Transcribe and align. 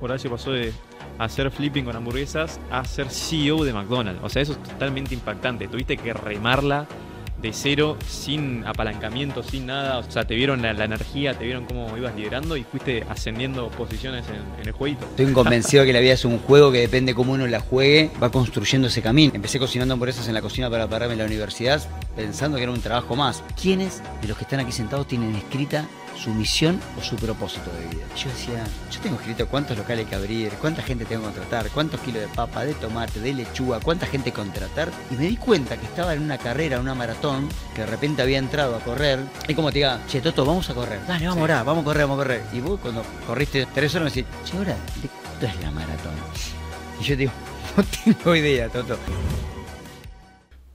Horacio 0.00 0.30
pasó 0.30 0.52
de 0.52 0.72
hacer 1.18 1.50
flipping 1.50 1.84
con 1.84 1.94
hamburguesas 1.96 2.58
a 2.70 2.84
ser 2.84 3.10
CEO 3.10 3.64
de 3.64 3.72
McDonald's. 3.72 4.22
O 4.22 4.28
sea, 4.28 4.42
eso 4.42 4.52
es 4.52 4.62
totalmente 4.62 5.14
impactante. 5.14 5.68
Tuviste 5.68 5.96
que 5.96 6.12
remarla 6.12 6.86
de 7.40 7.52
cero, 7.52 7.96
sin 8.06 8.66
apalancamiento, 8.66 9.42
sin 9.42 9.66
nada. 9.66 9.98
O 9.98 10.10
sea, 10.10 10.24
te 10.26 10.34
vieron 10.34 10.62
la, 10.62 10.70
energía, 10.70 11.34
te 11.34 11.44
vieron 11.44 11.64
cómo 11.64 11.96
ibas 11.96 12.14
liderando 12.14 12.56
y 12.56 12.64
fuiste 12.64 13.04
ascendiendo 13.08 13.68
posiciones 13.68 14.24
en, 14.28 14.66
el 14.66 14.72
jueguito. 14.72 15.06
Estoy 15.06 15.32
convencido 15.32 15.84
que 15.84 15.92
la 15.92 16.00
vida 16.00 16.12
es 16.12 16.24
un 16.24 16.38
juego 16.38 16.70
que 16.70 16.80
depende 16.80 17.14
cómo 17.14 17.32
uno 17.32 17.46
la 17.46 17.60
juegue, 17.60 18.10
va 18.22 18.30
construyendo 18.30 18.88
ese 18.88 19.02
camino. 19.02 19.32
Empecé 19.34 19.58
cocinando 19.58 19.94
hamburguesas 19.94 20.28
en 20.28 20.34
la 20.34 20.42
cocina 20.42 20.68
para 20.70 20.88
pararme 20.88 21.14
en 21.14 21.20
la 21.20 21.26
universidad, 21.26 21.82
pensando 22.14 22.56
que 22.56 22.64
era 22.64 22.72
un 22.72 22.80
trabajo 22.80 23.16
más. 23.16 23.42
¿Quiénes 23.60 24.02
de 24.20 24.28
los 24.28 24.36
que 24.36 24.44
están 24.44 24.60
aquí 24.60 24.72
sentados 24.72 25.06
tienen 25.06 25.34
escrita 25.34 25.86
su 26.22 26.30
misión 26.34 26.78
o 26.98 27.02
su 27.02 27.16
propósito 27.16 27.70
de 27.72 27.96
vida. 27.96 28.06
Yo 28.16 28.28
decía, 28.28 28.64
yo 28.90 29.00
tengo 29.00 29.16
escrito 29.16 29.48
cuántos 29.48 29.76
locales 29.76 30.04
hay 30.04 30.10
que 30.10 30.16
abrir, 30.16 30.52
cuánta 30.60 30.82
gente 30.82 31.04
tengo 31.04 31.22
que 31.22 31.34
contratar, 31.34 31.70
cuántos 31.70 32.00
kilos 32.00 32.20
de 32.22 32.28
papa, 32.28 32.64
de 32.64 32.74
tomate, 32.74 33.20
de 33.20 33.32
lechuga, 33.32 33.80
cuánta 33.80 34.06
gente 34.06 34.32
contratar. 34.32 34.90
Y 35.10 35.14
me 35.14 35.26
di 35.26 35.36
cuenta 35.36 35.78
que 35.78 35.86
estaba 35.86 36.14
en 36.14 36.22
una 36.22 36.38
carrera, 36.38 36.78
una 36.78 36.94
maratón, 36.94 37.48
que 37.74 37.82
de 37.82 37.86
repente 37.86 38.22
había 38.22 38.38
entrado 38.38 38.76
a 38.76 38.80
correr. 38.80 39.20
Y 39.48 39.54
como 39.54 39.70
te 39.70 39.78
diga, 39.78 40.00
che, 40.08 40.20
Toto, 40.20 40.44
vamos 40.44 40.68
a 40.68 40.74
correr. 40.74 41.00
Dale, 41.06 41.26
vamos 41.26 41.40
a 41.40 41.44
orar, 41.44 41.64
vamos 41.64 41.82
a 41.82 41.84
correr, 41.84 42.02
vamos 42.02 42.20
a 42.20 42.22
correr. 42.22 42.42
Y 42.52 42.60
vos 42.60 42.78
cuando 42.80 43.02
corriste 43.26 43.66
tres 43.74 43.94
horas 43.94 44.14
me 44.14 44.22
decís, 44.22 44.32
che, 44.44 44.56
ahora, 44.56 44.76
¿de 45.02 45.08
cuánto 45.08 45.46
es 45.46 45.62
la 45.62 45.70
maratón? 45.70 46.12
Y 47.00 47.04
yo 47.04 47.16
digo, 47.16 47.32
no 47.76 47.84
tengo 48.04 48.36
idea, 48.36 48.68
Toto. 48.68 48.98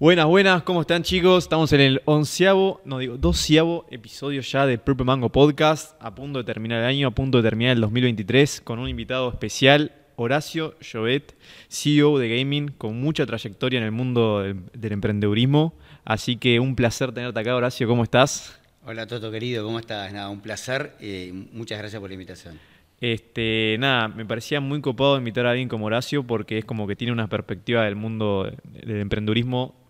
Buenas, 0.05 0.27
buenas, 0.27 0.61
¿cómo 0.61 0.81
están 0.81 1.01
chicos? 1.01 1.45
Estamos 1.45 1.73
en 1.73 1.81
el 1.81 2.01
onceavo, 2.05 2.79
no 2.85 2.99
digo, 2.99 3.17
doceavo 3.17 3.87
episodio 3.89 4.41
ya 4.41 4.67
de 4.67 4.77
Purple 4.77 5.03
Mango 5.03 5.31
Podcast, 5.31 5.95
a 5.99 6.13
punto 6.13 6.37
de 6.37 6.45
terminar 6.45 6.81
el 6.81 6.85
año, 6.85 7.07
a 7.07 7.11
punto 7.11 7.39
de 7.39 7.43
terminar 7.49 7.73
el 7.73 7.81
2023, 7.81 8.61
con 8.61 8.77
un 8.77 8.87
invitado 8.87 9.27
especial, 9.29 9.93
Horacio 10.15 10.75
Jovet, 10.79 11.35
CEO 11.69 12.19
de 12.19 12.37
Gaming, 12.37 12.67
con 12.77 13.01
mucha 13.01 13.25
trayectoria 13.25 13.79
en 13.79 13.83
el 13.83 13.91
mundo 13.91 14.43
del, 14.43 14.91
emprendedurismo. 14.91 15.73
Así 16.03 16.37
que 16.37 16.59
un 16.59 16.75
placer 16.75 17.11
tenerte 17.11 17.39
acá, 17.39 17.55
Horacio, 17.55 17.87
¿cómo 17.87 18.03
estás? 18.03 18.59
Hola 18.85 19.07
Toto, 19.07 19.31
querido, 19.31 19.65
¿cómo 19.65 19.79
estás? 19.79 20.13
Nada, 20.13 20.29
un 20.29 20.41
placer 20.41 20.93
y 21.01 21.31
muchas 21.51 21.79
gracias 21.79 21.99
por 21.99 22.11
la 22.11 22.13
invitación. 22.13 22.59
Este, 23.01 23.75
nada, 23.79 24.07
me 24.07 24.23
parecía 24.23 24.61
muy 24.61 24.81
copado 24.81 25.17
invitar 25.17 25.47
a 25.47 25.49
alguien 25.49 25.67
como 25.67 25.87
Horacio 25.87 26.21
porque 26.21 26.59
es 26.59 26.65
como 26.65 26.85
que 26.85 26.95
tiene 26.95 27.11
una 27.11 27.25
perspectiva 27.25 27.85
del 27.85 27.95
mundo 27.95 28.51
del 28.71 29.01
emprendedurismo 29.01 29.83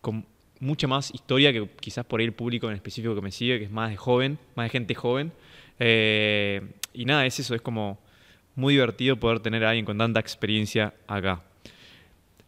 con 0.00 0.26
mucha 0.60 0.86
más 0.86 1.12
historia 1.14 1.52
que 1.52 1.68
quizás 1.80 2.04
por 2.04 2.20
ahí 2.20 2.26
el 2.26 2.32
público 2.32 2.68
en 2.68 2.74
específico 2.74 3.14
que 3.14 3.20
me 3.20 3.32
sigue, 3.32 3.58
que 3.58 3.64
es 3.64 3.70
más 3.70 3.90
de 3.90 3.96
joven, 3.96 4.38
más 4.54 4.66
de 4.66 4.70
gente 4.70 4.94
joven. 4.94 5.32
Eh, 5.78 6.62
y 6.92 7.04
nada, 7.04 7.26
es 7.26 7.38
eso, 7.40 7.54
es 7.54 7.62
como 7.62 7.98
muy 8.54 8.74
divertido 8.74 9.16
poder 9.16 9.40
tener 9.40 9.64
a 9.64 9.70
alguien 9.70 9.86
con 9.86 9.96
tanta 9.98 10.20
experiencia 10.20 10.94
acá. 11.06 11.42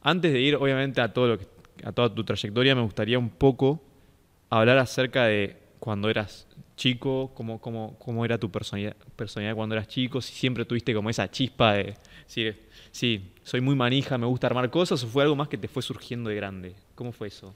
Antes 0.02 0.32
de 0.32 0.40
ir, 0.40 0.56
obviamente, 0.56 1.00
a, 1.00 1.12
todo 1.12 1.28
lo 1.28 1.38
a 1.84 1.92
toda 1.92 2.14
tu 2.14 2.24
trayectoria, 2.24 2.74
me 2.74 2.82
gustaría 2.82 3.18
un 3.18 3.30
poco 3.30 3.82
hablar 4.50 4.78
acerca 4.78 5.24
de 5.24 5.56
cuando 5.78 6.10
eras 6.10 6.46
chico, 6.76 7.32
cómo, 7.34 7.60
cómo, 7.60 7.96
cómo 7.98 8.24
era 8.24 8.38
tu 8.38 8.50
personalidad, 8.50 8.96
personalidad, 9.16 9.54
cuando 9.54 9.74
eras 9.74 9.88
chico, 9.88 10.20
si 10.20 10.32
siempre 10.32 10.64
tuviste 10.64 10.94
como 10.94 11.10
esa 11.10 11.30
chispa 11.30 11.74
de 11.74 11.94
decir, 12.24 12.68
sí, 12.90 13.32
soy 13.42 13.60
muy 13.60 13.74
manija, 13.74 14.18
me 14.18 14.26
gusta 14.26 14.46
armar 14.46 14.70
cosas, 14.70 15.02
o 15.02 15.06
fue 15.06 15.22
algo 15.22 15.36
más 15.36 15.48
que 15.48 15.58
te 15.58 15.68
fue 15.68 15.82
surgiendo 15.82 16.30
de 16.30 16.36
grande. 16.36 16.74
¿Cómo 17.02 17.10
fue 17.10 17.26
eso? 17.26 17.52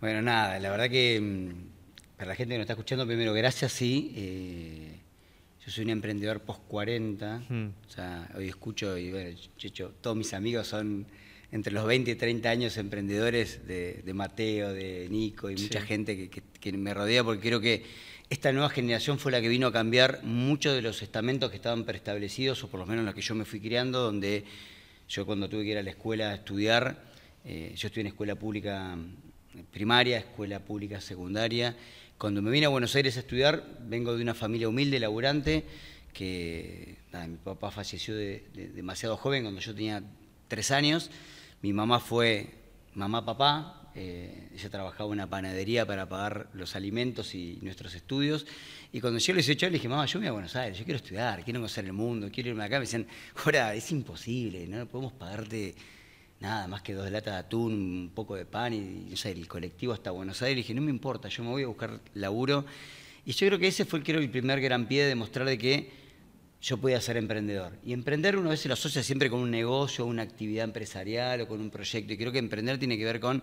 Bueno, 0.00 0.22
nada, 0.22 0.58
la 0.58 0.70
verdad 0.70 0.88
que 0.88 1.20
mm, 1.20 2.16
para 2.16 2.30
la 2.30 2.34
gente 2.34 2.54
que 2.54 2.56
nos 2.56 2.62
está 2.62 2.72
escuchando, 2.72 3.06
primero, 3.06 3.34
gracias, 3.34 3.70
sí. 3.70 4.14
Eh, 4.16 4.96
yo 5.62 5.70
soy 5.70 5.84
un 5.84 5.90
emprendedor 5.90 6.40
post 6.40 6.62
40, 6.68 7.42
hmm. 7.46 7.68
o 7.86 7.90
sea, 7.90 8.30
hoy 8.34 8.48
escucho 8.48 8.96
y 8.96 9.10
bueno, 9.10 9.38
hecho, 9.62 9.92
todos 10.00 10.16
mis 10.16 10.32
amigos 10.32 10.68
son 10.68 11.04
entre 11.52 11.70
los 11.70 11.84
20 11.84 12.12
y 12.12 12.14
30 12.14 12.48
años 12.48 12.78
emprendedores 12.78 13.66
de, 13.66 14.10
Mateo, 14.14 14.72
de 14.72 15.06
Nico 15.10 15.50
y 15.50 15.56
mucha 15.56 15.82
gente 15.82 16.30
que, 16.30 16.72
me 16.72 16.94
rodea, 16.94 17.22
porque 17.22 17.42
creo 17.42 17.60
que 17.60 17.84
esta 18.30 18.52
nueva 18.52 18.70
generación 18.70 19.18
fue 19.18 19.32
la 19.32 19.42
que 19.42 19.50
vino 19.50 19.66
a 19.66 19.72
cambiar 19.74 20.20
muchos 20.22 20.74
de 20.74 20.80
los 20.80 21.02
estamentos 21.02 21.50
que 21.50 21.56
estaban 21.56 21.84
preestablecidos, 21.84 22.64
o 22.64 22.68
por 22.68 22.80
lo 22.80 22.86
menos 22.86 23.04
los 23.04 23.14
que 23.14 23.20
yo 23.20 23.34
me 23.34 23.44
fui 23.44 23.60
criando, 23.60 24.00
donde 24.00 24.44
yo 25.10 25.26
cuando 25.26 25.46
tuve 25.46 25.64
que 25.64 25.72
ir 25.72 25.76
a 25.76 25.82
la 25.82 25.90
escuela 25.90 26.30
a 26.30 26.34
estudiar, 26.36 27.09
eh, 27.44 27.72
yo 27.76 27.86
estuve 27.86 28.02
en 28.02 28.06
escuela 28.08 28.34
pública 28.34 28.96
primaria, 29.70 30.18
escuela 30.18 30.60
pública 30.60 31.00
secundaria. 31.00 31.76
Cuando 32.18 32.42
me 32.42 32.50
vine 32.50 32.66
a 32.66 32.68
Buenos 32.68 32.94
Aires 32.96 33.16
a 33.16 33.20
estudiar, 33.20 33.78
vengo 33.80 34.14
de 34.16 34.22
una 34.22 34.34
familia 34.34 34.68
humilde, 34.68 35.00
laburante, 35.00 35.64
que 36.12 36.98
mi 37.28 37.36
papá 37.36 37.70
falleció 37.70 38.14
demasiado 38.14 39.16
joven, 39.16 39.44
cuando 39.44 39.60
yo 39.60 39.74
tenía 39.74 40.02
tres 40.48 40.70
años. 40.70 41.10
Mi 41.62 41.72
mamá 41.72 42.00
fue 42.00 42.50
mamá, 42.94 43.24
papá. 43.24 43.76
Eh, 43.94 44.50
ella 44.54 44.70
trabajaba 44.70 45.08
en 45.08 45.12
una 45.14 45.28
panadería 45.28 45.84
para 45.84 46.08
pagar 46.08 46.48
los 46.52 46.76
alimentos 46.76 47.34
y 47.34 47.58
nuestros 47.62 47.94
estudios. 47.94 48.46
Y 48.92 49.00
cuando 49.00 49.18
yo 49.18 49.34
les 49.34 49.48
he 49.48 49.54
le 49.54 49.70
dije, 49.70 49.88
mamá, 49.88 50.06
yo 50.06 50.18
me 50.20 50.26
voy 50.26 50.28
a 50.28 50.32
Buenos 50.32 50.54
Aires, 50.56 50.78
yo 50.78 50.84
quiero 50.84 50.96
estudiar, 50.96 51.42
quiero 51.42 51.60
conocer 51.60 51.84
el 51.86 51.92
mundo, 51.92 52.28
quiero 52.32 52.50
irme 52.50 52.64
acá. 52.64 52.76
Me 52.76 52.82
decían, 52.82 53.06
ahora, 53.44 53.74
es 53.74 53.90
imposible, 53.90 54.66
no 54.66 54.86
podemos 54.86 55.12
pagarte 55.12 55.74
nada 56.40 56.66
más 56.66 56.82
que 56.82 56.94
dos 56.94 57.10
latas 57.10 57.34
de 57.34 57.40
atún, 57.40 57.72
un 57.72 58.10
poco 58.14 58.34
de 58.34 58.46
pan 58.46 58.72
y, 58.72 59.14
el 59.24 59.46
colectivo 59.46 59.92
hasta 59.92 60.10
Buenos 60.10 60.42
Aires. 60.42 60.58
Y 60.58 60.62
dije, 60.62 60.74
no 60.74 60.80
me 60.82 60.90
importa, 60.90 61.28
yo 61.28 61.44
me 61.44 61.50
voy 61.50 61.62
a 61.62 61.66
buscar 61.66 62.00
laburo. 62.14 62.64
Y 63.26 63.32
yo 63.32 63.46
creo 63.46 63.58
que 63.58 63.68
ese 63.68 63.84
fue 63.84 64.02
creo, 64.02 64.20
el 64.20 64.30
primer 64.30 64.60
gran 64.60 64.88
pie 64.88 65.02
de 65.02 65.10
demostrar 65.10 65.46
de 65.46 65.58
que 65.58 65.90
yo 66.62 66.78
podía 66.78 67.00
ser 67.00 67.18
emprendedor. 67.18 67.72
Y 67.84 67.92
emprender 67.92 68.36
uno 68.36 68.48
a 68.48 68.52
veces 68.52 68.66
lo 68.66 68.74
asocia 68.74 69.02
siempre 69.02 69.30
con 69.30 69.40
un 69.40 69.50
negocio, 69.50 70.06
una 70.06 70.22
actividad 70.22 70.64
empresarial 70.64 71.42
o 71.42 71.48
con 71.48 71.60
un 71.60 71.70
proyecto. 71.70 72.12
Y 72.12 72.16
creo 72.16 72.32
que 72.32 72.38
emprender 72.38 72.78
tiene 72.78 72.96
que 72.96 73.04
ver 73.04 73.20
con 73.20 73.42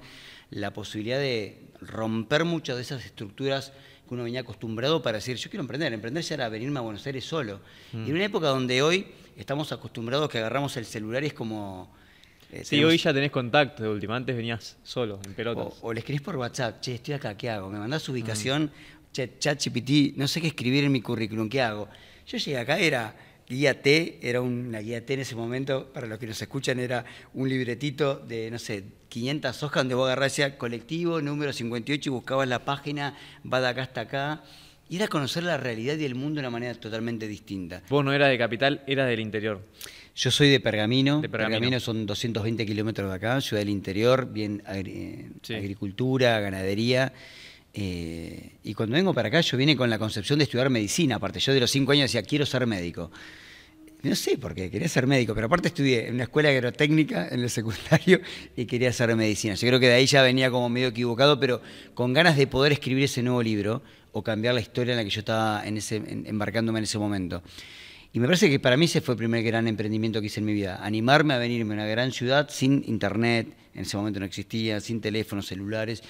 la 0.49 0.73
posibilidad 0.73 1.19
de 1.19 1.61
romper 1.81 2.45
muchas 2.45 2.75
de 2.75 2.81
esas 2.81 3.05
estructuras 3.05 3.73
que 4.07 4.13
uno 4.13 4.23
venía 4.23 4.41
acostumbrado 4.41 5.03
para 5.03 5.17
decir, 5.17 5.35
yo 5.37 5.49
quiero 5.51 5.61
emprender. 5.61 5.93
Emprender 5.93 6.23
ya 6.23 6.35
era 6.35 6.49
venirme 6.49 6.79
a 6.79 6.81
Buenos 6.81 7.05
Aires 7.05 7.25
solo. 7.25 7.59
Y 7.93 8.09
en 8.09 8.15
una 8.15 8.25
época 8.25 8.47
donde 8.47 8.81
hoy 8.81 9.05
estamos 9.35 9.71
acostumbrados 9.71 10.29
que 10.29 10.39
agarramos 10.39 10.77
el 10.77 10.85
celular 10.85 11.23
y 11.23 11.27
es 11.27 11.33
como 11.33 11.93
eh, 12.51 12.63
sí, 12.63 12.83
hoy 12.83 12.97
ya 12.97 13.13
tenés 13.13 13.31
contacto 13.31 13.83
de 13.83 13.89
última, 13.89 14.15
antes 14.15 14.35
venías 14.35 14.77
solo, 14.83 15.19
en 15.25 15.33
pelotas. 15.33 15.73
O, 15.81 15.93
le 15.93 15.99
escribís 15.99 16.21
por 16.21 16.35
WhatsApp, 16.37 16.79
che, 16.81 16.95
estoy 16.95 17.15
acá, 17.15 17.35
¿qué 17.35 17.49
hago? 17.49 17.69
Me 17.69 17.79
mandás 17.79 18.03
su 18.03 18.11
ubicación, 18.11 18.65
mm. 18.65 19.11
che, 19.11 19.37
chat 19.39 19.63
GPT, 19.63 20.15
no 20.17 20.27
sé 20.27 20.41
qué 20.41 20.47
escribir 20.47 20.83
en 20.85 20.91
mi 20.91 21.01
currículum, 21.01 21.49
¿qué 21.49 21.61
hago? 21.61 21.89
Yo 22.25 22.37
llegué 22.37 22.57
acá, 22.57 22.79
era 22.79 23.15
guía 23.47 23.81
T, 23.81 24.19
era 24.21 24.41
una 24.41 24.79
guía 24.79 25.05
T 25.05 25.13
en 25.13 25.21
ese 25.21 25.35
momento, 25.35 25.91
para 25.93 26.07
los 26.07 26.19
que 26.19 26.27
nos 26.27 26.41
escuchan, 26.41 26.79
era 26.79 27.05
un 27.33 27.47
libretito 27.49 28.15
de, 28.15 28.51
no 28.51 28.59
sé, 28.59 28.83
500 29.09 29.63
hojas 29.63 29.81
donde 29.81 29.95
vos 29.95 30.05
agarrás 30.05 30.33
decía 30.33 30.57
colectivo 30.57 31.21
número 31.21 31.53
58 31.53 32.09
y 32.09 32.11
buscabas 32.11 32.47
la 32.47 32.65
página, 32.65 33.17
va 33.51 33.61
de 33.61 33.67
acá 33.67 33.83
hasta 33.83 34.01
acá. 34.01 34.43
Y 34.89 34.95
era 34.95 35.09
conocer 35.09 35.43
la 35.43 35.57
realidad 35.57 35.97
y 35.97 36.05
el 36.05 36.15
mundo 36.15 36.35
de 36.35 36.47
una 36.47 36.49
manera 36.49 36.73
totalmente 36.75 37.27
distinta. 37.27 37.83
Vos 37.89 38.05
no 38.05 38.13
era 38.13 38.27
de 38.27 38.37
capital, 38.37 38.83
era 38.87 39.05
del 39.05 39.19
interior. 39.19 39.61
Yo 40.17 40.31
soy 40.31 40.49
de 40.49 40.59
Pergamino. 40.59 41.21
Pergamino. 41.21 41.79
son 41.79 42.07
220 42.07 42.65
kilómetros 42.65 43.07
de 43.07 43.15
acá, 43.15 43.39
ciudad 43.39 43.61
del 43.61 43.69
interior, 43.69 44.27
bien 44.27 44.63
agricultura, 44.65 46.39
ganadería. 46.39 47.13
Eh, 47.71 48.53
y 48.63 48.73
cuando 48.73 48.95
vengo 48.95 49.13
para 49.13 49.27
acá, 49.27 49.41
yo 49.41 49.57
vine 49.57 49.77
con 49.77 49.91
la 49.91 49.99
concepción 49.99 50.39
de 50.39 50.45
estudiar 50.45 50.71
medicina. 50.71 51.17
Aparte, 51.17 51.39
yo 51.39 51.53
de 51.53 51.59
los 51.59 51.69
cinco 51.69 51.91
años 51.91 52.11
decía, 52.11 52.23
quiero 52.23 52.47
ser 52.47 52.65
médico. 52.65 53.11
No 54.01 54.15
sé 54.15 54.39
por 54.39 54.55
qué, 54.55 54.71
quería 54.71 54.87
ser 54.87 55.05
médico, 55.05 55.35
pero 55.35 55.45
aparte 55.45 55.67
estudié 55.67 56.07
en 56.07 56.15
una 56.15 56.23
escuela 56.23 56.49
agrotécnica 56.49 57.27
en 57.29 57.41
el 57.41 57.49
secundario 57.51 58.19
y 58.55 58.65
quería 58.65 58.89
hacer 58.89 59.15
medicina. 59.15 59.53
Yo 59.53 59.67
creo 59.67 59.79
que 59.79 59.87
de 59.87 59.93
ahí 59.93 60.07
ya 60.07 60.23
venía 60.23 60.49
como 60.49 60.67
medio 60.67 60.87
equivocado, 60.87 61.39
pero 61.39 61.61
con 61.93 62.13
ganas 62.13 62.37
de 62.37 62.47
poder 62.47 62.71
escribir 62.71 63.03
ese 63.03 63.21
nuevo 63.21 63.43
libro 63.43 63.83
o 64.13 64.23
cambiar 64.23 64.55
la 64.55 64.61
historia 64.61 64.93
en 64.93 64.97
la 64.97 65.03
que 65.03 65.11
yo 65.11 65.19
estaba 65.19 65.63
en 65.63 65.77
ese, 65.77 65.97
embarcándome 65.97 66.79
en 66.79 66.85
ese 66.85 66.97
momento. 66.97 67.43
Y 68.17 68.19
me 68.19 68.25
parece 68.25 68.49
que 68.49 68.59
para 68.59 68.77
mí 68.77 68.85
ese 68.85 68.99
fue 68.99 69.13
el 69.13 69.19
primer 69.19 69.43
gran 69.43 69.67
emprendimiento 69.67 70.19
que 70.21 70.25
hice 70.25 70.39
en 70.39 70.47
mi 70.47 70.53
vida. 70.53 70.79
Animarme 70.83 71.35
a 71.35 71.37
venirme 71.37 71.75
a 71.75 71.77
una 71.77 71.85
gran 71.85 72.11
ciudad 72.11 72.49
sin 72.49 72.83
internet, 72.87 73.55
en 73.75 73.81
ese 73.81 73.95
momento 73.95 74.19
no 74.19 74.25
existía, 74.25 74.81
sin 74.81 75.01
teléfonos 75.01 75.45
celulares, 75.45 76.01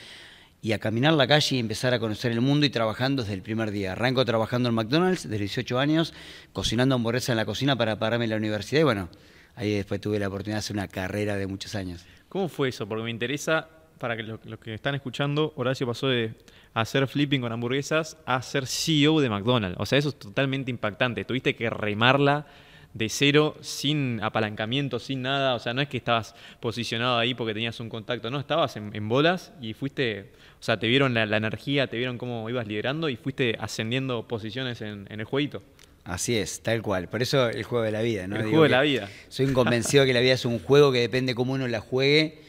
y 0.62 0.72
a 0.72 0.80
caminar 0.80 1.12
la 1.16 1.28
calle 1.28 1.58
y 1.58 1.60
empezar 1.60 1.94
a 1.94 2.00
conocer 2.00 2.32
el 2.32 2.40
mundo 2.40 2.66
y 2.66 2.70
trabajando 2.70 3.24
desde 3.24 3.34
el 3.34 3.42
primer 3.42 3.72
día. 3.72 3.92
Arranco 3.92 4.24
trabajando 4.24 4.70
en 4.70 4.76
McDonald's 4.76 5.24
desde 5.24 5.38
18 5.38 5.80
años, 5.80 6.14
cocinando 6.54 6.96
hamburguesas 6.96 7.32
en 7.32 7.36
la 7.36 7.46
cocina 7.46 7.76
para 7.76 8.00
pagarme 8.00 8.26
la 8.28 8.38
universidad 8.38 8.80
y 8.80 8.86
bueno, 8.86 9.10
ahí 9.56 9.74
después 9.74 10.00
tuve 10.00 10.18
la 10.18 10.30
oportunidad 10.30 10.56
de 10.56 10.60
hacer 10.60 10.78
una 10.78 10.88
carrera 10.88 11.36
de 11.36 11.46
muchos 11.46 11.76
años. 11.76 12.06
¿Cómo 12.30 12.48
fue 12.48 12.70
eso? 12.70 12.88
Porque 12.88 13.04
me 13.04 13.12
interesa, 13.12 13.68
para 14.00 14.16
que 14.16 14.24
los, 14.24 14.40
los 14.46 14.60
que 14.60 14.74
están 14.74 14.96
escuchando, 14.96 15.52
Horacio 15.58 15.86
pasó 15.86 16.08
de 16.08 16.36
hacer 16.82 17.08
flipping 17.08 17.42
con 17.42 17.52
hamburguesas 17.52 18.18
a 18.26 18.42
ser 18.42 18.68
CEO 18.68 19.20
de 19.20 19.30
McDonald's. 19.30 19.78
O 19.80 19.86
sea, 19.86 19.98
eso 19.98 20.10
es 20.10 20.20
totalmente 20.20 20.70
impactante. 20.70 21.26
Tuviste 21.26 21.56
que 21.56 21.70
remarla 21.70 22.46
de 22.94 23.10
cero, 23.10 23.56
sin 23.62 24.22
apalancamiento, 24.22 25.00
sin 25.00 25.24
nada. 25.24 25.56
O 25.56 25.60
sea, 25.60 25.74
no 25.74 25.82
es 25.82 25.90
que 25.90 25.98
estabas 25.98 26.36
posicionado 26.60 27.18
ahí 27.18 27.34
porque 27.34 27.54
tenías 27.54 27.80
un 27.80 27.90
contacto, 27.90 28.30
no, 28.30 28.40
estabas 28.40 28.76
en, 28.78 29.10
bolas 29.10 29.54
y 29.62 29.74
fuiste, 29.74 30.32
o 30.60 30.64
sea, 30.64 30.80
te 30.80 30.88
vieron 30.88 31.14
la, 31.14 31.24
energía, 31.24 31.88
te 31.88 31.98
vieron 31.98 32.18
cómo 32.18 32.50
ibas 32.50 32.68
liderando 32.68 33.10
y 33.10 33.16
fuiste 33.16 33.58
ascendiendo 33.60 34.28
posiciones 34.28 34.82
en, 34.82 35.08
el 35.10 35.26
jueguito. 35.26 35.64
Así 36.04 36.38
es, 36.38 36.62
tal 36.62 36.82
cual. 36.82 37.10
Por 37.10 37.22
eso 37.22 37.50
el 37.50 37.64
juego 37.64 37.84
de 37.84 37.92
la 37.92 38.02
vida, 38.02 38.28
¿no? 38.28 38.38
El 38.38 38.44
juego 38.44 38.64
de 38.64 38.70
la 38.70 38.82
vida. 38.82 39.10
Soy 39.30 39.46
un 39.46 39.54
convencido 39.54 40.06
que 40.06 40.14
la 40.14 40.22
vida 40.22 40.34
es 40.34 40.46
un 40.46 40.60
juego 40.60 40.92
que 40.92 41.00
depende 41.00 41.36
cómo 41.36 41.54
uno 41.54 41.68
la 41.68 41.82
juegue, 41.82 42.42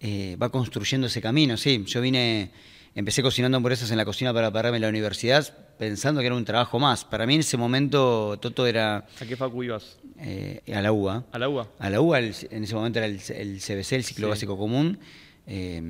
eh, 0.00 0.36
va 0.42 0.48
construyendo 0.50 1.06
ese 1.06 1.20
camino. 1.20 1.56
Sí, 1.56 1.84
yo 1.86 2.00
vine, 2.00 2.50
empecé 2.96 3.22
cocinando 3.22 3.56
hamburguesas 3.56 3.92
en 3.92 3.96
la 3.96 4.04
cocina 4.04 4.34
para 4.34 4.50
pararme 4.50 4.78
en 4.78 4.82
la 4.82 4.88
universidad, 4.88 5.46
pensando 5.78 6.20
que 6.20 6.26
era 6.26 6.34
un 6.34 6.44
trabajo 6.44 6.80
más. 6.80 7.04
Para 7.04 7.26
mí 7.26 7.34
en 7.34 7.40
ese 7.40 7.56
momento 7.56 8.36
Toto 8.40 8.66
era... 8.66 9.06
¿A 9.20 9.26
qué 9.26 9.36
facu 9.36 9.62
ibas? 9.62 9.98
Eh, 10.18 10.62
a 10.74 10.82
la 10.82 10.90
UA. 10.90 11.24
¿A 11.30 11.38
la 11.38 11.48
UA? 11.48 11.68
A 11.78 11.90
la 11.90 12.00
UA, 12.00 12.18
en 12.18 12.64
ese 12.64 12.74
momento 12.74 12.98
era 12.98 13.06
el, 13.06 13.20
CBC, 13.20 13.92
el 13.92 14.04
ciclo 14.04 14.28
básico 14.28 14.58
común. 14.58 14.98
Eh, 15.46 15.80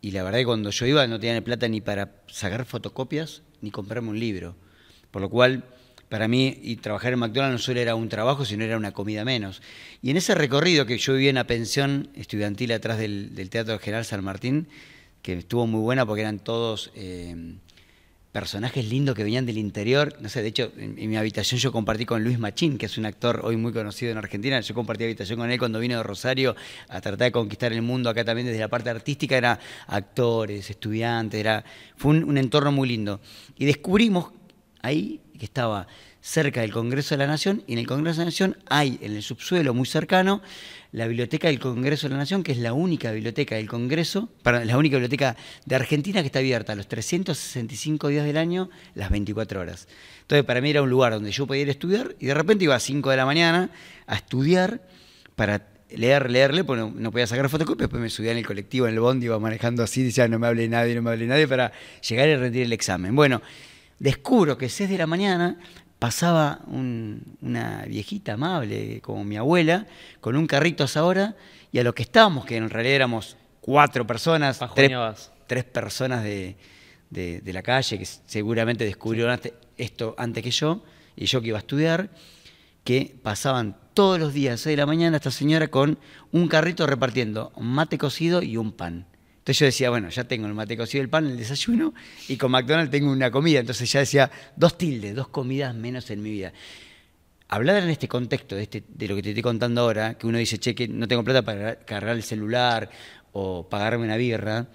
y 0.00 0.12
la 0.12 0.22
verdad 0.22 0.38
que 0.38 0.44
cuando 0.44 0.70
yo 0.70 0.86
iba 0.86 1.04
no 1.08 1.18
tenía 1.18 1.42
plata 1.42 1.66
ni 1.66 1.80
para 1.80 2.12
sacar 2.28 2.64
fotocopias 2.64 3.42
ni 3.60 3.70
comprarme 3.70 4.10
un 4.10 4.20
libro. 4.20 4.54
Por 5.10 5.22
lo 5.22 5.28
cual 5.28 5.64
para 6.10 6.26
mí 6.28 6.58
y 6.62 6.76
trabajar 6.76 7.12
en 7.12 7.20
McDonald's 7.20 7.52
no 7.52 7.58
solo 7.58 7.80
era 7.80 7.94
un 7.94 8.08
trabajo, 8.08 8.44
sino 8.44 8.64
era 8.64 8.76
una 8.76 8.92
comida 8.92 9.24
menos. 9.24 9.62
Y 10.02 10.10
en 10.10 10.16
ese 10.16 10.34
recorrido 10.34 10.84
que 10.84 10.98
yo 10.98 11.14
vivía 11.14 11.30
en 11.30 11.36
una 11.36 11.46
pensión 11.46 12.10
estudiantil 12.14 12.72
atrás 12.72 12.98
del, 12.98 13.48
Teatro 13.48 13.78
General 13.78 14.04
San 14.04 14.24
Martín, 14.24 14.68
que 15.22 15.34
estuvo 15.34 15.66
muy 15.66 15.80
buena 15.80 16.06
porque 16.06 16.22
eran 16.22 16.38
todos 16.38 16.90
eh, 16.94 17.54
personajes 18.32 18.88
lindos 18.88 19.14
que 19.14 19.24
venían 19.24 19.44
del 19.44 19.58
interior. 19.58 20.16
No 20.20 20.28
sé, 20.28 20.42
de 20.42 20.48
hecho, 20.48 20.72
en, 20.76 20.94
mi 20.96 21.16
habitación 21.16 21.60
yo 21.60 21.72
compartí 21.72 22.06
con 22.06 22.22
Luis 22.22 22.38
Machín, 22.38 22.78
que 22.78 22.86
es 22.86 22.96
un 22.96 23.06
actor 23.06 23.40
hoy 23.44 23.56
muy 23.56 23.72
conocido 23.72 24.12
en 24.12 24.18
Argentina. 24.18 24.60
Yo 24.60 24.74
compartí 24.74 25.04
habitación 25.04 25.38
con 25.38 25.50
él 25.50 25.58
cuando 25.58 25.80
vino 25.80 25.96
de 25.96 26.02
Rosario 26.02 26.54
a 26.88 27.00
tratar 27.00 27.26
de 27.26 27.32
conquistar 27.32 27.72
el 27.72 27.82
mundo 27.82 28.08
acá 28.08 28.24
también 28.24 28.46
desde 28.46 28.60
la 28.60 28.68
parte 28.68 28.90
artística. 28.90 29.36
Era 29.36 29.58
actores, 29.86 30.70
estudiantes, 30.70 31.40
era, 31.40 31.64
fue 31.96 32.12
un 32.12 32.38
entorno 32.38 32.72
muy 32.72 32.88
lindo. 32.88 33.20
Y 33.58 33.66
descubrimos 33.66 34.32
ahí 34.82 35.20
que 35.38 35.44
estaba 35.44 35.86
cerca 36.20 36.60
del 36.60 36.70
Congreso 36.70 37.14
de 37.14 37.18
la 37.18 37.26
Nación, 37.26 37.62
y 37.66 37.72
en 37.72 37.78
el 37.78 37.86
Congreso 37.86 38.18
de 38.18 38.24
la 38.24 38.30
Nación 38.30 38.56
hay 38.68 38.98
en 39.00 39.16
el 39.16 39.22
subsuelo 39.22 39.72
muy 39.72 39.86
cercano 39.86 40.42
la 40.92 41.06
Biblioteca 41.06 41.48
del 41.48 41.58
Congreso 41.58 42.08
de 42.08 42.12
la 42.12 42.18
Nación, 42.18 42.42
que 42.42 42.52
es 42.52 42.58
la 42.58 42.72
única 42.72 43.10
biblioteca 43.12 43.54
del 43.54 43.68
Congreso, 43.68 44.28
para 44.42 44.64
la 44.64 44.76
única 44.76 44.96
biblioteca 44.96 45.36
de 45.64 45.76
Argentina 45.76 46.20
que 46.20 46.26
está 46.26 46.40
abierta 46.40 46.74
los 46.74 46.88
365 46.88 48.08
días 48.08 48.26
del 48.26 48.36
año, 48.36 48.70
las 48.94 49.10
24 49.10 49.60
horas. 49.60 49.88
Entonces, 50.22 50.44
para 50.44 50.60
mí 50.60 50.70
era 50.70 50.82
un 50.82 50.90
lugar 50.90 51.12
donde 51.12 51.32
yo 51.32 51.46
podía 51.46 51.62
ir 51.62 51.68
a 51.68 51.72
estudiar, 51.72 52.16
y 52.18 52.26
de 52.26 52.34
repente 52.34 52.64
iba 52.64 52.74
a 52.74 52.80
5 52.80 53.08
de 53.08 53.16
la 53.16 53.24
mañana 53.24 53.70
a 54.06 54.16
estudiar 54.16 54.82
para 55.36 55.68
leer, 55.90 56.30
leerle, 56.30 56.64
porque 56.64 56.82
no, 56.94 57.10
podía 57.10 57.26
sacar 57.26 57.48
fotocopias, 57.48 57.88
después 57.88 58.02
me 58.02 58.10
subía 58.10 58.32
en 58.32 58.38
el 58.38 58.46
colectivo, 58.46 58.86
en 58.86 58.94
el 58.94 59.00
bondi, 59.00 59.26
iba 59.26 59.38
manejando 59.38 59.82
así, 59.82 60.02
decía, 60.02 60.28
no 60.28 60.38
me 60.38 60.48
hable 60.48 60.68
nadie, 60.68 60.94
no 60.94 61.02
me 61.02 61.10
hable 61.10 61.26
nadie, 61.26 61.48
para 61.48 61.72
llegar 62.06 62.28
y 62.28 62.36
rendir 62.36 62.62
el 62.62 62.72
examen. 62.72 63.14
Bueno, 63.14 63.40
descubro 64.00 64.58
que 64.58 64.68
6 64.68 64.90
de 64.90 64.98
la 64.98 65.06
mañana 65.06 65.56
pasaba 66.00 66.60
una 66.66 67.84
viejita 67.86 68.32
amable 68.32 69.00
como 69.02 69.22
mi 69.22 69.36
abuela 69.36 69.86
con 70.20 70.34
un 70.34 70.46
carrito 70.46 70.82
a 70.82 70.86
esa 70.86 71.04
hora 71.04 71.36
y 71.70 71.78
a 71.78 71.84
lo 71.84 71.94
que 71.94 72.02
estábamos, 72.02 72.46
que 72.46 72.56
en 72.56 72.70
realidad 72.70 72.96
éramos 72.96 73.36
cuatro 73.60 74.06
personas, 74.06 74.58
tres, 75.46 75.64
personas 75.64 76.24
de, 76.24 76.56
la 77.44 77.62
calle 77.62 77.98
que 77.98 78.06
seguramente 78.06 78.84
descubrieron 78.84 79.38
esto 79.76 80.14
antes 80.18 80.42
que 80.42 80.50
yo 80.50 80.82
y 81.14 81.26
yo 81.26 81.42
que 81.42 81.48
iba 81.48 81.58
a 81.58 81.60
estudiar, 81.60 82.10
que 82.82 83.14
pasaban 83.22 83.76
todos 83.92 84.18
los 84.18 84.32
días 84.32 84.54
a 84.54 84.64
6 84.64 84.72
de 84.72 84.76
la 84.78 84.86
mañana 84.86 85.18
esta 85.18 85.30
señora 85.30 85.68
con 85.68 85.98
un 86.32 86.48
carrito 86.48 86.86
repartiendo 86.86 87.52
mate 87.58 87.98
cocido 87.98 88.42
y 88.42 88.56
un 88.56 88.72
pan. 88.72 89.09
Entonces 89.50 89.58
yo 89.58 89.66
decía, 89.66 89.90
bueno, 89.90 90.08
ya 90.10 90.22
tengo 90.22 90.46
el 90.46 90.54
mate 90.54 90.76
cocido, 90.76 91.02
el 91.02 91.08
pan, 91.08 91.26
el 91.26 91.36
desayuno, 91.36 91.92
y 92.28 92.36
con 92.36 92.52
McDonald's 92.52 92.92
tengo 92.92 93.10
una 93.10 93.32
comida. 93.32 93.58
Entonces 93.58 93.90
ya 93.90 93.98
decía, 93.98 94.30
dos 94.54 94.78
tildes, 94.78 95.12
dos 95.12 95.26
comidas 95.26 95.74
menos 95.74 96.08
en 96.12 96.22
mi 96.22 96.30
vida. 96.30 96.52
Hablar 97.48 97.82
en 97.82 97.90
este 97.90 98.06
contexto, 98.06 98.54
de, 98.54 98.62
este, 98.62 98.84
de 98.86 99.08
lo 99.08 99.16
que 99.16 99.24
te 99.24 99.30
estoy 99.30 99.42
contando 99.42 99.80
ahora, 99.80 100.14
que 100.14 100.28
uno 100.28 100.38
dice, 100.38 100.58
che, 100.58 100.72
que 100.72 100.86
no 100.86 101.08
tengo 101.08 101.24
plata 101.24 101.42
para 101.42 101.80
cargar 101.80 102.14
el 102.14 102.22
celular 102.22 102.90
o 103.32 103.68
pagarme 103.68 104.04
una 104.04 104.16
birra, 104.16 104.68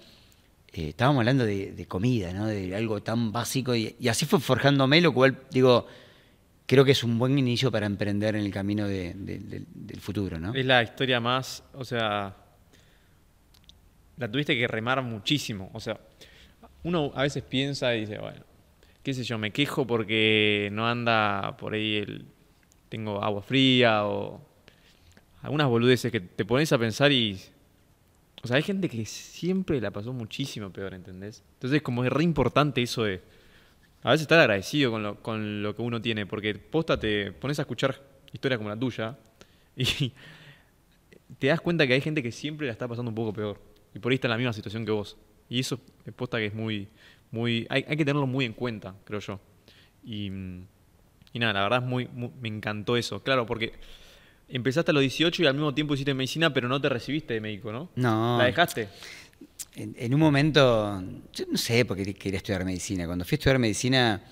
eh, 0.74 0.90
estábamos 0.90 1.20
hablando 1.20 1.46
de, 1.46 1.86
comida, 1.88 2.34
de 2.44 2.76
algo 2.76 3.02
tan 3.02 3.32
básico, 3.32 3.74
y, 3.74 3.96
así 4.10 4.26
fue 4.26 4.40
forjándome, 4.40 5.00
lo 5.00 5.14
cual, 5.14 5.38
digo, 5.50 5.86
creo 6.66 6.84
que 6.84 6.92
es 6.92 7.02
un 7.02 7.18
buen 7.18 7.38
inicio 7.38 7.72
para 7.72 7.86
emprender 7.86 8.36
en 8.36 8.44
el 8.44 8.52
camino 8.52 8.86
del 8.86 10.00
futuro. 10.00 10.38
¿no? 10.38 10.52
Es 10.52 10.66
la 10.66 10.82
historia 10.82 11.18
más, 11.18 11.64
o 11.72 11.82
sea, 11.82 12.36
la 14.16 14.30
tuviste 14.30 14.56
que 14.56 14.66
remar 14.66 15.02
muchísimo. 15.02 15.70
O 15.72 15.80
sea, 15.80 15.98
uno 16.84 17.12
a 17.14 17.22
veces 17.22 17.42
piensa 17.42 17.94
y 17.94 18.00
dice, 18.00 18.18
bueno, 18.18 18.40
qué 19.02 19.14
sé 19.14 19.24
yo, 19.24 19.38
me 19.38 19.50
quejo 19.50 19.86
porque 19.86 20.68
no 20.72 20.86
anda 20.88 21.56
por 21.56 21.74
ahí 21.74 21.96
el... 21.96 22.24
tengo 22.88 23.22
agua 23.22 23.42
fría 23.42 24.06
o 24.06 24.40
algunas 25.42 25.68
boludeces 25.68 26.10
que 26.10 26.20
te 26.20 26.44
pones 26.44 26.72
a 26.72 26.78
pensar 26.78 27.12
y... 27.12 27.38
O 28.42 28.48
sea, 28.48 28.56
hay 28.56 28.62
gente 28.62 28.88
que 28.88 29.04
siempre 29.06 29.80
la 29.80 29.90
pasó 29.90 30.12
muchísimo 30.12 30.70
peor, 30.70 30.94
¿entendés? 30.94 31.42
Entonces 31.54 31.82
como 31.82 32.04
es 32.04 32.12
re 32.12 32.22
importante 32.22 32.82
eso 32.82 33.04
de... 33.04 33.20
A 34.02 34.10
veces 34.10 34.22
estar 34.22 34.38
agradecido 34.38 34.92
con 34.92 35.02
lo, 35.02 35.20
con 35.20 35.62
lo 35.62 35.74
que 35.74 35.82
uno 35.82 36.00
tiene, 36.00 36.26
porque 36.26 36.54
posta 36.54 37.00
te 37.00 37.32
pones 37.32 37.58
a 37.58 37.62
escuchar 37.62 38.00
historias 38.32 38.58
como 38.58 38.70
la 38.70 38.78
tuya 38.78 39.18
y 39.74 40.12
te 41.38 41.48
das 41.48 41.60
cuenta 41.60 41.86
que 41.86 41.94
hay 41.94 42.00
gente 42.00 42.22
que 42.22 42.30
siempre 42.30 42.68
la 42.68 42.72
está 42.72 42.86
pasando 42.86 43.08
un 43.08 43.16
poco 43.16 43.32
peor 43.32 43.75
y 43.96 43.98
por 43.98 44.12
ahí 44.12 44.16
está 44.16 44.26
en 44.28 44.32
la 44.32 44.36
misma 44.36 44.52
situación 44.52 44.84
que 44.84 44.92
vos. 44.92 45.16
Y 45.48 45.60
eso 45.60 45.80
me 46.04 46.12
posta 46.12 46.36
que 46.36 46.46
es 46.46 46.54
muy, 46.54 46.86
muy, 47.30 47.66
hay, 47.70 47.82
que 47.82 48.04
tenerlo 48.04 48.26
muy 48.26 48.44
en 48.44 48.52
cuenta, 48.52 48.94
creo 49.04 49.20
yo. 49.20 49.40
Y, 50.04 50.28
nada, 50.28 51.54
la 51.54 51.62
verdad 51.62 51.82
es 51.82 51.88
muy, 51.88 52.08
me 52.40 52.48
encantó 52.48 52.98
eso. 52.98 53.22
Claro, 53.22 53.46
porque 53.46 53.72
empezaste 54.50 54.90
a 54.90 54.94
los 54.94 55.00
18 55.00 55.42
y 55.42 55.46
al 55.46 55.54
mismo 55.54 55.72
tiempo 55.72 55.94
hiciste 55.94 56.12
medicina, 56.12 56.52
pero 56.52 56.68
no 56.68 56.78
te 56.78 56.90
recibiste 56.90 57.32
de 57.32 57.40
médico, 57.40 57.72
¿no? 57.72 57.88
No. 57.96 58.36
¿La 58.36 58.44
dejaste? 58.44 58.88
En, 59.74 60.12
un 60.12 60.20
momento, 60.20 61.02
yo 61.32 61.46
no 61.50 61.56
sé 61.56 61.86
por 61.86 61.96
qué 61.96 62.12
quería 62.12 62.36
estudiar 62.36 62.66
medicina. 62.66 63.06
Cuando 63.06 63.24
fui 63.24 63.36
a 63.36 63.38
estudiar 63.38 63.58
medicina, 63.58 64.22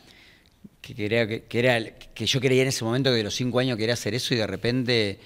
que, 0.83 0.95
quería, 0.95 1.27
que, 1.27 1.59
era, 1.59 1.97
que 1.97 2.27
yo 2.27 2.39
creía 2.39 2.63
en 2.63 2.69
ese 2.69 2.85
momento 2.85 3.09
que 3.09 3.17
de 3.17 3.25
los 3.25 3.35
cinco 3.35 3.61
años 3.61 3.79
quería 3.79 3.95
hacer 3.95 4.13
eso 4.13 4.35
y 4.35 4.37
de 4.37 4.47
repente, 4.47 5.19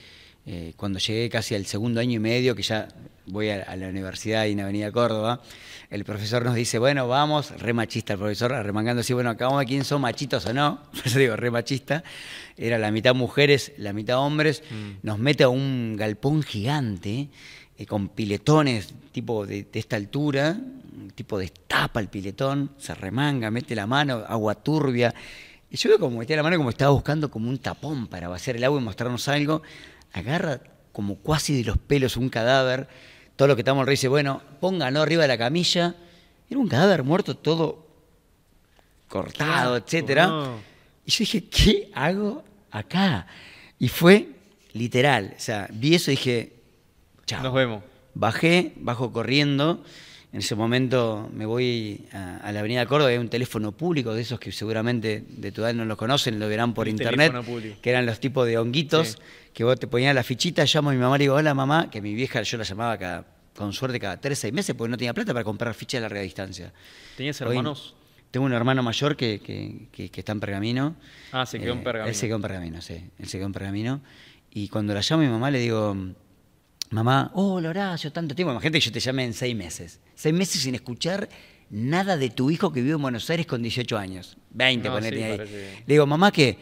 eh, 0.50 0.72
cuando 0.76 0.98
llegué 0.98 1.28
casi 1.28 1.54
al 1.54 1.66
segundo 1.66 2.00
año 2.00 2.12
y 2.12 2.18
medio, 2.18 2.54
que 2.54 2.62
ya 2.62 2.88
voy 3.26 3.50
a, 3.50 3.76
la 3.76 3.86
universidad 3.86 4.46
y 4.46 4.52
en 4.52 4.60
Avenida 4.60 4.90
Córdoba, 4.90 5.42
el 5.90 6.04
profesor 6.06 6.42
nos 6.42 6.54
dice, 6.54 6.78
bueno, 6.78 7.06
vamos, 7.06 7.50
re 7.60 7.74
machista 7.74 8.14
el 8.14 8.18
profesor, 8.18 8.52
remangando 8.52 9.00
así, 9.00 9.12
bueno, 9.12 9.28
acabamos 9.28 9.60
de 9.60 9.66
quién 9.66 9.84
son 9.84 10.00
machitos 10.00 10.46
o 10.46 10.54
no, 10.54 10.80
eso 11.04 11.18
digo, 11.18 11.36
re 11.36 11.50
machista, 11.50 12.02
era 12.56 12.78
la 12.78 12.90
mitad 12.90 13.14
mujeres, 13.14 13.72
la 13.76 13.92
mitad 13.92 14.20
hombres, 14.20 14.62
mm. 14.70 15.06
nos 15.06 15.18
mete 15.18 15.44
a 15.44 15.50
un 15.50 15.96
galpón 15.98 16.42
gigante, 16.42 17.28
eh, 17.76 17.84
con 17.84 18.08
piletones 18.08 18.94
tipo 19.12 19.44
de, 19.44 19.66
esta 19.74 19.96
altura, 19.96 20.58
tipo 21.14 21.38
destapa 21.38 22.00
el 22.00 22.08
piletón, 22.08 22.70
se 22.78 22.94
remanga, 22.94 23.50
mete 23.50 23.74
la 23.74 23.86
mano, 23.86 24.24
agua 24.26 24.54
turbia, 24.54 25.14
y 25.70 25.76
yo 25.76 25.90
veo 25.90 25.98
como 25.98 26.20
metía 26.20 26.36
la 26.36 26.42
mano 26.42 26.56
como 26.56 26.70
estaba 26.70 26.90
buscando 26.92 27.30
como 27.30 27.50
un 27.50 27.58
tapón 27.58 28.06
para 28.06 28.28
vaciar 28.28 28.56
el 28.56 28.64
agua 28.64 28.80
y 28.80 28.84
mostrarnos 28.84 29.28
algo, 29.28 29.60
agarra 30.12 30.60
como 30.92 31.16
cuasi 31.16 31.56
de 31.56 31.64
los 31.64 31.78
pelos 31.78 32.16
un 32.16 32.28
cadáver, 32.28 32.88
todo 33.36 33.46
lo 33.46 33.54
que 33.54 33.60
estamos 33.60 33.86
rey 33.86 33.92
dice, 33.92 34.08
bueno, 34.08 34.42
pónganlo 34.60 35.00
arriba 35.00 35.22
de 35.22 35.28
la 35.28 35.38
camilla. 35.38 35.94
Era 36.50 36.58
un 36.58 36.66
cadáver 36.66 37.04
muerto 37.04 37.36
todo 37.36 37.86
cortado, 39.06 39.76
etcétera. 39.76 40.56
Y 41.06 41.10
yo 41.10 41.18
dije, 41.20 41.44
¿qué 41.44 41.90
hago 41.94 42.44
acá? 42.70 43.26
Y 43.78 43.88
fue 43.88 44.28
literal. 44.72 45.34
O 45.36 45.40
sea, 45.40 45.68
vi 45.70 45.94
eso 45.94 46.10
y 46.10 46.16
dije, 46.16 46.52
chao. 47.26 47.42
Nos 47.42 47.54
vemos. 47.54 47.84
Bajé, 48.14 48.72
bajo 48.76 49.12
corriendo. 49.12 49.84
En 50.30 50.40
ese 50.40 50.54
momento 50.54 51.30
me 51.32 51.46
voy 51.46 52.04
a, 52.12 52.52
la 52.52 52.60
Avenida 52.60 52.84
Córdoba, 52.84 53.10
hay 53.10 53.16
un 53.16 53.30
teléfono 53.30 53.72
público 53.72 54.12
de 54.12 54.20
esos 54.20 54.38
que 54.38 54.52
seguramente 54.52 55.24
de 55.26 55.52
tu 55.52 55.62
edad 55.62 55.72
no 55.72 55.86
lo 55.86 55.96
conocen, 55.96 56.38
lo 56.38 56.48
verán 56.48 56.74
por 56.74 56.86
internet, 56.86 57.32
que 57.80 57.90
eran 57.90 58.04
los 58.04 58.20
tipos 58.20 58.46
de 58.46 58.58
honguitos 58.58 59.18
que 59.54 59.64
vos 59.64 59.80
te 59.80 59.86
ponías 59.86 60.14
la 60.14 60.22
fichita, 60.22 60.64
llamo 60.64 60.90
a 60.90 60.92
mi 60.92 60.98
mamá 60.98 61.16
y 61.16 61.20
digo, 61.20 61.34
hola 61.34 61.54
mamá, 61.54 61.88
que 61.90 62.02
mi 62.02 62.14
vieja 62.14 62.42
yo 62.42 62.58
la 62.58 62.64
llamaba 62.64 62.98
cada, 62.98 63.24
con 63.56 63.72
suerte 63.72 63.98
cada 63.98 64.20
tres, 64.20 64.38
seis 64.38 64.52
meses 64.52 64.76
porque 64.76 64.90
no 64.90 64.98
tenía 64.98 65.14
plata 65.14 65.32
para 65.32 65.44
comprar 65.44 65.72
fichas 65.72 65.98
de 65.98 66.02
larga 66.02 66.20
distancia. 66.20 66.72
¿Tenías 67.16 67.40
hermanos? 67.40 67.94
tengo 68.30 68.46
un 68.46 68.52
hermano 68.52 68.82
mayor 68.82 69.16
que, 69.16 69.40
que, 69.40 70.10
está 70.14 70.32
en 70.32 70.40
Pergamino. 70.40 70.96
Ah, 71.32 71.46
se 71.46 71.58
quedó 71.58 71.72
en 71.72 71.78
eh, 71.78 71.82
Pergamino. 71.82 72.08
Él 72.08 72.14
se 72.14 72.26
quedó 72.26 72.36
en 72.36 72.42
Pergamino, 72.42 72.82
sí. 72.82 73.10
Él 73.18 73.28
se 73.28 73.38
quedó 73.38 73.46
en 73.46 73.52
Pergamino. 73.52 74.00
Y 74.50 74.68
cuando 74.68 74.94
la 74.94 75.00
llamo 75.00 75.22
a 75.22 75.26
mi 75.26 75.32
mamá 75.32 75.50
le 75.50 75.60
digo, 75.60 75.96
mamá, 76.90 77.30
hola 77.34 77.70
Horacio, 77.70 78.12
tanto 78.12 78.34
tiempo. 78.34 78.52
Imagínate 78.52 78.78
que 78.78 78.84
yo 78.86 78.92
te 78.92 79.00
llame 79.00 79.24
en 79.24 79.34
seis 79.34 79.54
meses. 79.54 80.00
Seis 80.14 80.34
meses 80.34 80.62
sin 80.62 80.74
escuchar 80.74 81.28
nada 81.70 82.16
de 82.16 82.30
tu 82.30 82.50
hijo 82.50 82.72
que 82.72 82.80
vive 82.80 82.94
en 82.94 83.02
Buenos 83.02 83.28
Aires 83.30 83.46
con 83.46 83.62
18 83.62 83.98
años. 83.98 84.36
20, 84.50 84.90
ponete 84.90 85.24
ahí. 85.24 85.38
Le 85.38 85.94
digo, 85.94 86.06
mamá, 86.06 86.32
que 86.32 86.58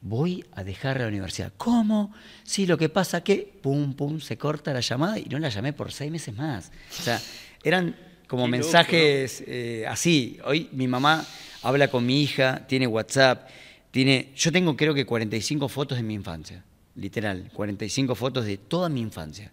voy 0.00 0.44
a 0.52 0.64
dejar 0.64 1.00
la 1.00 1.08
universidad. 1.08 1.52
¿Cómo? 1.56 2.12
Sí, 2.42 2.66
lo 2.66 2.78
que 2.78 2.88
pasa 2.88 3.22
que, 3.22 3.52
pum, 3.60 3.94
pum, 3.94 4.20
se 4.20 4.38
corta 4.38 4.72
la 4.72 4.80
llamada 4.80 5.18
y 5.18 5.24
no 5.24 5.38
la 5.38 5.48
llamé 5.48 5.72
por 5.72 5.92
seis 5.92 6.10
meses 6.10 6.34
más. 6.34 6.70
O 6.98 7.02
sea, 7.02 7.20
eran 7.62 7.96
como 8.26 8.46
mensajes 8.46 9.42
eh, 9.46 9.84
así. 9.88 10.38
Hoy 10.44 10.68
mi 10.72 10.86
mamá 10.86 11.24
habla 11.62 11.88
con 11.88 12.06
mi 12.06 12.22
hija, 12.22 12.66
tiene 12.66 12.86
WhatsApp. 12.86 13.48
tiene, 13.90 14.32
yo 14.36 14.52
tengo 14.52 14.76
creo 14.76 14.94
que 14.94 15.04
45 15.04 15.68
fotos 15.68 15.98
de 15.98 16.04
mi 16.04 16.14
infancia, 16.14 16.64
literal, 16.94 17.50
45 17.52 18.14
fotos 18.14 18.44
de 18.44 18.58
toda 18.58 18.88
mi 18.88 19.00
infancia. 19.00 19.52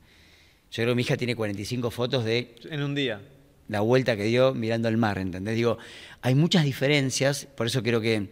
Yo 0.72 0.84
creo 0.84 0.89
que 0.89 0.96
mi 0.96 1.01
hija 1.01 1.17
tiene 1.17 1.36
45 1.36 1.91
fotos 1.91 2.25
de... 2.25 2.56
En 2.70 2.84
un 2.84 2.94
día. 2.94 3.22
La 3.67 3.82
vuelta 3.82 4.15
que 4.15 4.24
dio 4.24 4.53
mirando 4.53 4.88
el 4.88 4.98
mar, 4.98 5.17
¿entendés? 5.17 5.56
Digo, 5.56 5.77
hay 6.22 6.36
muchas 6.36 6.63
diferencias, 6.63 7.48
por 7.56 7.67
eso 7.67 7.84
creo 7.84 8.01
que 8.01 8.29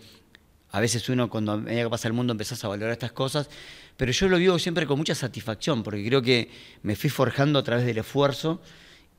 a 0.72 0.80
veces 0.80 1.08
uno 1.10 1.30
cuando 1.30 1.54
a 1.54 1.58
medida 1.58 1.84
que 1.84 1.90
pasa 1.90 2.08
el 2.08 2.14
mundo 2.14 2.32
empezás 2.32 2.64
a 2.64 2.68
valorar 2.68 2.92
estas 2.92 3.12
cosas, 3.12 3.50
pero 3.98 4.12
yo 4.12 4.28
lo 4.28 4.38
vivo 4.38 4.60
siempre 4.60 4.86
con 4.86 4.98
mucha 4.98 5.16
satisfacción, 5.16 5.84
porque 5.84 6.06
creo 6.06 6.22
que 6.22 6.50
me 6.84 6.96
fui 6.96 7.10
forjando 7.10 7.60
a 7.60 7.64
través 7.64 7.86
del 7.86 7.98
esfuerzo 7.98 8.62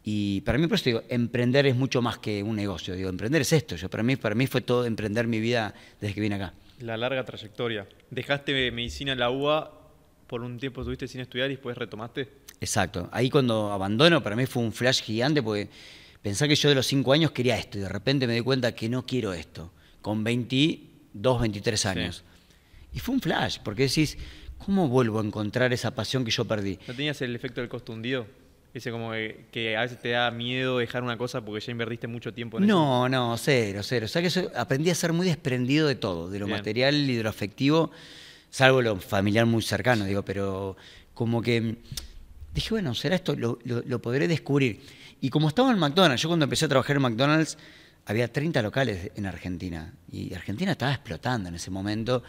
y 0.08 0.42
para 0.42 0.56
mí, 0.56 0.68
por 0.68 0.76
eso 0.76 0.84
digo, 0.84 1.02
emprender 1.08 1.66
es 1.66 1.74
mucho 1.74 2.00
más 2.00 2.18
que 2.18 2.40
un 2.40 2.54
negocio. 2.54 2.94
Digo, 2.94 3.08
emprender 3.08 3.42
es 3.42 3.52
esto. 3.52 3.74
Yo, 3.74 3.90
para, 3.90 4.04
mí, 4.04 4.14
para 4.14 4.36
mí 4.36 4.46
fue 4.46 4.60
todo 4.60 4.86
emprender 4.86 5.26
mi 5.26 5.40
vida 5.40 5.74
desde 6.00 6.14
que 6.14 6.20
vine 6.20 6.36
acá. 6.36 6.54
La 6.80 6.96
larga 6.96 7.24
trayectoria. 7.24 7.86
¿Dejaste 8.10 8.70
medicina 8.70 9.12
en 9.12 9.18
la 9.18 9.30
UBA 9.30 9.72
por 10.26 10.42
un 10.42 10.58
tiempo 10.58 10.82
estuviste 10.82 11.08
sin 11.08 11.20
estudiar 11.20 11.50
y 11.50 11.54
después 11.54 11.76
retomaste? 11.76 12.28
Exacto. 12.60 13.08
Ahí 13.12 13.30
cuando 13.30 13.72
abandono, 13.72 14.22
para 14.22 14.36
mí 14.36 14.46
fue 14.46 14.62
un 14.62 14.72
flash 14.72 15.02
gigante 15.02 15.42
porque 15.42 15.68
pensé 16.22 16.48
que 16.48 16.54
yo 16.54 16.68
de 16.68 16.74
los 16.74 16.86
cinco 16.86 17.12
años 17.12 17.30
quería 17.30 17.56
esto 17.58 17.78
y 17.78 17.82
de 17.82 17.88
repente 17.88 18.26
me 18.26 18.34
di 18.34 18.40
cuenta 18.40 18.74
que 18.74 18.88
no 18.88 19.06
quiero 19.06 19.32
esto. 19.32 19.72
Con 20.02 20.22
22, 20.22 21.40
23 21.40 21.86
años. 21.86 22.24
Y 22.92 22.98
fue 22.98 23.14
un 23.14 23.20
flash, 23.20 23.58
porque 23.64 23.84
decís, 23.84 24.16
¿cómo 24.58 24.88
vuelvo 24.88 25.20
a 25.20 25.24
encontrar 25.24 25.72
esa 25.72 25.94
pasión 25.94 26.24
que 26.24 26.30
yo 26.30 26.44
perdí? 26.44 26.78
¿No 26.86 26.94
tenías 26.94 27.20
el 27.22 27.34
efecto 27.34 27.60
del 27.60 27.68
costo 27.68 27.92
hundido? 27.92 28.26
Ese 28.76 28.90
como 28.90 29.12
que, 29.12 29.74
a 29.74 29.80
veces 29.80 29.98
te 29.98 30.10
da 30.10 30.30
miedo 30.30 30.76
dejar 30.76 31.02
una 31.02 31.16
cosa 31.16 31.42
porque 31.42 31.64
ya 31.64 31.72
invertiste 31.72 32.08
mucho 32.08 32.34
tiempo 32.34 32.58
en 32.58 32.66
no, 32.66 33.06
eso. 33.06 33.08
No, 33.08 33.30
no, 33.30 33.38
cero, 33.38 33.80
cero. 33.82 34.04
O 34.04 34.08
sea 34.08 34.20
que 34.20 34.50
aprendí 34.54 34.90
a 34.90 34.94
ser 34.94 35.14
muy 35.14 35.26
desprendido 35.26 35.88
de 35.88 35.94
todo, 35.94 36.28
de 36.28 36.38
lo 36.38 36.46
material 36.46 36.94
y 36.94 37.16
de 37.16 37.22
lo 37.22 37.30
afectivo, 37.30 37.90
salvo 38.50 38.82
lo 38.82 38.96
familiar 38.96 39.46
muy 39.46 39.62
cercano, 39.62 40.04
digo, 40.04 40.26
pero 40.26 40.76
como 41.14 41.40
que 41.40 41.76
dije, 42.52 42.68
bueno, 42.68 42.94
será 42.94 43.16
esto, 43.16 43.34
lo, 43.34 43.58
lo 43.64 44.02
podré 44.02 44.28
descubrir. 44.28 44.82
Y 45.22 45.30
como 45.30 45.48
estaba 45.48 45.70
en 45.70 45.78
McDonald's, 45.78 46.20
yo 46.20 46.28
cuando 46.28 46.44
empecé 46.44 46.66
a 46.66 46.68
trabajar 46.68 46.96
en 46.96 47.02
McDonald's, 47.02 47.56
había 48.04 48.30
30 48.30 48.60
locales 48.60 49.10
en 49.14 49.24
Argentina. 49.24 49.94
Y 50.12 50.34
Argentina 50.34 50.72
estaba 50.72 50.92
explotando 50.92 51.48
en 51.48 51.54
ese 51.54 51.70
momento. 51.70 52.22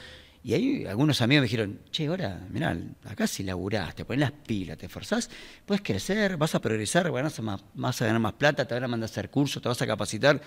Y 0.47 0.53
ahí 0.53 0.85
algunos 0.85 1.21
amigos 1.21 1.41
me 1.41 1.47
dijeron, 1.47 1.79
che, 1.91 2.07
ahora, 2.07 2.39
mirá, 2.49 2.73
acá 3.03 3.27
si 3.27 3.43
laburás, 3.43 3.93
te 3.93 4.05
pones 4.05 4.21
las 4.21 4.31
pilas, 4.31 4.77
te 4.77 4.85
esforzás, 4.85 5.29
puedes 5.65 5.81
crecer, 5.81 6.37
vas 6.37 6.55
a 6.55 6.61
progresar, 6.61 7.11
vas 7.11 7.37
a, 7.37 7.41
más, 7.41 8.01
a 8.01 8.05
ganar 8.05 8.21
más 8.21 8.31
plata, 8.31 8.65
te 8.65 8.73
van 8.73 8.85
a 8.85 8.87
mandar 8.87 9.09
a 9.09 9.11
hacer 9.11 9.29
cursos, 9.29 9.61
te 9.61 9.67
vas 9.67 9.81
a 9.81 9.85
capacitar. 9.85 10.41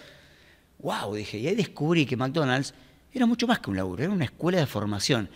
¡Wow! 0.79 1.17
Dije, 1.17 1.37
y 1.37 1.49
ahí 1.49 1.55
descubrí 1.55 2.07
que 2.07 2.17
McDonald's 2.17 2.73
era 3.13 3.27
mucho 3.27 3.47
más 3.47 3.59
que 3.59 3.69
un 3.69 3.77
laburo, 3.77 4.03
era 4.03 4.11
una 4.11 4.25
escuela 4.25 4.59
de 4.59 4.65
formación. 4.65 5.29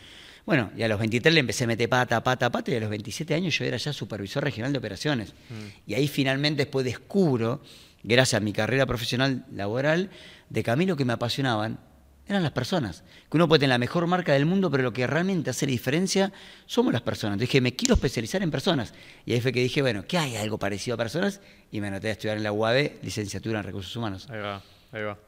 Bueno, 0.46 0.70
y 0.74 0.82
a 0.82 0.88
los 0.88 0.98
23 0.98 1.34
le 1.34 1.40
empecé 1.40 1.64
a 1.64 1.66
meter 1.66 1.90
pata, 1.90 2.24
pata, 2.24 2.50
pata, 2.50 2.70
y 2.70 2.76
a 2.76 2.80
los 2.80 2.88
27 2.88 3.34
años 3.34 3.58
yo 3.58 3.66
era 3.66 3.76
ya 3.76 3.92
supervisor 3.92 4.42
regional 4.42 4.72
de 4.72 4.78
operaciones. 4.78 5.34
Mm. 5.50 5.90
Y 5.90 5.92
ahí 5.92 6.08
finalmente 6.08 6.62
después 6.62 6.86
descubro, 6.86 7.60
gracias 8.02 8.40
a 8.40 8.42
mi 8.42 8.54
carrera 8.54 8.86
profesional 8.86 9.44
laboral, 9.52 10.08
de 10.48 10.62
camino 10.62 10.96
que 10.96 11.04
me 11.04 11.12
apasionaban 11.12 11.80
eran 12.26 12.42
las 12.42 12.52
personas. 12.52 13.04
Que 13.30 13.36
uno 13.36 13.48
puede 13.48 13.60
tener 13.60 13.74
la 13.74 13.78
mejor 13.78 14.06
marca 14.06 14.32
del 14.32 14.46
mundo, 14.46 14.70
pero 14.70 14.82
lo 14.82 14.92
que 14.92 15.06
realmente 15.06 15.50
hace 15.50 15.66
diferencia 15.66 16.32
somos 16.66 16.92
las 16.92 17.02
personas. 17.02 17.34
Entonces 17.34 17.50
dije, 17.50 17.60
me 17.60 17.74
quiero 17.76 17.94
especializar 17.94 18.42
en 18.42 18.50
personas. 18.50 18.94
Y 19.26 19.32
ahí 19.32 19.40
fue 19.40 19.52
que 19.52 19.60
dije, 19.60 19.82
bueno, 19.82 20.04
¿qué 20.06 20.18
hay 20.18 20.36
algo 20.36 20.58
parecido 20.58 20.94
a 20.94 20.98
personas? 20.98 21.40
Y 21.70 21.80
me 21.80 21.88
anoté 21.88 22.08
a 22.08 22.12
estudiar 22.12 22.36
en 22.36 22.42
la 22.42 22.52
UAB, 22.52 23.02
licenciatura 23.02 23.60
en 23.60 23.64
recursos 23.66 23.94
humanos. 23.96 24.28
Ahí 24.30 24.40
va, 24.40 24.62
ahí 24.92 25.02
va. 25.02 25.18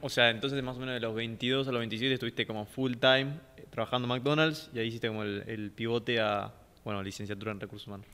o 0.00 0.08
sea, 0.08 0.30
entonces 0.30 0.62
más 0.62 0.76
o 0.76 0.80
menos 0.80 0.94
de 0.94 1.00
los 1.00 1.14
22 1.14 1.66
a 1.68 1.72
los 1.72 1.80
27 1.80 2.14
estuviste 2.14 2.46
como 2.46 2.66
full 2.66 2.94
time 2.94 3.34
eh, 3.56 3.66
trabajando 3.70 4.06
en 4.06 4.10
McDonald's 4.10 4.70
y 4.74 4.78
ahí 4.78 4.88
hiciste 4.88 5.08
como 5.08 5.22
el, 5.22 5.42
el 5.46 5.70
pivote 5.70 6.20
a, 6.20 6.52
bueno, 6.84 7.02
licenciatura 7.02 7.52
en 7.52 7.60
recursos 7.60 7.88
humanos. 7.88 8.06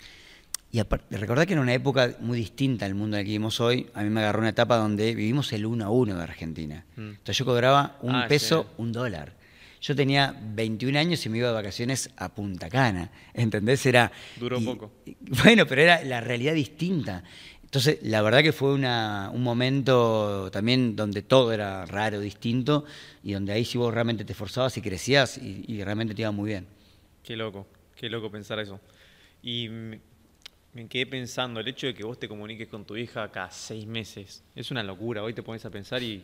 Y 0.71 0.81
aparte, 0.81 1.17
recordar 1.17 1.47
que 1.47 1.55
en 1.55 1.61
una 1.61 1.73
época 1.73 2.17
muy 2.21 2.39
distinta 2.39 2.85
al 2.85 2.95
mundo 2.95 3.17
en 3.17 3.21
el 3.21 3.25
que 3.25 3.31
vivimos 3.31 3.59
hoy, 3.61 3.87
a 3.95 4.03
mí 4.03 4.11
me 4.11 4.21
agarró 4.21 4.41
una 4.41 4.51
etapa 4.51 4.77
donde 4.77 5.15
vivimos 5.15 5.53
el 5.55 5.65
uno 5.65 5.87
a 5.87 5.91
uno 5.91 6.15
de 6.15 6.23
Argentina. 6.23 6.85
Mm. 6.97 7.09
Entonces 7.09 7.39
yo 7.39 7.45
cobraba 7.47 7.97
un 8.03 8.15
ah, 8.15 8.27
peso, 8.29 8.67
un 8.77 8.93
dólar. 8.93 9.33
Yo 9.81 9.95
tenía 9.95 10.35
21 10.39 10.99
años 10.99 11.25
y 11.25 11.29
me 11.31 11.39
iba 11.39 11.49
de 11.49 11.55
vacaciones 11.55 12.11
a 12.17 12.29
Punta 12.35 12.69
Cana. 12.69 13.11
¿Entendés? 13.33 13.87
Era. 13.87 14.13
Duró 14.39 14.59
un 14.59 14.65
poco. 14.65 14.93
bueno, 15.45 15.67
pero 15.67 15.83
era 15.83 16.05
la 16.05 16.21
realidad 16.21 16.53
distinta. 16.53 17.23
Entonces, 17.63 17.99
la 18.03 18.21
verdad 18.23 18.43
que 18.43 18.53
fue 18.53 18.73
una, 18.73 19.31
un 19.33 19.43
momento 19.43 20.51
también 20.51 20.97
donde 20.97 21.23
todo 21.23 21.53
era 21.53 21.87
raro, 21.87 22.19
distinto, 22.19 22.85
y 23.23 23.33
donde 23.33 23.53
ahí 23.53 23.65
sí 23.65 23.79
vos 23.79 23.93
realmente 23.93 24.25
te 24.25 24.33
esforzabas 24.33 24.77
y 24.79 24.83
crecías 24.83 25.39
y, 25.39 25.65
y 25.69 25.85
realmente 25.85 26.15
te 26.15 26.23
iba 26.23 26.31
muy 26.31 26.49
bien. 26.49 26.67
Qué 27.23 27.37
loco, 27.37 27.67
qué 27.95 28.09
loco 28.09 28.31
pensar 28.31 28.59
eso. 28.59 28.81
Y 29.43 29.69
me 30.79 30.89
quedé 30.89 31.07
pensando, 31.07 31.61
el 31.61 31.69
hecho 31.69 31.89
de 31.89 31.95
que 31.95 32.05
vos 32.05 32.19
te 32.19 32.29
comuniques 32.29 32.69
con 32.69 32.85
tu 32.85 32.97
hija 32.97 33.31
cada 33.31 33.51
seis 33.51 33.87
meses, 33.87 34.45
es 34.55 34.71
una 34.71 34.83
locura. 34.83 35.23
Hoy 35.23 35.35
te 35.35 35.43
pones 35.43 35.65
a 35.65 35.71
pensar 35.71 36.03
y, 36.03 36.23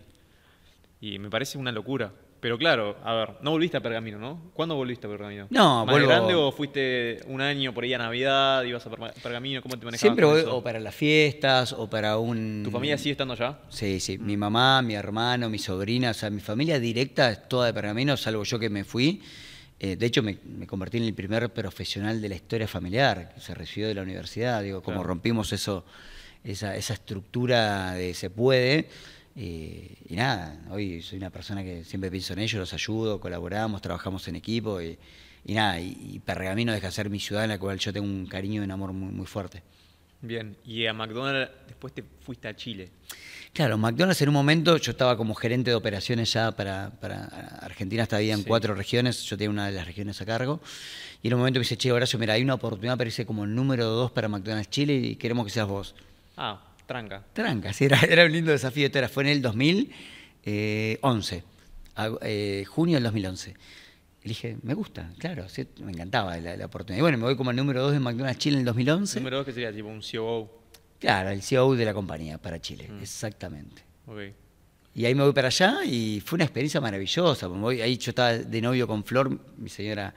y 1.00 1.18
me 1.18 1.28
parece 1.28 1.58
una 1.58 1.72
locura. 1.72 2.12
Pero 2.38 2.58
claro, 2.58 2.98
a 3.02 3.14
ver, 3.14 3.30
no 3.40 3.52
volviste 3.52 3.78
a 3.78 3.80
Pergamino, 3.80 4.18
¿no? 4.18 4.50
¿Cuándo 4.52 4.74
volviste 4.74 5.06
a 5.06 5.10
Pergamino? 5.10 5.46
No, 5.48 5.86
¿Más 5.86 6.02
grande 6.02 6.34
o 6.34 6.52
fuiste 6.52 7.20
un 7.26 7.40
año 7.40 7.72
por 7.72 7.84
ahí 7.84 7.94
a 7.94 7.98
Navidad, 7.98 8.62
ibas 8.64 8.86
a 8.86 8.90
Pergamino? 8.90 9.62
¿Cómo 9.62 9.78
te 9.78 9.86
manejabas 9.86 10.00
Siempre 10.00 10.26
voy 10.26 10.42
o 10.46 10.62
para 10.62 10.78
las 10.78 10.94
fiestas 10.94 11.72
o 11.72 11.88
para 11.88 12.18
un... 12.18 12.60
¿Tu 12.62 12.70
familia 12.70 12.98
sigue 12.98 13.12
estando 13.12 13.32
allá? 13.32 13.60
Sí, 13.70 13.98
sí. 13.98 14.18
Mi 14.18 14.36
mamá, 14.36 14.82
mi 14.82 14.94
hermano, 14.94 15.48
mi 15.48 15.58
sobrina, 15.58 16.10
o 16.10 16.14
sea, 16.14 16.28
mi 16.28 16.40
familia 16.40 16.78
directa 16.78 17.30
es 17.30 17.48
toda 17.48 17.66
de 17.66 17.72
Pergamino, 17.72 18.14
salvo 18.16 18.44
yo 18.44 18.58
que 18.58 18.68
me 18.68 18.84
fui. 18.84 19.22
Eh, 19.80 19.96
de 19.96 20.06
hecho, 20.06 20.22
me, 20.22 20.38
convertí 20.66 20.98
en 20.98 21.04
el 21.04 21.14
primer 21.14 21.52
profesional 21.52 22.20
de 22.20 22.28
la 22.28 22.36
historia 22.36 22.68
familiar, 22.68 23.32
que 23.34 23.40
se 23.40 23.54
recibió 23.54 23.88
de 23.88 23.94
la 23.94 24.02
universidad, 24.02 24.62
digo, 24.62 24.82
como 24.82 25.02
rompimos 25.02 25.52
eso, 25.52 25.84
esa, 26.42 26.76
estructura 26.76 27.94
de 27.94 28.14
se 28.14 28.30
puede. 28.30 28.88
Eh, 29.36 29.96
y 30.08 30.14
nada, 30.14 30.60
hoy 30.70 31.02
soy 31.02 31.18
una 31.18 31.30
persona 31.30 31.64
que 31.64 31.84
siempre 31.84 32.10
pienso 32.10 32.34
en 32.34 32.38
ellos, 32.38 32.60
los 32.60 32.72
ayudo, 32.72 33.20
colaboramos, 33.20 33.82
trabajamos 33.82 34.28
en 34.28 34.36
equipo 34.36 34.80
y, 34.80 34.96
nada, 35.46 35.80
y, 35.80 36.20
Pergamino 36.24 36.72
deja 36.72 36.86
de 36.86 36.92
ser 36.92 37.10
mi 37.10 37.18
ciudad 37.18 37.44
en 37.44 37.50
la 37.50 37.58
cual 37.58 37.78
yo 37.78 37.92
tengo 37.92 38.06
un 38.06 38.26
cariño 38.26 38.62
y 38.62 38.64
un 38.64 38.70
amor 38.70 38.92
muy, 38.92 39.12
muy 39.12 39.26
fuerte. 39.26 39.62
Bien, 40.22 40.56
y 40.64 40.86
a 40.86 40.94
McDonald's 40.94 41.52
después 41.66 41.92
te 41.92 42.02
fuiste 42.20 42.48
a 42.48 42.56
Chile. 42.56 42.88
Claro, 43.54 43.78
McDonald's 43.78 44.20
en 44.20 44.28
un 44.30 44.34
momento 44.34 44.76
yo 44.78 44.90
estaba 44.90 45.16
como 45.16 45.36
gerente 45.36 45.70
de 45.70 45.76
operaciones 45.76 46.32
ya 46.32 46.50
para, 46.50 46.90
Argentina, 47.60 48.02
hasta 48.02 48.16
había 48.16 48.34
en 48.34 48.42
cuatro 48.42 48.74
regiones, 48.74 49.22
yo 49.22 49.38
tenía 49.38 49.50
una 49.50 49.66
de 49.66 49.72
las 49.72 49.86
regiones 49.86 50.20
a 50.20 50.26
cargo, 50.26 50.60
y 51.22 51.28
en 51.28 51.34
un 51.34 51.38
momento 51.38 51.60
me 51.60 51.62
dice, 51.62 51.76
che, 51.76 51.92
Horacio, 51.92 52.18
mira, 52.18 52.34
hay 52.34 52.42
una 52.42 52.54
oportunidad 52.54 52.98
para 52.98 53.06
irse 53.06 53.24
como 53.24 53.44
el 53.44 53.54
número 53.54 53.86
dos 53.86 54.10
para 54.10 54.26
McDonald's 54.26 54.70
Chile 54.70 54.94
y 54.94 55.14
queremos 55.14 55.46
que 55.46 55.52
seas 55.52 55.68
vos. 55.68 55.94
Ah, 56.36 56.60
tranca. 56.84 57.22
Tranca, 57.32 57.72
sí, 57.72 57.84
era, 57.84 58.00
era 58.00 58.24
un 58.24 58.32
lindo 58.32 58.50
desafío, 58.50 58.90
era, 58.92 59.08
fue 59.08 59.22
en 59.22 59.28
el 59.28 59.40
2011, 59.40 61.44
eh, 62.22 62.64
junio 62.66 62.96
del 62.96 63.04
2011. 63.04 63.54
Y 64.24 64.28
dije, 64.28 64.56
me 64.62 64.74
gusta, 64.74 65.12
claro, 65.18 65.46
me 65.78 65.92
encantaba 65.92 66.36
la, 66.38 66.66
oportunidad. 66.66 66.98
Y 66.98 67.02
bueno, 67.02 67.18
me 67.18 67.24
voy 67.24 67.36
como 67.36 67.52
el 67.52 67.56
número 67.56 67.82
dos 67.82 67.92
de 67.92 68.00
McDonald's 68.00 68.38
Chile 68.38 68.56
en 68.56 68.62
el 68.62 68.66
2011. 68.66 69.20
¿Número 69.20 69.36
dos 69.36 69.46
que 69.46 69.52
sería 69.52 69.72
tipo 69.72 69.86
un 69.86 70.00
COO? 70.00 70.63
Claro, 71.04 71.28
el 71.28 71.42
CEO 71.42 71.74
de 71.74 71.84
la 71.84 71.92
compañía 71.92 72.38
para 72.38 72.58
Chile, 72.58 72.88
mm. 72.90 73.02
exactamente. 73.02 73.82
Y 74.94 75.04
ahí 75.04 75.14
me 75.14 75.22
voy 75.22 75.34
para 75.34 75.48
allá 75.48 75.84
y 75.84 76.22
fue 76.24 76.38
una 76.38 76.44
experiencia 76.44 76.80
maravillosa. 76.80 77.46
ahí 77.82 77.98
yo 77.98 78.10
estaba 78.10 78.32
de 78.32 78.60
novio 78.62 78.86
con 78.86 79.04
Flor, 79.04 79.38
mi 79.58 79.68
señora 79.68 80.14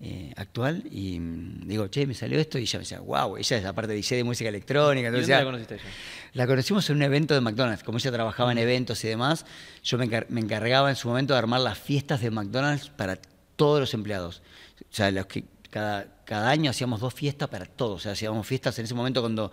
eh, 0.00 0.32
actual, 0.36 0.84
y 0.90 1.20
mm, 1.20 1.68
digo, 1.68 1.88
che, 1.88 2.06
me 2.06 2.14
salió 2.14 2.38
esto, 2.38 2.56
y 2.56 2.62
ella 2.62 2.78
me 2.78 2.84
decía, 2.84 3.00
wow, 3.00 3.36
ella 3.36 3.58
es 3.58 3.64
aparte 3.66 3.92
de 3.92 3.96
DJ 3.96 4.16
de 4.16 4.24
música 4.24 4.48
electrónica. 4.48 5.08
¿Y 5.08 5.12
dónde 5.12 5.26
la 5.26 5.44
conociste 5.44 5.74
ella? 5.74 5.84
La 6.32 6.46
conocimos 6.46 6.88
en 6.88 6.96
un 6.96 7.02
evento 7.02 7.34
de 7.34 7.42
McDonald's. 7.42 7.84
Como 7.84 7.98
ella 7.98 8.10
trabajaba 8.10 8.52
en 8.52 8.56
mm. 8.56 8.62
eventos 8.62 9.04
y 9.04 9.08
demás, 9.08 9.44
yo 9.82 9.98
me, 9.98 10.06
encargaba 10.06 10.88
en 10.88 10.96
su 10.96 11.08
momento 11.08 11.34
de 11.34 11.40
armar 11.40 11.60
las 11.60 11.76
fiestas 11.78 12.22
de 12.22 12.30
McDonald's 12.30 12.88
para 12.88 13.18
todos 13.56 13.80
los 13.80 13.92
empleados. 13.92 14.40
O 14.80 14.94
sea, 14.94 15.10
los 15.10 15.26
que 15.26 15.44
cada, 15.68 16.06
cada 16.24 16.48
año 16.48 16.70
hacíamos 16.70 17.00
dos 17.00 17.12
fiestas 17.12 17.50
para 17.50 17.66
todos. 17.66 17.96
O 17.96 17.98
sea, 17.98 18.12
hacíamos 18.12 18.46
fiestas 18.46 18.78
en 18.78 18.86
ese 18.86 18.94
momento 18.94 19.20
cuando 19.20 19.52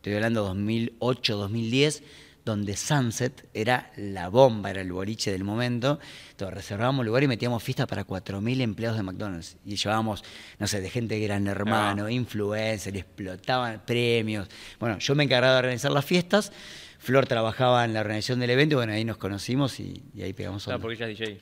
estoy 0.00 0.14
hablando 0.14 0.42
2008, 0.44 1.36
2010, 1.36 2.02
donde 2.42 2.74
Sunset 2.74 3.46
era 3.52 3.92
la 3.96 4.30
bomba, 4.30 4.70
era 4.70 4.80
el 4.80 4.90
boliche 4.90 5.30
del 5.30 5.44
momento. 5.44 6.00
Entonces 6.30 6.54
reservábamos 6.54 7.04
lugar 7.04 7.22
y 7.22 7.28
metíamos 7.28 7.62
fiesta 7.62 7.86
para 7.86 8.06
4.000 8.06 8.62
empleados 8.62 8.96
de 8.96 9.02
McDonald's. 9.02 9.58
Y 9.66 9.76
llevábamos, 9.76 10.24
no 10.58 10.66
sé, 10.66 10.80
de 10.80 10.88
gente 10.88 11.18
que 11.18 11.24
eran 11.26 11.46
hermanos, 11.46 12.06
ah. 12.08 12.10
influencers, 12.10 12.96
explotaban 12.96 13.82
premios. 13.84 14.48
Bueno, 14.78 14.98
yo 14.98 15.14
me 15.14 15.24
encargaba 15.24 15.52
de 15.52 15.58
organizar 15.58 15.92
las 15.92 16.06
fiestas. 16.06 16.50
Flor 16.98 17.26
trabajaba 17.26 17.84
en 17.84 17.92
la 17.92 18.00
organización 18.00 18.40
del 18.40 18.48
evento 18.48 18.74
y 18.74 18.76
bueno, 18.76 18.94
ahí 18.94 19.04
nos 19.04 19.18
conocimos 19.18 19.78
y, 19.80 20.02
ahí 20.22 20.32
pegamos 20.32 20.66
onda. 20.66 20.78
porque 20.78 20.94
ella 20.94 21.08
es 21.08 21.18
DJ. 21.18 21.40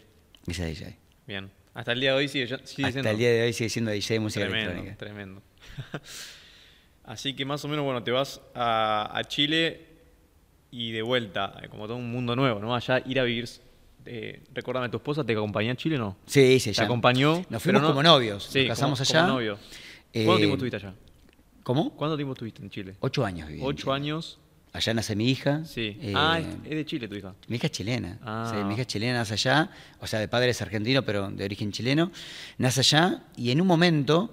Ella 0.48 0.68
es 0.68 0.78
DJ. 0.80 0.98
Bien. 1.28 1.50
Hasta 1.74 1.92
el 1.92 2.00
día 2.00 2.10
de 2.10 2.16
hoy 2.16 2.26
sigue, 2.28 2.58
sigue 2.64 2.88
Hasta 2.88 3.10
el 3.10 3.18
día 3.18 3.30
de 3.30 3.42
hoy 3.42 3.52
sigue 3.52 3.70
siendo 3.70 3.92
DJ 3.92 4.14
de 4.14 4.20
música 4.20 4.46
tremendo, 4.46 4.72
electrónica. 4.72 4.98
Tremendo. 4.98 5.42
Así 7.08 7.32
que 7.32 7.46
más 7.46 7.64
o 7.64 7.68
menos, 7.68 7.86
bueno, 7.86 8.02
te 8.02 8.10
vas 8.10 8.38
a, 8.54 9.18
Chile 9.28 9.86
y 10.70 10.92
de 10.92 11.00
vuelta, 11.00 11.54
como 11.70 11.86
todo 11.86 11.96
un 11.96 12.12
mundo 12.12 12.36
nuevo, 12.36 12.60
¿no? 12.60 12.74
Allá 12.74 13.02
ir 13.06 13.18
a 13.18 13.24
vivir 13.24 13.48
eh, 14.04 14.42
recuérdame, 14.52 14.90
¿tu 14.90 14.98
esposa 14.98 15.24
te 15.24 15.32
acompañó 15.32 15.72
a 15.72 15.74
Chile 15.74 15.96
o 15.96 16.00
no? 16.00 16.16
Sí, 16.26 16.60
sí, 16.60 16.72
Te 16.72 16.82
acompañó. 16.82 17.44
Nos 17.48 17.62
fuimos 17.62 17.82
como 17.82 18.02
novios, 18.02 18.44
Sí, 18.44 18.60
nos 18.60 18.68
casamos 18.68 18.98
como- 18.98 19.10
allá. 19.10 19.20
como 19.22 19.32
novio. 19.34 19.58
Eh, 20.12 20.24
¿Cuánto 20.26 20.36
tiempo 20.38 20.54
estuviste 20.56 20.76
allá? 20.76 20.94
¿Cómo? 21.62 21.90
¿Cuánto 21.96 22.16
tiempo 22.16 22.34
estuviste 22.34 22.62
en 22.62 22.68
Chile? 22.68 22.96
Ocho 23.00 23.24
años 23.24 23.48
viví. 23.48 23.60
Ocho 23.64 23.90
años. 23.90 24.38
Allá 24.74 24.92
nace 24.92 25.16
mi 25.16 25.30
hija. 25.30 25.64
Sí. 25.64 25.96
eh, 26.02 26.12
ah, 26.14 26.38
es, 26.38 26.46
es 26.64 26.76
de 26.76 26.84
Chile 26.84 27.08
tu 27.08 27.14
hija. 27.14 27.34
Mi 27.48 27.56
hija 27.56 27.66
es 27.68 27.72
chilena. 27.72 28.18
Ah. 28.22 28.52
Sí, 28.54 28.62
mi 28.64 28.74
hija 28.74 28.82
es 28.82 28.86
chilena, 28.88 29.14
nace 29.14 29.32
allá, 29.32 29.70
o 29.98 30.06
sea, 30.06 30.20
de 30.20 30.28
padres 30.28 30.60
argentinos, 30.60 31.04
pero 31.04 31.30
de 31.30 31.42
origen 31.44 31.72
chileno. 31.72 32.12
Nace 32.58 32.80
allá 32.80 33.22
y 33.36 33.50
en 33.50 33.62
un 33.62 33.66
momento, 33.66 34.32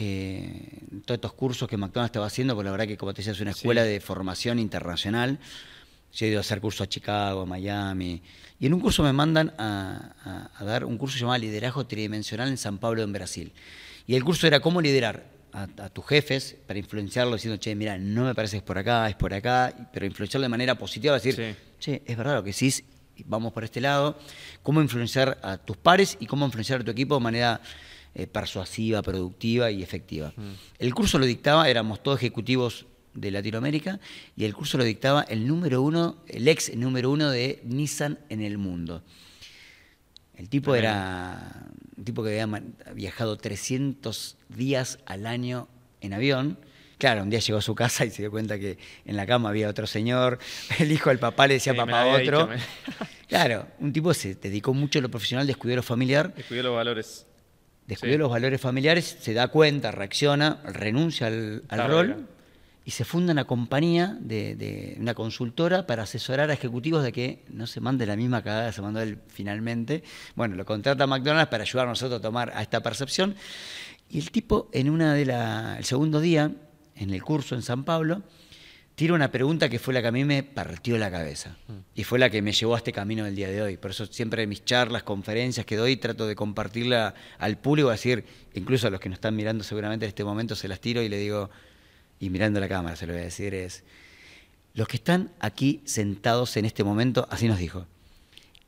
eh, 0.00 0.78
todos 1.04 1.16
estos 1.16 1.32
cursos 1.32 1.68
que 1.68 1.76
McDonald's 1.76 2.10
estaba 2.10 2.26
haciendo, 2.26 2.54
porque 2.54 2.66
la 2.66 2.70
verdad 2.70 2.86
que, 2.86 2.96
como 2.96 3.12
te 3.12 3.18
decía, 3.18 3.32
es 3.32 3.40
una 3.40 3.52
Sí. 3.52 3.58
escuela 3.58 3.82
de 3.82 3.98
formación 4.00 4.60
internacional. 4.60 5.40
Yo 6.14 6.24
he 6.24 6.28
ido 6.28 6.38
a 6.38 6.42
hacer 6.42 6.60
cursos 6.60 6.82
a 6.82 6.88
Chicago, 6.88 7.42
a 7.42 7.46
Miami. 7.46 8.22
Y 8.60 8.66
en 8.66 8.74
un 8.74 8.80
curso 8.80 9.02
me 9.02 9.12
mandan 9.12 9.52
a, 9.58 10.14
a- 10.24 10.50
a 10.56 10.64
dar 10.64 10.84
un 10.84 10.96
curso 10.98 11.18
llamado 11.18 11.38
Liderazgo 11.40 11.84
Tridimensional 11.86 12.48
en 12.48 12.56
San 12.58 12.78
Pablo, 12.78 13.02
en 13.02 13.12
Brasil. 13.12 13.52
Y 14.06 14.14
el 14.14 14.22
curso 14.24 14.46
era 14.46 14.60
cómo 14.60 14.80
liderar 14.80 15.26
a, 15.52 15.62
a 15.64 15.88
tus 15.90 16.06
jefes 16.06 16.56
para 16.66 16.78
influenciarlos 16.78 17.36
diciendo, 17.40 17.58
che, 17.60 17.74
mira, 17.74 17.98
no 17.98 18.24
me 18.24 18.34
parece 18.36 18.52
que 18.52 18.58
es 18.58 18.62
por 18.62 18.78
acá, 18.78 19.08
es 19.08 19.16
por 19.16 19.34
acá, 19.34 19.74
pero 19.92 20.06
influenciarlo 20.06 20.44
de 20.44 20.48
manera 20.50 20.76
positiva, 20.76 21.14
decir, 21.14 21.34
Sí. 21.34 21.56
che, 21.80 22.02
es 22.06 22.16
verdad 22.16 22.36
lo 22.36 22.44
que 22.44 22.52
decís, 22.52 22.84
vamos 23.26 23.52
por 23.52 23.64
este 23.64 23.80
lado, 23.80 24.16
cómo 24.62 24.80
influenciar 24.80 25.38
a 25.42 25.58
tus 25.58 25.76
pares 25.76 26.16
y 26.20 26.26
cómo 26.26 26.46
influenciar 26.46 26.82
a 26.82 26.84
tu 26.84 26.90
equipo 26.92 27.16
de 27.16 27.20
manera 27.20 27.60
eh, 28.18 28.26
persuasiva, 28.26 29.00
productiva 29.00 29.70
y 29.70 29.80
efectiva. 29.80 30.32
El 30.80 30.92
curso 30.92 31.20
lo 31.20 31.24
dictaba, 31.24 31.70
éramos 31.70 32.02
todos 32.02 32.18
ejecutivos 32.18 32.86
de 33.14 33.30
Latinoamérica, 33.30 34.00
y 34.36 34.44
el 34.44 34.54
curso 34.54 34.76
lo 34.76 34.82
dictaba 34.82 35.22
el 35.22 35.46
número 35.46 35.82
uno, 35.82 36.16
el 36.26 36.48
ex 36.48 36.74
número 36.76 37.12
uno 37.12 37.30
de 37.30 37.60
Nissan 37.64 38.18
en 38.28 38.42
el 38.42 38.58
mundo. 38.58 39.04
El 40.36 40.48
tipo 40.48 40.74
era 40.74 41.68
un 41.96 42.04
tipo 42.04 42.24
que 42.24 42.40
había 42.40 42.62
viajado 42.92 43.36
300 43.36 44.36
días 44.48 44.98
al 45.06 45.24
año 45.24 45.68
en 46.00 46.12
avión. 46.12 46.58
Claro, 46.98 47.22
un 47.22 47.30
día 47.30 47.38
llegó 47.38 47.58
a 47.58 47.62
su 47.62 47.76
casa 47.76 48.04
y 48.04 48.10
se 48.10 48.22
dio 48.22 48.32
cuenta 48.32 48.58
que 48.58 48.78
en 49.04 49.16
la 49.16 49.26
cama 49.26 49.50
había 49.50 49.68
otro 49.68 49.86
señor. 49.86 50.40
El 50.80 50.90
hijo 50.90 51.10
del 51.10 51.20
papá 51.20 51.46
le 51.46 51.54
decía 51.54 51.72
Sí, 51.72 51.78
papá 51.78 52.02
a 52.02 52.06
otro. 52.16 52.48
dicho, 52.48 52.64
Claro, 53.28 53.68
un 53.78 53.92
tipo 53.92 54.12
se 54.12 54.34
dedicó 54.34 54.74
mucho 54.74 54.98
a 54.98 55.02
lo 55.02 55.08
profesional, 55.08 55.46
descuidó 55.46 55.76
lo 55.76 55.84
familiar, 55.84 56.34
Descuidé 56.34 56.64
los 56.64 56.74
valores. 56.74 57.27
Descuidó 57.88 58.14
Sí. 58.14 58.18
los 58.18 58.30
valores 58.30 58.60
familiares, 58.60 59.16
se 59.20 59.32
da 59.34 59.48
cuenta, 59.48 59.90
reacciona, 59.90 60.58
renuncia 60.64 61.26
al, 61.26 61.62
rol 61.88 62.26
y 62.84 62.90
se 62.92 63.04
funda 63.04 63.32
una 63.32 63.44
compañía 63.44 64.16
de, 64.20 64.54
de 64.54 64.96
una 65.00 65.14
consultora 65.14 65.86
para 65.86 66.04
asesorar 66.04 66.50
a 66.50 66.52
ejecutivos 66.52 67.02
de 67.02 67.12
que 67.12 67.42
no 67.48 67.66
se 67.66 67.80
mande 67.80 68.06
la 68.06 68.14
misma 68.16 68.42
cagada 68.42 68.72
se 68.72 68.80
mandó 68.82 69.00
él 69.00 69.18
finalmente. 69.28 70.04
Bueno, 70.36 70.54
lo 70.54 70.64
contrata 70.64 71.06
McDonald's 71.06 71.50
para 71.50 71.64
ayudar 71.64 71.86
a 71.86 71.90
nosotros 71.90 72.20
a 72.20 72.22
tomar 72.22 72.52
a 72.54 72.62
esta 72.62 72.82
percepción. 72.82 73.34
Y 74.10 74.18
el 74.18 74.30
tipo, 74.30 74.70
en 74.72 74.88
una 74.88 75.12
de 75.14 75.26
la, 75.26 75.76
el 75.78 75.84
segundo 75.84 76.20
día, 76.20 76.50
en 76.96 77.10
el 77.10 77.22
curso 77.22 77.54
en 77.54 77.62
San 77.62 77.84
Pablo, 77.84 78.22
tira 78.98 79.14
una 79.14 79.30
pregunta 79.30 79.68
que 79.68 79.78
fue 79.78 79.94
la 79.94 80.02
que 80.02 80.08
a 80.08 80.10
mí 80.10 80.24
me 80.24 80.42
partió 80.42 80.98
la 80.98 81.08
cabeza. 81.08 81.56
Y 81.94 82.02
fue 82.02 82.18
la 82.18 82.30
que 82.30 82.42
me 82.42 82.50
llevó 82.50 82.74
a 82.74 82.78
este 82.78 82.90
camino 82.90 83.24
del 83.24 83.36
día 83.36 83.48
de 83.48 83.62
hoy. 83.62 83.76
Por 83.76 83.92
eso 83.92 84.06
siempre 84.06 84.44
mis 84.48 84.64
charlas, 84.64 85.04
conferencias 85.04 85.64
que 85.64 85.76
doy, 85.76 85.98
trato 85.98 86.26
de 86.26 86.34
compartirla 86.34 87.14
al 87.38 87.58
público, 87.58 87.90
decir, 87.90 88.24
incluso 88.54 88.88
a 88.88 88.90
los 88.90 88.98
que 88.98 89.08
nos 89.08 89.18
están 89.18 89.36
mirando 89.36 89.62
seguramente 89.62 90.04
en 90.04 90.08
este 90.08 90.24
momento, 90.24 90.56
se 90.56 90.66
las 90.66 90.80
tiro 90.80 91.00
y 91.00 91.08
le 91.08 91.16
digo, 91.16 91.48
y 92.18 92.28
mirando 92.28 92.58
la 92.58 92.66
cámara 92.66 92.96
se 92.96 93.06
lo 93.06 93.12
voy 93.12 93.22
a 93.22 93.26
decir, 93.26 93.54
es, 93.54 93.84
los 94.74 94.88
que 94.88 94.96
están 94.96 95.30
aquí 95.38 95.80
sentados 95.84 96.56
en 96.56 96.64
este 96.64 96.82
momento, 96.82 97.28
así 97.30 97.46
nos 97.46 97.60
dijo, 97.60 97.86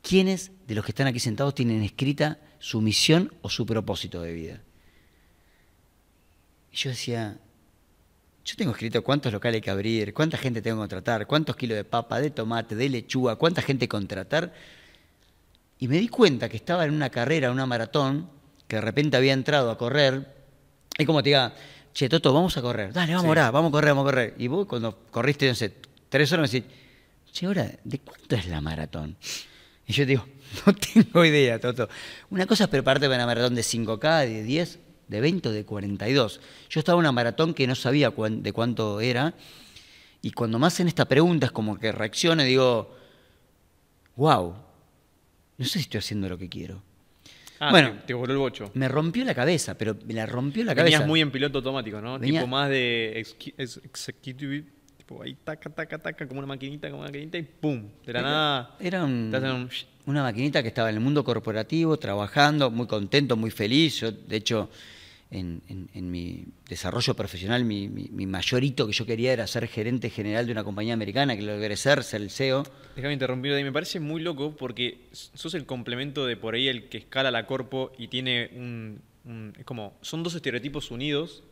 ¿quiénes 0.00 0.52
de 0.68 0.76
los 0.76 0.84
que 0.84 0.92
están 0.92 1.08
aquí 1.08 1.18
sentados 1.18 1.56
tienen 1.56 1.82
escrita 1.82 2.38
su 2.60 2.80
misión 2.80 3.34
o 3.42 3.50
su 3.50 3.66
propósito 3.66 4.22
de 4.22 4.32
vida? 4.32 4.60
Y 6.72 6.76
yo 6.76 6.90
decía, 6.90 7.40
yo 8.44 8.56
tengo 8.56 8.72
escrito 8.72 9.02
cuántos 9.02 9.32
locales 9.32 9.56
hay 9.56 9.60
que 9.60 9.70
abrir, 9.70 10.14
cuánta 10.14 10.36
gente 10.38 10.62
tengo 10.62 10.76
que 10.78 10.80
contratar, 10.82 11.26
cuántos 11.26 11.56
kilos 11.56 11.76
de 11.76 11.84
papa, 11.84 12.20
de 12.20 12.30
tomate, 12.30 12.74
de 12.74 12.88
lechuga, 12.88 13.36
cuánta 13.36 13.62
gente 13.62 13.86
contratar. 13.88 14.52
Y 15.78 15.88
me 15.88 15.98
di 15.98 16.08
cuenta 16.08 16.48
que 16.48 16.56
estaba 16.56 16.84
en 16.84 16.92
una 16.92 17.10
carrera, 17.10 17.50
una 17.50 17.66
maratón, 17.66 18.28
que 18.66 18.76
de 18.76 18.82
repente 18.82 19.16
había 19.16 19.32
entrado 19.32 19.70
a 19.70 19.78
correr. 19.78 20.34
Y 20.98 21.04
como 21.06 21.22
te 21.22 21.30
diga, 21.30 21.54
che, 21.94 22.08
Toto, 22.08 22.32
vamos 22.32 22.56
a 22.56 22.62
correr. 22.62 22.92
Dale, 22.92 23.12
vamos 23.12 23.22
Sí. 23.24 23.28
ahora, 23.28 23.50
vamos 23.50 23.68
a 23.70 23.72
correr, 23.72 23.90
vamos 23.90 24.02
a 24.02 24.10
correr. 24.10 24.34
Y 24.38 24.48
vos 24.48 24.66
cuando 24.66 24.98
corriste, 25.10 25.48
no 25.48 25.54
sé, 25.54 25.74
tres 26.08 26.30
horas 26.32 26.50
me 26.52 26.60
decís, 26.60 26.72
che, 27.32 27.46
ahora, 27.46 27.70
¿de 27.84 27.98
cuánto 28.00 28.36
es 28.36 28.46
la 28.46 28.60
maratón? 28.60 29.16
Y 29.86 29.92
yo 29.92 30.04
digo, 30.06 30.26
no 30.66 30.74
tengo 30.74 31.24
idea, 31.24 31.58
Toto. 31.60 31.88
Una 32.30 32.46
cosa 32.46 32.64
es 32.64 32.70
prepararte 32.70 33.06
para 33.06 33.16
una 33.16 33.26
maratón 33.26 33.54
de 33.54 33.62
5K, 33.62 34.26
de 34.26 34.42
10, 34.42 34.78
de 35.10 35.20
20 35.20 35.48
o 35.48 35.52
de 35.52 35.64
42. 35.64 36.40
Yo 36.70 36.78
estaba 36.80 36.96
en 36.96 37.00
una 37.00 37.12
maratón 37.12 37.52
que 37.52 37.66
no 37.66 37.74
sabía 37.74 38.10
cuán- 38.10 38.42
de 38.42 38.52
cuánto 38.52 39.00
era. 39.00 39.34
Y 40.22 40.30
cuando 40.32 40.58
me 40.58 40.66
hacen 40.66 40.86
esta 40.88 41.06
pregunta 41.06 41.46
es 41.46 41.52
como 41.52 41.78
que 41.78 41.92
reacciono 41.92 42.42
y 42.44 42.46
digo, 42.46 42.94
wow, 44.16 44.54
no 45.58 45.64
sé 45.64 45.72
si 45.72 45.80
estoy 45.80 45.98
haciendo 45.98 46.28
lo 46.28 46.38
que 46.38 46.48
quiero. 46.48 46.82
Ah, 47.58 47.70
Bueno. 47.70 47.92
te, 47.92 48.06
te 48.08 48.14
voló 48.14 48.32
el 48.32 48.38
bocho. 48.38 48.70
Me 48.74 48.88
rompió 48.88 49.24
la 49.24 49.34
cabeza, 49.34 49.76
pero 49.76 49.96
me 50.06 50.14
la 50.14 50.24
rompió 50.26 50.64
la 50.64 50.72
Venías 50.74 50.92
cabeza. 51.00 51.06
muy 51.06 51.20
en 51.20 51.30
piloto 51.30 51.58
automático, 51.58 52.00
¿no? 52.00 52.18
Venía- 52.18 52.40
Tipo 52.40 52.46
más 52.46 52.70
de 52.70 53.18
executive, 53.58 54.64
tipo 54.96 55.22
ahí 55.22 55.36
taca, 55.44 55.68
taca, 55.68 55.98
taca, 55.98 56.26
como 56.26 56.38
una 56.38 56.46
maquinita, 56.46 56.88
como 56.88 57.02
una 57.02 57.08
maquinita 57.10 57.36
y 57.38 57.42
¡pum! 57.42 57.88
De 58.06 58.12
la 58.12 58.22
nada. 58.22 58.76
Era 58.80 59.04
un- 59.04 59.28
te 59.30 59.36
hacen 59.36 59.50
un- 59.50 59.70
una 60.06 60.22
maquinita 60.22 60.62
que 60.62 60.68
estaba 60.68 60.88
en 60.88 60.96
el 60.96 61.00
mundo 61.02 61.22
corporativo, 61.22 61.98
trabajando, 61.98 62.70
muy 62.70 62.86
contento, 62.86 63.36
muy 63.36 63.50
feliz. 63.50 64.00
Yo, 64.00 64.10
de 64.10 64.36
hecho, 64.36 64.70
en, 65.30 65.62
mi 66.10 66.44
desarrollo 66.68 67.14
profesional, 67.14 67.64
mi, 67.64 67.88
mi- 67.88 68.08
mayor 68.26 68.64
hito 68.64 68.86
que 68.86 68.92
yo 68.92 69.06
quería 69.06 69.32
era 69.32 69.46
ser 69.46 69.66
gerente 69.68 70.10
general 70.10 70.46
de 70.46 70.52
una 70.52 70.64
compañía 70.64 70.94
americana, 70.94 71.36
que 71.36 71.42
lo 71.42 71.54
logré 71.54 71.76
ser, 71.76 72.02
el 72.12 72.30
CEO. 72.30 72.64
Déjame 72.96 73.12
interrumpir 73.14 73.52
me 73.64 73.72
parece 73.72 74.00
muy 74.00 74.20
loco 74.22 74.56
porque 74.56 75.06
sos 75.12 75.54
el 75.54 75.66
complemento 75.66 76.26
de 76.26 76.36
por 76.36 76.54
ahí 76.54 76.68
el 76.68 76.88
que 76.88 76.98
escala 76.98 77.30
la 77.30 77.46
corpo 77.46 77.92
y 77.98 78.08
tiene 78.08 78.50
un, 78.56 79.00
un- 79.24 79.52
es 79.58 79.64
como, 79.64 79.96
son 80.00 80.22
dos 80.22 80.34
estereotipos 80.34 80.90
unidos 80.90 81.42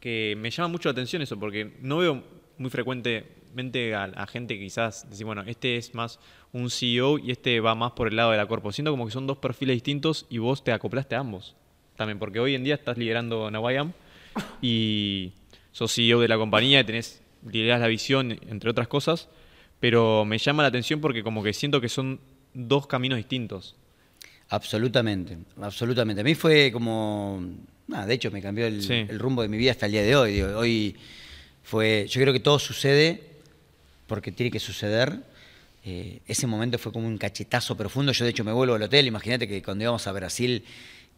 que 0.00 0.34
me 0.38 0.50
llama 0.50 0.68
mucho 0.68 0.88
la 0.88 0.92
atención 0.92 1.22
eso, 1.22 1.38
porque 1.38 1.72
no 1.80 1.98
veo 1.98 2.22
muy 2.58 2.70
frecuentemente 2.70 3.94
a, 3.94 4.04
a 4.04 4.26
gente 4.26 4.54
que 4.58 4.64
quizás 4.64 5.08
decir, 5.10 5.24
bueno, 5.26 5.42
este 5.46 5.76
es 5.76 5.94
más 5.94 6.18
un 6.52 6.70
CEO 6.70 7.18
y 7.18 7.30
este 7.30 7.60
va 7.60 7.74
más 7.74 7.92
por 7.92 8.08
el 8.08 8.16
lado 8.16 8.30
de 8.32 8.36
la 8.36 8.46
corpo. 8.46 8.72
Siento 8.72 8.90
como 8.90 9.06
que 9.06 9.12
son 9.12 9.26
dos 9.26 9.38
perfiles 9.38 9.74
distintos 9.76 10.26
y 10.30 10.38
vos 10.38 10.62
te 10.64 10.72
acoplaste 10.72 11.14
a 11.14 11.20
ambos. 11.20 11.54
También, 11.98 12.20
porque 12.20 12.38
hoy 12.38 12.54
en 12.54 12.62
día 12.62 12.76
estás 12.76 12.96
liderando 12.96 13.50
Nawayam 13.50 13.92
y 14.62 15.32
sos 15.72 15.92
CEO 15.92 16.20
de 16.20 16.28
la 16.28 16.36
compañía 16.36 16.78
y 16.78 16.84
tenés, 16.84 17.20
liderás 17.50 17.80
la 17.80 17.88
visión, 17.88 18.38
entre 18.48 18.70
otras 18.70 18.86
cosas, 18.86 19.26
pero 19.80 20.24
me 20.24 20.38
llama 20.38 20.62
la 20.62 20.68
atención 20.68 21.00
porque 21.00 21.24
como 21.24 21.42
que 21.42 21.52
siento 21.52 21.80
que 21.80 21.88
son 21.88 22.20
dos 22.54 22.86
caminos 22.86 23.16
distintos. 23.16 23.74
Absolutamente, 24.48 25.38
absolutamente. 25.60 26.20
A 26.20 26.24
mí 26.24 26.36
fue 26.36 26.70
como, 26.70 27.42
de 27.88 28.14
hecho 28.14 28.30
me 28.30 28.40
cambió 28.40 28.66
el, 28.68 28.80
Sí. 28.80 28.92
el 28.94 29.18
rumbo 29.18 29.42
de 29.42 29.48
mi 29.48 29.56
vida 29.56 29.72
hasta 29.72 29.86
el 29.86 29.92
día 29.92 30.02
de 30.02 30.14
hoy. 30.14 30.32
Digo, 30.34 30.56
hoy 30.56 30.94
fue, 31.64 32.06
yo 32.08 32.20
creo 32.20 32.32
que 32.32 32.38
todo 32.40 32.60
sucede 32.60 33.20
porque 34.06 34.30
tiene 34.30 34.52
que 34.52 34.60
suceder. 34.60 35.18
Eh, 35.84 36.20
ese 36.28 36.46
momento 36.46 36.78
fue 36.78 36.92
como 36.92 37.08
un 37.08 37.18
cachetazo 37.18 37.76
profundo. 37.76 38.12
Yo 38.12 38.24
de 38.24 38.30
hecho 38.30 38.44
me 38.44 38.52
vuelvo 38.52 38.74
al 38.76 38.82
hotel. 38.82 39.08
Imagínate 39.08 39.48
que 39.48 39.62
cuando 39.64 39.82
íbamos 39.82 40.06
a 40.06 40.12
Brasil, 40.12 40.62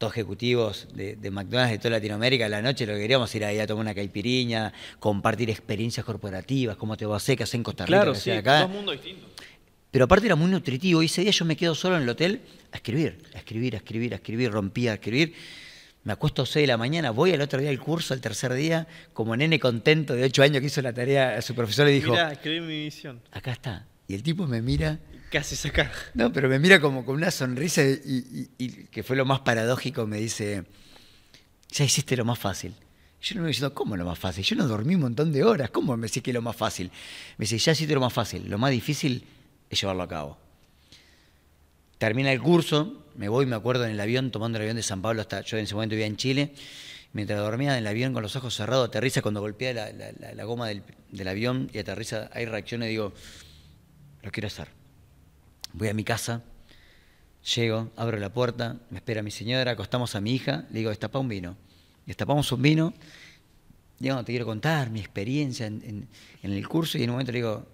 todos 0.00 0.14
ejecutivos 0.14 0.88
de, 0.94 1.14
de 1.14 1.30
McDonald's 1.30 1.72
de 1.72 1.78
toda 1.78 1.90
Latinoamérica, 1.90 2.46
a 2.46 2.48
la 2.48 2.62
noche 2.62 2.86
lo 2.86 2.94
que 2.94 3.00
queríamos 3.00 3.32
ir 3.34 3.44
a 3.44 3.66
tomar 3.66 3.82
una 3.82 3.94
caipiriña, 3.94 4.72
compartir 4.98 5.50
experiencias 5.50 6.06
corporativas, 6.06 6.76
cómo 6.76 6.96
te 6.96 7.04
va 7.04 7.14
a 7.14 7.16
hacer, 7.18 7.36
qué 7.36 7.42
hacen 7.42 7.60
en 7.60 7.64
Costa 7.64 7.84
Rica, 7.84 8.04
qué 8.04 8.10
hacen 8.10 8.38
acá. 8.38 8.60
dos 8.62 8.70
mundos 8.70 8.94
distintos. 8.94 9.28
Pero 9.90 10.06
aparte 10.06 10.26
era 10.26 10.36
muy 10.36 10.50
nutritivo 10.50 11.02
y 11.02 11.06
ese 11.06 11.20
día 11.20 11.32
yo 11.32 11.44
me 11.44 11.54
quedo 11.54 11.74
solo 11.74 11.96
en 11.96 12.04
el 12.04 12.08
hotel 12.08 12.40
a 12.72 12.76
escribir, 12.76 13.18
a 13.34 13.38
escribir, 13.38 13.74
a 13.74 13.76
escribir, 13.76 14.12
a 14.14 14.16
escribir, 14.16 14.50
rompía 14.50 14.92
a 14.92 14.94
escribir. 14.94 15.34
Me 16.02 16.14
acuesto 16.14 16.42
a 16.42 16.46
6 16.46 16.62
de 16.62 16.66
la 16.66 16.78
mañana, 16.78 17.10
voy 17.10 17.32
al 17.32 17.42
otro 17.42 17.60
día 17.60 17.68
al 17.68 17.78
curso, 17.78 18.14
al 18.14 18.22
tercer 18.22 18.54
día, 18.54 18.88
como 19.12 19.36
nene 19.36 19.60
contento 19.60 20.14
de 20.14 20.24
8 20.24 20.42
años 20.44 20.60
que 20.60 20.68
hizo 20.68 20.80
la 20.80 20.94
tarea, 20.94 21.42
su 21.42 21.54
profesor 21.54 21.84
le 21.86 21.92
dijo, 21.92 22.12
Mira, 22.12 22.32
escribí 22.32 22.60
mi 22.60 22.84
visión. 22.84 23.20
acá 23.32 23.52
está. 23.52 23.86
Y 24.08 24.14
el 24.14 24.22
tipo 24.22 24.46
me 24.46 24.62
mira, 24.62 24.98
¿Qué 25.30 25.38
haces 25.38 25.64
acá? 25.66 25.92
no, 26.14 26.32
pero 26.32 26.48
me 26.48 26.58
mira 26.58 26.80
como 26.80 27.04
con 27.04 27.14
una 27.16 27.30
sonrisa 27.30 27.82
y, 27.84 28.48
que 28.90 29.02
fue 29.02 29.16
lo 29.16 29.24
más 29.24 29.40
paradójico, 29.40 30.06
me 30.06 30.18
dice, 30.18 30.64
ya 31.70 31.84
hiciste 31.84 32.16
lo 32.16 32.24
más 32.24 32.38
fácil. 32.38 32.74
Yo 33.22 33.34
no 33.36 33.42
me 33.42 33.48
diciendo, 33.48 33.74
¿cómo 33.74 33.96
lo 33.96 34.04
más 34.04 34.18
fácil? 34.18 34.42
Yo 34.44 34.56
no 34.56 34.66
dormí 34.66 34.94
un 34.94 35.02
montón 35.02 35.30
de 35.32 35.44
horas, 35.44 35.70
¿cómo 35.70 35.96
me 35.96 36.06
decís 36.08 36.22
que 36.22 36.30
es 36.30 36.34
lo 36.34 36.42
más 36.42 36.56
fácil? 36.56 36.90
Me 37.36 37.44
dice, 37.44 37.58
ya 37.58 37.72
hiciste 37.72 37.94
lo 37.94 38.00
más 38.00 38.12
fácil, 38.12 38.48
lo 38.48 38.58
más 38.58 38.70
difícil 38.70 39.24
es 39.68 39.80
llevarlo 39.80 40.02
a 40.02 40.08
cabo. 40.08 40.38
Termina 41.98 42.32
el 42.32 42.40
curso, 42.40 43.04
me 43.16 43.28
voy, 43.28 43.44
me 43.46 43.56
acuerdo 43.56 43.84
en 43.84 43.90
el 43.92 44.00
avión, 44.00 44.30
tomando 44.30 44.56
el 44.58 44.62
avión 44.62 44.76
de 44.76 44.82
San 44.82 45.02
Pablo 45.02 45.20
hasta, 45.20 45.42
yo 45.42 45.58
en 45.58 45.64
ese 45.64 45.74
momento 45.74 45.92
vivía 45.92 46.06
en 46.06 46.16
Chile, 46.16 46.54
mientras 47.12 47.38
dormía 47.38 47.72
en 47.72 47.78
el 47.78 47.86
avión 47.86 48.14
con 48.14 48.22
los 48.22 48.34
ojos 48.36 48.54
cerrados, 48.56 48.88
aterriza 48.88 49.20
cuando 49.22 49.40
golpea 49.40 49.74
la, 49.74 49.92
la- 49.92 50.32
la- 50.34 50.44
goma 50.44 50.66
del, 50.68 50.82
del 51.12 51.28
avión 51.28 51.70
y 51.74 51.78
aterriza, 51.78 52.30
hay 52.32 52.46
reacciones 52.46 52.88
digo, 52.88 53.12
lo 54.22 54.30
quiero 54.32 54.46
hacer. 54.46 54.79
Voy 55.72 55.88
a 55.88 55.94
mi 55.94 56.04
casa, 56.04 56.42
Llego, 57.42 57.90
abro 57.96 58.18
la 58.18 58.32
puerta, 58.32 58.76
me 58.90 58.98
espera 58.98 59.22
mi 59.22 59.30
señora, 59.30 59.72
acostamos 59.72 60.14
a 60.14 60.20
mi 60.20 60.34
hija, 60.34 60.66
le 60.70 60.80
digo, 60.80 60.90
destapa 60.90 61.18
un 61.18 61.28
vino. 61.28 61.56
Destapamos 62.04 62.52
un 62.52 62.60
vino, 62.60 62.94
digo, 63.98 64.22
te 64.24 64.32
quiero 64.32 64.44
contar 64.44 64.90
mi 64.90 65.00
experiencia 65.00 65.66
en, 65.66 66.08
en 66.42 66.52
el 66.52 66.68
curso 66.68 66.98
y 66.98 67.04
en 67.04 67.10
un 67.10 67.14
momento 67.14 67.32
le 67.32 67.38
digo, 67.38 67.66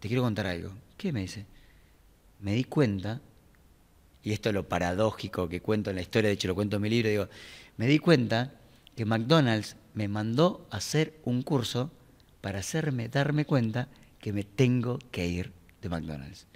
te 0.00 0.08
quiero 0.08 0.22
contar 0.22 0.46
algo. 0.46 0.72
¿Qué 0.96 1.12
me 1.12 1.20
dice? 1.20 1.46
Me 2.40 2.54
di 2.54 2.64
cuenta, 2.64 3.20
y 4.24 4.32
esto 4.32 4.48
es 4.48 4.54
lo 4.54 4.68
paradójico 4.68 5.48
que 5.48 5.60
cuento 5.60 5.90
en 5.90 5.96
la 5.96 6.02
historia, 6.02 6.28
de 6.28 6.34
hecho 6.34 6.48
lo 6.48 6.56
cuento 6.56 6.76
en 6.76 6.82
mi 6.82 6.90
libro, 6.90 7.08
digo, 7.08 7.28
me 7.76 7.86
di 7.86 7.98
cuenta 7.98 8.54
que 8.96 9.04
McDonald's 9.04 9.76
me 9.94 10.08
mandó 10.08 10.66
a 10.70 10.78
hacer 10.78 11.20
un 11.24 11.42
curso 11.42 11.92
para 12.40 12.58
hacerme 12.58 13.08
darme 13.08 13.44
cuenta 13.44 13.88
que 14.18 14.32
me 14.32 14.42
tengo 14.42 14.98
que 15.10 15.28
ir 15.28 15.52
de 15.80 15.88
McDonald's. 15.88 16.46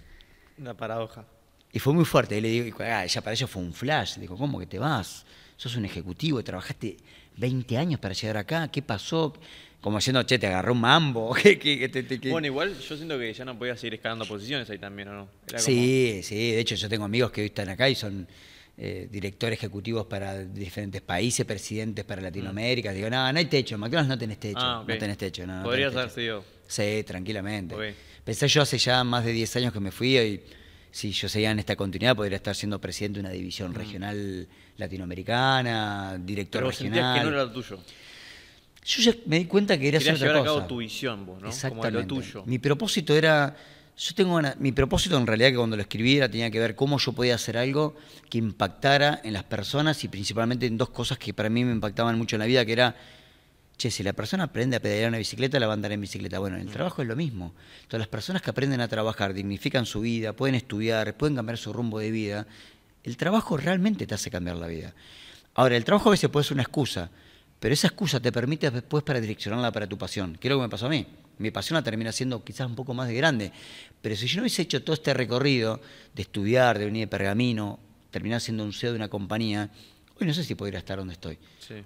Una 0.59 0.75
paradoja. 0.75 1.25
Y 1.73 1.79
fue 1.79 1.92
muy 1.92 2.05
fuerte. 2.05 2.38
Y 2.38 2.40
le 2.40 2.49
digo, 2.49 2.79
ah, 2.81 3.05
ya 3.05 3.21
para 3.21 3.35
ellos 3.35 3.51
fue 3.51 3.62
un 3.62 3.73
flash. 3.73 4.16
Digo, 4.16 4.37
¿cómo 4.37 4.59
que 4.59 4.66
te 4.66 4.79
vas? 4.79 5.27
Sos 5.57 5.77
un 5.77 5.85
ejecutivo, 5.85 6.42
trabajaste 6.42 6.97
20 7.37 7.77
años 7.77 8.01
para 8.01 8.14
llegar 8.14 8.37
acá. 8.38 8.69
¿Qué 8.69 8.83
pasó? 8.83 9.35
Como 9.81 9.99
diciendo, 9.99 10.23
che, 10.23 10.38
te 10.38 10.47
agarró 10.47 10.73
un 10.73 10.81
mambo. 10.81 11.35
bueno, 12.31 12.47
igual 12.47 12.79
yo 12.79 12.97
siento 12.97 13.19
que 13.19 13.33
ya 13.33 13.45
no 13.45 13.59
podías 13.59 13.79
seguir 13.79 13.95
escalando 13.95 14.25
posiciones 14.25 14.69
ahí 14.71 14.79
también, 14.79 15.09
¿o 15.09 15.14
no? 15.14 15.29
sí, 15.57 16.21
sí. 16.23 16.53
De 16.53 16.61
hecho, 16.61 16.75
yo 16.75 16.88
tengo 16.88 17.05
amigos 17.05 17.31
que 17.31 17.42
hoy 17.42 17.47
están 17.49 17.69
acá 17.69 17.88
y 17.88 17.95
son 17.95 18.27
eh, 18.79 19.09
directores 19.11 19.59
ejecutivos 19.59 20.07
para 20.07 20.38
diferentes 20.45 21.01
países, 21.01 21.47
presidentes 21.47 22.05
para 22.05 22.21
Latinoamérica. 22.21 22.92
Digo, 22.92 23.09
no, 23.09 23.33
no 23.33 23.38
hay 23.38 23.47
techo. 23.47 23.79
McDonald's 23.79 24.09
no 24.09 24.19
tenés 24.19 24.38
techo. 24.38 24.59
Ah, 24.61 24.85
no 24.87 24.99
tenés 24.99 25.19
techo. 25.19 25.47
No, 25.47 25.62
Podrías 25.62 25.95
haber 25.95 26.11
sido. 26.11 26.56
Sí, 26.67 27.05
tranquilamente. 27.05 27.75
Pensé 28.25 28.49
yo 28.49 28.63
hace 28.63 28.79
ya 28.79 29.05
más 29.05 29.25
de 29.25 29.33
10 29.33 29.57
años 29.57 29.73
que 29.73 29.81
me 29.81 29.93
fui 29.93 30.19
y 30.19 30.43
si 30.91 31.13
yo 31.13 31.29
seguía 31.29 31.51
en 31.51 31.59
esta 31.59 31.77
continuidad 31.77 32.17
podría 32.17 32.37
estar 32.37 32.57
siendo 32.57 32.81
presidente 32.81 33.21
de 33.21 33.27
una 33.27 33.31
división 33.31 33.73
mm. 33.73 33.75
regional 33.75 34.49
latinoamericana, 34.79 36.19
director 36.19 36.61
Pero 36.63 36.71
regional. 36.71 37.19
que 37.19 37.25
no 37.25 37.29
era 37.31 37.45
lo 37.45 37.53
tuyo. 37.53 37.79
Yo 38.85 39.03
ya 39.03 39.15
me 39.27 39.39
di 39.39 39.45
cuenta 39.45 39.79
que 39.79 39.89
era 39.89 39.99
Querías 39.99 40.17
otra 40.17 40.29
llevar 40.29 40.43
a 40.43 40.45
cabo 40.45 40.67
tu 40.67 40.79
visión 40.79 41.27
vos, 41.27 41.43
¿no? 41.43 41.49
Exactamente. 41.49 42.09
Como 42.09 42.21
lo 42.21 42.25
tuyo. 42.25 42.43
Mi 42.47 42.59
propósito 42.59 43.15
era... 43.15 43.57
Yo 43.99 44.15
tengo 44.15 44.41
mi 44.59 44.73
propósito 44.73 45.17
en 45.17 45.27
realidad 45.27 45.51
que 45.51 45.57
cuando 45.57 45.77
lo 45.77 45.83
escribiera 45.83 46.31
tenía 46.31 46.51
que 46.51 46.59
ver 46.61 46.75
cómo 46.75 46.99
yo 46.99 47.13
podía 47.13 47.35
hacer 47.35 47.57
algo 47.57 47.97
que 48.29 48.39
impactara 48.39 49.21
en 49.25 49.33
las 49.33 49.45
personas 49.45 50.05
y 50.05 50.09
principalmente 50.09 50.67
en 50.67 50.77
dos 50.77 50.91
cosas 50.91 51.19
que 51.19 51.33
para 51.33 51.49
mí 51.49 51.65
me 51.65 51.73
impactaban 51.73 52.19
mucho 52.19 52.37
en 52.37 52.41
la 52.41 52.47
vida, 52.47 52.65
que 52.67 52.73
era 52.73 52.95
che, 53.77 53.91
si 53.91 54.03
la 54.03 54.12
persona 54.12 54.45
aprende 54.45 54.77
a 54.77 54.81
pedalear 54.81 55.09
una 55.09 55.19
bicicleta, 55.19 55.61
la 55.61 55.67
va 55.67 55.73
a 55.73 55.75
andar 55.75 55.93
en 55.93 56.01
bicicleta. 56.01 56.39
Bueno, 56.39 56.57
en 56.57 56.62
el 56.62 56.69
mm. 56.69 56.73
trabajo 56.73 57.03
es 57.03 57.09
lo 57.09 57.17
mismo. 57.17 57.53
Entonces, 57.77 57.99
las 57.99 58.09
personas 58.09 58.43
que 58.43 58.51
aprenden 58.51 58.81
a 58.81 58.89
trabajar, 58.89 59.35
dignifican 59.35 59.85
su 59.87 60.01
vida, 60.01 60.33
pueden 60.33 60.55
estudiar, 60.55 61.17
pueden 61.17 61.37
cambiar 61.37 61.59
su 61.59 61.73
rumbo 61.73 61.99
de 61.99 62.11
vida, 62.11 62.47
el 63.05 63.17
trabajo 63.17 63.57
realmente 63.57 64.07
te 64.07 64.15
hace 64.15 64.31
cambiar 64.31 64.57
la 64.57 64.67
vida. 64.67 64.95
Ahora, 65.55 65.77
el 65.77 65.85
trabajo 65.85 66.09
a 66.09 66.12
veces 66.12 66.29
puede 66.31 66.45
ser 66.45 66.55
una 66.55 66.62
excusa, 66.62 67.11
pero 67.61 67.73
esa 67.73 67.87
excusa 67.87 68.21
te 68.21 68.33
permite 68.33 68.71
después 68.71 69.05
para 69.05 69.21
direccionarla 69.21 69.73
para 69.73 69.87
tu 69.87 69.97
pasión. 69.97 70.37
¿Qué 70.41 70.49
es 70.49 70.51
lo 70.51 70.59
que 70.59 70.62
me 70.62 70.69
pasó 70.69 70.87
a 70.87 70.91
mí? 70.91 71.07
Mi 71.39 71.51
pasión 71.51 71.77
la 71.77 71.83
termina 71.83 72.12
siendo 72.12 72.43
quizás 72.43 72.67
un 72.67 72.75
poco 72.75 72.95
más 72.95 73.09
de 73.09 73.15
grande. 73.15 73.53
Pero 74.01 74.17
si 74.17 74.27
yo 74.27 74.37
no 74.37 74.43
hubiese 74.43 74.62
hecho 74.62 74.83
todo 74.83 74.95
este 74.95 75.12
recorrido 75.15 75.81
de 76.15 76.23
estudiar, 76.23 76.79
de 76.79 76.87
venir 76.87 77.03
de 77.03 77.09
pergamino, 77.09 77.79
terminar 78.11 78.41
siendo 78.41 78.65
un 78.65 78.73
CEO 78.73 78.93
de 78.93 78.97
una 78.97 79.09
compañía, 79.09 79.71
Hoy 80.19 80.27
no 80.27 80.33
sé 80.33 80.45
si 80.45 80.55
podría 80.55 80.79
estar 80.79 80.99
donde 80.99 81.13
estoy. 81.13 81.39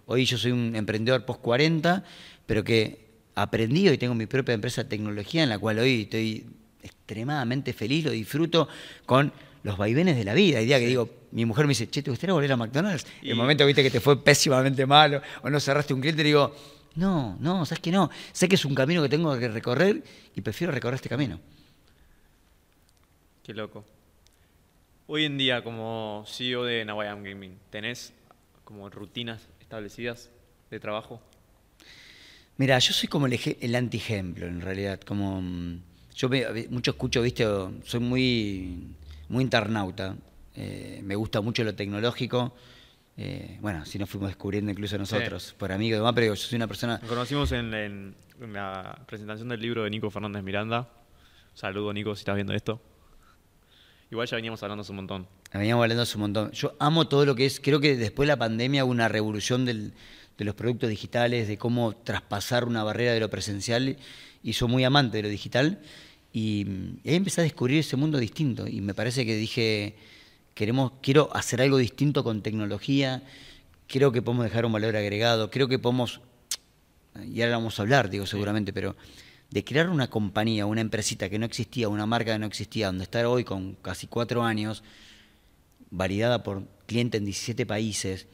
Hoy 0.07 0.25
yo 0.25 0.38
soy 0.38 0.53
un 0.53 0.77
emprendedor 0.77 1.25
post 1.25 1.40
40, 1.40 2.05
pero 2.47 2.62
que 2.62 3.11
aprendí 3.35 3.88
y 3.88 3.99
tengo 3.99 4.14
mi 4.14 4.27
propia 4.27 4.55
empresa 4.55 4.85
de 4.85 4.88
tecnología 4.88 5.43
en 5.43 5.49
la 5.49 5.59
cual 5.59 5.79
hoy 5.81 6.03
estoy 6.03 6.47
extremadamente 6.83 7.73
feliz, 7.73 8.05
lo 8.05 8.12
disfruto 8.12 8.69
con 9.05 9.33
los 9.62 9.77
vaivenes 9.77 10.16
de 10.16 10.25
la 10.25 10.35
vida. 10.35 10.61
El 10.61 10.66
día 10.66 10.79
que 10.79 10.87
digo, 10.87 11.11
mi 11.33 11.45
mujer 11.45 11.66
me 11.66 11.71
dice, 11.71 11.90
che, 11.90 12.03
¿te 12.03 12.11
gustaría 12.11 12.33
volver 12.33 12.53
a 12.53 12.57
McDonald's? 12.57 13.05
Y 13.21 13.31
el 13.31 13.37
momento 13.37 13.66
viste 13.66 13.83
que 13.83 13.90
te 13.90 14.01
fue 14.01 14.23
pésimamente 14.23 14.87
malo 14.87 15.21
o 15.43 15.51
no 15.51 15.59
cerraste 15.59 15.93
un 15.93 16.01
cliente, 16.01 16.23
digo, 16.23 16.55
no, 16.95 17.37
no, 17.40 17.66
sabes 17.66 17.81
que 17.81 17.90
no. 17.90 18.11
Sé 18.33 18.49
que 18.49 18.55
es 18.55 18.64
un 18.64 18.75
camino 18.75 19.03
que 19.03 19.09
tengo 19.09 19.37
que 19.38 19.49
recorrer 19.49 20.03
y 20.35 20.40
prefiero 20.40 20.73
recorrer 20.73 20.95
este 20.95 21.09
camino. 21.09 21.40
Qué 23.43 23.55
loco. 23.55 23.85
Hoy 25.07 25.25
en 25.25 25.37
día, 25.37 25.64
como 25.64 26.25
CEO 26.27 26.64
de 26.64 26.85
Nawayam 26.85 27.25
Gaming, 27.25 27.59
¿tenés 27.71 28.12
como 28.70 28.88
rutinas 28.88 29.48
establecidas 29.61 30.30
de 30.70 30.78
trabajo? 30.78 31.20
Mira, 32.56 32.78
yo 32.78 32.92
soy 32.92 33.09
como 33.09 33.26
el, 33.26 33.37
el 33.61 33.74
anti-ejemplo, 33.74 34.46
en 34.46 34.61
realidad. 34.61 35.00
Como, 35.00 35.42
mm, 35.42 35.80
yo 36.14 36.30
mucho 36.70 36.92
escucho, 36.92 37.20
viste, 37.20 37.44
soy 37.85 38.00
muy, 38.00 38.94
muy 39.28 39.42
internauta. 39.42 40.14
Eh, 40.54 41.00
me 41.02 41.16
gusta 41.16 41.40
mucho 41.40 41.64
lo 41.64 41.74
tecnológico. 41.74 42.54
Eh, 43.16 43.59
bueno, 43.61 43.85
si 43.85 43.98
nos 43.98 44.09
fuimos 44.09 44.28
descubriendo 44.28 44.70
incluso 44.70 44.96
nosotros, 44.96 45.52
por 45.59 45.72
amigos 45.72 45.96
y 45.96 45.98
demás, 45.98 46.12
pero 46.14 46.28
yo 46.28 46.37
soy 46.37 46.56
una 46.56 46.68
persona... 46.68 46.98
Nos 46.98 47.09
conocimos 47.09 47.50
en, 47.50 47.74
en, 47.74 48.14
la 48.52 49.02
presentación 49.04 49.48
del 49.48 49.61
libro 49.61 49.83
de 49.83 49.90
Nico 49.90 50.11
Fernández 50.11 50.44
Miranda. 50.44 50.88
Saludo, 51.54 51.92
Nico, 51.92 52.14
si 52.14 52.20
estás 52.20 52.37
viendo 52.37 52.54
esto. 52.54 52.80
Igual 54.11 54.27
ya 54.27 54.37
veníamos 54.37 54.62
hablando 54.62 54.83
hace 54.83 54.90
un 54.90 54.96
montón. 54.96 55.27
Veníamos 55.53 55.85
hablando 55.85 56.03
hace 56.03 56.16
un 56.16 56.23
montón. 56.23 56.51
Yo 56.51 56.75
amo 56.81 57.07
todo 57.07 57.25
lo 57.25 57.37
que 57.37 57.46
es, 57.46 57.61
creo 57.61 57.81
que 57.81 57.96
después 57.96 58.27
de 58.27 58.33
la 58.33 58.38
pandemia 58.38 58.85
hubo 58.85 58.90
una 58.90 59.09
revolución 59.09 59.64
de 59.64 59.92
los 60.38 60.55
productos 60.57 60.90
digitales, 60.90 61.46
de 61.46 61.59
cómo 61.59 61.94
traspasar 61.94 62.64
una 62.64 62.83
barrera 62.83 63.12
de 63.12 63.20
lo 63.20 63.31
presencial, 63.31 63.96
y 64.42 64.53
soy 64.53 64.68
muy 64.68 64.83
amante 64.83 65.18
de 65.18 65.23
lo 65.23 65.29
digital. 65.29 65.81
Y, 66.33 66.66
ahí 67.05 67.14
empecé 67.14 67.40
a 67.40 67.44
descubrir 67.44 67.79
ese 67.79 67.96
mundo 67.96 68.18
distinto. 68.18 68.66
Y 68.66 68.81
me 68.81 68.94
parece 68.94 69.25
que 69.25 69.37
dije, 69.37 69.94
queremos, 70.55 70.92
quiero 71.01 71.35
hacer 71.35 71.62
algo 71.62 71.77
distinto 71.77 72.25
con 72.25 72.42
tecnología, 72.42 73.23
creo 73.87 74.11
que 74.11 74.23
podemos 74.23 74.44
dejar 74.44 74.66
un 74.66 74.73
valor 74.73 74.96
agregado, 74.96 75.51
creo 75.51 75.68
que 75.68 75.79
podemos, 75.79 76.20
y 77.33 77.42
ahora 77.42 77.59
vamos 77.59 77.79
a 77.79 77.83
hablar, 77.83 78.11
digo 78.11 78.27
seguramente, 78.27 78.73
pero 78.73 78.96
de 79.50 79.64
crear 79.64 79.88
una 79.88 80.08
compañía, 80.08 80.66
una 80.66 80.80
empresita 80.80 81.28
que 81.28 81.38
no 81.38 81.46
existía, 81.46 81.88
una 81.88 82.06
marca 82.06 82.32
que 82.32 82.38
no 82.38 82.46
existía, 82.46 82.86
donde 82.86 83.04
estar 83.04 83.26
hoy 83.26 83.44
con 83.44 83.74
casi 83.74 84.06
cuatro 84.06 84.42
años, 84.42 84.82
validada 85.90 86.42
por 86.42 86.62
clientes 86.86 87.18
en 87.18 87.24
17 87.24 87.66
países, 87.66 88.26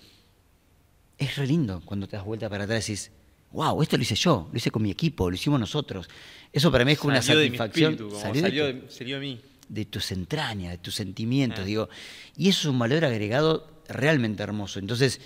es 1.19 1.37
re 1.37 1.47
lindo 1.47 1.81
cuando 1.85 2.07
te 2.07 2.17
das 2.17 2.25
vuelta 2.25 2.51
para 2.51 2.65
atrás 2.65 2.89
y 2.89 2.93
dices, 2.93 3.11
wow, 3.53 3.83
esto 3.83 3.97
lo 3.97 4.03
hice 4.03 4.15
yo, 4.15 4.49
lo 4.53 4.57
hice 4.57 4.71
con 4.71 4.83
mi 4.83 4.91
equipo, 4.91 5.31
lo 5.31 5.37
hicimos 5.37 5.59
nosotros. 5.59 6.09
Eso 6.53 6.71
para 6.71 6.85
mí 6.85 6.93
es 6.93 6.99
como 6.99 7.13
una 7.13 7.23
satisfacción. 7.23 7.97
De 7.97 8.21
salió, 8.21 8.67
de, 8.67 9.21
mí. 9.21 9.41
De 9.69 9.85
tus 9.87 10.13
entrañas, 10.13 10.73
de 10.73 10.79
tus 10.79 10.95
sentimientos, 10.95 11.61
ah. 11.61 11.65
digo. 11.65 11.89
Y 12.37 12.51
eso 12.51 12.69
es 12.69 12.73
un 12.73 12.79
valor 12.79 13.05
agregado 13.07 13.67
realmente 13.89 14.43
hermoso. 14.43 14.79
Entonces, 14.79 15.21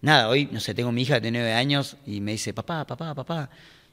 nada, 0.00 0.30
hoy, 0.30 0.48
no 0.50 0.60
sé, 0.60 0.74
tengo 0.74 0.90
mi 0.90 1.02
hija 1.02 1.20
de 1.20 1.30
nueve 1.30 1.52
años 1.52 1.96
y 2.06 2.20
me 2.22 2.32
dice, 2.32 2.54
papá, 2.54 2.86
papá, 2.86 3.14
papá, 3.14 3.50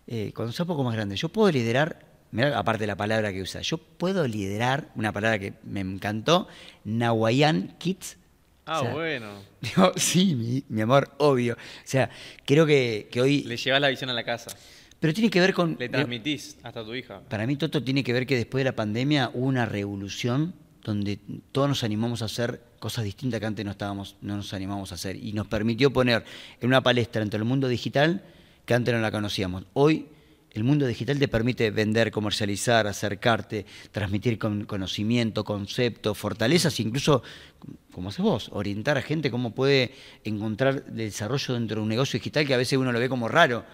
eh, 0.08 0.32
cuando 0.36 0.52
sea 0.52 0.63
un 0.63 0.68
poco 0.68 0.84
más 0.84 0.96
grande, 0.96 1.16
yo 1.16 1.30
puedo 1.30 1.52
liderar, 1.52 2.06
mirá, 2.32 2.58
aparte 2.58 2.84
de 2.84 2.88
la 2.88 2.98
palabra 2.98 3.32
que 3.32 3.42
usa, 3.42 3.62
yo 3.62 3.78
puedo 3.78 4.28
liderar, 4.28 4.89
una 4.96 5.12
palabra 5.12 5.39
que 5.39 5.54
me 5.63 5.80
encantó, 5.80 6.48
Nahuayán 6.84 7.76
Kids. 7.78 8.18
Ah, 8.66 8.82
bueno. 8.82 9.34
Digo, 9.62 9.92
sí, 9.96 10.63
mi, 10.68 10.82
amor, 10.82 11.13
obvio. 11.18 11.54
O 11.54 11.58
sea, 11.84 12.10
creo 12.46 12.66
que, 12.66 13.10
hoy... 13.22 13.44
Le 13.44 13.58
llevas 13.58 13.82
la 13.82 13.89
visión 13.89 14.10
a 14.10 14.13
la 14.13 14.24
casa. 14.24 14.56
Pero 15.00 15.13
tiene 15.13 15.30
que 15.30 15.42
ver 15.42 15.54
con... 15.54 15.76
Le 15.78 15.89
transmitís 15.89 16.58
hasta 16.63 16.80
a 16.80 16.86
tu 16.86 16.94
hija. 16.94 17.20
Para 17.28 17.46
mí, 17.46 17.58
Toto, 17.58 17.84
tiene 17.84 18.04
que 18.04 18.13
ver 18.13 18.26
que 18.26 18.38
después 18.38 18.62
de 18.62 18.66
la 18.72 18.76
pandemia 18.76 19.32
hubo 19.34 19.48
una 19.48 19.66
revolución 19.66 20.54
donde 20.84 21.20
todos 21.52 21.68
nos 21.68 21.84
animamos 21.84 22.22
a 22.22 22.26
hacer 22.26 22.62
cosas 22.80 23.04
distintas 23.04 23.39
que 23.39 23.46
antes 23.46 23.66
no, 23.66 23.72
estábamos, 23.72 24.16
no 24.22 24.38
nos 24.38 24.54
animamos 24.54 24.92
a 24.92 24.96
hacer. 24.96 25.18
Y 25.18 25.34
nos 25.34 25.48
permitió 25.48 25.92
poner 25.92 26.24
en 26.60 26.68
una 26.68 26.82
palestra 26.82 27.22
entre 27.22 27.38
el 27.38 27.46
mundo 27.46 27.68
digital 27.68 28.24
que 28.65 28.73
antes 28.73 28.93
no 28.93 29.02
la 29.02 29.12
conocíamos. 29.12 29.65
Hoy 29.73 30.08
el 30.54 30.63
mundo 30.63 30.86
digital 30.86 31.17
te 31.17 31.28
permite 31.28 31.71
vender, 31.71 32.12
comercializar, 32.12 32.86
acercarte, 32.86 33.65
transmitir 33.91 34.38
con 34.38 34.65
conocimiento, 34.65 35.43
conceptos, 35.43 36.17
fortalezas, 36.17 36.80
incluso, 36.80 37.23
como 37.91 38.10
haces 38.10 38.23
vos, 38.23 38.49
orientar 38.54 38.97
a 38.97 39.02
gente 39.02 39.32
cómo 39.32 39.56
puede 39.56 39.93
encontrar 40.23 40.86
desarrollo 40.86 41.56
dentro 41.56 41.78
de 41.78 41.84
un 41.84 41.89
negocio 41.89 42.19
digital 42.19 42.45
que 42.45 42.54
a 42.54 42.58
veces 42.58 42.78
uno 42.78 42.91
lo 42.91 42.99
ve 42.99 43.10
como 43.10 43.28
raro. 43.28 43.65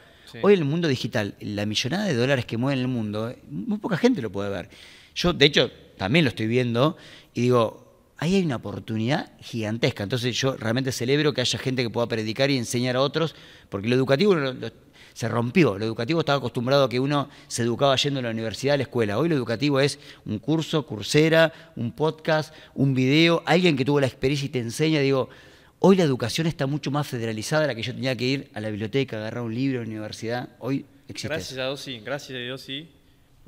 Hoy 0.42 0.54
el 0.54 0.64
mundo 0.64 0.88
digital, 0.88 1.36
la 1.40 1.66
millonada 1.66 2.06
de 2.06 2.14
dólares 2.14 2.46
que 2.46 2.58
mueve 2.58 2.80
en 2.80 2.82
el 2.82 2.88
mundo, 2.88 3.36
muy 3.50 3.80
poca 3.80 3.98
gente 3.98 4.22
lo 4.22 4.32
puede 4.32 4.50
ver. 4.50 4.70
Yo, 5.16 5.34
de 5.34 5.46
hecho, 5.46 5.72
también 5.98 6.24
lo 6.24 6.30
estoy 6.30 6.48
viendo 6.48 6.98
y 7.34 7.42
digo, 7.42 7.89
ahí 8.20 8.36
hay 8.36 8.44
una 8.44 8.58
oportunidad 8.58 9.32
gigantesca. 9.40 10.04
Entonces 10.04 10.36
yo 10.36 10.56
realmente 10.56 10.92
celebro 10.92 11.34
que 11.34 11.42
haya 11.42 11.58
gente 11.58 11.84
que 11.84 11.90
pueda 11.90 12.08
predicar 12.08 12.52
y 12.52 12.58
enseñar 12.58 12.96
a 12.96 13.02
otros, 13.02 13.34
porque 13.70 13.88
lo 13.88 13.96
educativo 13.96 14.36
se 15.14 15.28
rompió. 15.28 15.78
Lo 15.78 15.86
educativo 15.86 16.20
estaba 16.20 16.38
acostumbrado 16.38 16.84
a 16.84 16.90
que 16.90 17.00
uno 17.00 17.30
se 17.48 17.64
educaba 17.64 17.96
yendo 17.96 18.20
a 18.20 18.24
la 18.24 18.30
universidad, 18.30 18.76
a 18.76 18.78
la 18.78 18.84
escuela. 18.84 19.18
Hoy 19.18 19.30
lo 19.30 19.36
educativo 19.36 19.80
es 19.80 20.00
un 20.26 20.40
curso, 20.40 20.86
cursera, 20.86 21.72
un 21.76 21.94
podcast, 21.94 22.54
un 22.76 22.94
video, 22.94 23.42
alguien 23.46 23.78
que 23.78 23.86
tuvo 23.86 24.00
la 24.00 24.08
experiencia 24.08 24.46
y 24.46 24.50
te 24.50 24.60
enseña. 24.60 25.00
Digo, 25.00 25.30
hoy 25.80 25.96
la 25.96 26.04
educación 26.04 26.46
está 26.46 26.68
mucho 26.68 26.92
más 26.92 27.08
federalizada, 27.08 27.68
la 27.68 27.76
que 27.76 27.84
yo 27.84 27.96
tenía 27.96 28.16
que 28.16 28.26
ir 28.26 28.52
a 28.54 28.60
la 28.60 28.70
biblioteca, 28.70 29.18
agarrar 29.18 29.44
un 29.44 29.56
libro 29.56 29.80
a 29.80 29.84
la 29.84 29.88
universidad. 29.88 30.50
Hoy 30.60 30.86
existe. 31.08 31.30
Gracias 31.30 31.58
a 31.58 31.68
Dios 31.68 31.80
sí, 31.80 32.00
gracias 32.00 32.36
a 32.36 32.42
Dios 32.42 32.62
sí 32.62 32.99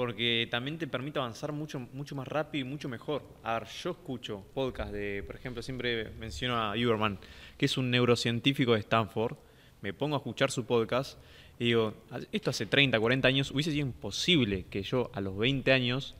porque 0.02 0.48
también 0.50 0.80
te 0.80 0.88
permite 0.88 1.20
avanzar 1.20 1.52
mucho, 1.52 1.80
mucho 1.80 2.16
más 2.16 2.28
rápido 2.28 2.66
y 2.66 2.68
mucho 2.68 2.90
mejor. 2.90 3.22
A 3.44 3.60
ver, 3.60 3.68
yo 3.68 3.92
escucho 3.92 4.44
podcast 4.52 4.92
de, 4.92 5.22
por 5.22 5.36
ejemplo, 5.36 5.62
siempre 5.62 6.10
menciono 6.20 6.58
a 6.58 6.72
Huberman, 6.72 7.20
que 7.56 7.68
es 7.68 7.78
un 7.78 7.92
neurocientífico 7.92 8.74
de 8.74 8.80
Stanford, 8.80 9.38
me 9.80 9.94
pongo 9.94 10.16
a 10.16 10.18
escuchar 10.18 10.50
su 10.50 10.66
podcast 10.66 11.20
y 11.60 11.66
digo, 11.66 11.94
esto 12.32 12.50
hace 12.50 12.66
30, 12.66 13.00
40 13.00 13.28
años 13.28 13.52
hubiese 13.52 13.70
sido 13.70 13.86
imposible 13.86 14.66
que 14.72 14.82
yo 14.82 15.12
a 15.14 15.22
los 15.22 15.38
20 15.38 15.72
años 15.72 16.16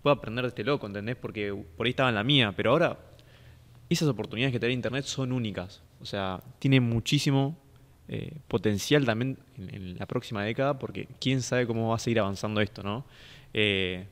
pueda 0.00 0.14
aprender 0.14 0.44
de 0.44 0.50
este 0.50 0.62
loco, 0.62 0.86
¿entendés? 0.86 1.16
Porque 1.16 1.52
por 1.76 1.86
ahí 1.86 1.90
estaba 1.90 2.10
en 2.10 2.14
la 2.14 2.22
mía, 2.22 2.52
pero 2.56 2.70
ahora 2.70 3.00
esas 3.88 4.06
oportunidades 4.06 4.52
que 4.52 4.60
tiene 4.60 4.74
Internet 4.74 5.06
son 5.06 5.32
únicas. 5.32 5.82
O 6.00 6.06
sea, 6.06 6.40
tiene 6.60 6.78
muchísimo 6.78 7.58
eh, 8.08 8.32
potencial 8.48 9.04
también 9.04 9.38
en, 9.56 9.98
la 9.98 10.06
próxima 10.06 10.42
década, 10.42 10.78
porque 10.78 11.06
quién 11.20 11.42
sabe 11.42 11.66
cómo 11.66 11.90
va 11.90 11.96
a 11.96 11.98
seguir 11.98 12.20
avanzando 12.20 12.60
esto, 12.60 12.82
¿no? 12.82 13.04
Eh, 13.52 14.06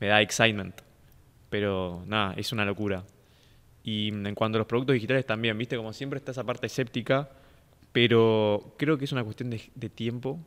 me 0.00 0.06
da 0.06 0.22
excitement, 0.22 0.74
pero 1.50 2.02
nada, 2.06 2.34
es 2.36 2.52
una 2.52 2.64
locura. 2.64 3.04
Y 3.84 4.08
en 4.08 4.34
cuanto 4.34 4.56
a 4.56 4.60
los 4.60 4.66
productos 4.66 4.94
digitales 4.94 5.26
también, 5.26 5.56
viste, 5.58 5.76
como 5.76 5.92
siempre 5.92 6.18
está 6.18 6.32
esa 6.32 6.44
parte 6.44 6.66
escéptica, 6.66 7.28
pero 7.92 8.74
creo 8.78 8.96
que 8.96 9.04
es 9.04 9.12
una 9.12 9.24
cuestión 9.24 9.50
de, 9.50 9.62
de 9.74 9.88
tiempo, 9.90 10.38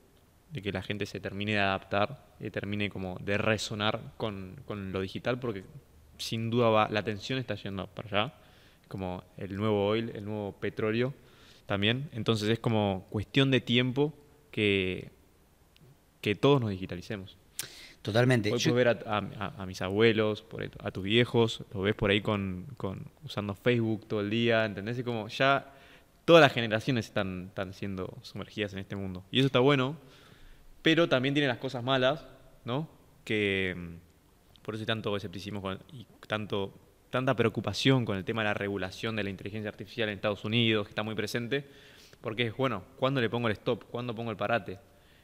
de 0.52 0.62
que 0.62 0.72
la 0.72 0.82
gente 0.82 1.06
se 1.06 1.20
termine 1.20 1.54
de 1.54 1.60
adaptar, 1.60 2.26
y 2.40 2.50
termine 2.50 2.90
como 2.90 3.18
de 3.20 3.38
resonar 3.38 4.02
con, 4.18 4.56
con 4.66 4.92
lo 4.92 5.02
digital, 5.02 5.40
porque 5.40 5.64
sin 6.18 6.50
duda 6.50 6.70
va, 6.70 6.90
la 6.90 7.02
atención 7.02 7.40
está 7.40 7.56
yendo 7.56 7.88
para 7.88 8.08
allá 8.08 8.34
como 8.88 9.24
el 9.38 9.56
nuevo 9.56 9.88
oil, 9.88 10.12
el 10.14 10.26
nuevo 10.26 10.54
petróleo 10.54 11.14
también. 11.66 12.10
Entonces 12.14 12.50
es 12.50 12.60
como 12.60 13.08
cuestión 13.10 13.52
de 13.52 13.62
tiempo 13.62 14.14
que, 14.52 15.12
que 16.22 16.36
todos 16.36 16.62
nos 16.62 16.70
digitalicemos. 16.70 17.38
Totalmente. 18.04 18.52
Hoy 18.52 18.60
puedes 18.60 18.74
ver 18.74 19.00
a, 19.08 19.66
mis 19.66 19.82
abuelos, 19.82 20.46
a 20.80 20.92
tus 20.92 21.04
viejos, 21.04 21.64
lo 21.74 21.82
ves 21.82 21.96
por 21.96 22.12
ahí 22.12 22.20
con, 22.20 22.68
usando 23.24 23.56
Facebook 23.56 24.06
todo 24.08 24.20
el 24.20 24.30
día, 24.30 24.66
¿entendés? 24.66 25.00
Y 25.00 25.04
como 25.04 25.30
ya 25.30 25.74
todas 26.26 26.42
las 26.42 26.52
generaciones 26.52 27.06
están, 27.06 27.46
están 27.48 27.74
siendo 27.74 28.14
sumergidas 28.22 28.74
en 28.74 28.80
este 28.80 28.98
mundo. 28.98 29.24
Y 29.32 29.40
eso 29.40 29.46
está 29.46 29.60
bueno, 29.60 29.96
pero 30.82 31.08
también 31.08 31.34
tiene 31.34 31.48
las 31.48 31.60
cosas 31.60 31.82
malas, 31.82 32.28
¿no? 32.66 32.90
Que 33.24 33.74
por 34.64 34.76
eso 34.76 34.82
hay 34.82 34.88
tanto 34.88 35.16
escepticismo 35.16 35.64
y 35.94 36.06
tanto 36.28 36.74
tanta 37.14 37.36
preocupación 37.36 38.06
con 38.06 38.18
el 38.18 38.26
tema 38.26 38.42
de 38.42 38.46
la 38.46 38.54
regulación 38.56 39.16
de 39.16 39.22
la 39.22 39.30
inteligencia 39.30 39.70
artificial 39.70 40.10
en 40.10 40.16
Estados 40.16 40.46
Unidos, 40.46 40.88
que 40.88 40.90
está 40.94 41.04
muy 41.04 41.14
presente, 41.14 41.64
porque 42.22 42.48
es, 42.48 42.58
bueno, 42.58 42.86
¿cuándo 42.98 43.22
le 43.22 43.30
pongo 43.30 43.50
el 43.50 43.54
stop? 43.54 43.84
¿Cuándo 43.84 44.16
pongo 44.16 44.32
el 44.32 44.36
parate? 44.36 44.80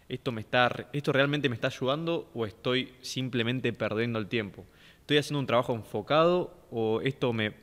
¿Esto, 0.08 0.32
me 0.32 0.42
está, 0.42 0.88
¿Esto 0.94 1.12
realmente 1.12 1.50
me 1.50 1.56
está 1.56 1.66
ayudando 1.66 2.30
o 2.36 2.46
estoy 2.46 2.94
simplemente 3.02 3.74
perdiendo 3.74 4.20
el 4.20 4.28
tiempo? 4.28 4.68
¿Estoy 5.00 5.18
haciendo 5.18 5.40
un 5.40 5.48
trabajo 5.48 5.74
enfocado 5.74 6.54
o 6.70 7.02
esto 7.02 7.34
me 7.34 7.56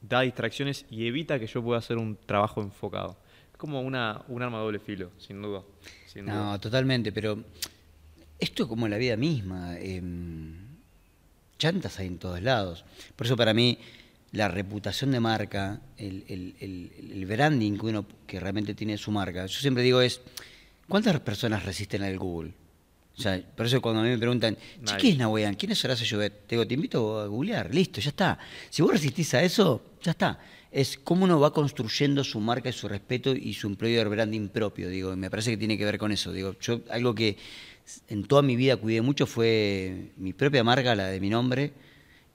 da 0.00 0.22
distracciones 0.22 0.86
y 0.88 1.06
evita 1.06 1.38
que 1.38 1.46
yo 1.46 1.62
pueda 1.62 1.80
hacer 1.80 1.98
un 1.98 2.16
trabajo 2.16 2.62
enfocado? 2.62 3.18
Es 3.52 3.58
como 3.58 3.82
una, 3.82 4.22
un 4.28 4.42
arma 4.42 4.56
de 4.56 4.64
doble 4.64 4.78
filo, 4.78 5.10
sin 5.18 5.42
duda. 5.42 5.64
no, 6.22 6.58
totalmente, 6.58 7.12
pero 7.12 7.44
esto 8.38 8.62
es 8.62 8.68
como 8.70 8.88
la 8.88 8.96
vida 8.96 9.18
misma. 9.18 9.76
Eh 9.76 10.00
chantas 11.60 12.00
hay 12.00 12.08
en 12.08 12.18
todos 12.18 12.42
lados. 12.42 12.84
Por 13.14 13.26
eso 13.28 13.36
para 13.36 13.54
mí 13.54 13.78
la 14.32 14.48
reputación 14.48 15.12
de 15.12 15.20
marca, 15.20 15.80
el, 15.96 17.26
branding 17.28 17.78
que 17.78 17.86
uno 17.86 18.06
que 18.26 18.40
realmente 18.40 18.74
tiene 18.74 18.96
su 18.98 19.12
marca, 19.12 19.46
yo 19.46 19.60
siempre 19.60 19.84
digo 19.84 20.00
es, 20.00 20.20
¿cuántas 20.88 21.20
personas 21.20 21.64
resisten 21.64 22.02
al 22.02 22.18
Google? 22.18 22.52
O 23.16 23.22
sea, 23.22 23.40
por 23.54 23.66
eso 23.66 23.82
cuando 23.82 24.00
a 24.00 24.04
mí 24.04 24.10
me 24.10 24.18
preguntan, 24.18 24.56
¿qué 24.98 25.10
es 25.10 25.18
Nahuayán? 25.18 25.54
¿Quién 25.54 25.72
es 25.72 25.84
Horacio 25.84 26.06
Llobet? 26.06 26.46
Te 26.46 26.54
digo, 26.54 26.66
te 26.66 26.74
invito 26.74 27.20
a 27.20 27.26
googlear, 27.26 27.74
listo, 27.74 28.00
ya 28.00 28.08
está. 28.10 28.38
Si 28.70 28.80
vos 28.80 28.92
resistís 28.92 29.34
a 29.34 29.42
eso, 29.42 29.84
ya 30.02 30.12
está. 30.12 30.40
Es 30.70 30.96
cómo 30.96 31.24
uno 31.24 31.38
va 31.38 31.52
construyendo 31.52 32.24
su 32.24 32.40
marca 32.40 32.70
y 32.70 32.72
su 32.72 32.88
respeto 32.88 33.34
y 33.34 33.52
su 33.52 33.66
employer 33.66 34.08
branding 34.08 34.48
propio, 34.48 34.88
digo, 34.88 35.12
y 35.12 35.16
me 35.16 35.28
parece 35.28 35.50
que 35.50 35.56
tiene 35.58 35.76
que 35.76 35.84
ver 35.84 35.98
con 35.98 36.12
eso. 36.12 36.32
Digo, 36.32 36.56
yo 36.60 36.80
algo 36.88 37.14
que 37.14 37.36
en 38.08 38.24
toda 38.24 38.42
mi 38.42 38.56
vida 38.56 38.76
cuidé 38.76 39.02
mucho 39.02 39.26
fue 39.26 40.12
mi 40.16 40.32
propia 40.32 40.64
marca, 40.64 40.94
la 40.94 41.06
de 41.06 41.20
mi 41.20 41.30
nombre, 41.30 41.72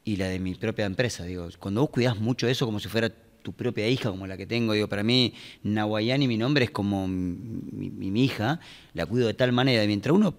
y 0.04 0.18
la 0.18 0.28
de 0.30 0.40
mi 0.40 0.56
propia 0.56 0.86
empresa. 0.86 1.26
Digo, 1.26 1.50
cuando 1.60 1.82
vos 1.82 1.90
cuidás 1.90 2.20
mucho 2.20 2.48
eso 2.48 2.66
como 2.66 2.80
si 2.80 2.88
fuera 2.88 3.10
tu 3.10 3.54
propia 3.54 3.88
hija, 3.88 4.10
como 4.10 4.26
la 4.28 4.38
que 4.38 4.48
tengo, 4.48 4.74
digo, 4.74 4.88
para 4.88 5.04
mí 5.04 5.34
Nahuayani, 5.64 6.28
mi 6.28 6.38
nombre, 6.38 6.66
es 6.66 6.72
como 6.72 7.08
mi, 7.08 8.24
hija, 8.24 8.60
la 8.94 9.06
cuido 9.06 9.28
de 9.28 9.34
tal 9.34 9.52
manera, 9.52 9.86
mientras 9.86 10.16
uno 10.16 10.34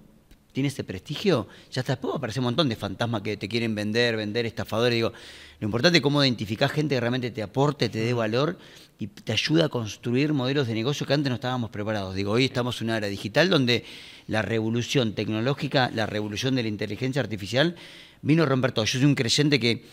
tiene 0.57 0.69
ese 0.69 0.85
prestigio, 0.85 1.49
ya 1.71 1.83
está, 1.83 1.93
después 1.93 2.15
aparece 2.15 2.41
un 2.41 2.45
montón 2.45 2.67
de 2.71 2.77
fantasmas 2.77 3.21
que 3.21 3.37
te 3.37 3.47
quieren 3.47 3.75
vender, 3.75 4.17
vender, 4.17 4.47
estafadores, 4.47 4.95
digo, 4.95 5.13
lo 5.61 5.67
importante 5.67 5.99
es 5.99 6.03
cómo 6.03 6.25
identificar 6.25 6.71
gente 6.71 6.95
que 6.95 7.01
realmente 7.01 7.31
te 7.31 7.43
aporte, 7.43 7.91
te 7.91 7.99
dé 7.99 8.15
valor 8.15 8.57
y 8.99 9.09
te 9.09 9.33
ayuda 9.33 9.67
a 9.67 9.69
construir 9.69 10.33
modelos 10.33 10.67
de 10.67 10.73
negocio 10.73 11.07
que 11.07 11.13
antes 11.13 11.29
no 11.29 11.35
estábamos 11.35 11.69
preparados. 11.69 12.15
Digo, 12.15 12.33
hoy 12.33 12.47
estamos 12.47 12.81
en 12.81 12.87
una 12.87 12.97
era 12.97 13.09
digital 13.09 13.51
donde 13.51 13.85
la 14.29 14.41
revolución 14.41 15.13
tecnológica, 15.13 15.91
la 15.95 16.07
revolución 16.07 16.55
de 16.55 16.63
la 16.63 16.69
inteligencia 16.71 17.21
artificial 17.21 17.77
vino 18.23 18.45
a 18.45 18.47
romper 18.47 18.73
todo. 18.73 18.87
Yo 18.87 18.99
soy 18.99 19.05
un 19.05 19.15
creyente 19.15 19.61
que 19.61 19.85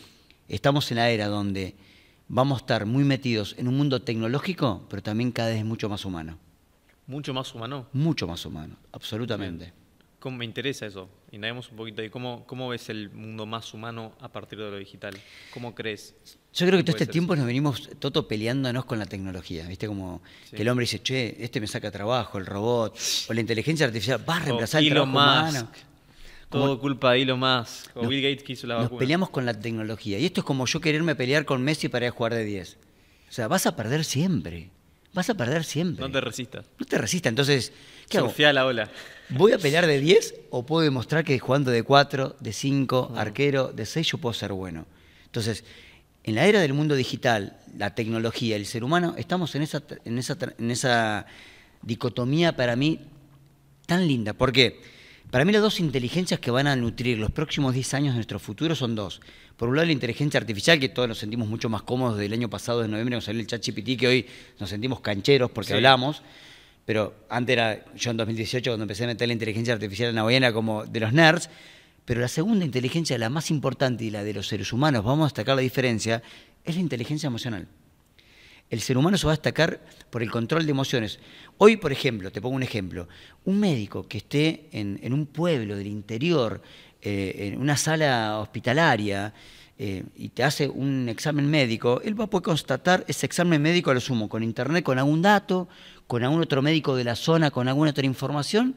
estamos 0.48 0.90
en 0.92 0.96
la 0.96 1.10
era 1.10 1.28
donde 1.28 1.76
vamos 2.30 2.60
a 2.60 2.62
estar 2.62 2.86
muy 2.86 3.04
metidos 3.04 3.54
en 3.58 3.68
un 3.68 3.76
mundo 3.76 4.02
tecnológico, 4.02 4.86
pero 4.90 5.04
también 5.04 5.34
cada 5.34 5.50
vez 5.50 5.66
mucho 5.66 5.90
más 5.90 6.06
humano. 6.06 6.38
¿Mucho 7.06 7.34
más 7.34 7.54
humano? 7.54 7.88
Mucho 7.92 8.28
más 8.28 8.46
humano, 8.46 8.78
absolutamente. 8.94 9.83
¿Cómo 10.24 10.38
me 10.38 10.46
interesa 10.46 10.86
eso? 10.86 11.10
Indaguemos 11.34 11.70
un 11.70 11.76
poquito 11.76 12.02
ahí. 12.02 12.10
¿Cómo, 12.10 12.46
¿Cómo 12.48 12.70
ves 12.70 12.88
el 12.88 13.10
mundo 13.10 13.46
más 13.46 13.74
humano 13.74 14.14
a 14.22 14.32
partir 14.32 14.58
de 14.58 14.72
lo 14.72 14.78
digital? 14.78 15.14
¿Cómo 15.54 15.76
crees? 15.76 16.16
Yo 16.54 16.66
creo 16.66 16.78
que 16.80 16.86
todo 16.86 16.96
este 16.96 17.12
tiempo 17.12 17.36
nos 17.36 17.46
venimos 17.46 17.90
todo 18.00 18.26
peleándonos 18.26 18.86
con 18.86 19.00
la 19.00 19.06
tecnología. 19.06 19.68
¿Viste? 19.68 19.86
Como 19.86 20.22
que 20.50 20.62
el 20.62 20.70
hombre 20.70 20.84
dice, 20.84 21.04
che, 21.04 21.44
este 21.44 21.60
me 21.60 21.68
saca 21.68 21.92
trabajo, 21.92 22.38
el 22.38 22.46
robot, 22.46 22.98
o 23.28 23.34
la 23.34 23.42
inteligencia 23.42 23.86
artificial 23.86 24.24
va 24.30 24.38
a 24.38 24.40
reemplazar 24.40 24.82
el 24.82 24.92
trabajo 24.92 25.12
humano. 25.12 25.70
Todo 26.48 26.80
culpa 26.80 27.12
de 27.12 27.24
Elon 27.24 27.42
Musk. 27.42 27.98
O 27.98 28.08
Bill 28.08 28.22
Gates 28.22 28.44
que 28.44 28.54
hizo 28.54 28.66
la 28.66 28.76
vacuna. 28.76 28.92
Nos 28.92 29.00
peleamos 29.00 29.30
con 29.30 29.46
la 29.46 29.60
tecnología. 29.60 30.20
Y 30.20 30.26
esto 30.26 30.40
es 30.40 30.46
como 30.46 30.66
yo 30.68 30.80
quererme 30.80 31.16
pelear 31.16 31.44
con 31.44 31.62
Messi 31.62 31.90
para 31.90 32.06
ir 32.06 32.14
a 32.14 32.16
jugar 32.16 32.34
de 32.34 32.46
10. 32.46 32.78
O 33.28 33.34
sea, 33.34 33.50
vas 33.50 33.66
a 33.66 33.76
perder 33.76 34.06
siempre. 34.06 34.70
Vas 35.14 35.30
a 35.30 35.36
perder 35.36 35.64
siempre. 35.64 36.06
No 36.06 36.12
te 36.12 36.20
resistas. 36.20 36.66
No 36.80 36.86
te 36.86 36.98
resistas. 36.98 37.30
Entonces, 37.30 37.72
¿qué 38.10 38.18
hago? 38.18 38.34
la 38.38 38.66
ola. 38.66 38.90
¿Voy 39.30 39.52
a 39.52 39.60
pelear 39.60 39.86
de 39.86 40.00
10 40.00 40.36
o 40.50 40.66
puedo 40.66 40.82
demostrar 40.82 41.24
que 41.24 41.38
jugando 41.38 41.72
de 41.72 41.84
4, 41.84 42.38
de 42.40 42.54
5, 42.54 43.12
mm. 43.12 43.18
arquero, 43.18 43.72
de 43.72 43.86
6 43.86 44.08
yo 44.08 44.18
puedo 44.18 44.34
ser 44.34 44.54
bueno? 44.54 44.86
Entonces, 45.26 45.64
en 46.24 46.36
la 46.36 46.46
era 46.46 46.62
del 46.62 46.74
mundo 46.74 46.96
digital, 46.96 47.60
la 47.78 47.94
tecnología, 47.96 48.56
el 48.56 48.66
ser 48.66 48.84
humano, 48.84 49.14
estamos 49.18 49.54
en 49.56 49.62
esa, 49.62 49.84
en 50.06 50.18
esa, 50.18 50.38
en 50.58 50.72
esa 50.72 51.26
dicotomía 51.82 52.56
para 52.56 52.76
mí 52.76 53.00
tan 53.86 54.08
linda. 54.08 54.34
¿Por 54.34 54.52
qué? 54.52 54.82
Para 55.34 55.46
mí 55.46 55.52
las 55.52 55.64
dos 55.64 55.80
inteligencias 55.80 56.40
que 56.40 56.52
van 56.52 56.68
a 56.68 56.76
nutrir 56.76 57.18
los 57.18 57.32
próximos 57.32 57.74
10 57.74 57.96
años 57.96 58.14
de 58.14 58.18
nuestro 58.18 58.38
futuro 58.38 58.76
son 58.76 58.94
dos. 58.94 59.20
Por 59.58 59.68
un 59.68 59.76
lado 59.76 59.88
la 59.88 59.92
inteligencia 59.92 60.40
artificial, 60.40 60.80
que 60.80 60.90
todos 60.90 61.10
nos 61.10 61.18
sentimos 61.18 61.48
mucho 61.48 61.70
más 61.70 61.82
cómodos 61.82 62.20
del 62.20 62.34
año 62.34 62.52
pasado, 62.52 62.84
de 62.84 62.88
noviembre, 62.88 63.16
cuando 63.16 63.26
salió 63.26 63.42
el 63.42 63.48
chat 63.48 63.66
GPT, 63.66 64.00
que 64.00 64.08
hoy 64.08 64.28
nos 64.60 64.70
sentimos 64.70 65.00
cancheros 65.00 65.50
porque 65.50 65.74
hablamos. 65.74 66.22
Pero 66.86 67.16
antes 67.30 67.54
era, 67.54 67.84
yo 67.96 68.12
en 68.12 68.18
2018, 68.18 68.70
cuando 68.70 68.84
empecé 68.84 69.06
a 69.06 69.08
meter 69.08 69.28
la 69.28 69.34
inteligencia 69.34 69.74
artificial 69.74 70.10
en 70.10 70.18
la 70.18 70.22
boyana 70.22 70.54
como 70.54 70.86
de 70.86 71.00
los 71.00 71.14
nerds, 71.14 71.50
pero 72.06 72.22
la 72.22 72.28
segunda 72.28 72.64
inteligencia, 72.64 73.18
la 73.18 73.32
más 73.32 73.50
importante 73.50 74.04
y 74.04 74.12
la 74.12 74.24
de 74.24 74.36
los 74.36 74.48
seres 74.48 74.72
humanos, 74.72 75.04
vamos 75.04 75.24
a 75.24 75.28
destacar 75.30 75.56
la 75.56 75.64
diferencia, 75.64 76.22
es 76.64 76.76
la 76.76 76.82
inteligencia 76.82 77.26
emocional 77.26 77.68
el 78.74 78.82
ser 78.82 78.98
humano 78.98 79.20
se 79.20 79.28
va 79.28 79.34
a 79.34 79.36
destacar 79.36 79.82
por 80.10 80.24
el 80.24 80.32
control 80.32 80.66
de 80.66 80.72
emociones. 80.72 81.20
Hoy, 81.60 81.78
por 81.78 81.92
ejemplo, 81.92 82.32
te 82.32 82.42
pongo 82.42 82.56
un 82.56 82.64
ejemplo, 82.64 83.08
un 83.46 83.60
médico 83.60 84.08
que 84.08 84.18
esté 84.18 84.68
en, 84.72 85.14
un 85.14 85.28
pueblo 85.28 85.78
del 85.78 85.86
interior, 85.86 86.60
eh, 87.00 87.52
en 87.54 87.62
una 87.62 87.78
sala 87.78 88.40
hospitalaria, 88.40 89.32
eh, 89.78 90.04
y 90.16 90.30
te 90.30 90.44
hace 90.44 90.68
un 90.68 91.08
examen 91.08 91.48
médico, 91.48 92.02
él 92.04 92.20
va 92.20 92.24
a 92.24 92.30
poder 92.32 92.46
constatar 92.46 93.06
ese 93.08 93.28
examen 93.28 93.62
médico 93.62 93.92
a 93.92 93.94
lo 93.94 94.00
sumo, 94.00 94.28
con 94.28 94.42
internet, 94.42 94.84
con 94.84 94.98
algún 94.98 95.22
dato, 95.22 95.68
con 96.08 96.24
algún 96.24 96.42
otro 96.42 96.64
médico 96.64 96.96
de 96.96 97.04
la 97.04 97.16
zona, 97.16 97.52
con 97.52 97.68
alguna 97.68 97.92
otra 97.92 98.08
información, 98.08 98.76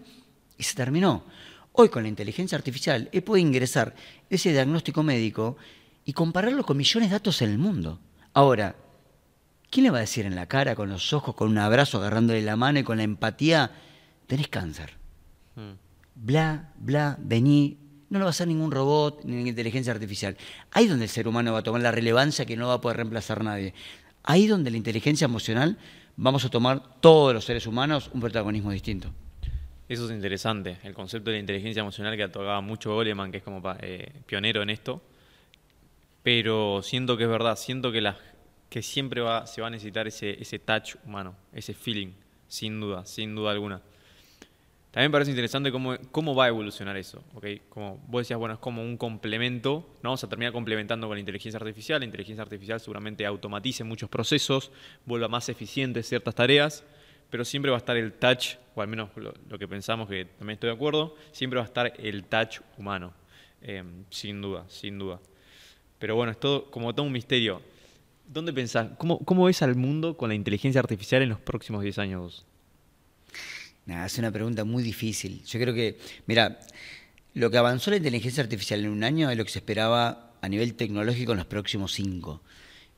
y 0.59 0.63
se 0.63 0.75
terminó. 0.75 1.25
Hoy 1.73 1.89
con 1.89 2.03
la 2.03 2.11
inteligencia 2.11 2.59
artificial, 2.59 3.09
él 3.13 3.23
puede 3.23 3.41
ingresar 3.41 3.95
ese 4.29 4.53
diagnóstico 4.53 5.03
médico 5.03 5.57
y 6.05 6.13
compararlo 6.13 6.67
con 6.67 6.77
millones 6.77 7.09
de 7.09 7.15
datos 7.15 7.41
en 7.41 7.51
el 7.51 7.57
mundo. 7.57 7.99
Ahora, 8.35 8.77
¿Quién 9.77 9.85
le 9.85 9.91
va 9.91 9.99
a 9.99 10.01
decir 10.01 10.25
en 10.25 10.35
la 10.35 10.47
cara, 10.47 10.75
con 10.75 10.89
los 10.89 11.13
ojos, 11.13 11.35
con 11.35 11.51
un 11.51 11.59
abrazo, 11.59 11.99
agarrándole 11.99 12.41
la 12.41 12.57
mano 12.57 12.79
y 12.79 12.83
con 12.83 12.97
la 12.97 13.03
empatía, 13.03 13.73
tenés 14.27 14.49
cáncer? 14.49 14.95
Hmm. 15.55 15.73
Bla, 16.15 16.73
bla, 16.79 17.19
vení. 17.21 17.77
No 18.09 18.19
lo 18.19 18.25
va 18.25 18.31
a 18.31 18.31
hacer 18.31 18.49
ningún 18.49 18.71
robot 18.71 19.25
ni 19.25 19.33
ninguna 19.33 19.51
inteligencia 19.51 19.93
artificial. 19.93 20.35
Ahí 20.71 20.87
donde 20.87 21.05
el 21.05 21.11
ser 21.11 21.29
humano 21.29 21.53
va 21.53 21.59
a 21.59 21.63
tomar 21.63 21.83
la 21.83 21.93
relevancia 21.93 22.47
que 22.47 22.57
no 22.57 22.69
va 22.69 22.73
a 22.73 22.81
poder 22.81 22.97
reemplazar 22.97 23.45
nadie. 23.45 23.75
Ahí 24.23 24.47
donde 24.47 24.71
la 24.71 24.79
inteligencia 24.79 25.27
emocional 25.27 25.77
vamos 26.17 26.47
a 26.47 26.49
tomar 26.49 26.99
todos 27.01 27.35
los 27.35 27.45
seres 27.45 27.67
humanos 27.67 28.11
un 28.15 28.23
protagonismo 28.23 28.71
distinto. 28.71 29.13
Eso 29.91 30.07
es 30.07 30.11
interesante, 30.11 30.79
el 30.85 30.95
concepto 30.95 31.29
de 31.29 31.37
la 31.37 31.41
inteligencia 31.41 31.81
emocional 31.81 32.17
que 32.17 32.27
tocaba 32.29 32.63
mucho 32.63 32.95
Goleman, 32.95 33.31
que 33.31 33.37
es 33.37 33.45
como 33.45 33.61
eh, 33.81 34.23
pionero 34.25 34.63
en 34.63 34.71
esto. 34.71 35.03
Pero 36.23 36.81
siento 36.83 37.19
que 37.19 37.25
es 37.25 37.29
verdad, 37.29 37.57
siento 37.57 37.93
que, 37.93 38.01
la, 38.01 38.17
que 38.69 38.83
siempre 38.83 39.21
va, 39.21 39.47
se 39.47 39.61
va 39.61 39.69
a 39.69 39.71
necesitar 39.71 40.07
ese, 40.07 40.41
ese 40.41 40.59
touch 40.59 40.97
humano, 41.05 41.37
ese 41.53 41.75
feeling, 41.75 42.13
sin 42.49 42.81
duda, 42.81 43.05
sin 43.07 43.35
duda 43.35 43.53
alguna. 43.53 43.81
También 44.91 45.11
me 45.11 45.13
parece 45.13 45.31
interesante 45.31 45.71
cómo, 45.71 45.97
cómo 46.11 46.35
va 46.35 46.47
a 46.47 46.49
evolucionar 46.49 46.97
eso. 46.97 47.23
¿okay? 47.35 47.61
Como 47.69 47.99
vos 48.07 48.23
decías, 48.23 48.39
bueno, 48.39 48.55
es 48.55 48.61
como 48.61 48.83
un 48.83 48.97
complemento. 48.97 49.87
No 50.03 50.09
vamos 50.09 50.25
a 50.25 50.29
terminar 50.29 50.55
complementando 50.55 51.07
con 51.07 51.17
la 51.17 51.21
inteligencia 51.21 51.59
artificial. 51.59 52.01
La 52.01 52.07
inteligencia 52.07 52.43
artificial 52.43 52.81
seguramente 52.81 53.27
automatice 53.27 53.85
muchos 53.85 54.09
procesos, 54.09 54.73
vuelva 55.05 55.29
más 55.29 55.51
eficiente 55.51 56.03
ciertas 56.03 56.35
tareas 56.35 56.83
pero 57.31 57.45
siempre 57.45 57.71
va 57.71 57.77
a 57.77 57.79
estar 57.79 57.97
el 57.97 58.13
touch, 58.13 58.57
o 58.75 58.83
al 58.83 58.89
menos 58.89 59.11
lo, 59.17 59.59
que 59.59 59.67
pensamos, 59.67 60.09
que 60.09 60.25
también 60.25 60.55
estoy 60.55 60.69
de 60.69 60.77
acuerdo, 60.77 61.17
siempre 61.33 61.59
va 61.59 61.65
a 61.65 61.67
estar 61.67 61.93
el 61.99 62.25
touch 62.25 62.61
humano, 62.79 63.13
em, 63.61 64.05
sin 64.11 64.41
duda, 64.41 64.65
sin 64.69 64.99
duda. 64.99 65.21
Pero 65.99 66.15
bueno, 66.15 66.33
es 66.33 66.39
todo 66.39 66.71
como 66.71 66.95
todo 66.95 67.07
un 67.07 67.13
misterio. 67.13 67.63
¿Dónde 68.29 68.53
pensás? 68.53 68.89
¿Cómo, 68.99 69.19
¿Cómo 69.21 69.45
ves 69.45 69.63
al 69.63 69.77
mundo 69.77 70.17
con 70.17 70.29
la 70.29 70.35
inteligencia 70.35 70.81
artificial 70.81 71.23
en 71.23 71.29
los 71.29 71.41
próximos 71.41 71.83
10 71.83 71.99
años? 71.99 72.47
Nada, 73.87 74.07
es 74.07 74.19
una 74.19 74.33
pregunta 74.33 74.65
muy 74.65 74.83
difícil. 74.83 75.43
Yo 75.45 75.61
creo 75.61 75.73
que, 75.73 75.99
mira, 76.27 76.59
lo 77.35 77.51
que 77.51 77.59
avanzó 77.59 77.91
la 77.91 77.99
inteligencia 77.99 78.43
artificial 78.43 78.81
en 78.81 78.91
un 78.91 79.05
año 79.05 79.31
es 79.31 79.39
lo 79.39 79.45
que 79.45 79.51
se 79.51 79.61
esperaba 79.61 80.33
a 80.41 80.49
nivel 80.49 80.75
tecnológico 80.75 81.33
en 81.33 81.39
los 81.39 81.47
próximos 81.47 81.93
cinco. 81.93 82.43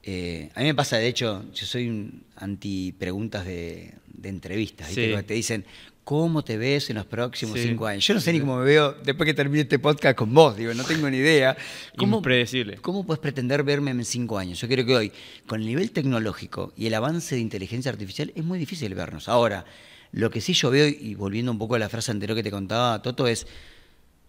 Eh, 0.02 0.50
a 0.54 0.60
mí 0.60 0.66
me 0.66 0.74
pasa, 0.74 0.96
de 0.96 1.08
hecho, 1.08 1.44
yo 1.52 1.66
soy 1.66 1.88
un 1.88 2.24
anti 2.36 2.92
preguntas 2.92 3.44
de, 3.44 3.94
entrevistas. 4.22 4.94
Te 4.94 5.34
dicen, 5.34 5.66
¿cómo 6.08 6.42
te 6.42 6.56
ves 6.56 6.88
en 6.88 6.96
los 6.96 7.04
próximos 7.04 7.60
cinco 7.60 7.86
años? 7.86 8.06
Yo 8.06 8.14
no 8.14 8.20
sé 8.20 8.32
ni 8.32 8.40
cómo 8.40 8.56
me 8.56 8.64
veo 8.64 8.94
después 9.04 9.26
que 9.26 9.34
termine 9.34 9.64
este 9.64 9.78
podcast 9.78 10.16
con 10.16 10.32
vos, 10.32 10.56
digo, 10.56 10.72
no 10.72 10.82
tengo 10.82 11.10
ni 11.10 11.18
idea. 11.18 11.54
¿Cómo, 11.98 12.16
Impredecible. 12.16 12.78
¿Cómo 12.78 13.04
puedes 13.04 13.20
pretender 13.20 13.62
verme 13.62 13.90
en 13.90 14.02
cinco 14.06 14.38
años? 14.38 14.58
Yo 14.58 14.68
creo 14.68 14.86
que 14.86 14.96
hoy, 14.96 15.12
con 15.46 15.60
el 15.60 15.66
nivel 15.66 15.90
tecnológico 15.90 16.72
y 16.78 16.86
el 16.86 16.94
avance 16.94 17.34
de 17.34 17.42
inteligencia 17.42 17.92
artificial, 17.92 18.32
es 18.34 18.42
muy 18.42 18.58
difícil 18.58 18.94
vernos. 18.94 19.28
Ahora, 19.28 19.66
lo 20.12 20.30
que 20.30 20.40
sí 20.40 20.54
yo 20.54 20.70
veo, 20.70 20.88
y 20.88 21.14
volviendo 21.14 21.52
un 21.52 21.58
poco 21.58 21.74
a 21.74 21.78
la 21.78 21.90
frase 21.90 22.10
anterior 22.10 22.34
que 22.34 22.42
te 22.42 22.50
contaba, 22.50 23.02
Toto, 23.02 23.26
es, 23.26 23.46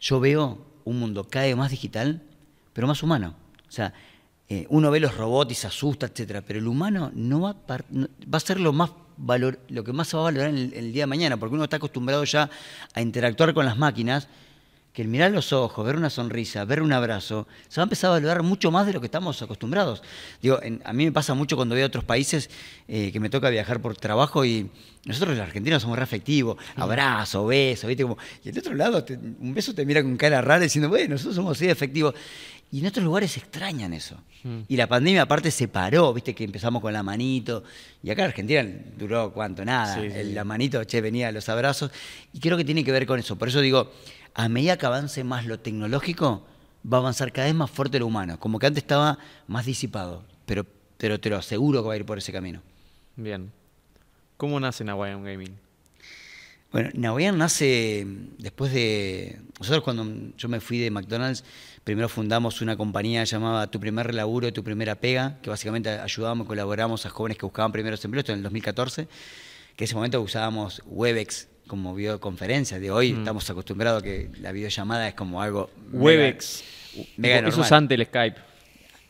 yo 0.01 0.19
veo 0.19 0.65
un 0.83 0.99
mundo 0.99 1.29
cada 1.29 1.45
vez 1.45 1.55
más 1.55 1.71
digital, 1.71 2.21
pero 2.73 2.87
más 2.87 3.01
humano. 3.03 3.35
O 3.69 3.71
sea, 3.71 3.93
eh, 4.49 4.65
uno 4.67 4.91
ve 4.91 4.99
los 4.99 5.15
robots 5.15 5.53
y 5.53 5.55
se 5.55 5.67
asusta, 5.67 6.07
etcétera, 6.07 6.41
pero 6.41 6.59
el 6.59 6.67
humano 6.67 7.09
no 7.15 7.39
va, 7.39 7.51
a, 7.51 7.77
va 7.77 8.37
a 8.37 8.39
ser 8.41 8.59
lo 8.59 8.73
más 8.73 8.91
valor, 9.19 9.59
lo 9.67 9.83
que 9.83 9.93
más 9.93 10.07
se 10.07 10.17
va 10.17 10.23
a 10.23 10.25
valorar 10.25 10.49
en 10.49 10.71
el, 10.73 10.93
día 10.93 11.03
de 11.03 11.07
mañana, 11.07 11.37
porque 11.37 11.55
uno 11.55 11.65
está 11.65 11.77
acostumbrado 11.77 12.23
ya 12.23 12.49
a 12.93 13.01
interactuar 13.01 13.53
con 13.53 13.65
las 13.65 13.77
máquinas, 13.77 14.27
que 14.93 15.03
el 15.03 15.07
mirar 15.07 15.31
los 15.31 15.53
ojos, 15.53 15.85
ver 15.85 15.95
una 15.95 16.09
sonrisa, 16.09 16.65
ver 16.65 16.81
un 16.81 16.91
abrazo, 16.91 17.47
se 17.67 17.79
va 17.79 17.83
a 17.83 17.85
empezar 17.85 18.09
a 18.09 18.13
valorar 18.13 18.43
mucho 18.43 18.71
más 18.71 18.87
de 18.87 18.93
lo 18.93 18.99
que 18.99 19.05
estamos 19.05 19.41
acostumbrados. 19.41 20.01
Digo, 20.41 20.59
a 20.83 20.93
mí 20.93 21.05
me 21.05 21.11
pasa 21.11 21.33
mucho 21.33 21.55
cuando 21.55 21.75
a 21.75 21.85
otros 21.85 22.03
países 22.03 22.49
eh, 22.87 23.11
que 23.11 23.19
me 23.19 23.29
toca 23.29 23.49
viajar 23.49 23.81
por 23.81 23.95
trabajo 23.95 24.43
y 24.45 24.69
nosotros 25.05 25.37
los 25.37 25.45
argentinos 25.45 25.81
somos 25.81 25.97
re 25.97 26.03
afectivos, 26.03 26.57
abrazo, 26.75 27.45
beso, 27.45 27.87
¿viste? 27.87 28.03
Como, 28.03 28.17
y 28.43 28.49
del 28.49 28.59
otro 28.59 28.73
lado, 28.73 29.05
un 29.39 29.53
beso 29.53 29.73
te 29.73 29.85
mira 29.85 30.01
con 30.01 30.17
cara 30.17 30.41
rara 30.41 30.63
diciendo, 30.63 30.89
bueno, 30.89 31.09
nosotros 31.09 31.35
somos 31.35 31.57
así 31.57 31.69
efectivos. 31.69 32.15
Y 32.71 32.81
en 32.81 32.85
otros 32.85 33.03
lugares 33.03 33.35
extrañan 33.35 33.93
eso. 33.93 34.15
Hmm. 34.43 34.59
Y 34.67 34.77
la 34.77 34.85
pandemia 34.85 35.23
aparte 35.23 35.49
se 35.49 35.67
paró, 35.67 36.13
viste 36.13 36.35
que 36.35 36.43
empezamos 36.43 36.83
con 36.83 36.93
la 36.93 37.01
manito. 37.01 37.63
Y 38.03 38.11
acá 38.11 38.21
en 38.21 38.27
Argentina 38.27 38.63
duró 38.95 39.33
cuánto, 39.33 39.65
nada. 39.65 39.97
La 39.97 40.43
manito, 40.43 40.83
che, 40.83 41.01
venía 41.01 41.31
los 41.31 41.49
abrazos. 41.49 41.89
Y 42.31 42.39
creo 42.39 42.57
que 42.57 42.63
tiene 42.63 42.83
que 42.83 42.91
ver 42.91 43.07
con 43.07 43.19
eso. 43.19 43.37
Por 43.37 43.47
eso 43.47 43.59
digo, 43.59 43.91
a 44.33 44.49
medida 44.49 44.77
que 44.77 44.85
avance 44.85 45.23
más 45.23 45.45
lo 45.45 45.59
tecnológico, 45.59 46.45
va 46.85 46.97
a 46.97 47.01
avanzar 47.01 47.31
cada 47.31 47.47
vez 47.47 47.55
más 47.55 47.69
fuerte 47.69 47.99
lo 47.99 48.07
humano. 48.07 48.39
Como 48.39 48.59
que 48.59 48.67
antes 48.67 48.83
estaba 48.83 49.17
más 49.47 49.65
disipado. 49.65 50.23
Pero, 50.45 50.65
pero 50.97 51.19
te 51.19 51.29
lo 51.29 51.37
aseguro 51.37 51.81
que 51.81 51.87
va 51.87 51.93
a 51.93 51.97
ir 51.97 52.05
por 52.05 52.17
ese 52.17 52.31
camino. 52.31 52.61
Bien. 53.15 53.51
¿Cómo 54.37 54.59
nace 54.59 54.83
Nawayan 54.83 55.23
Gaming? 55.23 55.57
Bueno, 56.71 56.89
Nawayan 56.93 57.37
nace 57.37 58.05
después 58.37 58.71
de. 58.71 59.39
Nosotros, 59.59 59.83
cuando 59.83 60.35
yo 60.37 60.47
me 60.47 60.59
fui 60.59 60.77
de 60.77 60.91
McDonald's, 60.91 61.43
Primero 61.89 62.07
fundamos 62.07 62.61
una 62.61 62.77
compañía 62.77 63.23
llamada 63.23 63.65
Tu 63.65 63.79
Primer 63.79 64.13
Laburo, 64.13 64.53
Tu 64.53 64.63
Primera 64.63 64.93
Pega, 64.93 65.39
que 65.41 65.49
básicamente 65.49 65.89
ayudábamos, 65.89 66.45
colaboramos 66.45 67.03
a 67.07 67.09
jóvenes 67.09 67.39
que 67.39 67.47
buscaban 67.47 67.71
primeros 67.71 68.05
empleos, 68.05 68.21
esto 68.23 68.33
en 68.33 68.37
el 68.37 68.43
2014, 68.43 69.07
que 69.75 69.83
en 69.83 69.85
ese 69.85 69.95
momento 69.95 70.21
usábamos 70.21 70.83
Webex 70.85 71.47
como 71.69 71.95
videoconferencia. 71.95 72.79
De 72.79 72.91
hoy 72.91 73.13
mm. 73.13 73.19
estamos 73.19 73.49
acostumbrados 73.49 74.01
a 74.01 74.03
que 74.03 74.29
la 74.41 74.51
videollamada 74.51 75.07
es 75.07 75.13
como 75.13 75.41
algo... 75.41 75.69
Webex. 75.93 76.63
Mega, 77.15 77.47
Eso 77.47 77.61
es 77.61 77.71
antes 77.71 77.97
el 77.97 78.05
Skype. 78.05 78.41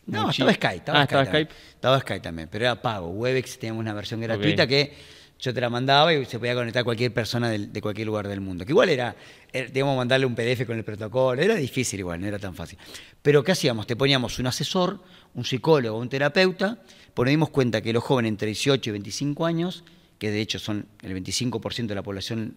No, 0.06 0.30
estaba 0.30 0.52
Skype. 0.52 0.76
Estaba, 0.76 1.00
ah, 1.00 1.04
Skype, 1.06 1.20
estaba 1.20 1.24
Skype. 1.24 1.54
Estaba 1.74 2.00
Skype 2.00 2.20
también, 2.20 2.48
pero 2.52 2.64
era 2.66 2.80
pago. 2.80 3.08
Webex 3.08 3.58
teníamos 3.58 3.80
una 3.80 3.94
versión 3.94 4.20
gratuita 4.20 4.66
que 4.66 4.94
yo 5.40 5.54
te 5.54 5.60
la 5.60 5.70
mandaba 5.70 6.12
y 6.12 6.24
se 6.26 6.38
podía 6.38 6.54
conectar 6.54 6.84
cualquier 6.84 7.14
persona 7.14 7.48
de, 7.48 7.80
cualquier 7.80 8.06
lugar 8.06 8.28
del 8.28 8.40
mundo. 8.40 8.64
Que 8.66 8.72
igual 8.72 8.90
era, 8.90 9.16
teníamos 9.50 9.94
que 9.94 9.96
mandarle 9.96 10.26
un 10.26 10.34
PDF 10.34 10.66
con 10.66 10.76
el 10.76 10.84
protocolo, 10.84 11.40
era 11.40 11.54
difícil 11.54 12.00
igual, 12.00 12.20
no 12.20 12.26
era 12.26 12.38
tan 12.38 12.54
fácil. 12.54 12.78
Pero 13.22 13.42
¿qué 13.42 13.52
hacíamos? 13.52 13.86
Te 13.86 13.96
poníamos 13.96 14.38
un 14.38 14.46
asesor, 14.46 15.02
un 15.34 15.44
psicólogo, 15.44 15.98
un 15.98 16.08
terapeuta, 16.08 16.78
pues 17.14 17.24
nos 17.24 17.30
dimos 17.30 17.48
cuenta 17.50 17.80
que 17.80 17.92
los 17.92 18.04
jóvenes 18.04 18.30
entre 18.30 18.48
18 18.48 18.90
y 18.90 18.92
25 18.92 19.46
años, 19.46 19.84
que 20.20 20.30
de 20.30 20.40
hecho 20.42 20.58
son 20.58 20.86
el 21.02 21.16
25% 21.16 21.86
de 21.86 21.94
la 21.94 22.02
población 22.02 22.54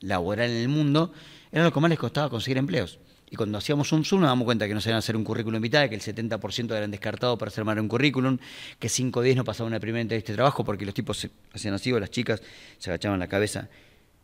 laboral 0.00 0.50
en 0.50 0.56
el 0.56 0.68
mundo, 0.68 1.12
eran 1.52 1.64
los 1.64 1.74
que 1.74 1.78
más 1.78 1.90
les 1.90 1.98
costaba 1.98 2.30
conseguir 2.30 2.56
empleos. 2.56 2.98
Y 3.30 3.36
cuando 3.36 3.58
hacíamos 3.58 3.92
un 3.92 4.02
Zoom 4.02 4.22
nos 4.22 4.30
damos 4.30 4.46
cuenta 4.46 4.66
que 4.66 4.72
no 4.72 4.80
sabían 4.80 4.98
hacer 4.98 5.14
un 5.14 5.24
currículum 5.24 5.60
mitad, 5.60 5.86
que 5.90 5.94
el 5.94 6.00
70% 6.00 6.74
eran 6.74 6.90
descartados 6.90 7.38
para 7.38 7.50
hacer 7.50 7.64
más 7.64 7.76
un 7.76 7.86
currículum, 7.86 8.38
que 8.78 8.88
5 8.88 9.20
o 9.20 9.22
10 9.22 9.36
no 9.36 9.44
pasaban 9.44 9.74
una 9.74 9.80
primera 9.80 10.00
entrevista 10.00 10.32
de 10.32 10.36
trabajo 10.36 10.64
porque 10.64 10.86
los 10.86 10.94
tipos 10.94 11.18
se 11.18 11.30
hacían 11.52 11.74
así 11.74 11.92
o 11.92 12.00
las 12.00 12.10
chicas 12.10 12.42
se 12.78 12.88
agachaban 12.88 13.18
la 13.18 13.28
cabeza. 13.28 13.68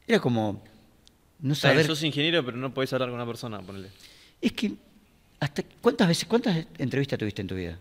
Era 0.07 0.19
como 0.19 0.65
no 1.41 1.55
saber... 1.55 1.85
sos 1.87 2.03
ingeniero 2.05 2.43
pero 2.43 2.57
no 2.57 2.73
podés 2.73 2.91
hablar 2.95 3.11
con 3.11 3.17
una 3.17 3.27
persona, 3.27 3.61
ponele. 3.61 3.89
Es 4.41 4.53
que, 4.53 4.73
hasta 5.41 5.63
¿cuántas 5.83 6.09
veces, 6.09 6.25
cuántas 6.25 6.65
entrevistas 6.79 7.19
tuviste 7.19 7.43
en 7.43 7.49
tu 7.49 7.55
vida? 7.55 7.79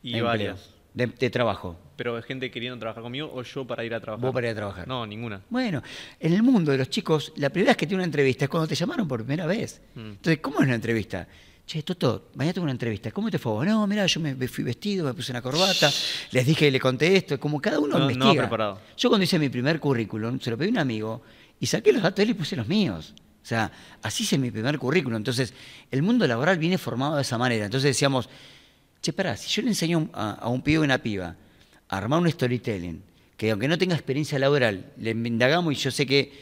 Y 0.00 0.20
varias. 0.20 0.75
De, 0.96 1.28
trabajo. 1.28 1.78
Pero 1.96 2.20
gente 2.22 2.50
queriendo 2.50 2.78
trabajar 2.78 3.02
conmigo 3.02 3.30
o 3.30 3.42
yo 3.42 3.66
para 3.66 3.84
ir 3.84 3.94
a 3.94 4.00
trabajar. 4.00 4.24
Vos 4.24 4.32
para 4.32 4.46
ir 4.46 4.52
a 4.52 4.56
trabajar. 4.56 4.88
No, 4.88 5.06
ninguna. 5.06 5.42
Bueno, 5.50 5.82
en 6.18 6.32
el 6.32 6.42
mundo 6.42 6.72
de 6.72 6.78
los 6.78 6.88
chicos, 6.88 7.34
la 7.36 7.50
primera 7.50 7.72
vez 7.72 7.76
que 7.76 7.86
tiene 7.86 7.96
una 8.00 8.06
entrevista 8.06 8.46
es 8.46 8.48
cuando 8.48 8.66
te 8.66 8.74
llamaron 8.74 9.06
por 9.06 9.20
primera 9.20 9.44
vez. 9.44 9.82
Mm. 9.94 10.00
Entonces, 10.00 10.38
¿cómo 10.38 10.60
es 10.60 10.64
una 10.64 10.74
entrevista? 10.74 11.28
Che, 11.66 11.82
Toto, 11.82 12.30
mañana 12.36 12.54
tengo 12.54 12.64
una 12.64 12.72
entrevista. 12.72 13.10
¿Cómo 13.10 13.30
te 13.30 13.38
fue? 13.38 13.66
No, 13.66 13.86
mira, 13.86 14.06
yo 14.06 14.20
me 14.20 14.48
fui 14.48 14.64
vestido, 14.64 15.04
me 15.04 15.12
puse 15.12 15.32
una 15.32 15.42
corbata, 15.42 15.90
les 16.30 16.46
dije 16.46 16.68
y 16.68 16.70
le 16.70 16.80
conté 16.80 17.14
esto. 17.14 17.38
Como 17.38 17.60
cada 17.60 17.78
uno 17.78 17.98
no, 17.98 18.04
investiga. 18.04 18.32
No 18.32 18.40
preparado. 18.40 18.80
Yo 18.96 19.10
cuando 19.10 19.24
hice 19.24 19.38
mi 19.38 19.50
primer 19.50 19.78
currículum, 19.78 20.40
se 20.40 20.50
lo 20.50 20.56
pedí 20.56 20.68
a 20.68 20.72
un 20.72 20.78
amigo 20.78 21.22
y 21.60 21.66
saqué 21.66 21.92
los 21.92 22.02
datos 22.02 22.16
de 22.16 22.22
él 22.22 22.30
y 22.30 22.34
puse 22.34 22.56
los 22.56 22.66
míos. 22.66 23.14
O 23.18 23.46
sea, 23.46 23.70
así 24.00 24.22
hice 24.22 24.38
mi 24.38 24.50
primer 24.50 24.78
currículum. 24.78 25.18
Entonces, 25.18 25.52
el 25.90 26.02
mundo 26.02 26.26
laboral 26.26 26.56
viene 26.56 26.78
formado 26.78 27.16
de 27.16 27.22
esa 27.22 27.36
manera. 27.36 27.66
Entonces 27.66 27.90
decíamos, 27.90 28.30
che, 29.06 29.12
pará, 29.12 29.36
si 29.36 29.48
yo 29.48 29.62
le 29.62 29.68
enseño 29.68 30.10
a, 30.12 30.32
a 30.32 30.48
un 30.48 30.62
pibe 30.62 30.78
o 30.78 30.82
una 30.82 30.98
piba 30.98 31.36
armar 31.88 32.18
un 32.18 32.28
storytelling, 32.28 33.00
que 33.36 33.52
aunque 33.52 33.68
no 33.68 33.78
tenga 33.78 33.94
experiencia 33.94 34.36
laboral, 34.36 34.92
le 34.98 35.10
indagamos 35.12 35.72
y 35.74 35.76
yo 35.76 35.92
sé 35.92 36.06
que... 36.06 36.32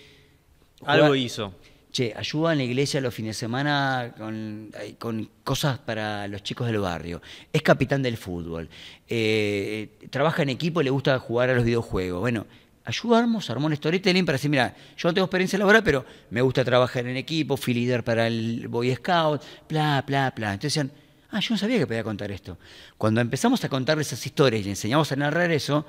Algo 0.87 1.14
hizo. 1.14 1.55
Che, 1.92 2.14
ayuda 2.16 2.53
en 2.53 2.59
la 2.59 2.64
iglesia 2.64 3.03
los 3.03 3.12
fines 3.12 3.37
de 3.37 3.40
semana 3.40 4.14
con, 4.16 4.70
con 4.98 5.29
cosas 5.44 5.79
para 5.79 6.27
los 6.27 6.42
chicos 6.42 6.66
del 6.66 6.79
barrio. 6.79 7.20
Es 7.53 7.61
capitán 7.61 8.03
del 8.03 8.16
fútbol. 8.16 8.70
Eh, 9.07 10.09
trabaja 10.09 10.42
en 10.42 10.48
equipo 10.48 10.81
y 10.81 10.85
le 10.85 10.90
gusta 10.90 11.18
jugar 11.18 11.50
a 11.50 11.55
los 11.55 11.64
videojuegos. 11.64 12.20
Bueno, 12.20 12.46
ayudamos, 12.85 13.50
armó 13.50 13.66
un 13.66 13.77
storytelling 13.77 14.24
para 14.24 14.37
decir, 14.37 14.50
mira, 14.50 14.74
yo 14.96 15.09
no 15.09 15.14
tengo 15.14 15.27
experiencia 15.27 15.59
laboral, 15.59 15.85
pero 15.85 16.07
me 16.31 16.40
gusta 16.40 16.64
trabajar 16.64 17.07
en 17.07 17.18
equipo, 17.18 17.59
fui 17.59 17.74
líder 17.74 18.03
para 18.03 18.27
el 18.27 18.68
Boy 18.68 18.94
Scout, 18.94 19.42
bla, 19.68 20.03
bla, 20.07 20.33
bla. 20.35 20.55
Entonces 20.55 20.74
decían, 20.74 21.04
Ah, 21.35 21.40
yo 21.40 21.53
no 21.53 21.59
sabía 21.59 21.79
que 21.79 21.87
podía 21.88 22.04
contar 22.04 22.31
esto. 22.31 22.56
Cuando 22.96 23.21
empezamos 23.21 23.65
a 23.65 23.69
contar 23.69 23.98
esas 23.98 24.25
historias 24.25 24.65
y 24.65 24.69
enseñamos 24.71 25.11
a 25.11 25.17
narrar 25.17 25.50
eso, 25.50 25.85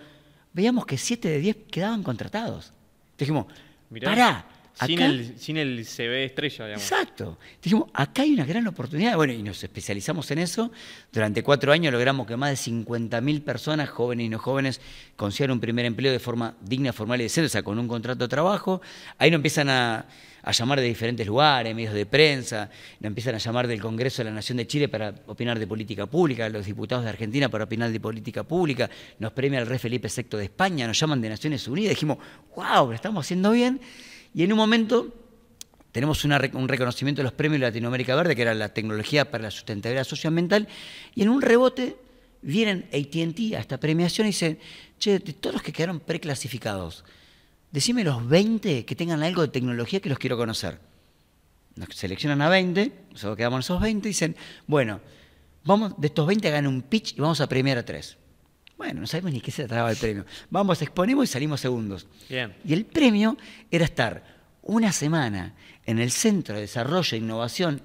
veíamos 0.53 0.88
que 0.88 0.97
7 0.97 1.28
de 1.30 1.38
10 1.38 1.57
quedaban 1.70 2.01
contratados. 2.01 2.74
Dijimos, 3.15 3.45
pará. 4.03 4.43
sin, 4.74 4.99
el, 4.99 5.38
sin 5.38 5.57
el 5.57 5.86
CV 5.86 6.26
estrella, 6.26 6.65
digamos. 6.65 6.91
Exacto. 6.91 7.38
Dijimos, 7.61 7.91
acá 7.93 8.24
hay 8.24 8.34
una 8.34 8.43
gran 8.43 8.65
oportunidad. 8.65 9.15
Bueno, 9.17 9.34
y 9.34 9.43
nos 9.43 9.63
especializamos 9.63 10.32
en 10.32 10.39
eso. 10.39 10.72
Durante 11.13 11.43
cuatro 11.43 11.72
años 11.72 11.93
logramos 11.93 12.26
que 12.26 12.36
más 12.36 12.49
de 12.49 12.72
50.000 12.72 13.43
personas, 13.43 13.88
jóvenes 13.89 14.26
y 14.26 14.30
no 14.30 14.39
jóvenes, 14.39 14.82
consigan 15.15 15.51
un 15.51 15.59
primer 15.59 15.86
empleo 15.86 16.11
de 16.11 16.20
forma 16.20 16.55
digna, 16.59 16.91
formal 16.91 17.20
y 17.22 17.26
decente, 17.26 17.45
o 17.45 17.49
sea, 17.49 17.61
con 17.61 17.78
un 17.78 17.88
contrato 17.88 18.26
de 18.26 18.30
trabajo. 18.30 18.82
Ahí 19.20 19.30
nos 19.30 19.38
empiezan 19.38 19.70
a 19.70 20.07
a 20.46 20.52
llamar 20.52 20.80
de 20.80 20.86
diferentes 20.86 21.26
lugares, 21.26 21.74
medios 21.74 21.93
de 21.93 22.06
prensa, 22.06 22.70
nos 23.00 23.08
empiezan 23.08 23.34
a 23.34 23.39
llamar 23.39 23.68
del 23.68 23.82
Congreso 23.82 24.24
de 24.24 24.30
la 24.30 24.36
Nación 24.36 24.60
de 24.60 24.68
Chile 24.68 24.88
para 24.88 25.12
opinar 25.26 25.58
de 25.58 25.66
política 25.66 26.06
pública, 26.06 26.48
los 26.50 26.68
diputados 26.68 27.04
de 27.04 27.10
Argentina 27.10 27.50
para 27.50 27.64
opinar 27.64 27.91
de 27.91 28.00
política 28.00 28.43
pública, 28.43 28.88
nos 29.18 29.34
premia 29.34 29.60
el 29.60 29.66
rey 29.66 29.80
Felipe 29.80 30.08
VI 30.08 30.38
de 30.38 30.43
España, 30.43 30.86
nos 30.86 31.00
llaman 31.00 31.20
de 31.20 31.30
Naciones 31.30 31.68
Unidas, 31.68 31.89
dijimos, 31.89 32.20
wow, 32.56 32.88
lo 32.88 32.93
estamos 32.93 33.26
haciendo 33.26 33.52
bien. 33.52 33.82
Y 34.36 34.43
en 34.43 34.52
un 34.52 34.58
momento 34.60 35.12
tenemos 35.91 36.24
un 36.24 36.68
reconocimiento 36.68 37.22
de 37.22 37.24
los 37.24 37.34
premios 37.34 37.60
de 37.62 37.66
Latinoamérica 37.66 38.16
Verde, 38.16 38.36
que 38.36 38.43
era 38.43 38.54
la 38.54 38.70
tecnología 38.70 39.32
para 39.32 39.46
la 39.46 39.52
sustentabilidad 39.52 40.04
socioambiental, 40.04 40.68
y 41.16 41.24
en 41.24 41.30
un 41.30 41.41
rebote 41.41 41.96
vienen 42.43 42.88
ATT 42.93 43.56
a 43.56 43.62
esta 43.62 43.80
premiación 43.80 44.28
y 44.28 44.30
dicen, 44.30 44.60
che, 45.00 45.18
de 45.18 45.34
todos 45.34 45.56
los 45.56 45.64
que 45.64 45.74
quedaron 45.74 46.00
preclasificados, 46.00 47.04
decime 47.76 48.05
los 48.05 48.26
20 48.26 48.86
que 48.86 48.95
tengan 48.95 49.21
algo 49.21 49.41
de 49.41 49.49
tecnología 49.49 49.99
que 49.99 50.07
los 50.07 50.17
quiero 50.17 50.38
conocer. 50.38 50.80
Nos 51.76 51.89
seleccionan 51.89 52.41
a 52.41 52.47
20, 52.47 52.91
nosotros 53.11 53.36
quedamos 53.36 53.65
esos 53.65 53.82
20 53.82 54.07
y 54.07 54.11
dicen, 54.11 54.38
bueno, 54.65 55.01
vamos, 55.65 55.93
de 55.99 56.07
estos 56.07 56.26
20 56.26 56.47
hagan 56.47 56.67
un 56.67 56.84
pitch 56.84 57.17
y 57.17 57.19
vamos 57.19 57.41
a 57.41 57.49
premiar 57.49 57.78
a 57.78 57.84
tres. 57.84 58.17
Bueno, 58.78 59.01
no 59.01 59.07
sabemos 59.07 59.34
ni 59.34 59.41
qué 59.41 59.51
se 59.51 59.65
trataba 59.65 59.91
el 59.91 59.97
premio. 59.97 60.26
Vamos, 60.49 60.82
exponemos 60.82 61.26
y 61.26 61.28
salimos 61.28 61.59
segundos. 61.59 62.07
Y 62.30 62.71
el 62.73 62.86
premio 62.86 63.38
era 63.69 63.84
estar 63.84 64.23
una 64.61 64.93
semana 64.93 65.53
en 65.86 65.99
el 65.99 66.11
Centro 66.11 66.55
de 66.55 66.61
Desarrollo 66.61 67.13
e 67.13 67.19
Innovación 67.19 67.82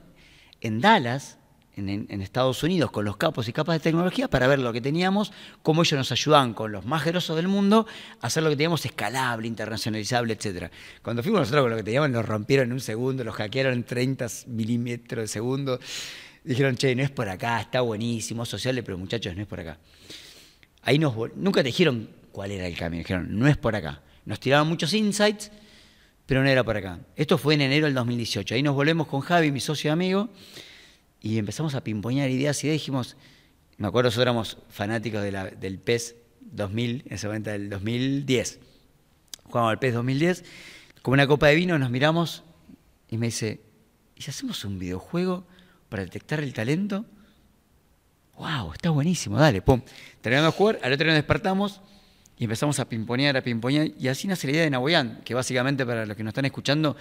en 0.60 0.80
Dallas, 0.80 1.36
en, 1.76 2.22
Estados 2.22 2.62
Unidos 2.62 2.90
con 2.90 3.04
los 3.04 3.16
capos 3.16 3.48
y 3.48 3.52
capas 3.52 3.76
de 3.76 3.80
tecnología 3.80 4.28
para 4.28 4.46
ver 4.46 4.58
lo 4.58 4.72
que 4.72 4.80
teníamos, 4.80 5.32
cómo 5.62 5.82
ellos 5.82 5.98
nos 5.98 6.12
ayudaban 6.12 6.54
con 6.54 6.72
los 6.72 6.84
más 6.84 7.04
grosos 7.04 7.36
del 7.36 7.48
mundo 7.48 7.86
a 8.20 8.26
hacer 8.26 8.42
lo 8.42 8.50
que 8.50 8.56
teníamos 8.56 8.84
escalable, 8.84 9.46
internacionalizable, 9.46 10.34
etc. 10.34 10.70
Cuando 11.02 11.22
fuimos 11.22 11.40
nosotros 11.40 11.62
con 11.62 11.70
lo 11.70 11.76
que 11.76 11.82
teníamos, 11.82 12.10
nos 12.10 12.26
rompieron 12.26 12.66
en 12.66 12.72
un 12.72 12.80
segundo, 12.80 13.24
los 13.24 13.34
hackearon 13.34 13.72
en 13.72 13.84
30 13.84 14.26
milímetros 14.48 15.22
de 15.24 15.28
segundo. 15.28 15.80
Dijeron, 16.44 16.76
che, 16.76 16.94
no 16.94 17.02
es 17.02 17.10
por 17.10 17.28
acá, 17.28 17.60
está 17.60 17.82
buenísimo, 17.82 18.44
sociales, 18.46 18.82
pero 18.84 18.96
muchachos, 18.98 19.34
no 19.34 19.42
es 19.42 19.48
por 19.48 19.60
acá. 19.60 19.78
Ahí 20.82 20.98
nos 20.98 21.14
nunca 21.36 21.60
te 21.62 21.68
dijeron 21.68 22.08
cuál 22.32 22.50
era 22.50 22.66
el 22.66 22.76
camino, 22.76 23.00
dijeron, 23.00 23.38
no 23.38 23.46
es 23.46 23.56
por 23.56 23.76
acá. 23.76 24.00
Nos 24.24 24.40
tiraron 24.40 24.68
muchos 24.68 24.94
insights, 24.94 25.50
pero 26.26 26.42
no 26.42 26.48
era 26.48 26.64
por 26.64 26.76
acá. 26.76 27.00
Esto 27.16 27.38
fue 27.38 27.54
en 27.54 27.62
enero 27.62 27.86
del 27.86 27.94
2018. 27.94 28.54
Ahí 28.54 28.62
nos 28.62 28.74
volvemos 28.74 29.06
con 29.06 29.20
Javi, 29.20 29.50
mi 29.50 29.60
socio 29.60 29.88
y 29.88 29.92
amigo, 29.92 30.30
y 31.20 31.38
empezamos 31.38 31.74
a 31.74 31.84
pimpoñar 31.84 32.30
ideas 32.30 32.62
y 32.64 32.68
dijimos, 32.68 33.16
me 33.76 33.88
acuerdo 33.88 34.08
nosotros 34.08 34.22
éramos 34.22 34.58
fanáticos 34.68 35.22
del 35.22 35.78
PES 35.78 36.16
2000, 36.40 37.04
en 37.06 37.12
ese 37.12 37.26
momento 37.26 37.50
del 37.50 37.70
2010. 37.70 38.60
Jugamos 39.44 39.70
al 39.70 39.78
PES 39.78 39.94
2010, 39.94 40.44
con 41.02 41.14
una 41.14 41.26
copa 41.26 41.48
de 41.48 41.54
vino 41.54 41.78
nos 41.78 41.90
miramos 41.90 42.44
y 43.08 43.18
me 43.18 43.26
dice, 43.26 43.60
¿y 44.16 44.22
si 44.22 44.30
hacemos 44.30 44.64
un 44.64 44.78
videojuego 44.78 45.46
para 45.88 46.04
detectar 46.04 46.40
el 46.40 46.52
talento? 46.52 47.04
¡Wow! 48.36 48.72
Está 48.72 48.90
buenísimo, 48.90 49.38
dale, 49.38 49.60
pum. 49.60 49.82
Terminamos 50.20 50.54
de 50.54 50.58
jugar, 50.58 50.78
al 50.82 50.92
otro 50.92 51.04
día 51.04 51.14
nos 51.14 51.22
despertamos 51.22 51.80
y 52.38 52.44
empezamos 52.44 52.78
a 52.80 52.88
pimponear, 52.88 53.36
a 53.36 53.42
pimponear, 53.42 53.88
y 53.98 54.08
así 54.08 54.26
nace 54.26 54.46
la 54.46 54.52
idea 54.52 54.62
de 54.64 54.70
Nahuayán, 54.70 55.20
que 55.24 55.34
básicamente 55.34 55.84
para 55.84 56.06
los 56.06 56.16
que 56.16 56.22
nos 56.22 56.30
están 56.30 56.46
escuchando, 56.46 56.96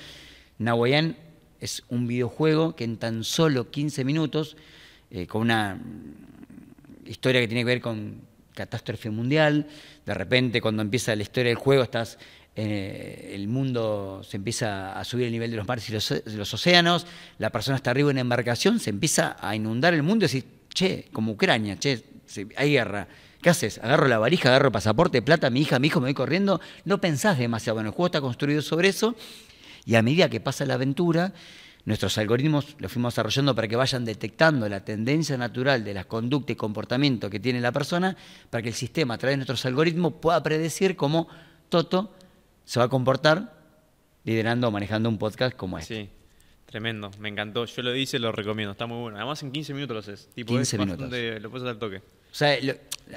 Nahuayán 0.57 1.15
es 1.59 1.83
un 1.89 2.07
videojuego 2.07 2.75
que 2.75 2.83
en 2.83 2.97
tan 2.97 3.23
solo 3.23 3.69
15 3.69 4.03
minutos, 4.03 4.57
eh, 5.11 5.27
con 5.27 5.41
una 5.41 5.79
historia 7.05 7.41
que 7.41 7.47
tiene 7.47 7.61
que 7.61 7.65
ver 7.65 7.81
con 7.81 8.21
catástrofe 8.53 9.09
mundial, 9.09 9.67
de 10.05 10.13
repente 10.13 10.61
cuando 10.61 10.81
empieza 10.81 11.15
la 11.15 11.23
historia 11.23 11.49
del 11.49 11.57
juego 11.57 11.83
estás 11.83 12.17
eh, 12.61 13.31
el 13.35 13.47
mundo 13.47 14.21
se 14.27 14.35
empieza 14.35 14.99
a 14.99 15.03
subir 15.05 15.27
el 15.27 15.31
nivel 15.31 15.49
de 15.49 15.55
los 15.55 15.65
mares 15.65 15.89
y 15.89 15.93
los, 15.93 16.53
océanos, 16.53 17.07
la 17.37 17.51
persona 17.51 17.77
está 17.77 17.91
arriba 17.91 18.09
en 18.09 18.15
una 18.15 18.21
embarcación, 18.21 18.81
se 18.81 18.89
empieza 18.89 19.37
a 19.39 19.55
inundar 19.55 19.93
el 19.93 20.03
mundo 20.03 20.25
y 20.25 20.27
decís, 20.27 20.43
che, 20.73 21.07
como 21.13 21.31
Ucrania, 21.33 21.79
che, 21.79 22.03
hay 22.57 22.71
guerra. 22.71 23.07
¿Qué 23.41 23.49
haces? 23.49 23.77
Agarro 23.77 24.09
la 24.09 24.19
varija, 24.19 24.49
agarro 24.49 24.73
pasaporte, 24.73 25.21
plata, 25.21 25.49
mi 25.49 25.61
hija, 25.61 25.79
mi 25.79 25.87
hijo, 25.87 26.01
me 26.01 26.07
voy 26.07 26.13
corriendo. 26.13 26.59
No 26.83 26.99
pensás 26.99 27.37
demasiado. 27.37 27.75
Bueno, 27.75 27.91
el 27.91 27.95
juego 27.95 28.07
está 28.07 28.19
construido 28.19 28.61
sobre 28.61 28.89
eso 28.89 29.15
y 29.89 29.95
a 29.95 30.03
medida 30.03 30.29
que 30.29 30.39
pasa 30.39 30.67
la 30.67 30.75
aventura, 30.75 31.33
nuestros 31.85 32.15
algoritmos 32.19 32.75
los 32.77 32.91
fuimos 32.91 33.15
desarrollando 33.15 33.55
para 33.55 33.67
que 33.67 33.75
vayan 33.75 34.05
detectando 34.05 34.69
la 34.69 34.85
tendencia 34.85 35.35
natural 35.35 35.83
de 35.83 35.95
las 35.95 36.05
conductas 36.05 36.53
y 36.53 36.57
comportamiento 36.57 37.27
que 37.27 37.39
tiene 37.39 37.59
la 37.59 37.71
persona, 37.71 38.15
para 38.51 38.61
que 38.61 38.69
el 38.69 38.75
sistema 38.75 39.15
a 39.15 39.17
través 39.17 39.33
de 39.33 39.37
nuestros 39.37 39.65
algoritmos 39.65 40.13
pueda 40.21 40.43
predecir 40.43 40.95
cómo 40.95 41.27
Toto 41.69 42.13
se 42.65 42.79
va 42.79 42.85
a 42.85 42.87
comportar 42.87 43.57
liderando 44.25 44.67
o 44.67 44.71
manejando 44.71 45.09
un 45.09 45.17
podcast 45.17 45.55
como 45.55 45.79
este. 45.79 46.03
Sí, 46.03 46.09
tremendo, 46.67 47.09
me 47.17 47.29
encantó. 47.29 47.65
Yo 47.65 47.81
lo 47.81 47.95
hice, 47.95 48.19
lo 48.19 48.31
recomiendo, 48.31 48.73
está 48.73 48.85
muy 48.85 48.99
bueno. 48.99 49.17
Además 49.17 49.41
en 49.41 49.51
15 49.51 49.73
minutos 49.73 49.95
lo 49.95 49.99
haces. 50.01 50.29
Tipo, 50.35 50.53
15 50.53 50.77
minutos. 50.77 51.09
lo 51.09 51.49
puedes 51.49 51.63
hacer 51.63 51.67
al 51.67 51.79
toque. 51.79 51.97
O 51.97 52.35
sea, 52.35 52.55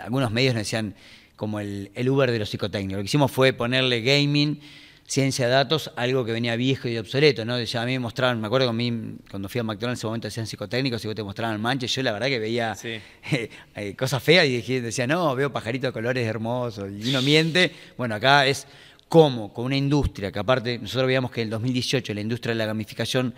algunos 0.03 0.31
medios 0.31 0.55
nos 0.55 0.63
decían 0.63 0.95
como 1.37 1.61
el, 1.61 1.91
el 1.95 2.09
Uber 2.09 2.31
de 2.31 2.39
los 2.39 2.49
psicotécnicos. 2.49 2.97
Lo 2.97 3.03
que 3.03 3.09
hicimos 3.09 3.31
fue 3.31 3.53
ponerle 3.53 4.01
gaming 4.01 4.59
ciencia 5.07 5.47
de 5.47 5.53
datos, 5.53 5.91
algo 5.97 6.25
que 6.25 6.33
venía 6.33 6.57
viejo 6.57 6.89
y 6.89 6.97
obsoleto, 6.97 7.45
¿no? 7.45 7.55
a 7.55 7.59
mí 7.59 7.93
me 7.93 7.99
mostraban, 7.99 8.41
me 8.41 8.47
acuerdo 8.47 8.73
mí, 8.73 9.17
cuando 9.31 9.49
fui 9.49 9.61
a 9.61 9.65
McDonald's 9.65 9.99
en 9.99 10.01
ese 10.01 10.07
momento 10.07 10.29
hacían 10.29 10.47
psicotécnicos 10.47 11.05
y 11.05 11.09
vos 11.09 11.15
te 11.15 11.23
mostraban 11.23 11.55
el 11.55 11.61
manche, 11.61 11.87
yo 11.87 12.03
la 12.03 12.13
verdad 12.13 12.29
que 12.29 12.39
veía 12.39 12.77
eh, 12.85 13.95
cosas 13.97 14.23
feas 14.23 14.47
y 14.47 14.81
decía, 14.81 15.07
no, 15.07 15.35
veo 15.35 15.53
pajaritos 15.53 15.89
de 15.89 15.93
colores 15.93 16.27
hermosos, 16.27 16.91
y 16.91 17.11
uno 17.11 17.21
miente. 17.23 17.73
Bueno, 17.97 18.15
acá 18.15 18.47
es 18.47 18.67
cómo, 19.09 19.53
con 19.53 19.67
una 19.67 19.77
industria, 19.77 20.33
que 20.33 20.39
aparte 20.39 20.79
nosotros 20.79 21.07
veíamos 21.07 21.31
que 21.31 21.43
en 21.43 21.49
el 21.49 21.51
2018 21.51 22.15
la 22.15 22.21
industria 22.21 22.55
de 22.55 22.59
la 22.59 22.67
gamificación 22.67 23.35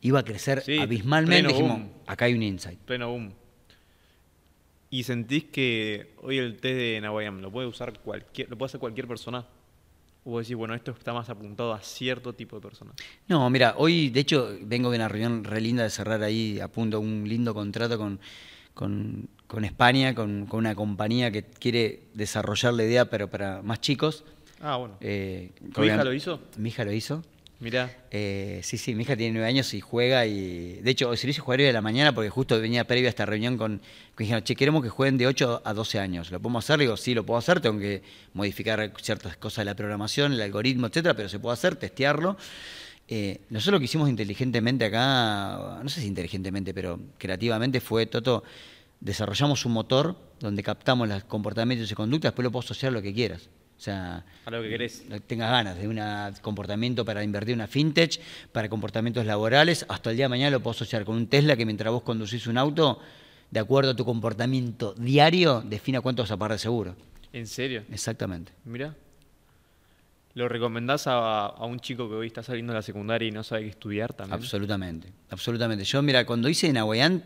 iba 0.00 0.18
a 0.18 0.24
crecer 0.24 0.64
abismalmente, 0.80 1.48
dijimos, 1.48 1.82
acá 2.06 2.24
hay 2.24 2.34
un 2.34 2.42
insight. 2.42 2.78
Pleno 2.80 3.10
boom. 3.10 3.32
¿Y 4.90 5.04
sentís 5.04 5.44
que 5.44 6.10
hoy 6.20 6.38
el 6.38 6.56
test 6.58 6.76
de 6.76 7.00
Nahuayam 7.00 7.40
lo 7.40 7.50
puede 7.50 7.66
usar 7.66 7.98
cualquier, 8.00 8.50
lo 8.50 8.58
puede 8.58 8.66
hacer 8.66 8.80
cualquier 8.80 9.06
persona? 9.06 9.46
¿O 10.24 10.38
decir, 10.38 10.54
bueno, 10.54 10.74
esto 10.74 10.92
está 10.92 11.12
más 11.12 11.28
apuntado 11.30 11.72
a 11.72 11.80
cierto 11.80 12.32
tipo 12.32 12.56
de 12.56 12.62
personas? 12.62 12.94
No, 13.26 13.48
mira, 13.50 13.74
hoy 13.76 14.08
de 14.10 14.20
hecho 14.20 14.56
vengo 14.62 14.90
de 14.90 14.96
una 14.96 15.08
reunión 15.08 15.42
re 15.42 15.60
linda 15.60 15.82
de 15.82 15.90
cerrar 15.90 16.22
ahí 16.22 16.60
a 16.60 16.68
punto 16.68 17.00
un 17.00 17.24
lindo 17.26 17.52
contrato 17.52 17.98
con, 17.98 18.20
con, 18.74 19.64
España, 19.64 20.14
con, 20.14 20.46
con, 20.46 20.60
una 20.60 20.76
compañía 20.76 21.32
que 21.32 21.42
quiere 21.44 22.04
desarrollar 22.14 22.74
la 22.74 22.84
idea, 22.84 23.10
pero 23.10 23.28
para 23.28 23.62
más 23.62 23.80
chicos. 23.80 24.24
Ah, 24.60 24.76
bueno. 24.76 24.96
Eh, 25.00 25.50
¿Tu 25.74 25.84
hija 25.84 26.04
lo 26.04 26.12
hizo? 26.12 26.40
Mi 26.56 26.68
hija 26.68 26.84
lo 26.84 26.92
hizo. 26.92 27.24
Mira. 27.62 27.96
Eh, 28.10 28.58
sí, 28.64 28.76
sí, 28.76 28.92
mi 28.96 29.04
hija 29.04 29.16
tiene 29.16 29.34
nueve 29.34 29.46
años 29.46 29.72
y 29.72 29.80
juega 29.80 30.26
y... 30.26 30.80
De 30.82 30.90
hecho, 30.90 31.14
se 31.14 31.28
lo 31.28 31.30
hizo 31.30 31.44
jugar 31.44 31.60
hoy 31.60 31.66
de 31.66 31.72
la 31.72 31.80
mañana 31.80 32.12
porque 32.12 32.28
justo 32.28 32.60
venía 32.60 32.88
previo 32.88 33.06
a 33.06 33.10
esta 33.10 33.24
reunión 33.24 33.56
con... 33.56 33.80
que 34.16 34.24
dijeron, 34.24 34.42
che, 34.42 34.56
queremos 34.56 34.82
que 34.82 34.88
jueguen 34.88 35.16
de 35.16 35.28
8 35.28 35.62
a 35.64 35.72
12 35.72 36.00
años. 36.00 36.32
¿Lo 36.32 36.40
podemos 36.40 36.64
hacer? 36.64 36.80
digo, 36.80 36.96
sí, 36.96 37.14
lo 37.14 37.24
puedo 37.24 37.38
hacer. 37.38 37.60
Tengo 37.60 37.78
que 37.78 38.02
modificar 38.34 38.92
ciertas 39.00 39.36
cosas 39.36 39.58
de 39.58 39.66
la 39.66 39.76
programación, 39.76 40.32
el 40.32 40.42
algoritmo, 40.42 40.88
etcétera, 40.88 41.14
pero 41.14 41.28
se 41.28 41.38
puede 41.38 41.52
hacer, 41.54 41.76
testearlo. 41.76 42.36
Eh, 43.06 43.42
nosotros 43.48 43.74
lo 43.74 43.78
que 43.78 43.84
hicimos 43.84 44.10
inteligentemente 44.10 44.86
acá, 44.86 45.78
no 45.84 45.88
sé 45.88 46.00
si 46.00 46.08
inteligentemente, 46.08 46.74
pero 46.74 46.98
creativamente 47.16 47.80
fue, 47.80 48.06
Toto, 48.06 48.42
desarrollamos 48.98 49.64
un 49.66 49.72
motor 49.72 50.16
donde 50.40 50.64
captamos 50.64 51.08
los 51.08 51.22
comportamientos 51.22 51.88
y 51.92 51.94
conductas, 51.94 52.32
después 52.32 52.42
lo 52.42 52.50
puedo 52.50 52.64
asociar 52.64 52.92
lo 52.92 53.02
que 53.02 53.14
quieras. 53.14 53.48
O 53.82 53.84
sea, 53.84 54.24
lo 54.46 54.62
que 54.62 54.68
querés. 54.68 55.02
tengas 55.26 55.50
ganas 55.50 55.76
de 55.76 55.88
un 55.88 56.00
comportamiento 56.40 57.04
para 57.04 57.24
invertir 57.24 57.56
una 57.56 57.66
fintech, 57.66 58.20
para 58.52 58.68
comportamientos 58.68 59.26
laborales, 59.26 59.84
hasta 59.88 60.10
el 60.10 60.16
día 60.16 60.26
de 60.26 60.28
mañana 60.28 60.52
lo 60.52 60.60
puedo 60.60 60.70
asociar 60.70 61.04
con 61.04 61.16
un 61.16 61.26
Tesla 61.26 61.56
que 61.56 61.66
mientras 61.66 61.92
vos 61.92 62.04
conducís 62.04 62.46
un 62.46 62.58
auto, 62.58 63.00
de 63.50 63.58
acuerdo 63.58 63.90
a 63.90 63.96
tu 63.96 64.04
comportamiento 64.04 64.94
diario, 64.96 65.62
defina 65.62 66.00
cuánto 66.00 66.22
vas 66.22 66.30
a 66.30 66.36
pagar 66.36 66.52
de 66.52 66.58
seguro. 66.60 66.94
¿En 67.32 67.48
serio? 67.48 67.82
Exactamente. 67.90 68.52
Mira. 68.64 68.94
¿Lo 70.34 70.48
recomendás 70.48 71.08
a, 71.08 71.52
un 71.62 71.80
chico 71.80 72.08
que 72.08 72.14
hoy 72.14 72.28
está 72.28 72.44
saliendo 72.44 72.72
de 72.72 72.78
la 72.78 72.82
secundaria 72.82 73.26
y 73.26 73.32
no 73.32 73.42
sabe 73.42 73.62
qué 73.62 73.70
estudiar 73.70 74.12
también? 74.12 74.34
Absolutamente, 74.34 75.08
absolutamente. 75.28 75.82
Yo, 75.82 76.00
mira, 76.02 76.24
cuando 76.24 76.48
hice 76.48 76.72
Nahuayán, 76.72 77.24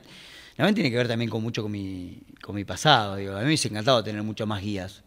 Nahuayán 0.56 0.74
tiene 0.74 0.90
que 0.90 0.96
ver 0.96 1.06
también 1.06 1.30
con 1.30 1.42
mucho 1.42 1.62
con 1.62 1.70
mi, 1.70 2.18
con 2.40 2.54
mi 2.54 2.64
pasado. 2.64 3.16
Digo, 3.16 3.34
a 3.34 3.40
mí 3.40 3.42
me 3.42 3.48
hubiese 3.48 3.68
encantado 3.68 4.02
tener 4.02 4.22
mucho 4.22 4.46
más 4.46 4.62
guías. 4.62 5.02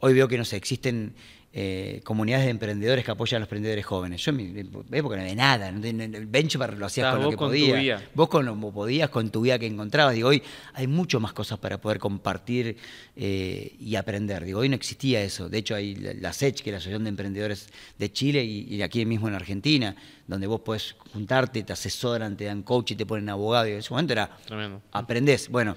Hoy 0.00 0.14
veo 0.14 0.28
que, 0.28 0.38
no 0.38 0.44
sé, 0.44 0.56
existen 0.56 1.14
eh, 1.52 2.00
comunidades 2.04 2.44
de 2.44 2.52
emprendedores 2.52 3.04
que 3.04 3.10
apoyan 3.10 3.38
a 3.38 3.40
los 3.40 3.48
emprendedores 3.48 3.84
jóvenes. 3.84 4.24
Yo 4.24 4.30
en 4.30 4.36
mi 4.36 4.96
época 4.96 5.16
no 5.16 5.22
había 5.22 5.34
nada, 5.34 5.68
el 5.68 6.26
benchmark 6.26 6.78
lo 6.78 6.86
hacías 6.86 7.12
con 7.12 7.24
lo 7.24 7.30
que 7.30 7.36
podías. 7.36 8.02
Vos 8.14 8.28
con 8.28 8.46
lo 8.46 8.54
que 8.54 8.72
podías, 8.72 9.10
con 9.10 9.30
tu 9.30 9.40
vida 9.40 9.58
que 9.58 9.66
encontrabas. 9.66 10.14
Digo, 10.14 10.28
hoy 10.28 10.44
hay 10.74 10.86
mucho 10.86 11.18
más 11.18 11.32
cosas 11.32 11.58
para 11.58 11.80
poder 11.80 11.98
compartir 11.98 12.76
eh, 13.16 13.74
y 13.80 13.96
aprender. 13.96 14.44
Digo, 14.44 14.60
hoy 14.60 14.68
no 14.68 14.76
existía 14.76 15.22
eso. 15.22 15.48
De 15.48 15.58
hecho, 15.58 15.74
hay 15.74 15.96
la 15.96 16.32
SECH, 16.32 16.62
que 16.62 16.70
es 16.70 16.72
la 16.72 16.78
Asociación 16.78 17.02
de 17.02 17.10
Emprendedores 17.10 17.68
de 17.98 18.12
Chile, 18.12 18.44
y, 18.44 18.80
aquí 18.82 19.04
mismo 19.04 19.26
en 19.26 19.34
Argentina, 19.34 19.96
donde 20.28 20.46
vos 20.46 20.60
podés 20.60 20.94
juntarte, 21.12 21.64
te 21.64 21.72
asesoran, 21.72 22.36
te 22.36 22.44
dan 22.44 22.62
coach 22.62 22.92
y 22.92 22.94
te 22.94 23.06
ponen 23.06 23.28
abogado. 23.28 23.66
Y 23.66 23.72
en 23.72 23.78
ese 23.78 23.90
momento 23.90 24.12
era, 24.12 24.38
Tremendo. 24.46 24.82
aprendés. 24.92 25.48
Bueno, 25.48 25.76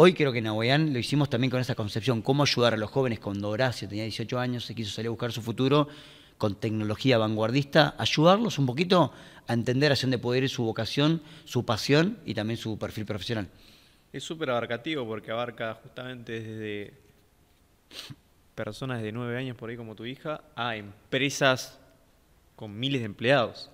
Hoy 0.00 0.14
creo 0.14 0.30
que 0.30 0.38
en 0.38 0.44
Nahuayán 0.44 0.92
lo 0.92 1.00
hicimos 1.00 1.28
también 1.28 1.50
con 1.50 1.60
esa 1.60 1.74
concepción, 1.74 2.22
cómo 2.22 2.44
ayudar 2.44 2.72
a 2.72 2.76
los 2.76 2.88
jóvenes 2.88 3.18
cuando 3.18 3.48
Horacio 3.48 3.88
tenía 3.88 4.04
18 4.04 4.38
años, 4.38 4.64
se 4.64 4.72
quiso 4.72 4.92
salir 4.92 5.08
a 5.08 5.10
buscar 5.10 5.32
su 5.32 5.42
futuro 5.42 5.88
con 6.36 6.54
tecnología 6.54 7.18
vanguardista, 7.18 7.96
ayudarlos 7.98 8.60
un 8.60 8.66
poquito 8.66 9.12
a 9.48 9.52
entender 9.52 9.90
hacia 9.90 10.06
dónde 10.06 10.18
puede 10.18 10.38
ir 10.38 10.48
su 10.48 10.62
vocación, 10.62 11.20
su 11.44 11.64
pasión 11.64 12.16
y 12.24 12.34
también 12.34 12.58
su 12.58 12.78
perfil 12.78 13.06
profesional. 13.06 13.48
Es 14.12 14.22
súper 14.22 14.50
abarcativo 14.50 15.04
porque 15.04 15.32
abarca 15.32 15.74
justamente 15.82 16.42
desde 16.42 16.94
personas 18.54 19.02
de 19.02 19.10
9 19.10 19.36
años 19.36 19.56
por 19.56 19.68
ahí 19.68 19.76
como 19.76 19.96
tu 19.96 20.04
hija 20.04 20.42
a 20.54 20.76
empresas 20.76 21.76
con 22.54 22.78
miles 22.78 23.00
de 23.00 23.06
empleados. 23.06 23.68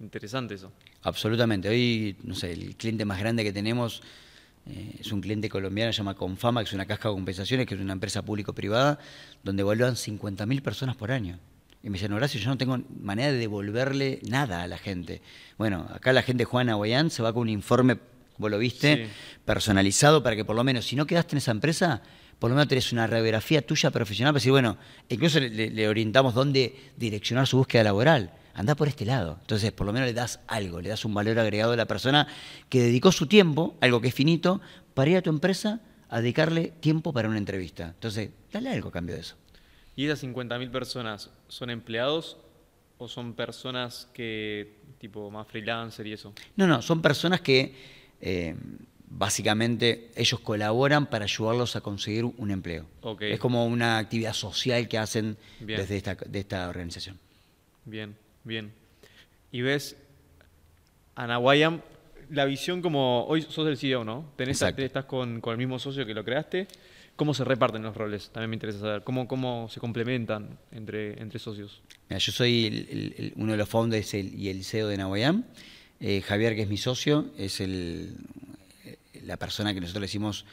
Interesante 0.00 0.54
eso. 0.54 0.72
Absolutamente. 1.02 1.68
Hoy, 1.68 2.16
no 2.24 2.34
sé, 2.34 2.52
el 2.52 2.74
cliente 2.74 3.04
más 3.04 3.20
grande 3.20 3.44
que 3.44 3.52
tenemos 3.52 4.02
eh, 4.68 4.96
es 5.00 5.12
un 5.12 5.20
cliente 5.20 5.48
colombiano, 5.48 5.92
se 5.92 5.98
llama 5.98 6.14
Confama, 6.14 6.62
que 6.62 6.68
es 6.68 6.72
una 6.72 6.86
caja 6.86 7.08
de 7.08 7.14
compensaciones, 7.14 7.66
que 7.66 7.74
es 7.74 7.80
una 7.80 7.92
empresa 7.92 8.22
público-privada, 8.22 8.98
donde 9.42 9.62
evalúan 9.62 9.94
50.000 9.94 10.62
personas 10.62 10.96
por 10.96 11.12
año. 11.12 11.38
Y 11.82 11.90
me 11.90 11.94
dicen, 11.94 12.12
Horacio, 12.12 12.40
yo 12.40 12.48
no 12.48 12.58
tengo 12.58 12.78
manera 12.98 13.30
de 13.30 13.38
devolverle 13.38 14.20
nada 14.28 14.62
a 14.62 14.66
la 14.66 14.78
gente. 14.78 15.22
Bueno, 15.56 15.86
acá 15.92 16.12
la 16.12 16.22
gente 16.22 16.44
Juana 16.44 16.74
Guayán 16.74 17.10
se 17.10 17.22
va 17.22 17.32
con 17.32 17.42
un 17.42 17.48
informe, 17.48 17.98
vos 18.38 18.50
lo 18.50 18.58
viste, 18.58 19.08
personalizado 19.44 20.22
para 20.22 20.34
que 20.34 20.44
por 20.44 20.56
lo 20.56 20.64
menos, 20.64 20.84
si 20.84 20.96
no 20.96 21.06
quedaste 21.06 21.34
en 21.34 21.38
esa 21.38 21.52
empresa, 21.52 22.02
por 22.40 22.50
lo 22.50 22.56
menos 22.56 22.68
tenés 22.68 22.92
una 22.92 23.06
radiografía 23.06 23.64
tuya 23.64 23.92
profesional 23.92 24.32
para 24.32 24.40
decir, 24.40 24.50
bueno, 24.50 24.78
incluso 25.08 25.38
le 25.38 25.88
orientamos 25.88 26.34
dónde 26.34 26.74
direccionar 26.96 27.46
su 27.46 27.58
búsqueda 27.58 27.84
laboral 27.84 28.32
anda 28.56 28.74
por 28.74 28.88
este 28.88 29.04
lado. 29.04 29.38
Entonces, 29.42 29.70
por 29.70 29.86
lo 29.86 29.92
menos 29.92 30.08
le 30.08 30.14
das 30.14 30.40
algo, 30.48 30.80
le 30.80 30.88
das 30.88 31.04
un 31.04 31.14
valor 31.14 31.38
agregado 31.38 31.72
a 31.72 31.76
la 31.76 31.86
persona 31.86 32.26
que 32.68 32.80
dedicó 32.80 33.12
su 33.12 33.26
tiempo, 33.26 33.76
algo 33.80 34.00
que 34.00 34.08
es 34.08 34.14
finito, 34.14 34.60
para 34.94 35.10
ir 35.10 35.16
a 35.18 35.22
tu 35.22 35.30
empresa 35.30 35.80
a 36.08 36.20
dedicarle 36.20 36.72
tiempo 36.80 37.12
para 37.12 37.28
una 37.28 37.38
entrevista. 37.38 37.88
Entonces, 37.88 38.30
dale 38.50 38.70
algo 38.70 38.88
a 38.88 38.92
cambio 38.92 39.14
de 39.14 39.20
eso. 39.20 39.36
¿Y 39.94 40.06
esas 40.06 40.24
50.000 40.24 40.70
personas 40.70 41.30
son 41.48 41.70
empleados 41.70 42.38
o 42.98 43.08
son 43.08 43.34
personas 43.34 44.08
que, 44.14 44.78
tipo, 44.98 45.30
más 45.30 45.46
freelancer 45.46 46.06
y 46.06 46.14
eso? 46.14 46.32
No, 46.56 46.66
no, 46.66 46.80
son 46.80 47.02
personas 47.02 47.42
que 47.42 47.74
eh, 48.22 48.56
básicamente 49.08 50.10
ellos 50.16 50.40
colaboran 50.40 51.06
para 51.06 51.24
ayudarlos 51.24 51.76
a 51.76 51.82
conseguir 51.82 52.24
un 52.24 52.50
empleo. 52.50 52.86
Es 53.20 53.38
como 53.38 53.66
una 53.66 53.98
actividad 53.98 54.32
social 54.32 54.88
que 54.88 54.96
hacen 54.96 55.36
desde 55.60 55.96
esta, 55.98 56.14
de 56.14 56.40
esta 56.40 56.68
organización. 56.70 57.18
Bien. 57.84 58.16
Bien. 58.46 58.72
Y 59.50 59.60
ves 59.62 59.96
a 61.16 61.26
Nahuayam, 61.26 61.80
la 62.30 62.44
visión 62.44 62.80
como, 62.80 63.26
hoy 63.26 63.42
sos 63.42 63.66
el 63.66 63.76
CEO, 63.76 64.04
¿no? 64.04 64.32
Tenés, 64.36 64.62
estás 64.62 65.04
con, 65.04 65.42
el 65.44 65.58
mismo 65.58 65.80
socio 65.80 66.06
que 66.06 66.14
lo 66.14 66.24
creaste. 66.24 66.68
¿Cómo 67.16 67.34
se 67.34 67.42
reparten 67.42 67.82
los 67.82 67.96
roles? 67.96 68.30
También 68.30 68.50
me 68.50 68.56
interesa 68.56 68.78
saber. 68.78 69.02
¿Cómo, 69.02 69.26
cómo 69.26 69.68
se 69.68 69.80
complementan 69.80 70.58
entre, 70.70 71.20
entre 71.20 71.40
socios? 71.40 71.82
yo 72.08 72.32
soy 72.32 73.32
uno 73.34 73.52
de 73.52 73.58
los 73.58 73.68
founders 73.68 74.14
y 74.14 74.48
el 74.48 74.62
CEO 74.62 74.86
de 74.88 74.96
Nahuayam. 74.96 75.44
Eh, 75.98 76.20
Javier, 76.20 76.54
que 76.54 76.62
es 76.62 76.68
mi 76.68 76.76
socio, 76.76 77.32
es 77.36 77.60
el, 77.60 78.14
la 79.24 79.38
persona 79.38 79.74
que 79.74 79.80
nosotros 79.80 80.02
le 80.02 80.06
decimos 80.06 80.44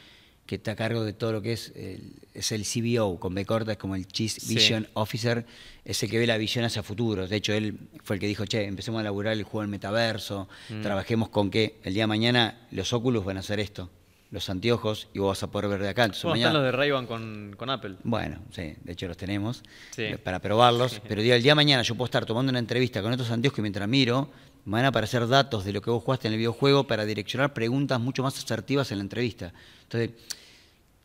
que 0.46 0.56
está 0.56 0.72
a 0.72 0.76
cargo 0.76 1.04
de 1.04 1.12
todo 1.12 1.32
lo 1.32 1.42
que 1.42 1.52
es 1.52 1.72
el, 1.74 2.12
es 2.34 2.52
el 2.52 2.64
CBO, 2.64 3.18
con 3.18 3.34
B 3.34 3.46
corta, 3.46 3.72
es 3.72 3.78
como 3.78 3.96
el 3.96 4.06
Chief 4.06 4.46
Vision 4.46 4.86
Officer, 4.94 5.46
es 5.84 6.02
el 6.02 6.10
que 6.10 6.18
ve 6.18 6.26
la 6.26 6.36
visión 6.36 6.64
hacia 6.64 6.82
futuro. 6.82 7.26
De 7.26 7.36
hecho, 7.36 7.52
él 7.52 7.78
fue 8.02 8.16
el 8.16 8.20
que 8.20 8.26
dijo, 8.26 8.44
che, 8.44 8.64
empecemos 8.64 9.00
a 9.00 9.04
laburar 9.04 9.32
el 9.32 9.42
juego 9.44 9.62
del 9.62 9.70
metaverso, 9.70 10.48
mm. 10.68 10.82
trabajemos 10.82 11.30
con 11.30 11.50
que 11.50 11.76
el 11.82 11.94
día 11.94 12.02
de 12.02 12.08
mañana 12.08 12.66
los 12.70 12.92
óculos 12.92 13.24
van 13.24 13.38
a 13.38 13.40
hacer 13.40 13.58
esto, 13.58 13.90
los 14.34 14.50
anteojos, 14.50 15.06
y 15.14 15.20
vos 15.20 15.28
vas 15.28 15.42
a 15.44 15.46
poder 15.46 15.68
ver 15.68 15.80
de 15.80 15.88
acá. 15.90 16.06
Entonces, 16.06 16.28
están 16.34 16.52
los 16.52 16.64
de 16.64 16.72
ray 16.72 16.90
con, 17.06 17.54
con, 17.56 17.70
Apple. 17.70 17.94
Bueno, 18.02 18.40
sí, 18.50 18.74
de 18.82 18.92
hecho 18.92 19.06
los 19.06 19.16
tenemos 19.16 19.62
eh, 19.96 20.18
para 20.18 20.40
probarlos, 20.40 21.00
pero 21.06 21.20
el 21.20 21.24
día 21.24 21.52
de 21.52 21.54
mañana 21.54 21.84
yo 21.84 21.94
puedo 21.94 22.06
estar 22.06 22.26
tomando 22.26 22.50
una 22.50 22.58
entrevista 22.58 23.00
con 23.00 23.12
estos 23.12 23.30
anteojos 23.30 23.60
y 23.60 23.62
mientras 23.62 23.88
miro, 23.88 24.28
me 24.64 24.72
van 24.72 24.86
a 24.86 24.88
aparecer 24.88 25.28
datos 25.28 25.64
de 25.64 25.72
lo 25.72 25.80
que 25.80 25.88
vos 25.88 26.02
jugaste 26.02 26.26
en 26.26 26.34
el 26.34 26.38
videojuego 26.38 26.84
para 26.84 27.04
direccionar 27.04 27.54
preguntas 27.54 28.00
mucho 28.00 28.24
más 28.24 28.36
asertivas 28.36 28.90
en 28.90 28.98
la 28.98 29.02
entrevista. 29.02 29.52
Entonces, 29.84 30.10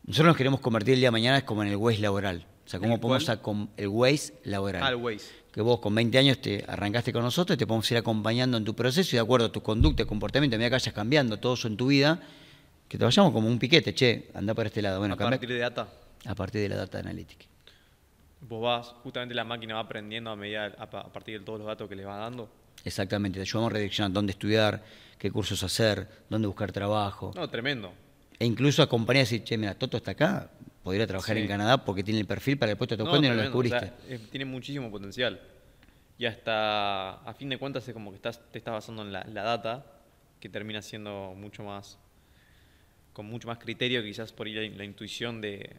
nosotros 0.04 0.26
nos 0.26 0.36
queremos 0.36 0.58
convertir 0.58 0.94
el 0.94 1.00
día 1.00 1.06
de 1.08 1.12
mañana 1.12 1.38
es 1.38 1.44
como 1.44 1.62
en 1.62 1.68
el 1.68 1.76
Waze 1.76 2.00
laboral. 2.00 2.44
O 2.66 2.68
sea, 2.68 2.80
¿cómo 2.80 3.00
podemos 3.00 3.28
a 3.28 3.40
el 3.76 3.88
Waze 3.88 4.34
laboral? 4.42 4.82
Ah, 4.82 4.88
el 4.88 4.96
Waze. 4.96 5.26
Que 5.52 5.60
vos 5.60 5.78
con 5.78 5.94
20 5.94 6.18
años 6.18 6.40
te 6.40 6.64
arrancaste 6.66 7.12
con 7.12 7.22
nosotros 7.22 7.54
y 7.54 7.58
te 7.58 7.66
podemos 7.66 7.88
ir 7.92 7.98
acompañando 7.98 8.56
en 8.56 8.64
tu 8.64 8.74
proceso 8.74 9.14
y 9.14 9.18
de 9.18 9.20
acuerdo 9.20 9.46
a 9.46 9.52
tu 9.52 9.62
conducta, 9.62 10.04
comportamiento, 10.04 10.56
a 10.56 10.58
medida 10.58 10.70
que 10.70 10.74
vayas 10.74 10.94
cambiando 10.94 11.38
todo 11.38 11.54
eso 11.54 11.68
en 11.68 11.76
tu 11.76 11.86
vida, 11.86 12.20
que 12.90 12.98
te 12.98 13.04
vayamos 13.04 13.32
como 13.32 13.46
un 13.46 13.56
piquete, 13.56 13.94
che, 13.94 14.30
anda 14.34 14.52
por 14.52 14.66
este 14.66 14.82
lado. 14.82 14.98
Bueno, 14.98 15.14
a 15.14 15.16
partir 15.16 15.48
de 15.48 15.58
data. 15.58 15.88
A 16.26 16.34
partir 16.34 16.60
de 16.60 16.68
la 16.68 16.76
data 16.76 16.98
analítica. 16.98 17.46
Vos 18.40 18.60
vas, 18.60 18.88
justamente 19.04 19.32
la 19.32 19.44
máquina 19.44 19.74
va 19.74 19.80
aprendiendo 19.80 20.28
a 20.30 20.34
medida, 20.36 20.74
a 20.76 20.88
partir 21.12 21.38
de 21.38 21.44
todos 21.46 21.60
los 21.60 21.68
datos 21.68 21.88
que 21.88 21.94
le 21.94 22.04
vas 22.04 22.18
dando. 22.18 22.50
Exactamente, 22.84 23.38
te 23.38 23.42
ayudamos 23.42 23.70
a 23.70 23.74
redireccionar 23.74 24.10
dónde 24.10 24.32
estudiar, 24.32 24.82
qué 25.18 25.30
cursos 25.30 25.62
hacer, 25.62 26.08
dónde 26.28 26.48
buscar 26.48 26.72
trabajo. 26.72 27.32
No, 27.36 27.48
tremendo. 27.48 27.92
E 28.36 28.44
incluso 28.44 28.82
acompañar 28.82 29.20
y 29.20 29.24
decir, 29.24 29.44
che, 29.44 29.56
mira, 29.56 29.76
Toto 29.76 29.96
está 29.96 30.10
acá, 30.10 30.50
podría 30.82 31.06
trabajar 31.06 31.36
en 31.36 31.46
Canadá 31.46 31.84
porque 31.84 32.02
tiene 32.02 32.18
el 32.18 32.26
perfil 32.26 32.58
para 32.58 32.72
el 32.72 32.76
puesto 32.76 32.96
de 32.96 33.04
tu 33.04 33.16
y 33.16 33.20
no 33.20 33.34
lo 33.34 33.42
descubriste. 33.42 33.92
tiene 34.32 34.46
muchísimo 34.46 34.90
potencial. 34.90 35.40
Y 36.18 36.26
hasta, 36.26 37.12
a 37.20 37.34
fin 37.34 37.50
de 37.50 37.56
cuentas, 37.56 37.86
es 37.86 37.94
como 37.94 38.10
que 38.10 38.16
estás, 38.16 38.40
te 38.50 38.58
estás 38.58 38.74
basando 38.74 39.02
en 39.02 39.12
la, 39.12 39.42
data, 39.44 39.86
que 40.40 40.48
termina 40.48 40.82
siendo 40.82 41.34
mucho 41.36 41.62
más, 41.62 41.98
con 43.20 43.26
mucho 43.26 43.48
más 43.48 43.58
criterio, 43.58 44.02
quizás 44.02 44.32
por 44.32 44.48
ir 44.48 44.74
la, 44.74 44.82
intuición 44.82 45.42
de, 45.42 45.76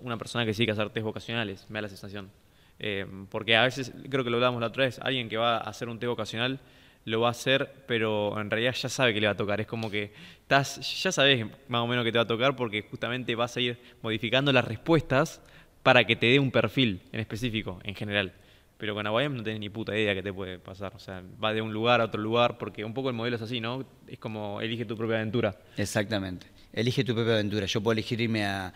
una 0.00 0.16
persona 0.16 0.46
que 0.46 0.54
sigue 0.54 0.64
que 0.64 0.72
hacer 0.72 0.88
test 0.88 1.04
vocacionales, 1.04 1.66
me 1.68 1.76
da 1.76 1.82
la 1.82 1.88
sensación. 1.90 2.30
Eh, 2.78 3.06
porque 3.30 3.56
a 3.56 3.64
veces, 3.64 3.92
creo 4.08 4.24
que 4.24 4.30
lo 4.30 4.38
hablábamos 4.38 4.62
la 4.62 4.68
otra 4.68 4.84
vez, 4.86 4.98
alguien 5.00 5.28
que 5.28 5.36
va 5.36 5.58
a 5.58 5.68
hacer 5.68 5.90
un 5.90 5.98
test 5.98 6.08
vocacional 6.08 6.58
lo 7.04 7.20
va 7.20 7.28
a 7.28 7.32
hacer, 7.32 7.84
pero 7.86 8.40
en 8.40 8.50
realidad 8.50 8.72
ya 8.72 8.88
sabe 8.88 9.12
que 9.12 9.20
le 9.20 9.26
va 9.26 9.34
a 9.34 9.36
tocar. 9.36 9.60
Es 9.60 9.66
como 9.66 9.90
que 9.90 10.14
estás, 10.40 11.02
ya 11.02 11.12
sabes 11.12 11.44
más 11.68 11.82
o 11.82 11.86
menos 11.86 12.06
que 12.06 12.10
te 12.10 12.16
va 12.16 12.24
a 12.24 12.26
tocar 12.26 12.56
porque 12.56 12.80
justamente 12.90 13.34
vas 13.34 13.54
a 13.58 13.60
ir 13.60 13.78
modificando 14.00 14.50
las 14.50 14.64
respuestas 14.64 15.42
para 15.82 16.04
que 16.04 16.16
te 16.16 16.24
dé 16.24 16.38
un 16.38 16.50
perfil 16.50 17.02
en 17.12 17.20
específico, 17.20 17.80
en 17.84 17.94
general. 17.94 18.32
Pero 18.78 18.94
con 18.94 19.06
Aguayam 19.06 19.36
no 19.36 19.42
tenés 19.42 19.60
ni 19.60 19.70
puta 19.70 19.96
idea 19.96 20.14
que 20.14 20.22
te 20.22 20.32
puede 20.32 20.58
pasar. 20.58 20.92
O 20.94 20.98
sea, 20.98 21.22
va 21.42 21.54
de 21.54 21.62
un 21.62 21.72
lugar 21.72 22.00
a 22.00 22.04
otro 22.04 22.20
lugar, 22.20 22.58
porque 22.58 22.84
un 22.84 22.92
poco 22.92 23.08
el 23.08 23.14
modelo 23.14 23.36
es 23.36 23.42
así, 23.42 23.60
¿no? 23.60 23.86
Es 24.06 24.18
como 24.18 24.60
elige 24.60 24.84
tu 24.84 24.96
propia 24.96 25.16
aventura. 25.16 25.56
Exactamente. 25.76 26.46
Elige 26.72 27.02
tu 27.04 27.14
propia 27.14 27.34
aventura. 27.34 27.66
Yo 27.66 27.80
puedo 27.80 27.92
elegir 27.92 28.20
irme 28.20 28.44
a, 28.44 28.72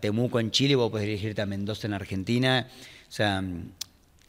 Temuco 0.00 0.40
en 0.40 0.50
Chile, 0.50 0.76
vos 0.76 0.90
podés 0.90 1.06
elegirte 1.06 1.42
a 1.42 1.46
Mendoza 1.46 1.86
en 1.86 1.94
Argentina. 1.94 2.68
O 3.08 3.12
sea, 3.12 3.42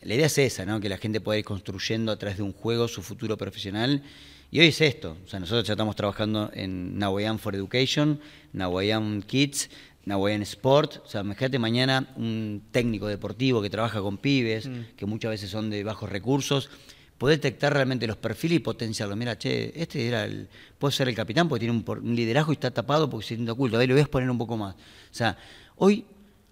la 0.01 0.13
idea 0.13 0.25
es 0.25 0.37
esa, 0.37 0.65
¿no? 0.65 0.79
que 0.79 0.89
la 0.89 0.97
gente 0.97 1.21
pueda 1.21 1.39
ir 1.39 1.45
construyendo 1.45 2.11
a 2.11 2.17
través 2.17 2.37
de 2.37 2.43
un 2.43 2.51
juego 2.51 2.87
su 2.87 3.01
futuro 3.01 3.37
profesional. 3.37 4.03
Y 4.51 4.59
hoy 4.59 4.67
es 4.67 4.79
esto, 4.79 5.17
o 5.25 5.27
sea, 5.27 5.39
nosotros 5.39 5.67
ya 5.67 5.73
estamos 5.73 5.95
trabajando 5.95 6.51
en 6.53 6.97
Nahuayam 6.97 7.39
for 7.39 7.55
Education, 7.55 8.21
Nahuayam 8.53 9.21
Kids, 9.23 9.69
Nahuayam 10.05 10.41
Sport. 10.43 10.97
O 11.05 11.07
sea, 11.07 11.21
imagínate 11.21 11.59
mañana 11.59 12.07
un 12.15 12.63
técnico 12.71 13.07
deportivo 13.07 13.61
que 13.61 13.69
trabaja 13.69 14.01
con 14.01 14.17
pibes, 14.17 14.67
mm. 14.67 14.95
que 14.95 15.05
muchas 15.05 15.31
veces 15.31 15.49
son 15.49 15.69
de 15.69 15.83
bajos 15.83 16.09
recursos, 16.09 16.69
poder 17.17 17.37
detectar 17.37 17.73
realmente 17.73 18.07
los 18.07 18.17
perfiles 18.17 18.57
y 18.57 18.59
potenciarlos. 18.59 19.17
Mira, 19.17 19.37
che, 19.37 19.73
este 19.75 20.07
era 20.07 20.25
el, 20.25 20.47
puede 20.77 20.93
ser 20.93 21.07
el 21.07 21.15
capitán 21.15 21.47
porque 21.47 21.65
tiene 21.65 21.83
un, 21.87 22.15
liderazgo 22.15 22.51
y 22.51 22.55
está 22.55 22.71
tapado 22.71 23.09
porque 23.09 23.23
se 23.23 23.35
siente 23.35 23.51
oculto. 23.51 23.77
A 23.77 23.79
ver, 23.79 23.89
lo 23.89 23.95
voy 23.95 24.03
a 24.03 24.07
poner 24.07 24.29
un 24.29 24.37
poco 24.37 24.57
más. 24.57 24.75
O 24.75 25.13
sea, 25.13 25.37
hoy 25.77 26.05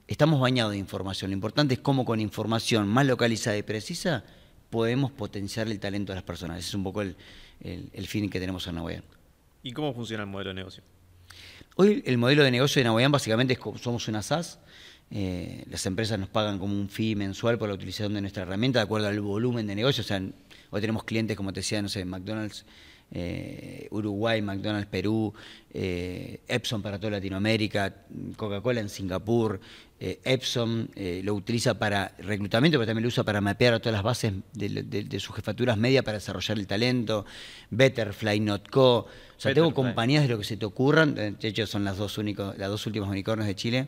estamos 0.08 0.39
bañados 0.39 0.72
de 0.72 0.78
información. 0.78 1.32
Lo 1.32 1.36
importante 1.36 1.76
es 1.76 1.80
cómo 1.80 2.06
con 2.06 2.20
información 2.20 2.88
más 2.88 3.06
localizada 3.06 3.58
y 3.58 3.64
precisa 3.64 4.24
podemos 4.70 5.12
potenciar 5.12 5.68
el 5.68 5.80
talento 5.80 6.14
de 6.14 6.16
las 6.16 6.24
personas. 6.24 6.58
Ese 6.60 6.70
es 6.70 6.74
un 6.74 6.84
poco 6.84 7.01
el, 7.01 7.16
fin 8.08 8.30
que 8.30 8.39
tenemos 8.39 8.66
en 8.68 8.76
Nahuayán. 8.76 9.04
¿Y 9.62 9.72
cómo 9.72 9.93
funciona 9.93 10.24
el 10.24 10.30
modelo 10.30 10.49
de 10.49 10.56
negocio? 10.56 10.84
Hoy 11.75 12.03
el 12.05 12.17
modelo 12.17 12.43
de 12.43 12.51
negocio 12.51 12.79
de 12.79 12.84
Nahuayán 12.84 13.11
básicamente 13.11 13.53
es 13.53 13.59
como 13.59 13.77
somos 13.77 14.07
una 14.07 14.21
SaaS. 14.21 14.59
Eh, 15.11 15.63
las 15.69 15.86
empresas 15.86 16.19
nos 16.19 16.29
pagan 16.29 16.59
como 16.59 16.73
un 16.73 16.89
fee 16.89 17.15
mensual 17.15 17.57
por 17.57 17.69
la 17.69 17.75
utilización 17.75 18.13
de 18.13 18.21
nuestra 18.21 18.43
herramienta 18.43 18.79
de 18.79 18.84
acuerdo 18.84 19.07
al 19.07 19.19
volumen 19.19 19.67
de 19.67 19.75
negocio. 19.75 20.01
O 20.01 20.05
sea, 20.05 20.21
hoy 20.69 20.81
tenemos 20.81 21.03
clientes, 21.03 21.36
como 21.38 21.53
te 21.53 21.59
decía, 21.59 21.81
no 21.81 21.89
sé, 21.89 22.05
McDonald's 22.05 22.65
eh, 23.15 23.88
Uruguay, 23.91 24.41
McDonald's 24.41 24.88
Perú, 24.88 25.31
eh, 25.71 26.41
Epson 26.47 26.81
para 26.81 26.97
toda 26.97 27.11
Latinoamérica, 27.11 27.93
Coca-Cola 28.36 28.81
en 28.81 28.89
Singapur, 28.89 29.59
eh, 29.99 30.19
Epson 30.23 30.89
lo 31.21 31.36
utiliza 31.36 31.77
para 31.77 32.15
reclutamiento, 32.17 32.79
pero 32.79 32.88
también 32.88 33.03
lo 33.03 33.09
usa 33.09 33.23
para 33.23 33.39
mapear 33.39 33.79
todas 33.79 33.93
las 33.93 34.03
bases 34.03 34.34
de, 34.53 35.19
sus 35.19 35.36
jefaturas 35.36 35.77
medias 35.77 36.03
para 36.03 36.17
desarrollar 36.17 36.57
el 36.57 36.65
talento, 36.65 37.25
Betterfly, 37.69 38.39
Notco, 38.39 39.05
sea, 39.44 39.54
tengo 39.54 39.74
compañías 39.74 40.24
de 40.24 40.30
lo 40.30 40.38
que 40.38 40.44
se 40.44 40.58
te 40.58 40.66
ocurran, 40.66 41.16
de 41.16 41.36
hecho 41.41 41.68
son 41.68 41.84
las 41.84 41.98
dos, 41.98 42.18
únicos, 42.18 42.58
las 42.58 42.70
dos 42.70 42.86
últimas 42.86 43.10
unicornios 43.10 43.48
de 43.48 43.56
Chile, 43.56 43.88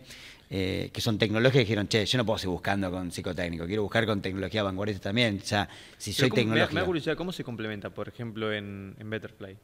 eh, 0.49 0.89
que 0.93 1.01
son 1.01 1.17
tecnológicas, 1.17 1.61
dijeron, 1.61 1.87
che, 1.87 2.05
yo 2.05 2.17
no 2.17 2.25
puedo 2.25 2.37
seguir 2.37 2.51
buscando 2.51 2.91
con 2.91 3.11
psicotécnico, 3.11 3.65
quiero 3.65 3.81
buscar 3.81 4.05
con 4.05 4.21
tecnología 4.21 4.61
vanguardista 4.63 5.09
también. 5.09 5.39
O 5.41 5.45
sea, 5.45 5.67
si 5.97 6.13
soy 6.13 6.29
tecnológico. 6.29 6.73
Me, 6.73 6.81
da 6.81 6.85
curiosidad, 6.85 7.15
¿cómo 7.15 7.31
se 7.31 7.43
complementa, 7.43 7.89
por 7.89 8.07
ejemplo, 8.07 8.53
en, 8.53 8.95
Betterfly? 8.97 9.57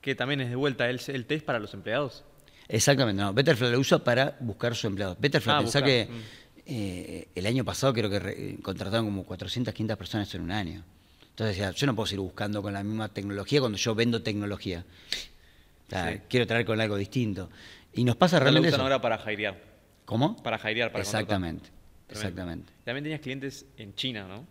Que 0.00 0.14
también 0.14 0.40
es 0.40 0.50
de 0.50 0.56
vuelta 0.56 0.88
el, 0.90 1.00
el 1.06 1.26
test 1.26 1.44
para 1.44 1.58
los 1.58 1.72
empleados. 1.74 2.24
Exactamente, 2.68 3.22
no. 3.22 3.32
Betterfly 3.32 3.70
lo 3.70 3.78
usa 3.78 4.02
para 4.02 4.36
buscar 4.40 4.74
su 4.74 4.88
empleado. 4.88 5.16
Betterfly, 5.18 5.52
ah, 5.52 5.58
pensá 5.58 5.82
que 5.82 6.08
mm. 6.10 6.62
eh, 6.66 7.28
el 7.34 7.46
año 7.46 7.64
pasado 7.64 7.92
creo 7.94 8.10
que 8.10 8.58
contrataron 8.62 9.06
como 9.06 9.24
400, 9.24 9.72
500 9.72 9.96
personas 9.96 10.34
en 10.34 10.42
un 10.42 10.50
año. 10.50 10.84
Entonces 11.38 11.56
decía, 11.56 11.70
yo 11.70 11.86
no 11.86 11.94
puedo 11.94 12.08
seguir 12.08 12.20
buscando 12.20 12.60
con 12.60 12.72
la 12.72 12.82
misma 12.82 13.10
tecnología 13.10 13.60
cuando 13.60 13.78
yo 13.78 13.94
vendo 13.94 14.20
tecnología. 14.22 14.84
Quiero 16.28 16.48
traer 16.48 16.66
con 16.66 16.80
algo 16.80 16.96
distinto. 16.96 17.48
Y 17.92 18.02
nos 18.02 18.16
pasa 18.16 18.40
realmente. 18.40 18.76
Lo 18.76 18.82
ahora 18.82 19.00
para 19.00 19.32
hirear. 19.32 19.56
¿Cómo? 20.04 20.36
Para 20.42 20.58
hirear, 20.68 20.90
para 20.90 21.04
Exactamente, 21.04 21.70
exactamente. 22.08 22.72
También 22.84 23.04
tenías 23.04 23.20
clientes 23.20 23.66
en 23.76 23.94
China, 23.94 24.26
¿no? 24.26 24.44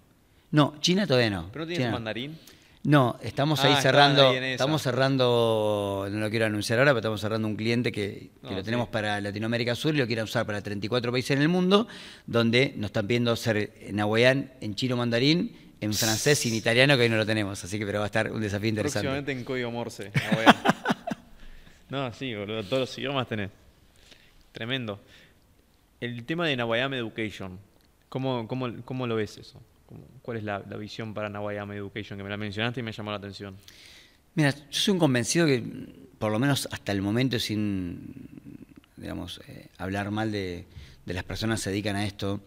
No, 0.52 0.80
China 0.80 1.06
todavía 1.06 1.30
no. 1.30 1.50
¿Pero 1.52 1.66
no 1.66 1.68
tienes 1.68 1.92
mandarín? 1.92 2.38
No, 2.84 3.20
estamos 3.22 3.66
ahí 3.66 3.74
Ah, 3.76 3.82
cerrando, 3.82 4.30
ahí 4.30 4.38
estamos 4.38 4.82
cerrando, 4.82 6.08
no 6.10 6.20
lo 6.20 6.30
quiero 6.30 6.46
anunciar 6.46 6.80
ahora, 6.80 6.92
pero 6.92 7.00
estamos 7.00 7.20
cerrando 7.20 7.50
un 7.50 7.58
cliente 7.58 7.92
que, 7.92 8.30
lo 8.44 8.64
tenemos 8.64 8.86
sí. 8.86 8.92
para 8.94 9.20
Latinoamérica 9.20 9.76
Sur 9.76 9.94
y 9.94 9.98
lo 9.98 10.08
quieren 10.08 10.24
usar 10.24 10.46
para 10.46 10.62
34 10.62 11.12
países 11.12 11.32
en 11.32 11.42
el 11.42 11.50
mundo, 11.50 11.90
donde 12.28 12.74
nos 12.78 12.86
están 12.86 13.08
pidiendo 13.08 13.34
hacer 13.34 13.74
en 13.82 14.00
hawaián, 14.00 14.54
en 14.62 14.76
chino 14.76 14.96
mandarín, 14.96 15.67
en 15.80 15.94
francés 15.94 16.46
y 16.46 16.50
en 16.50 16.56
italiano, 16.56 16.96
que 16.98 17.04
hoy 17.04 17.10
no 17.10 17.18
lo 17.18 17.26
tenemos, 17.26 17.64
así 17.64 17.78
que 17.78 17.86
pero 17.86 18.00
va 18.00 18.06
a 18.06 18.08
estar 18.08 18.32
un 18.32 18.42
desafío 18.42 18.70
interesante. 18.70 19.08
Próximamente 19.08 19.32
en 19.32 19.44
código 19.44 19.72
Morse. 19.72 20.12
no, 21.90 22.14
sí, 22.14 22.34
boludo, 22.36 22.64
todos 22.64 22.80
los 22.82 22.98
idiomas 22.98 23.28
tenés. 23.28 23.52
Tremendo. 24.52 25.00
El 26.00 26.24
tema 26.26 26.48
de 26.48 26.56
Nawayama 26.56 26.98
Education, 26.98 27.60
¿cómo, 28.10 28.48
cómo, 28.48 28.82
cómo 28.84 29.08
lo 29.08 29.16
ves 29.16 29.38
eso? 29.38 29.62
¿Cómo- 29.86 30.06
¿Cuál 30.22 30.38
es 30.38 30.44
la, 30.44 30.64
la 30.70 30.78
visión 30.78 31.14
para 31.14 31.30
Nawayama 31.30 31.76
Education? 31.76 32.18
Que 32.18 32.24
me 32.24 32.30
la 32.30 32.38
mencionaste 32.38 32.80
y 32.82 32.84
me 32.84 32.92
llamó 32.92 33.12
la 33.12 33.18
atención. 33.18 33.56
Mira, 34.36 34.52
yo 34.52 34.62
soy 34.72 34.94
un 34.94 35.00
convencido 35.00 35.46
que, 35.48 35.64
por 36.20 36.32
lo 36.32 36.40
menos 36.40 36.68
hasta 36.72 36.92
el 36.92 37.02
momento, 37.02 37.40
sin 37.40 38.14
digamos, 38.98 39.40
eh, 39.48 39.68
hablar 39.78 40.12
mal 40.12 40.32
de, 40.32 40.66
de 41.06 41.14
las 41.14 41.24
personas 41.24 41.60
que 41.60 41.66
se 41.66 41.70
dedican 41.72 41.96
a 41.96 42.06
esto, 42.06 42.42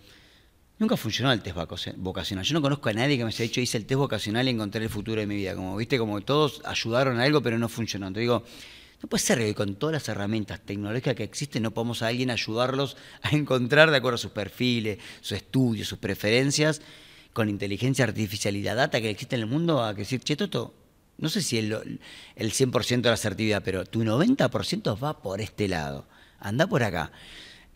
nunca 0.81 0.97
funcionó 0.97 1.31
el 1.31 1.43
test 1.43 1.57
vocacional. 1.99 2.45
Yo 2.45 2.55
no 2.55 2.63
conozco 2.63 2.89
a 2.89 2.93
nadie 2.95 3.19
que 3.19 3.25
me 3.25 3.29
haya 3.29 3.43
dicho, 3.43 3.61
hice 3.61 3.77
el 3.77 3.87
test 3.87 3.99
vocacional 3.99 4.49
y 4.49 4.51
encontré 4.51 4.83
el 4.83 4.91
futuro 4.91 5.21
de 5.21 5.27
mi 5.27 5.37
vida. 5.37 5.55
Como 5.55 5.77
viste, 5.77 5.99
como 5.99 6.21
todos 6.23 6.63
ayudaron 6.65 7.21
a 7.21 7.25
algo, 7.25 7.43
pero 7.43 7.59
no 7.59 7.69
funcionó. 7.69 8.09
Entonces 8.09 8.23
digo, 8.23 8.45
no 9.03 9.09
puede 9.09 9.23
ser 9.23 9.39
que 9.39 9.55
con 9.55 9.77
todas 9.77 9.93
las 9.93 10.09
herramientas 10.09 10.61
tecnológicas 10.61 11.15
que 11.15 11.23
existen 11.23 11.63
no 11.63 11.71
podamos 11.71 12.03
a 12.03 12.09
alguien 12.09 12.31
ayudarlos 12.31 12.97
a 13.23 13.37
encontrar 13.37 13.91
de 13.91 13.99
acuerdo 13.99 14.15
a 14.17 14.19
sus 14.19 14.33
perfiles, 14.33 14.99
sus 15.21 15.33
estudios, 15.33 15.87
sus 15.87 15.99
preferencias, 15.99 16.81
con 17.35 17.51
inteligencia 17.51 18.07
artificial 18.07 18.57
y 18.57 18.63
la 18.63 18.75
data 18.75 19.01
que 19.01 19.11
existe 19.11 19.37
en 19.37 19.43
el 19.43 19.49
mundo, 19.49 19.85
a 19.85 19.95
que 19.95 20.01
decir, 20.01 20.21
che, 20.21 20.35
Toto, 20.35 20.75
no 21.19 21.29
sé 21.29 21.43
si 21.43 21.59
el, 21.59 22.01
el 22.35 22.53
100% 22.53 23.03
de 23.03 23.09
la 23.09 23.15
asertividad, 23.15 23.63
pero 23.63 23.85
tu 23.85 24.03
90% 24.03 25.03
va 25.03 25.21
por 25.21 25.43
este 25.43 25.69
lado, 25.69 26.07
anda 26.39 26.67
por 26.67 26.83
acá. 26.83 27.13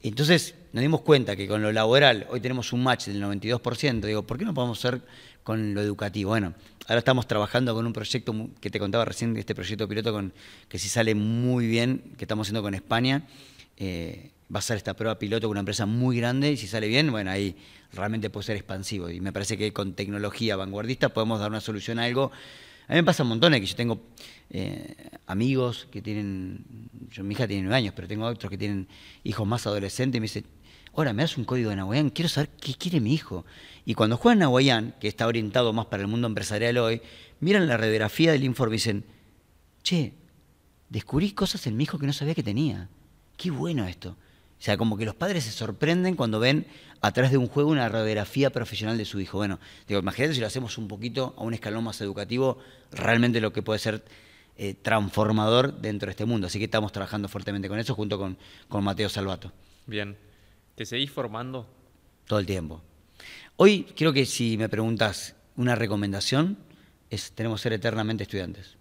Entonces 0.09 0.55
nos 0.75 0.83
dimos 0.83 1.01
cuenta 1.01 1.35
que 1.35 1.49
con 1.49 1.63
lo 1.63 1.73
laboral 1.73 2.27
hoy 2.29 2.39
tenemos 2.41 2.75
un 2.75 2.83
match 2.83 3.07
del 3.07 3.23
92%. 3.23 4.01
Digo, 4.03 4.23
¿por 4.23 4.37
qué 4.37 4.45
no 4.45 4.53
podemos 4.53 4.79
hacer 4.79 5.01
con 5.43 5.73
lo 5.73 5.81
educativo? 5.81 6.31
Bueno, 6.31 6.53
ahora 6.87 6.99
estamos 6.99 7.27
trabajando 7.27 7.75
con 7.75 7.87
un 7.87 7.95
proyecto 7.95 8.35
que 8.61 8.69
te 8.69 8.79
contaba 8.79 9.07
recién, 9.07 9.35
este 9.39 9.55
proyecto 9.55 9.89
piloto 9.89 10.13
con, 10.13 10.35
que 10.69 10.79
si 10.79 10.91
sale 10.91 11.15
muy 11.15 11.67
bien, 11.67 12.13
que 12.19 12.25
estamos 12.25 12.47
haciendo 12.47 12.63
con 12.63 12.75
España. 12.75 13.27
eh, 13.79 14.31
va 14.55 14.59
a 14.59 14.63
ser 14.63 14.77
esta 14.77 14.95
prueba 14.95 15.19
piloto 15.19 15.47
con 15.47 15.53
una 15.53 15.61
empresa 15.61 15.87
muy 15.87 16.19
grande 16.19 16.53
y 16.53 16.59
si 16.59 16.67
sale 16.67 16.87
bien, 16.87 17.11
bueno, 17.11 17.31
ahí 17.31 17.57
realmente 17.93 18.29
puede 18.29 18.45
ser 18.45 18.57
expansivo. 18.57 19.09
Y 19.09 19.21
me 19.21 19.33
parece 19.33 19.57
que 19.57 19.73
con 19.73 19.95
tecnología 19.95 20.55
vanguardista 20.55 21.09
podemos 21.09 21.41
dar 21.41 21.51
una 21.51 21.63
solución 21.63 21.99
a 21.99 22.05
algo. 22.05 22.31
A 22.87 22.93
mí 22.93 22.97
me 22.97 23.05
pasa 23.05 23.23
un 23.23 23.31
montón 23.31 23.53
de 23.53 23.61
que 23.61 23.67
yo 23.67 23.77
tengo 23.77 24.01
eh, 24.51 24.95
amigos 25.27 25.89
que 25.91 26.03
tienen, 26.03 26.91
yo, 27.11 27.25
mi 27.25 27.35
hija 27.35 27.47
tiene 27.47 27.63
nueve 27.63 27.77
años, 27.77 27.95
pero 27.97 28.07
tengo 28.07 28.27
otros 28.27 28.51
que 28.51 28.59
tienen 28.59 28.89
hijos 29.23 29.47
más 29.47 29.67
adolescentes 29.67 30.19
y 30.19 30.21
me 30.21 30.25
dicen, 30.25 30.45
ahora 30.95 31.13
me 31.13 31.23
das 31.23 31.39
un 31.39 31.45
código 31.45 31.71
de 31.71 31.77
Nahuayán, 31.77 32.11
quiero 32.11 32.29
saber 32.29 32.51
qué 32.61 32.75
quiere 32.75 33.01
mi 33.01 33.15
hijo. 33.15 33.47
Y 33.87 33.95
cuando 33.95 34.17
juegan 34.17 34.41
Nahuayán, 34.41 34.95
que 35.01 35.09
está 35.09 35.27
orientado 35.27 35.73
más 35.73 35.87
para 35.87 36.03
el 36.03 36.09
mundo 36.09 36.27
empresarial 36.27 36.77
hoy, 36.79 37.01
miran 37.41 37.67
la 37.67 37.77
radiografía 37.77 38.33
del 38.33 38.45
informe 38.45 38.75
y 38.75 38.79
dicen, 38.79 39.05
che, 39.83 40.13
descubrí 40.91 41.33
cosas 41.33 41.67
en 41.67 41.77
mi 41.77 41.85
hijo 41.85 41.99
que 41.99 42.07
no 42.07 42.13
sabía 42.13 42.35
que 42.35 42.43
tenía. 42.43 42.89
Qué 43.37 43.51
bueno 43.51 43.87
esto. 43.87 44.17
O 44.59 44.63
sea, 44.65 44.77
como 44.77 44.97
que 44.97 45.05
los 45.05 45.15
padres 45.15 45.45
se 45.45 45.51
sorprenden 45.51 46.17
cuando 46.17 46.41
ven 46.41 46.67
atrás 47.01 47.31
de 47.31 47.37
un 47.37 47.49
juego 47.49 47.71
una 47.71 47.89
radiografía 47.89 48.51
profesional 48.51 48.97
de 48.97 49.05
su 49.05 49.21
hijo. 49.21 49.39
Bueno, 49.39 49.59
digo, 49.87 50.01
imagínate 50.01 50.35
si 50.35 50.41
lo 50.41 50.47
hacemos 50.47 50.79
un 50.79 50.89
poquito 50.89 51.35
a 51.37 51.43
un 51.43 51.53
escalón 51.53 51.85
más 51.85 52.01
educativo, 52.01 52.59
realmente 52.93 53.41
lo 53.41 53.53
que 53.53 53.63
puede 53.63 53.79
ser 53.79 54.05
eh, 54.57 54.75
transformador 54.75 55.81
dentro 55.81 56.07
de 56.07 56.13
este 56.13 56.25
mundo. 56.25 56.47
Así 56.47 56.59
que 56.59 56.65
estamos 56.65 56.93
trabajando 56.93 57.29
fuertemente 57.29 57.69
con 57.69 57.79
eso 57.79 57.95
junto 57.95 58.19
con, 58.19 58.39
con 58.69 58.85
Mateo 58.85 59.09
Salvato, 59.09 59.53
Bien. 59.87 60.17
¿Te 60.77 60.87
seguís 60.87 61.11
formando? 61.11 61.69
todo 62.27 62.39
el 62.39 62.47
tiempo. 62.47 62.83
Hoy 63.57 63.85
creo 63.97 64.13
que 64.13 64.27
si 64.27 64.57
me 64.57 64.69
preguntas 64.69 65.37
una 65.57 65.75
recomendación, 65.75 66.59
es 67.11 67.33
tenemos 67.33 67.61
que 67.61 67.65
ser 67.65 67.73
eternamente 67.75 68.25
estudiantes. 68.25 68.77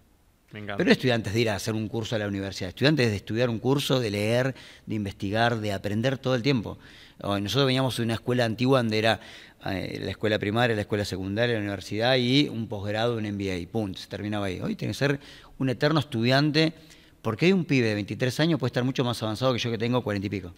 Me 0.54 0.60
encanta. 0.60 0.76
Pero 0.76 0.86
no 0.86 0.92
estudiantes 0.92 1.34
de 1.34 1.40
ir 1.40 1.50
a 1.50 1.56
hacer 1.56 1.74
un 1.74 1.88
curso 1.88 2.14
a 2.14 2.18
la 2.20 2.28
universidad, 2.28 2.68
estudiantes 2.68 3.10
de 3.10 3.16
estudiar 3.16 3.50
un 3.50 3.58
curso, 3.58 3.98
de 3.98 4.08
leer, 4.08 4.54
de 4.86 4.94
investigar, 4.94 5.58
de 5.58 5.72
aprender 5.72 6.16
todo 6.16 6.36
el 6.36 6.42
tiempo. 6.42 6.78
Nosotros 7.20 7.66
veníamos 7.66 7.96
de 7.96 8.04
una 8.04 8.14
escuela 8.14 8.44
antigua 8.44 8.78
donde 8.78 8.98
era 8.98 9.18
eh, 9.66 9.98
la 10.00 10.12
escuela 10.12 10.38
primaria, 10.38 10.76
la 10.76 10.82
escuela 10.82 11.04
secundaria, 11.04 11.56
la 11.56 11.60
universidad 11.60 12.14
y 12.18 12.48
un 12.48 12.68
posgrado, 12.68 13.16
un 13.16 13.24
MBA, 13.24 13.68
punto, 13.68 13.98
se 13.98 14.06
terminaba 14.06 14.46
ahí. 14.46 14.60
Hoy 14.60 14.76
tiene 14.76 14.92
que 14.92 14.98
ser 14.98 15.18
un 15.58 15.70
eterno 15.70 15.98
estudiante, 15.98 16.72
porque 17.20 17.46
hay 17.46 17.52
un 17.52 17.64
pibe 17.64 17.88
de 17.88 17.94
23 17.94 18.38
años 18.38 18.60
puede 18.60 18.68
estar 18.68 18.84
mucho 18.84 19.02
más 19.02 19.20
avanzado 19.24 19.52
que 19.52 19.58
yo 19.58 19.72
que 19.72 19.78
tengo 19.78 20.04
40 20.04 20.24
y 20.24 20.30
pico. 20.30 20.54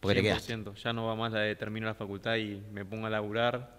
Porque 0.00 0.16
te 0.16 0.22
quedaste. 0.22 0.54
100%. 0.54 0.74
Ya 0.74 0.92
no 0.92 1.06
va 1.06 1.16
más 1.16 1.32
la 1.32 1.40
de 1.40 1.56
termino 1.56 1.86
la 1.86 1.94
facultad 1.94 2.36
y 2.36 2.60
me 2.74 2.84
pongo 2.84 3.06
a 3.06 3.10
laburar 3.10 3.77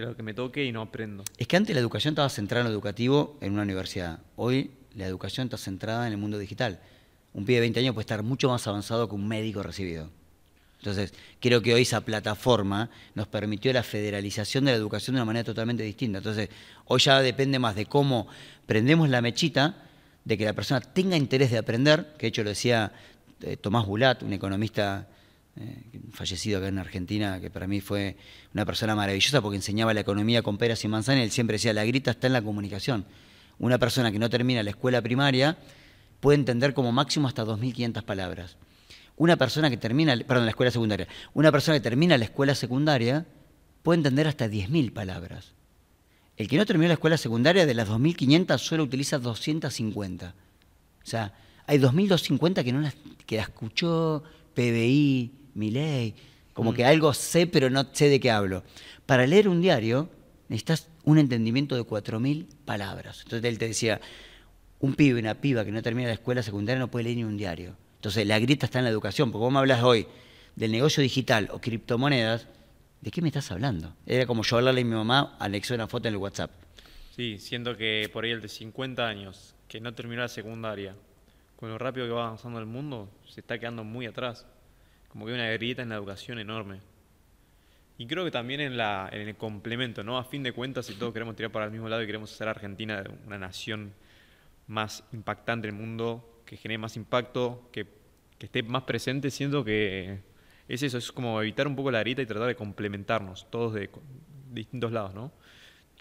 lo 0.00 0.16
que 0.16 0.22
me 0.22 0.34
toque 0.34 0.64
y 0.64 0.72
no 0.72 0.82
aprendo. 0.82 1.24
Es 1.38 1.46
que 1.46 1.56
antes 1.56 1.74
la 1.74 1.80
educación 1.80 2.12
estaba 2.12 2.28
centrada 2.28 2.62
en 2.62 2.72
lo 2.72 2.74
educativo 2.74 3.36
en 3.40 3.52
una 3.52 3.62
universidad. 3.62 4.20
Hoy 4.36 4.70
la 4.94 5.06
educación 5.06 5.46
está 5.46 5.56
centrada 5.56 6.06
en 6.06 6.12
el 6.12 6.18
mundo 6.18 6.38
digital. 6.38 6.80
Un 7.32 7.44
pibe 7.44 7.56
de 7.56 7.60
20 7.60 7.80
años 7.80 7.94
puede 7.94 8.04
estar 8.04 8.22
mucho 8.22 8.48
más 8.48 8.66
avanzado 8.66 9.08
que 9.08 9.14
un 9.14 9.28
médico 9.28 9.62
recibido. 9.62 10.10
Entonces, 10.78 11.12
creo 11.40 11.60
que 11.60 11.74
hoy 11.74 11.82
esa 11.82 12.00
plataforma 12.00 12.88
nos 13.14 13.28
permitió 13.28 13.72
la 13.72 13.82
federalización 13.82 14.64
de 14.64 14.72
la 14.72 14.78
educación 14.78 15.14
de 15.14 15.20
una 15.20 15.26
manera 15.26 15.44
totalmente 15.44 15.82
distinta. 15.82 16.18
Entonces, 16.18 16.48
hoy 16.86 17.00
ya 17.00 17.20
depende 17.20 17.58
más 17.58 17.76
de 17.76 17.84
cómo 17.84 18.26
prendemos 18.64 19.10
la 19.10 19.20
mechita, 19.20 19.76
de 20.24 20.38
que 20.38 20.46
la 20.46 20.54
persona 20.54 20.80
tenga 20.80 21.16
interés 21.16 21.50
de 21.50 21.58
aprender, 21.58 22.14
que 22.16 22.26
de 22.26 22.28
hecho 22.28 22.42
lo 22.42 22.48
decía 22.48 22.92
eh, 23.42 23.58
Tomás 23.58 23.86
Bulat, 23.86 24.22
un 24.22 24.32
economista 24.32 25.06
eh, 25.60 26.00
fallecido 26.12 26.58
acá 26.58 26.68
en 26.68 26.78
Argentina, 26.78 27.40
que 27.40 27.50
para 27.50 27.66
mí 27.66 27.80
fue 27.80 28.16
una 28.54 28.64
persona 28.64 28.94
maravillosa 28.94 29.40
porque 29.40 29.56
enseñaba 29.56 29.92
la 29.94 30.00
economía 30.00 30.42
con 30.42 30.58
peras 30.58 30.84
y 30.84 30.88
manzanas, 30.88 31.20
y 31.20 31.24
él 31.24 31.30
siempre 31.30 31.54
decía, 31.54 31.72
la 31.72 31.84
grita 31.84 32.12
está 32.12 32.26
en 32.26 32.32
la 32.32 32.42
comunicación. 32.42 33.04
Una 33.58 33.78
persona 33.78 34.10
que 34.10 34.18
no 34.18 34.30
termina 34.30 34.62
la 34.62 34.70
escuela 34.70 35.02
primaria 35.02 35.58
puede 36.20 36.38
entender 36.38 36.72
como 36.72 36.92
máximo 36.92 37.28
hasta 37.28 37.44
2.500 37.44 38.02
palabras. 38.04 38.56
Una 39.16 39.36
persona 39.36 39.68
que 39.68 39.76
termina, 39.76 40.16
perdón, 40.26 40.46
la 40.46 40.50
escuela 40.50 40.70
secundaria, 40.70 41.06
una 41.34 41.52
persona 41.52 41.76
que 41.76 41.82
termina 41.82 42.16
la 42.16 42.24
escuela 42.24 42.54
secundaria 42.54 43.26
puede 43.82 43.98
entender 43.98 44.26
hasta 44.26 44.48
10.000 44.48 44.92
palabras. 44.92 45.52
El 46.38 46.48
que 46.48 46.56
no 46.56 46.64
terminó 46.64 46.88
la 46.88 46.94
escuela 46.94 47.18
secundaria 47.18 47.66
de 47.66 47.74
las 47.74 47.88
2.500 47.88 48.58
solo 48.58 48.82
utiliza 48.84 49.18
250. 49.18 50.34
O 51.02 51.06
sea, 51.06 51.34
hay 51.66 51.78
2.250 51.78 52.64
que 52.64 52.72
no 52.72 52.80
las, 52.80 52.94
que 53.26 53.36
la 53.36 53.42
escuchó 53.42 54.22
PBI, 54.54 55.32
Milei, 55.54 56.14
como 56.52 56.72
que 56.74 56.84
algo 56.84 57.14
sé 57.14 57.46
pero 57.46 57.70
no 57.70 57.86
sé 57.92 58.08
de 58.08 58.20
qué 58.20 58.30
hablo. 58.30 58.64
Para 59.06 59.26
leer 59.26 59.48
un 59.48 59.60
diario 59.60 60.08
necesitas 60.48 60.88
un 61.04 61.18
entendimiento 61.18 61.76
de 61.76 61.82
4.000 61.82 62.46
palabras. 62.64 63.22
Entonces 63.24 63.48
él 63.48 63.58
te 63.58 63.68
decía, 63.68 64.00
un 64.80 64.94
pibe 64.94 65.18
y 65.18 65.22
una 65.22 65.34
piba 65.34 65.64
que 65.64 65.72
no 65.72 65.82
termina 65.82 66.08
la 66.08 66.14
escuela 66.14 66.42
secundaria 66.42 66.78
no 66.78 66.90
puede 66.90 67.04
leer 67.04 67.16
ni 67.18 67.24
un 67.24 67.36
diario. 67.36 67.76
Entonces 67.96 68.26
la 68.26 68.38
grieta 68.38 68.66
está 68.66 68.78
en 68.78 68.84
la 68.84 68.90
educación, 68.90 69.30
porque 69.30 69.42
vos 69.42 69.52
me 69.52 69.58
hablas 69.58 69.82
hoy 69.82 70.06
del 70.56 70.72
negocio 70.72 71.02
digital 71.02 71.48
o 71.52 71.60
criptomonedas, 71.60 72.46
¿de 73.00 73.10
qué 73.10 73.22
me 73.22 73.28
estás 73.28 73.50
hablando? 73.50 73.94
Era 74.06 74.26
como 74.26 74.42
yo 74.42 74.56
hablarle 74.56 74.80
a 74.80 74.84
mi 74.84 74.94
mamá, 74.94 75.36
anexó 75.38 75.74
una 75.74 75.86
foto 75.86 76.08
en 76.08 76.14
el 76.14 76.18
WhatsApp. 76.18 76.50
Sí, 77.14 77.38
siento 77.38 77.76
que 77.76 78.08
por 78.12 78.24
ahí 78.24 78.30
el 78.30 78.40
de 78.40 78.48
50 78.48 79.06
años, 79.06 79.54
que 79.68 79.80
no 79.80 79.94
terminó 79.94 80.22
la 80.22 80.28
secundaria, 80.28 80.94
con 81.56 81.68
lo 81.68 81.78
rápido 81.78 82.06
que 82.06 82.12
va 82.12 82.26
avanzando 82.26 82.58
el 82.58 82.66
mundo, 82.66 83.10
se 83.28 83.40
está 83.40 83.58
quedando 83.58 83.84
muy 83.84 84.06
atrás. 84.06 84.46
Como 85.10 85.26
que 85.26 85.32
hay 85.32 85.38
una 85.38 85.50
grieta 85.50 85.82
en 85.82 85.90
la 85.90 85.96
educación 85.96 86.38
enorme. 86.38 86.80
Y 87.98 88.06
creo 88.06 88.24
que 88.24 88.30
también 88.30 88.60
en, 88.60 88.80
el 88.80 89.36
complemento, 89.36 90.02
¿no? 90.02 90.16
A 90.16 90.24
fin 90.24 90.42
de 90.42 90.52
cuentas, 90.52 90.86
si 90.86 90.94
todos 90.94 91.12
queremos 91.12 91.36
tirar 91.36 91.52
para 91.52 91.66
el 91.66 91.70
mismo 91.70 91.86
lado 91.86 92.02
y 92.02 92.06
queremos 92.06 92.32
hacer 92.32 92.48
a 92.48 92.52
Argentina 92.52 93.04
una 93.26 93.38
nación 93.38 93.92
más 94.68 95.04
impactante 95.12 95.68
en 95.68 95.74
el 95.74 95.80
mundo, 95.80 96.42
que 96.46 96.56
genere 96.56 96.78
más 96.78 96.96
impacto, 96.96 97.68
que, 97.72 97.86
esté 98.38 98.62
más 98.62 98.84
presente, 98.84 99.30
siento 99.30 99.62
que 99.62 100.20
es 100.66 100.82
eso, 100.82 100.96
es 100.96 101.12
como 101.12 101.42
evitar 101.42 101.66
un 101.66 101.76
poco 101.76 101.90
la 101.90 102.00
grieta 102.00 102.22
y 102.22 102.26
tratar 102.26 102.48
de 102.48 102.54
complementarnos, 102.54 103.50
todos 103.50 103.74
de, 103.74 103.90
distintos 104.50 104.92
lados, 104.92 105.12
¿no? 105.12 105.32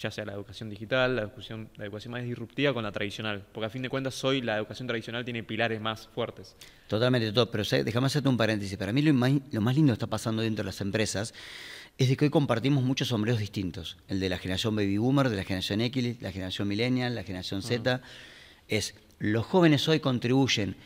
Ya 0.01 0.09
sea 0.11 0.23
la 0.23 0.33
educación 0.33 0.69
digital, 0.69 1.17
la 1.17 1.23
educación, 1.23 1.69
la 1.75 1.83
educación 1.83 2.13
más 2.13 2.23
disruptiva 2.23 2.73
con 2.73 2.83
la 2.83 2.91
tradicional, 2.91 3.43
porque 3.51 3.65
a 3.65 3.69
fin 3.69 3.81
de 3.81 3.89
cuentas 3.89 4.23
hoy 4.23 4.41
la 4.41 4.55
educación 4.57 4.87
tradicional 4.87 5.25
tiene 5.25 5.43
pilares 5.43 5.81
más 5.81 6.07
fuertes. 6.07 6.55
Totalmente 6.87 7.33
todo, 7.33 7.51
pero 7.51 7.63
déjame 7.83 8.07
hacerte 8.07 8.29
un 8.29 8.37
paréntesis. 8.37 8.77
Para 8.77 8.93
mí 8.93 9.01
lo 9.01 9.13
más, 9.13 9.33
lo 9.51 9.59
más 9.59 9.75
lindo 9.75 9.91
que 9.91 9.95
está 9.95 10.07
pasando 10.07 10.41
dentro 10.41 10.63
de 10.63 10.67
las 10.67 10.79
empresas 10.79 11.33
es 11.97 12.07
de 12.07 12.15
que 12.15 12.25
hoy 12.25 12.31
compartimos 12.31 12.81
muchos 12.81 13.09
sombreros 13.09 13.41
distintos. 13.41 13.97
El 14.07 14.21
de 14.21 14.29
la 14.29 14.37
generación 14.37 14.73
baby 14.73 14.97
boomer, 14.97 15.27
de 15.27 15.35
la 15.35 15.43
generación 15.43 15.81
X, 15.81 16.21
la 16.21 16.31
generación 16.31 16.69
millennial, 16.69 17.13
la 17.13 17.23
generación 17.23 17.61
Z. 17.61 18.01
Es 18.69 18.95
los 19.19 19.45
jóvenes 19.45 19.85
hoy 19.89 19.99
contribuyen 19.99 20.77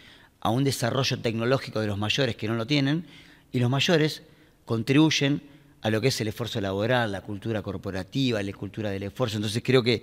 a 0.42 0.50
un 0.50 0.64
desarrollo 0.64 1.20
tecnológico 1.20 1.80
de 1.80 1.88
los 1.88 2.00
mayores 2.00 2.36
que 2.36 2.48
no 2.48 2.56
lo 2.56 2.66
tienen 2.66 3.06
y 3.52 3.60
los 3.60 3.70
mayores 3.70 4.24
contribuyen 4.66 5.44
a 5.84 5.90
lo 5.90 6.00
que 6.02 6.08
es 6.08 6.22
el 6.22 6.30
esfuerzo 6.30 6.60
laboral, 6.62 7.12
la 7.12 7.22
cultura 7.22 7.62
corporativa, 7.62 8.42
la 8.42 8.54
cultura 8.54 8.90
del 8.90 9.04
esfuerzo. 9.04 9.36
Entonces 9.38 9.62
creo 9.64 9.84
que 9.84 10.02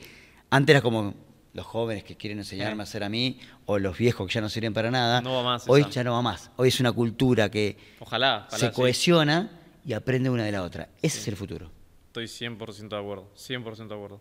antes 0.51 0.75
era 0.75 0.83
como 0.83 1.15
los 1.55 1.67
jóvenes 1.67 2.05
que 2.05 2.17
quieren 2.17 2.39
enseñarme 2.39 2.83
a 2.83 2.85
hacer 2.85 3.03
a 3.03 3.09
mí 3.09 3.39
o 3.67 3.79
los 3.79 3.97
viejos 3.99 4.27
que 4.27 4.35
ya 4.35 4.41
no 4.41 4.49
sirven 4.49 4.73
para 4.75 4.91
nada. 4.91 5.21
No 5.23 5.35
va 5.35 5.43
más 5.43 5.65
Hoy 5.69 5.81
esa. 5.81 5.91
ya 5.91 6.05
no 6.05 6.13
va 6.13 6.23
más. 6.23 6.51
Hoy 6.57 6.69
es 6.69 6.79
una 6.81 6.93
cultura 6.93 7.51
que 7.51 7.77
Ojalá, 7.99 8.45
ojalá, 8.47 8.59
se 8.59 8.67
sí. 8.69 8.73
cohesiona 8.75 9.51
y 9.85 9.95
aprende 9.95 10.29
una 10.31 10.45
de 10.45 10.53
la 10.53 10.63
otra. 10.63 10.91
Ese 11.03 11.19
es 11.19 11.29
el 11.29 11.37
futuro. 11.37 11.71
Estoy 12.09 12.27
100% 12.27 12.89
de 12.89 12.97
acuerdo, 12.99 13.31
100% 13.37 13.89
de 13.89 13.95
acuerdo. 13.95 14.21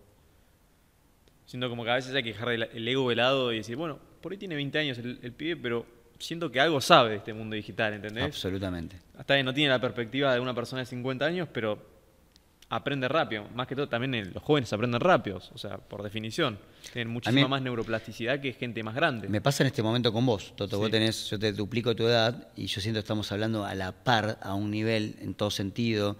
Siento 1.45 1.69
como 1.69 1.83
que 1.83 1.91
a 1.91 1.95
veces 1.95 2.13
hay 2.15 2.23
que 2.23 2.29
dejar 2.29 2.49
el, 2.51 2.63
el 2.63 2.87
ego 2.87 3.05
velado 3.05 3.51
y 3.51 3.57
decir, 3.57 3.75
bueno, 3.75 3.99
por 4.21 4.31
ahí 4.31 4.37
tiene 4.37 4.55
20 4.55 4.77
años 4.79 4.97
el, 4.99 5.19
el 5.21 5.33
pibe, 5.33 5.57
pero 5.57 5.85
siento 6.19 6.51
que 6.51 6.59
algo 6.59 6.81
sabe 6.81 7.11
de 7.11 7.15
este 7.17 7.33
mundo 7.33 7.55
digital, 7.55 7.93
¿entendés? 7.93 8.25
Absolutamente. 8.25 8.97
Hasta 9.17 9.35
que 9.35 9.43
no 9.43 9.53
tiene 9.53 9.69
la 9.69 9.79
perspectiva 9.79 10.33
de 10.33 10.39
una 10.39 10.53
persona 10.53 10.81
de 10.81 10.85
50 10.85 11.25
años, 11.25 11.47
pero 11.51 11.79
aprende 12.69 13.07
rápido. 13.07 13.45
Más 13.55 13.67
que 13.67 13.75
todo, 13.75 13.89
también 13.89 14.31
los 14.33 14.43
jóvenes 14.43 14.71
aprenden 14.71 15.01
rápidos, 15.01 15.51
o 15.53 15.57
sea, 15.57 15.77
por 15.77 16.03
definición. 16.03 16.59
Tienen 16.93 17.11
muchísima 17.11 17.47
más 17.47 17.61
neuroplasticidad 17.61 18.39
que 18.39 18.53
gente 18.53 18.83
más 18.83 18.95
grande. 18.95 19.27
Me 19.27 19.41
pasa 19.41 19.63
en 19.63 19.67
este 19.67 19.81
momento 19.81 20.13
con 20.13 20.25
vos, 20.25 20.55
Toto. 20.55 20.77
Vos 20.77 20.91
tenés, 20.91 21.29
yo 21.29 21.39
te 21.39 21.51
duplico 21.51 21.95
tu 21.95 22.07
edad 22.07 22.49
y 22.55 22.67
yo 22.67 22.79
siento 22.81 22.99
que 22.99 23.03
estamos 23.03 23.31
hablando 23.31 23.65
a 23.65 23.73
la 23.75 23.91
par, 23.91 24.37
a 24.41 24.53
un 24.53 24.71
nivel, 24.71 25.15
en 25.21 25.33
todo 25.33 25.49
sentido, 25.49 26.17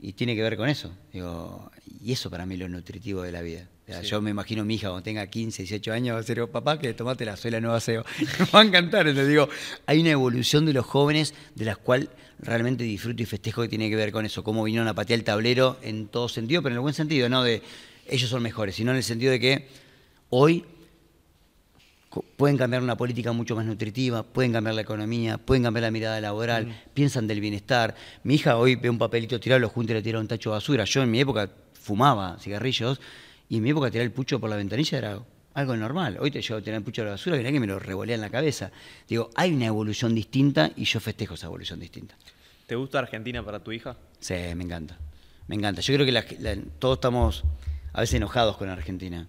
y 0.00 0.12
tiene 0.12 0.34
que 0.34 0.42
ver 0.42 0.56
con 0.56 0.68
eso. 0.68 0.90
Digo, 1.12 1.70
y 2.02 2.12
eso 2.12 2.30
para 2.30 2.46
mí 2.46 2.54
es 2.54 2.60
lo 2.60 2.68
nutritivo 2.68 3.22
de 3.22 3.32
la 3.32 3.42
vida. 3.42 3.68
O 3.84 3.92
sea, 3.92 4.02
Sí. 4.02 4.08
Yo 4.08 4.22
me 4.22 4.30
imagino 4.30 4.64
mi 4.64 4.76
hija 4.76 4.88
cuando 4.88 5.02
tenga 5.02 5.26
15, 5.26 5.62
18 5.62 5.92
años, 5.92 6.14
va 6.14 6.20
a 6.20 6.22
ser, 6.22 6.48
papá, 6.48 6.78
que 6.78 6.94
tomate 6.94 7.24
la 7.24 7.36
soy 7.36 7.50
la 7.50 7.60
nueva 7.60 7.80
SEO. 7.80 8.04
me 8.38 8.44
va 8.46 8.60
a 8.60 8.64
encantar. 8.64 9.08
Entonces 9.08 9.28
digo, 9.28 9.48
hay 9.86 10.00
una 10.00 10.10
evolución 10.10 10.64
de 10.64 10.72
los 10.72 10.86
jóvenes 10.86 11.34
de 11.54 11.64
las 11.64 11.76
cual 11.76 12.08
realmente 12.38 12.84
disfruto 12.84 13.22
y 13.22 13.26
festejo 13.26 13.62
que 13.62 13.68
tiene 13.68 13.90
que 13.90 13.96
ver 13.96 14.12
con 14.12 14.24
eso, 14.24 14.42
cómo 14.44 14.64
vinieron 14.64 14.88
a 14.88 14.94
patear 14.94 15.18
el 15.18 15.24
tablero 15.24 15.76
en 15.82 16.06
todo 16.06 16.28
sentido, 16.28 16.62
pero 16.62 16.74
en 16.74 16.76
el 16.76 16.80
buen 16.80 16.94
sentido, 16.94 17.28
no 17.28 17.42
de 17.42 17.62
ellos 18.06 18.30
son 18.30 18.42
mejores, 18.42 18.74
sino 18.76 18.92
en 18.92 18.96
el 18.96 19.02
sentido 19.02 19.32
de 19.32 19.40
que 19.40 19.68
hoy 20.30 20.64
pueden 22.36 22.56
cambiar 22.56 22.82
una 22.82 22.96
política 22.96 23.32
mucho 23.32 23.54
más 23.54 23.64
nutritiva, 23.64 24.22
pueden 24.24 24.52
cambiar 24.52 24.74
la 24.74 24.80
economía, 24.82 25.38
pueden 25.38 25.62
cambiar 25.62 25.82
la 25.82 25.90
mirada 25.90 26.20
laboral, 26.20 26.82
piensan 26.92 27.26
del 27.26 27.40
bienestar. 27.40 27.94
Mi 28.24 28.34
hija 28.34 28.56
hoy 28.56 28.74
ve 28.74 28.90
un 28.90 28.98
papelito 28.98 29.38
tirado, 29.38 29.60
lo 29.60 29.68
junta 29.68 29.92
y 29.92 29.96
lo 29.96 30.02
tira 30.02 30.18
un 30.18 30.26
tacho 30.26 30.50
de 30.50 30.54
basura. 30.54 30.84
Yo 30.84 31.02
en 31.02 31.10
mi 31.10 31.20
época 31.20 31.48
fumaba 31.74 32.36
cigarrillos 32.40 33.00
y 33.48 33.58
en 33.58 33.62
mi 33.62 33.70
época 33.70 33.90
tirar 33.90 34.04
el 34.04 34.12
pucho 34.12 34.40
por 34.40 34.50
la 34.50 34.56
ventanilla 34.56 34.98
era 34.98 35.18
algo 35.54 35.76
normal. 35.76 36.18
Hoy 36.20 36.30
te 36.32 36.42
llevo 36.42 36.58
a 36.58 36.62
tirar 36.62 36.78
el 36.78 36.84
pucho 36.84 37.02
a 37.02 37.04
la 37.04 37.10
basura 37.12 37.36
y 37.36 37.38
mirá 37.38 37.52
que 37.52 37.60
me 37.60 37.66
lo 37.68 37.78
revolea 37.78 38.16
en 38.16 38.20
la 38.20 38.30
cabeza. 38.30 38.72
Digo, 39.08 39.30
hay 39.36 39.52
una 39.52 39.66
evolución 39.66 40.14
distinta 40.14 40.70
y 40.76 40.84
yo 40.84 40.98
festejo 41.00 41.34
esa 41.34 41.46
evolución 41.46 41.78
distinta. 41.78 42.16
¿Te 42.66 42.74
gusta 42.74 42.98
Argentina 42.98 43.44
para 43.44 43.62
tu 43.62 43.70
hija? 43.72 43.96
Sí, 44.18 44.34
me 44.56 44.64
encanta. 44.64 44.98
Me 45.46 45.54
encanta. 45.56 45.80
Yo 45.80 45.94
creo 45.94 46.06
que 46.06 46.12
la- 46.12 46.24
la- 46.40 46.56
todos 46.78 46.98
estamos 46.98 47.44
a 47.92 48.00
veces 48.00 48.14
enojados 48.14 48.56
con 48.56 48.68
Argentina. 48.68 49.26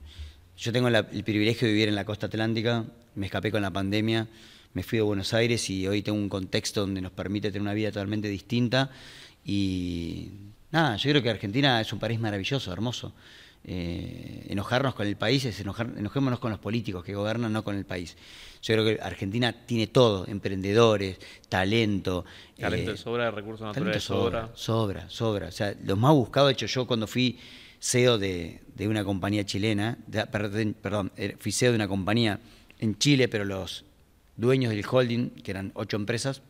Yo 0.62 0.72
tengo 0.72 0.92
la- 0.92 1.08
el 1.12 1.24
privilegio 1.24 1.68
de 1.68 1.74
vivir 1.74 1.90
en 1.90 1.96
la 1.96 2.06
costa 2.06 2.28
atlántica, 2.28 2.86
me 3.16 3.26
escapé 3.26 3.50
con 3.50 3.64
la 3.64 3.72
pandemia, 3.72 4.28
me 4.76 4.84
fui 4.84 5.00
a 5.00 5.04
Buenos 5.04 5.34
Aires 5.34 5.68
y 5.72 5.88
hoy 5.88 6.04
tengo 6.04 6.20
un 6.20 6.30
contexto 6.30 6.82
donde 6.82 7.02
nos 7.02 7.12
permite 7.12 7.48
tener 7.50 7.64
una 7.64 7.74
vida 7.74 7.92
totalmente 7.92 8.28
distinta. 8.28 8.92
Y 9.44 10.30
nada, 10.72 10.98
yo 10.98 11.10
creo 11.10 11.24
que 11.24 11.32
Argentina 11.32 11.82
es 11.82 11.92
un 11.92 11.98
país 11.98 12.20
maravilloso, 12.20 12.72
hermoso. 12.72 13.12
Eh, 13.64 14.46
enojarnos 14.50 14.94
con 14.94 15.08
el 15.08 15.16
país 15.16 15.46
es 15.46 15.60
enojar, 15.60 15.90
enojémonos 15.98 16.38
con 16.38 16.52
los 16.52 16.60
políticos 16.60 17.04
que 17.04 17.16
gobiernan, 17.16 17.52
no 17.52 17.64
con 17.64 17.76
el 17.76 17.86
país. 17.86 18.16
Yo 18.62 18.76
creo 18.76 18.86
que 18.86 19.02
Argentina 19.02 19.52
tiene 19.66 19.88
todo, 19.88 20.28
emprendedores, 20.28 21.18
talento. 21.50 22.24
Talento 22.60 22.92
eh, 22.92 22.94
de 22.94 22.98
sobra, 22.98 23.32
recursos 23.32 23.66
naturales 23.66 23.96
de 23.96 24.00
sobra, 24.00 24.52
sobra. 24.54 25.10
sobra, 25.10 25.10
sobra. 25.10 25.48
O 25.48 25.52
sea, 25.52 25.76
los 25.84 25.98
más 25.98 26.14
buscados, 26.14 26.50
de 26.50 26.54
hecho, 26.54 26.68
yo 26.68 26.86
cuando 26.86 27.08
fui 27.08 27.40
CEO 27.82 28.18
de, 28.18 28.62
una 28.88 29.04
compañía 29.04 29.46
chilena, 29.46 29.98
de- 30.08 30.26
perdón, 30.28 30.76
perdón, 30.82 31.12
eh, 31.18 31.36
fui 31.40 31.52
CEO 31.52 31.72
de 31.72 31.76
una 31.78 31.88
compañía 31.88 32.40
en 32.80 32.98
Chile, 32.98 33.28
pero 33.28 33.44
los 33.44 33.84
dueños 34.38 34.72
del 34.72 34.86
holding, 34.90 35.30
que 35.44 35.52
eran 35.52 35.72
ocho 35.76 35.98
empresas, 35.98 36.42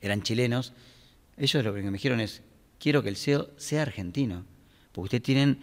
eran 0.00 0.22
chilenos, 0.22 0.72
ellos 1.36 1.62
lo 1.64 1.72
que 1.74 1.82
me 1.82 1.92
dijeron 1.92 2.20
es, 2.20 2.42
quiero 2.80 3.02
que 3.02 3.08
el 3.10 3.16
CEO 3.16 3.50
sea 3.56 3.82
argentino, 3.82 4.44
porque 4.92 5.04
ustedes 5.06 5.22
tienen 5.22 5.58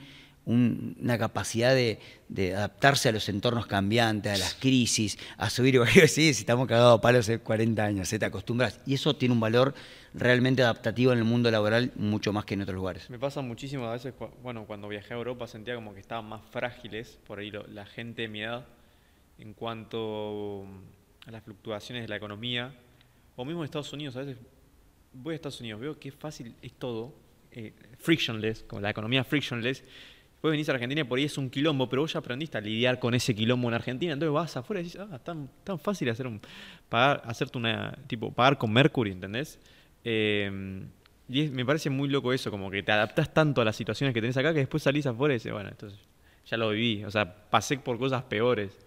un- 0.50 0.98
una 1.00 1.18
capacidad 1.18 1.74
de, 1.76 2.00
de 2.28 2.56
adaptarse 2.56 3.08
a 3.10 3.12
los 3.12 3.30
entornos 3.30 3.68
cambiantes, 3.68 4.34
a 4.34 4.38
las 4.38 4.56
crisis, 4.56 5.18
a 5.38 5.50
subir 5.50 5.76
y 5.76 5.78
bajar. 5.78 6.08
Sí, 6.08 6.34
si 6.34 6.42
estamos 6.42 6.68
cagados 6.68 6.98
a 6.98 7.02
palos 7.02 7.26
hace 7.30 7.40
40 7.40 7.84
años, 7.86 8.12
¿eh? 8.12 8.18
te 8.20 8.26
acostumbras. 8.26 8.80
Y 8.86 8.96
eso 8.96 9.16
tiene 9.16 9.34
un 9.34 9.40
valor 9.40 9.76
realmente 10.14 10.64
adaptativo 10.64 11.12
en 11.12 11.20
el 11.20 11.24
mundo 11.24 11.52
laboral 11.52 11.92
mucho 11.96 12.34
más 12.34 12.46
que 12.46 12.56
en 12.56 12.62
otros 12.64 12.76
lugares. 12.76 13.10
Me 13.12 13.20
pasa 13.20 13.42
muchísimo 13.42 13.86
a 13.86 13.94
veces, 13.94 14.14
bueno, 14.42 14.66
cuando 14.66 14.88
viajé 14.88 15.14
a 15.14 15.18
Europa 15.18 15.46
sentía 15.48 15.76
como 15.76 15.94
que 15.94 16.00
estaban 16.00 16.26
más 16.26 16.42
frágiles, 16.52 17.20
por 17.28 17.38
ahí 17.40 17.52
lo- 17.52 17.68
la 17.68 17.86
gente 17.86 18.24
de 18.24 18.28
mi 18.28 18.42
edad, 18.42 18.66
en 19.38 19.54
cuanto 19.54 20.66
a 21.28 21.32
las 21.32 21.44
fluctuaciones 21.44 22.04
de 22.04 22.08
la 22.10 22.16
economía, 22.16 22.74
o 23.36 23.46
mismo 23.46 23.62
en 23.62 23.66
Estados 23.66 23.94
Unidos, 23.94 24.16
a 24.16 24.22
veces 24.22 24.38
voy 25.14 25.34
a 25.34 25.36
Estados 25.36 25.60
Unidos, 25.62 25.80
veo 25.80 26.00
que 26.00 26.12
fácil 26.12 26.56
es 26.62 26.74
todo, 26.74 27.14
eh, 27.52 27.74
frictionless, 28.00 28.64
como 28.64 28.82
la 28.82 28.90
economía 28.90 29.24
frictionless, 29.24 29.84
Después 30.40 30.54
venís 30.54 30.70
a 30.70 30.72
Argentina 30.72 31.02
y 31.02 31.04
por 31.04 31.20
ahí 31.20 31.26
es 31.26 31.38
un 31.38 31.50
quilombo, 31.50 31.90
pero 31.90 32.04
vos 32.04 32.14
ya 32.14 32.20
aprendiste 32.20 32.58
a 32.58 32.62
lidiar 32.62 32.98
con 32.98 33.14
ese 33.14 33.36
quilombo 33.36 33.68
en 33.68 33.74
Argentina. 33.74 34.14
Entonces 34.14 34.34
vas 34.34 34.56
afuera 34.56 34.80
y 34.80 34.86
decís, 34.86 34.98
ah, 34.98 35.20
tan, 35.20 35.50
tan 35.66 35.78
fácil 35.78 36.10
hacer 36.10 36.28
un, 36.28 36.40
pagar, 36.88 37.22
hacerte 37.26 37.58
una, 37.58 37.94
tipo, 38.08 38.32
pagar 38.32 38.58
con 38.58 38.72
Mercury, 38.72 39.12
¿entendés? 39.12 39.60
Eh, 40.06 40.82
y 41.28 41.50
me 41.50 41.66
parece 41.66 41.90
muy 41.90 42.08
loco 42.08 42.32
eso, 42.32 42.50
como 42.52 42.72
que 42.72 42.82
te 42.82 42.92
adaptás 42.94 43.34
tanto 43.34 43.60
a 43.60 43.66
las 43.66 43.76
situaciones 43.76 44.14
que 44.14 44.22
tenés 44.22 44.38
acá 44.38 44.54
que 44.54 44.60
después 44.60 44.82
salís 44.82 45.06
afuera 45.08 45.34
y 45.34 45.40
dices, 45.40 45.52
bueno, 45.52 45.68
entonces 45.72 46.00
ya 46.46 46.56
lo 46.56 46.70
viví. 46.70 47.04
O 47.04 47.12
sea, 47.12 47.50
pasé 47.50 47.78
por 47.78 48.00
cosas 48.00 48.24
peores. 48.24 48.80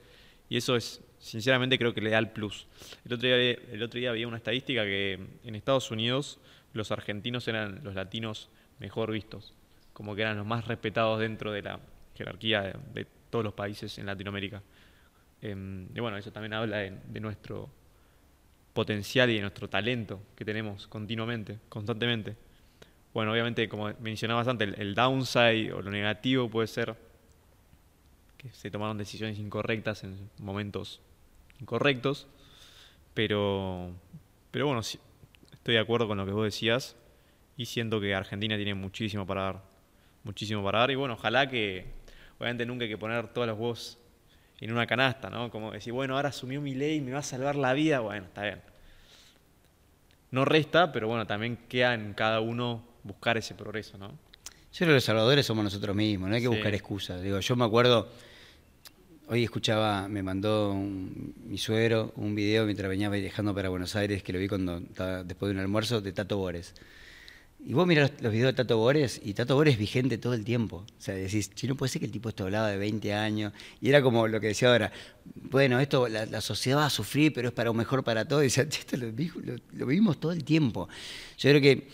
Y 0.48 0.57
eso 0.57 0.74
es, 0.74 1.03
sinceramente, 1.18 1.76
creo 1.76 1.92
que 1.92 2.00
le 2.00 2.09
da 2.09 2.18
el 2.18 2.30
plus. 2.30 2.66
El 3.05 3.12
otro 3.12 3.28
día, 3.28 3.36
el 3.36 3.82
otro 3.82 4.00
día 4.00 4.09
había 4.09 4.26
una 4.26 4.38
estadística 4.38 4.84
que 4.84 5.20
en 5.44 5.55
Estados 5.55 5.90
Unidos 5.90 6.38
los 6.72 6.92
argentinos 6.92 7.46
eran 7.46 7.84
los 7.84 7.94
latinos 7.94 8.48
mejor 8.78 9.12
vistos 9.12 9.53
como 9.93 10.14
que 10.14 10.22
eran 10.22 10.36
los 10.36 10.47
más 10.47 10.66
respetados 10.66 11.20
dentro 11.20 11.53
de 11.53 11.62
la 11.62 11.80
jerarquía 12.14 12.72
de, 12.95 13.07
todos 13.30 13.45
los 13.45 13.55
países 13.55 13.97
en 13.99 14.07
Latinoamérica. 14.07 14.62
Eh, 15.40 15.86
y 15.95 16.01
bueno, 16.01 16.16
eso 16.16 16.30
también 16.30 16.53
habla 16.53 16.78
de, 16.78 16.99
de 17.09 17.20
nuestro 17.20 17.70
potencial 18.72 19.30
y 19.30 19.34
de 19.34 19.40
nuestro 19.40 19.68
talento 19.68 20.20
que 20.36 20.45
tenemos 20.45 20.86
continuamente, 20.86 21.59
constantemente. 21.68 22.36
Bueno, 23.14 23.32
obviamente, 23.32 23.68
como 23.68 23.93
mencionabas 24.01 24.49
antes, 24.49 24.68
el, 24.68 24.80
el 24.80 24.95
downside 24.95 25.72
o 25.72 25.82
lo 25.82 25.90
negativo 25.90 26.49
puede 26.49 26.66
ser 26.66 26.97
que 28.38 28.51
se 28.51 28.70
tomaron 28.70 28.99
decisiones 28.99 29.38
incorrectas 29.38 30.03
en 30.05 30.30
momentos 30.38 31.01
incorrectos, 31.61 32.26
pero, 33.14 33.93
pero 34.51 34.66
bueno, 34.66 34.82
sí, 34.82 34.99
estoy 35.53 35.74
de 35.74 35.80
acuerdo 35.80 36.09
con 36.09 36.18
lo 36.18 36.26
que 36.26 36.32
vos 36.32 36.45
decías 36.45 36.97
y 37.57 37.66
siento 37.66 38.01
que 38.01 38.14
Argentina 38.14 38.57
tiene 38.57 38.74
muchísimo 38.74 39.26
para 39.26 39.43
dar, 39.43 39.62
muchísimo 40.25 40.62
para 40.62 40.81
dar 40.81 40.91
y 40.91 40.95
bueno, 40.95 41.14
ojalá 41.14 41.49
que, 41.49 41.87
obviamente 42.39 42.66
nunca 42.66 42.85
hay 42.85 42.91
que 42.91 42.99
poner 42.99 43.29
todos 43.29 43.47
los 43.47 43.59
huevos 43.59 43.99
en 44.61 44.73
una 44.73 44.87
canasta, 44.87 45.29
¿no? 45.31 45.51
Como 45.51 45.73
decir, 45.73 45.93
bueno, 45.93 46.14
ahora 46.16 46.29
asumió 46.29 46.61
mi 46.61 46.75
ley, 46.75 47.01
me 47.01 47.12
va 47.12 47.18
a 47.18 47.23
salvar 47.23 47.57
la 47.57 47.73
vida, 47.73 48.01
bueno, 48.01 48.27
está 48.27 48.43
bien. 48.43 48.61
No 50.31 50.45
resta, 50.45 50.93
pero 50.93 51.09
bueno, 51.09 51.27
también 51.27 51.57
queda 51.68 51.95
en 51.95 52.14
cada 52.14 52.41
uno 52.41 52.85
buscar 53.03 53.37
ese 53.37 53.55
progreso, 53.55 53.99
¿no? 53.99 54.09
Yo 54.09 54.79
creo 54.79 54.89
que 54.89 54.95
los 54.95 55.05
salvadores 55.05 55.45
somos 55.45 55.64
nosotros 55.64 55.95
mismos, 55.95 56.31
no 56.31 56.35
hay 56.35 56.41
que 56.41 56.49
Sí. 56.49 56.55
buscar 56.55 56.73
excusas. 56.75 57.20
Digo, 57.23 57.39
yo 57.41 57.57
me 57.57 57.64
acuerdo, 57.64 58.09
hoy 59.29 59.45
escuchaba, 59.45 60.09
me 60.09 60.23
mandó 60.23 60.73
un- 60.73 61.35
mi 61.45 61.59
suegro 61.59 62.12
un 62.16 62.35
video 62.35 62.64
mientras 62.64 62.89
venía 62.89 63.11
viajando 63.11 63.55
para 63.55 63.68
Buenos 63.68 63.95
Aires, 63.97 64.23
que 64.23 64.33
lo 64.33 64.39
vi 64.39 64.49
cuando 64.49 64.81
después 64.81 65.49
de 65.51 65.51
un 65.51 65.59
almuerzo, 65.59 66.01
de 66.01 66.12
Tato 66.12 66.39
Bores. 66.39 66.75
Y 67.64 67.74
vos 67.74 67.86
mirás 67.86 68.10
los, 68.20 68.32
videos 68.32 68.48
de 68.48 68.54
Tato 68.54 68.76
Bores, 68.78 69.20
y 69.24 69.34
Tato 69.34 69.54
Bores 69.54 69.74
es 69.74 69.78
vigente 69.78 70.18
todo 70.18 70.34
el 70.34 70.44
tiempo. 70.44 70.78
O 70.78 71.00
sea, 71.00 71.14
decís, 71.14 71.50
si 71.54 71.68
no 71.68 71.76
puede 71.76 71.90
ser 71.90 72.00
que 72.00 72.06
el 72.06 72.12
tipo 72.12 72.28
esto 72.28 72.44
hablaba 72.44 72.68
de 72.68 72.76
20 72.76 73.14
años, 73.14 73.52
y 73.80 73.88
era 73.88 74.02
como 74.02 74.26
lo 74.26 74.40
que 74.40 74.48
decía 74.48 74.70
ahora, 74.70 74.90
bueno, 75.34 75.78
esto 75.78 76.08
la, 76.08 76.40
sociedad 76.40 76.78
va 76.78 76.86
a 76.86 76.90
sufrir, 76.90 77.32
pero 77.32 77.48
es 77.48 77.54
para 77.54 77.70
un 77.70 77.76
mejor 77.76 78.02
para 78.02 78.26
todos. 78.26 78.42
Y 78.42 78.46
decía, 78.46 78.64
esto 78.64 78.96
lo- 78.96 79.12
lo 79.72 79.86
vivimos 79.86 80.18
todo 80.18 80.32
el 80.32 80.42
tiempo. 80.42 80.88
Yo 81.38 81.50
creo 81.50 81.60
que 81.60 81.88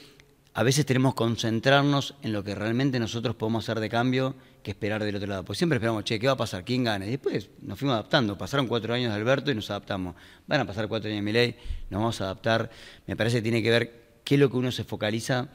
a 0.55 0.63
veces 0.63 0.87
tenemos 0.87 1.13
que 1.15 1.19
concentrarnos 1.19 2.15
en 2.23 2.33
lo 2.33 2.43
que 2.43 2.55
realmente 2.55 2.99
nosotros 2.99 3.37
podemos 3.37 3.65
hacer 3.65 3.79
de 3.79 3.89
cambio 3.89 4.35
que 4.63 4.73
esperar 4.73 5.05
del 5.05 5.15
otro 5.15 5.29
lado. 5.29 5.45
Porque 5.45 5.59
siempre 5.59 5.77
esperamos, 5.77 6.03
che, 6.05 6.19
¿qué 6.19 6.27
va 6.27 6.33
a 6.33 6.37
pasar? 6.37 6.65
¿Quién 6.65 6.83
gana? 6.83 7.07
Y 7.07 7.11
después 7.11 7.51
nos 7.63 7.79
fuimos 7.79 7.95
adaptando. 7.95 8.37
Pasaron 8.37 8.67
cuatro 8.67 8.93
años 8.95 9.13
de 9.13 9.21
Alberto 9.21 9.51
y 9.51 9.55
nos 9.55 9.71
adaptamos. 9.71 10.17
Van 10.47 10.61
a 10.61 10.67
pasar 10.67 10.89
cuatro 10.89 11.09
años 11.09 11.19
de 11.19 11.23
Milei, 11.23 11.57
nos 11.91 12.01
vamos 12.01 12.21
a 12.21 12.25
adaptar. 12.25 12.71
Me 13.07 13.15
parece 13.15 13.37
que 13.37 13.43
tiene 13.43 13.63
que 13.63 13.71
ver 13.71 14.08
qué 14.29 14.35
es 14.35 14.41
lo 14.43 14.51
que 14.51 14.59
uno 14.59 14.71
se 14.71 14.85
focaliza 14.85 15.49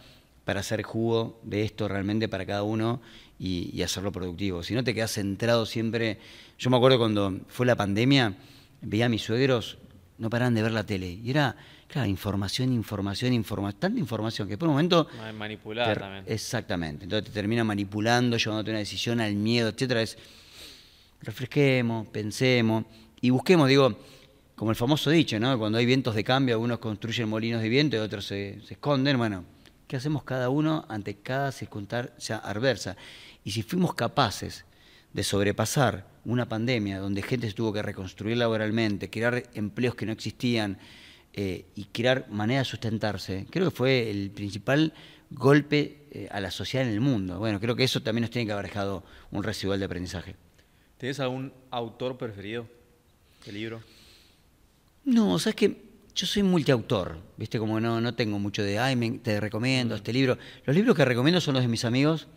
para 0.45 0.61
hacer 0.61 0.81
jugo 0.81 1.39
de 1.43 1.63
esto 1.63 1.87
realmente 1.87 2.27
para 2.27 2.43
cada 2.43 2.63
uno 2.63 3.01
y, 3.37 3.69
y 3.71 3.83
hacerlo 3.83 4.11
productivo. 4.11 4.63
Si 4.63 4.73
no 4.73 4.83
te 4.83 4.95
quedas 4.95 5.11
centrado 5.11 5.67
siempre... 5.67 6.17
Yo 6.57 6.71
me 6.71 6.77
acuerdo 6.77 6.97
cuando 6.97 7.39
fue 7.49 7.67
la 7.67 7.75
pandemia, 7.75 8.33
veía 8.81 9.05
a 9.05 9.09
mis 9.09 9.21
suegros, 9.21 9.77
no 10.17 10.31
paraban 10.31 10.55
de 10.55 10.63
ver 10.63 10.71
la 10.71 10.87
tele. 10.87 11.19
Y 11.23 11.29
era 11.29 11.55
Claro, 11.87 12.09
información, 12.09 12.73
información, 12.73 13.31
información, 13.33 13.79
tanta 13.79 13.99
información 13.99 14.47
que 14.47 14.57
por 14.57 14.67
un 14.67 14.73
momento... 14.73 15.07
Manipulada 15.37 15.93
también. 15.93 16.23
Exactamente, 16.25 17.03
entonces 17.03 17.29
te 17.29 17.31
termina 17.31 17.63
manipulando, 17.63 18.37
llevándote 18.37 18.71
una 18.71 18.79
decisión 18.79 19.21
al 19.21 19.35
miedo, 19.35 19.69
etcétera. 19.69 20.01
Es, 20.01 20.17
refresquemos, 21.21 22.07
pensemos 22.07 22.85
y 23.21 23.29
busquemos, 23.29 23.69
digo, 23.69 23.95
como 24.55 24.71
el 24.71 24.75
famoso 24.75 25.09
dicho, 25.09 25.39
¿no? 25.39 25.57
Cuando 25.57 25.77
hay 25.77 25.85
vientos 25.85 26.15
de 26.15 26.23
cambio, 26.23 26.55
algunos 26.55 26.79
construyen 26.79 27.29
molinos 27.29 27.61
de 27.61 27.69
viento 27.69 27.95
y 27.95 27.99
otros 27.99 28.25
se, 28.25 28.59
esconden. 28.69 29.17
Bueno, 29.17 29.45
¿qué 29.87 29.95
hacemos 29.95 30.23
cada 30.23 30.49
uno 30.49 30.85
ante 30.89 31.15
cada 31.15 31.51
circunstancia 31.51 32.37
adversa? 32.37 32.95
Y 33.43 33.51
si 33.51 33.63
fuimos 33.63 33.93
capaces 33.95 34.65
de 35.11 35.23
sobrepasar 35.23 36.07
una 36.25 36.47
pandemia 36.47 36.99
donde 36.99 37.21
gente 37.21 37.47
se 37.47 37.53
tuvo 37.53 37.73
que 37.73 37.81
reconstruir 37.81 38.37
laboralmente, 38.37 39.09
crear 39.09 39.43
empleos 39.53 39.95
que 39.95 40.05
no 40.05 40.11
existían, 40.11 40.77
eh, 41.35 41.65
y 41.73 41.85
crear 41.85 42.27
manera 42.29 42.59
de 42.59 42.65
sustentarse, 42.65 43.47
creo 43.49 43.71
que 43.71 43.75
fue 43.75 44.11
el 44.11 44.29
principal 44.29 44.93
golpe 45.31 46.05
eh, 46.11 46.27
a 46.29 46.39
la 46.39 46.51
sociedad 46.51 46.87
en 46.87 46.93
el 46.93 47.01
mundo. 47.01 47.39
Bueno, 47.39 47.59
creo 47.59 47.75
que 47.75 47.83
eso 47.83 48.03
también 48.03 48.21
nos 48.21 48.29
tiene 48.29 48.45
que 48.45 48.51
haber 48.51 48.67
dejado 48.67 49.03
un 49.31 49.41
residual 49.41 49.79
de 49.79 49.85
aprendizaje. 49.85 50.35
¿Tienes 50.99 51.19
algún 51.19 51.51
autor 51.71 52.19
preferido 52.19 52.67
del 53.47 53.55
libro? 53.55 53.81
No, 55.05 55.37
sabes 55.39 55.55
que 55.55 55.83
yo 56.15 56.27
soy 56.27 56.43
multiautor, 56.43 57.17
viste, 57.37 57.59
como 57.59 57.79
no, 57.79 57.99
no 57.99 58.13
tengo 58.13 58.39
mucho 58.39 58.63
de, 58.63 58.79
ay, 58.79 59.19
te 59.23 59.39
recomiendo 59.39 59.95
este 59.95 60.13
libro. 60.13 60.37
Los 60.65 60.75
libros 60.75 60.95
que 60.95 61.05
recomiendo 61.05 61.41
son 61.41 61.55
los 61.55 61.63
de 61.63 61.69
mis 61.69 61.85
amigos, 61.85 62.27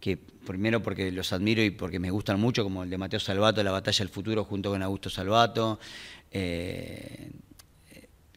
que 0.00 0.16
primero 0.16 0.82
porque 0.82 1.10
los 1.10 1.32
admiro 1.32 1.62
y 1.62 1.70
porque 1.70 1.98
me 1.98 2.10
gustan 2.10 2.40
mucho, 2.40 2.62
como 2.62 2.84
el 2.84 2.90
de 2.90 2.98
Mateo 2.98 3.20
Salvato, 3.20 3.62
La 3.62 3.72
batalla 3.72 3.98
del 3.98 4.08
futuro, 4.08 4.44
junto 4.44 4.70
con 4.70 4.82
Augusto 4.82 5.10
Salvato. 5.10 5.80
Eh, 6.30 7.30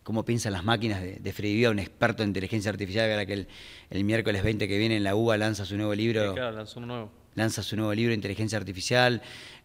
cómo 0.10 0.26
piensan 0.26 0.54
las 0.54 0.64
máquinas 0.64 1.02
de, 1.02 1.18
de 1.18 1.34
Freddy 1.34 1.68
un 1.68 1.78
experto 1.78 2.24
en 2.24 2.30
inteligencia 2.30 2.72
artificial, 2.72 3.28
que 3.28 3.46
el, 3.92 4.04
miércoles 4.04 4.42
20 4.42 4.68
que 4.68 4.78
viene 4.80 4.98
en 4.98 5.04
la 5.04 5.16
UBA 5.16 5.38
lanza 5.38 5.66
su 5.66 5.78
nuevo 5.78 5.94
libro. 5.94 6.34
claro, 6.34 6.58
lanza, 6.58 6.80
nuevo. 6.80 7.12
Lanza 7.40 7.64
su 7.64 7.76
nuevo 7.76 7.94
libro, 7.94 8.14
Inteligencia 8.14 8.58
Artificial, 8.58 9.22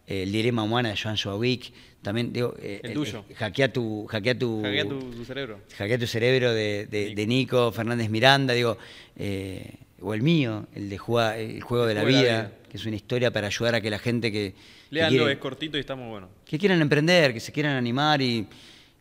el 0.07 0.31
dilema 0.31 0.63
humana 0.63 0.89
de 0.89 0.97
Joan 0.97 1.17
Joawick, 1.17 1.71
también 2.01 2.33
digo, 2.33 2.55
eh, 2.59 2.81
el 2.83 2.93
tuyo. 2.93 3.25
hackea 3.35 3.71
tu, 3.71 4.05
hackea 4.07 4.37
tu, 4.37 4.61
hackea 4.63 4.85
tu, 4.87 5.25
cerebro. 5.25 5.61
Hackea 5.77 5.97
tu 5.97 6.07
cerebro 6.07 6.53
de, 6.53 7.25
Nico. 7.27 7.71
Fernández 7.71 8.09
Miranda, 8.09 8.53
digo, 8.53 8.77
eh, 9.15 9.73
o 10.01 10.13
el 10.13 10.21
mío, 10.21 10.67
el 10.75 10.89
de 10.89 10.97
jugar, 10.97 11.39
el 11.39 11.61
juego, 11.61 11.85
de, 11.85 11.95
la 11.95 12.03
vida, 12.03 12.51
que 12.69 12.77
es 12.77 12.85
una 12.85 12.95
historia 12.95 13.31
para 13.31 13.47
ayudar 13.47 13.75
a 13.75 13.81
que 13.81 13.89
la 13.89 13.99
gente 13.99 14.31
que... 14.31 14.53
Leanlo, 14.91 15.27
es 15.29 15.37
cortito 15.37 15.77
y 15.77 15.79
está 15.79 15.95
muy 15.95 16.09
bueno. 16.09 16.29
Que 16.45 16.59
quieran 16.59 16.81
emprender, 16.81 17.33
que 17.33 17.39
se 17.39 17.51
quieran 17.51 17.75
animar 17.75 18.21
y 18.21 18.47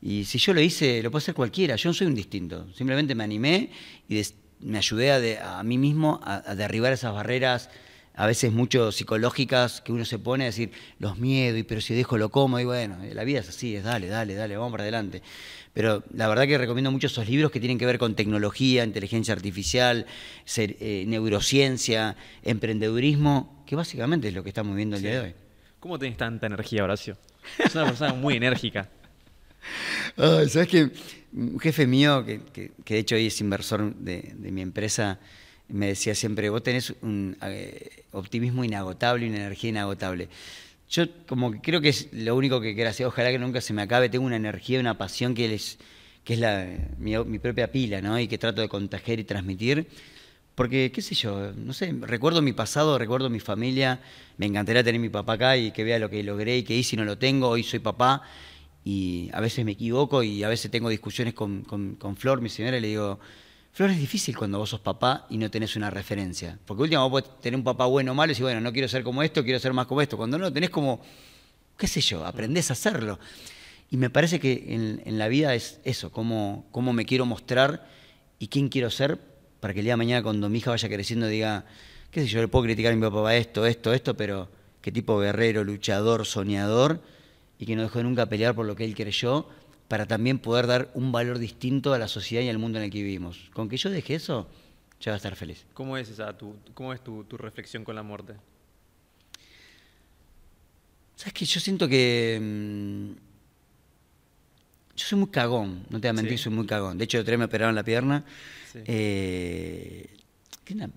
y 0.07 0.27
si 0.27 0.37
yo 0.37 0.53
lo 0.53 0.61
hice, 0.61 1.03
lo 1.03 1.11
puede 1.11 1.23
hacer 1.23 1.35
cualquiera. 1.35 1.77
Yo 1.77 1.89
no 1.89 1.95
soy 1.95 2.07
un 2.07 2.15
distinto. 2.15 2.71
Simplemente 2.75 3.15
me 3.15 3.25
animé 3.25 3.71
y 4.07 4.21
me 4.61 4.77
ayudé 4.77 5.39
a, 5.39 5.63
mí 5.63 5.79
mismo 5.79 6.21
a, 6.23 6.55
derribar 6.55 6.93
esas 6.93 7.15
barreras, 7.15 7.71
a 8.15 8.27
veces 8.27 8.53
mucho 8.53 8.93
psicológicas, 8.93 9.81
que 9.81 9.93
uno 9.93 10.05
se 10.05 10.19
pone 10.19 10.45
a 10.45 10.47
decir 10.47 10.71
los 10.99 11.19
miedos, 11.19 11.59
y 11.59 11.63
pero 11.63 11.81
si 11.81 11.95
dejo 11.95 12.17
lo 12.17 12.31
como, 12.31 12.61
y 12.61 12.65
bueno, 12.65 12.99
la 13.13 13.25
vida 13.25 13.41
es 13.41 13.49
así, 13.49 13.77
es 13.77 13.85
dale, 13.85 14.09
dale, 14.09 14.35
dale, 14.35 14.57
vamos 14.57 14.73
para 14.73 14.85
adelante. 14.85 15.23
Pero 15.73 16.05
la 16.15 16.29
verdad 16.29 16.47
que 16.47 16.57
recomiendo 16.57 16.93
mucho 16.93 17.09
esos 17.09 17.29
libros 17.29 17.51
que 17.51 17.59
tienen 17.59 17.79
que 17.79 17.87
ver 17.87 17.99
con 17.99 18.15
tecnología, 18.15 18.85
inteligencia 18.85 19.35
artificial, 19.35 20.07
eh, 20.57 21.05
neurociencia, 21.09 22.17
emprendedurismo, 22.45 23.65
que 23.67 23.75
básicamente 23.75 24.29
es 24.29 24.35
lo 24.35 24.45
que 24.45 24.51
estamos 24.51 24.77
viendo 24.77 24.97
el 24.97 25.03
día 25.03 25.13
de 25.13 25.21
hoy. 25.21 25.35
¿Cómo 25.81 25.99
tenés 25.99 26.17
tanta 26.17 26.47
energía, 26.47 26.85
Horacio? 26.85 27.19
Es 27.59 27.75
una 27.75 27.87
persona 27.87 28.15
muy 28.15 28.37
enérgica. 28.37 28.89
¿Sabes 30.17 30.69
qué? 30.69 30.91
Un 31.33 31.59
jefe 31.59 31.87
mío, 31.87 32.25
que, 32.25 32.73
de 32.87 32.99
hecho 32.99 33.17
hoy 33.17 33.27
es 33.27 33.41
inversor 33.41 33.95
de, 33.97 34.35
mi 34.39 34.63
empresa, 34.63 35.19
me 35.69 35.89
decía 35.89 36.15
siempre, 36.15 36.51
vos 36.51 36.63
tenés 36.63 36.95
un 37.03 37.37
eh, 37.43 38.05
optimismo 38.13 38.65
inagotable 38.65 39.29
una 39.29 39.37
energía 39.37 39.71
inagotable. 39.71 40.29
Yo 40.89 41.05
como 41.27 41.51
que 41.51 41.61
creo 41.61 41.81
que 41.81 41.89
es 41.89 42.13
lo 42.13 42.37
único 42.37 42.61
que 42.61 42.75
quiero 42.75 42.91
hacer, 42.91 43.07
ojalá 43.07 43.31
que 43.31 43.39
nunca 43.39 43.61
se 43.61 43.73
me 43.73 43.83
acabe, 43.83 44.09
tengo 44.09 44.27
una 44.27 44.37
energía, 44.37 44.79
una 44.81 44.99
pasión 44.99 45.35
que, 45.35 45.55
es, 45.55 45.79
que 46.23 46.35
es 46.35 46.41
la, 46.41 46.67
mi, 46.99 47.39
propia 47.39 47.73
pila, 47.73 48.01
¿no? 48.01 48.19
Y 48.19 48.29
que 48.29 48.39
trato 48.39 48.61
de 48.61 48.69
contagiar 48.69 49.19
y 49.19 49.25
transmitir. 49.25 49.89
Porque, 50.55 50.93
qué 50.93 51.03
sé 51.03 51.17
yo, 51.17 51.53
no 51.53 51.73
sé, 51.73 51.93
recuerdo 52.03 52.41
mi 52.41 52.53
pasado, 52.53 52.97
recuerdo 52.97 53.29
mi 53.29 53.41
familia, 53.41 54.01
me 54.37 54.47
encantaría 54.47 54.85
tener 54.85 55.01
mi 55.01 55.09
papá 55.09 55.33
acá 55.33 55.57
y 55.57 55.73
que 55.73 55.83
vea 55.83 55.99
lo 55.99 56.09
que 56.09 56.23
logré 56.23 56.59
y 56.59 56.63
que 56.63 56.77
hice 56.77 56.95
y 56.95 56.99
no 56.99 57.05
lo 57.05 57.19
tengo, 57.19 57.49
hoy 57.49 57.65
soy 57.65 57.81
papá 57.81 58.23
y 58.85 59.31
a 59.33 59.41
veces 59.41 59.65
me 59.65 59.73
equivoco 59.73 60.23
y 60.23 60.45
a 60.45 60.49
veces 60.49 60.71
tengo 60.71 60.91
discusiones 60.91 61.35
con, 61.35 61.63
con, 61.63 62.17
Flor, 62.17 62.41
mi 62.41 62.51
señora, 62.51 62.77
y 62.77 62.81
le 62.81 62.89
digo, 62.89 63.19
Flor, 63.75 63.91
es 63.91 63.99
difícil 63.99 64.37
cuando 64.37 64.59
vos 64.59 64.71
sos 64.71 64.79
papá 64.79 65.27
y 65.29 65.37
no 65.37 65.51
tenés 65.51 65.75
una 65.75 65.91
referencia. 65.91 66.57
Porque 66.65 66.85
últimamente 66.85 67.11
vos 67.11 67.23
podés 67.23 67.41
tener 67.41 67.59
un 67.59 67.65
papá 67.65 67.87
bueno 67.87 68.13
o 68.13 68.15
malo 68.15 68.31
y 68.31 68.35
decir, 68.35 68.45
bueno, 68.45 68.61
no 68.61 68.73
quiero 68.73 68.87
ser 68.87 69.03
como 69.03 69.21
esto, 69.21 69.43
quiero 69.43 69.59
ser 69.59 69.73
más 69.73 69.87
como 69.87 70.01
esto. 70.01 70.17
Cuando 70.17 70.39
no, 70.39 70.53
tenés 70.53 70.71
como, 70.71 71.01
qué 71.77 71.89
sé 71.89 72.01
yo, 72.01 72.25
aprendés 72.25 72.71
a 72.71 72.75
hacerlo. 72.75 73.19
Y 73.91 73.97
me 73.97 74.11
parece 74.11 74.39
que 74.39 74.65
en, 75.05 75.19
la 75.19 75.27
vida 75.27 75.57
es 75.57 75.81
eso, 75.83 76.13
cómo, 76.13 76.69
cómo 76.71 76.93
me 76.93 77.05
quiero 77.05 77.27
mostrar 77.27 77.89
y 78.39 78.47
quién 78.47 78.69
quiero 78.69 78.91
ser 78.91 79.19
para 79.59 79.75
que 79.75 79.81
el 79.81 79.87
día 79.87 79.95
de 79.95 79.97
mañana 79.97 80.23
cuando 80.23 80.49
mi 80.49 80.59
hija 80.59 80.71
vaya 80.71 80.89
creciendo 80.89 81.27
diga, 81.27 81.65
qué 82.13 82.21
sé 82.21 82.29
yo, 82.29 82.41
le 82.41 82.47
puedo 82.47 82.67
criticar 82.67 82.93
a 82.93 82.95
mi 82.95 83.03
papá 83.03 83.35
esto, 83.35 83.67
esto, 83.67 83.93
esto, 83.93 84.17
pero 84.17 84.49
qué 84.83 84.93
tipo 84.93 85.19
guerrero, 85.19 85.65
luchador, 85.65 86.27
soñador 86.27 87.03
y 87.59 87.67
que 87.67 87.75
no 87.75 87.83
dejó 87.83 87.99
de 87.99 88.05
nunca 88.05 88.27
pelear 88.27 88.55
por 88.55 88.67
lo 88.67 88.77
que 88.77 88.85
él 88.85 88.95
creyó, 88.95 89.49
para 89.95 90.07
también 90.07 90.41
poder 90.41 90.67
dar 90.67 90.91
un 90.95 91.13
valor 91.13 91.39
distinto 91.39 91.95
a 91.95 92.01
la 92.01 92.09
sociedad 92.09 92.43
y 92.43 92.49
al 92.49 92.59
mundo 92.59 92.79
en 92.79 92.87
el 92.87 92.91
que 92.91 93.01
vivimos. 93.01 93.49
Con 93.53 93.69
que 93.69 93.77
yo 93.77 93.91
deje 93.91 94.17
eso, 94.17 94.49
ya 94.99 95.13
va 95.13 95.15
a 95.15 95.19
estar 95.19 95.37
feliz. 95.37 95.67
¿Cómo 95.73 95.97
es, 95.97 96.09
esa, 96.09 96.37
tu, 96.37 96.57
cómo 96.75 96.93
es 96.93 97.01
tu, 97.05 97.23
reflexión 97.39 97.85
con 97.85 97.95
la 97.95 98.03
muerte? 98.03 98.35
Sabes 101.15 101.33
que 101.33 101.45
yo 101.45 101.61
siento 101.61 101.87
que. 101.87 102.41
Mm, 102.43 103.11
yo 104.97 105.07
soy 105.07 105.17
muy 105.17 105.29
cagón, 105.29 105.87
no 105.91 106.01
te 106.01 106.09
voy 106.09 106.19
a 106.19 106.23
mentir, 106.23 106.41
soy 106.41 106.51
muy 106.51 106.67
cagón. 106.67 106.99
De 106.99 107.05
hecho, 107.05 107.21
otro 107.21 107.31
día 107.31 107.39
me 107.39 107.45
operaron 107.45 107.77
la 107.77 107.85
pierna. 107.85 108.25
Eh, 108.75 110.09
una 110.73 110.91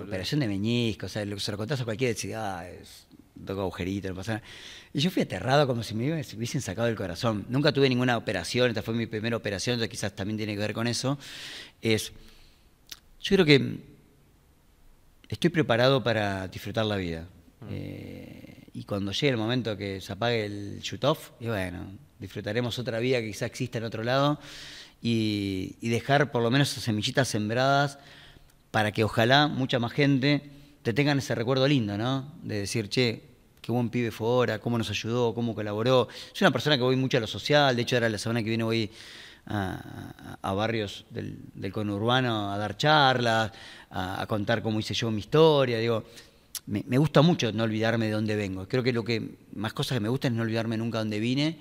operación 0.00 0.40
de 0.40 0.48
meñisco, 0.48 1.06
o 1.06 1.08
sea, 1.08 1.24
lo, 1.24 1.38
se 1.38 1.52
lo 1.52 1.58
contás 1.58 1.80
a 1.80 1.84
cualquiera 1.84 2.18
y 2.20 2.32
ah, 2.32 2.68
es 2.68 3.06
toco 3.44 3.62
agujerito, 3.62 4.08
no 4.08 4.14
pasa 4.14 4.34
nada. 4.34 4.44
Y 4.92 5.00
yo 5.00 5.10
fui 5.10 5.22
aterrado 5.22 5.66
como 5.66 5.82
si 5.82 5.94
me 5.94 6.12
hubiesen 6.12 6.60
sacado 6.60 6.88
el 6.88 6.94
corazón. 6.94 7.44
Nunca 7.48 7.72
tuve 7.72 7.88
ninguna 7.88 8.16
operación, 8.16 8.68
esta 8.68 8.82
fue 8.82 8.94
mi 8.94 9.06
primera 9.06 9.36
operación, 9.36 9.74
entonces 9.74 9.90
quizás 9.90 10.14
también 10.14 10.36
tiene 10.36 10.54
que 10.54 10.60
ver 10.60 10.72
con 10.72 10.86
eso. 10.86 11.18
Es, 11.82 12.12
yo 13.20 13.36
creo 13.36 13.44
que 13.44 13.78
estoy 15.28 15.50
preparado 15.50 16.02
para 16.02 16.48
disfrutar 16.48 16.86
la 16.86 16.96
vida. 16.96 17.28
Mm. 17.60 17.66
Eh, 17.70 18.68
y 18.72 18.84
cuando 18.84 19.12
llegue 19.12 19.28
el 19.28 19.36
momento 19.36 19.76
que 19.76 20.00
se 20.00 20.12
apague 20.12 20.44
el 20.44 20.80
shoot-off, 20.80 21.30
y 21.40 21.46
bueno, 21.46 21.92
disfrutaremos 22.18 22.78
otra 22.78 22.98
vida 22.98 23.20
que 23.20 23.28
quizás 23.28 23.48
exista 23.48 23.78
en 23.78 23.84
otro 23.84 24.02
lado 24.02 24.40
y, 25.00 25.76
y 25.80 25.88
dejar 25.90 26.30
por 26.32 26.42
lo 26.42 26.50
menos 26.50 26.72
esas 26.72 26.84
semillitas 26.84 27.28
sembradas 27.28 27.98
para 28.70 28.90
que 28.90 29.04
ojalá 29.04 29.46
mucha 29.46 29.78
más 29.78 29.92
gente 29.92 30.50
te 30.84 30.92
tengan 30.92 31.18
ese 31.18 31.34
recuerdo 31.34 31.66
lindo, 31.66 31.96
¿no? 31.96 32.30
De 32.42 32.60
decir, 32.60 32.90
che, 32.90 33.22
qué 33.62 33.72
buen 33.72 33.88
pibe 33.88 34.10
fue 34.10 34.28
ahora, 34.28 34.58
cómo 34.58 34.76
nos 34.76 34.90
ayudó, 34.90 35.34
cómo 35.34 35.54
colaboró. 35.54 36.08
Soy 36.34 36.44
una 36.44 36.52
persona 36.52 36.76
que 36.76 36.82
voy 36.82 36.94
mucho 36.94 37.16
a 37.16 37.20
lo 37.20 37.26
social, 37.26 37.74
de 37.74 37.82
hecho 37.82 37.96
ahora 37.96 38.10
la 38.10 38.18
semana 38.18 38.42
que 38.42 38.50
viene 38.50 38.64
voy 38.64 38.90
a, 39.46 40.52
barrios 40.54 41.06
del, 41.08 41.72
conurbano 41.72 42.52
a 42.52 42.58
dar 42.58 42.76
charlas, 42.76 43.50
a, 43.90 44.26
contar 44.28 44.62
cómo 44.62 44.78
hice 44.78 44.92
yo 44.92 45.10
mi 45.10 45.20
historia, 45.20 45.78
digo, 45.78 46.04
me, 46.66 46.98
gusta 46.98 47.22
mucho 47.22 47.50
no 47.50 47.64
olvidarme 47.64 48.04
de 48.06 48.12
dónde 48.12 48.36
vengo. 48.36 48.68
Creo 48.68 48.82
que 48.82 48.92
lo 48.92 49.04
que 49.04 49.36
más 49.54 49.72
cosas 49.72 49.96
que 49.96 50.00
me 50.00 50.10
gusta 50.10 50.28
es 50.28 50.34
no 50.34 50.42
olvidarme 50.42 50.76
nunca 50.76 50.98
de 50.98 51.04
dónde 51.04 51.18
vine 51.18 51.58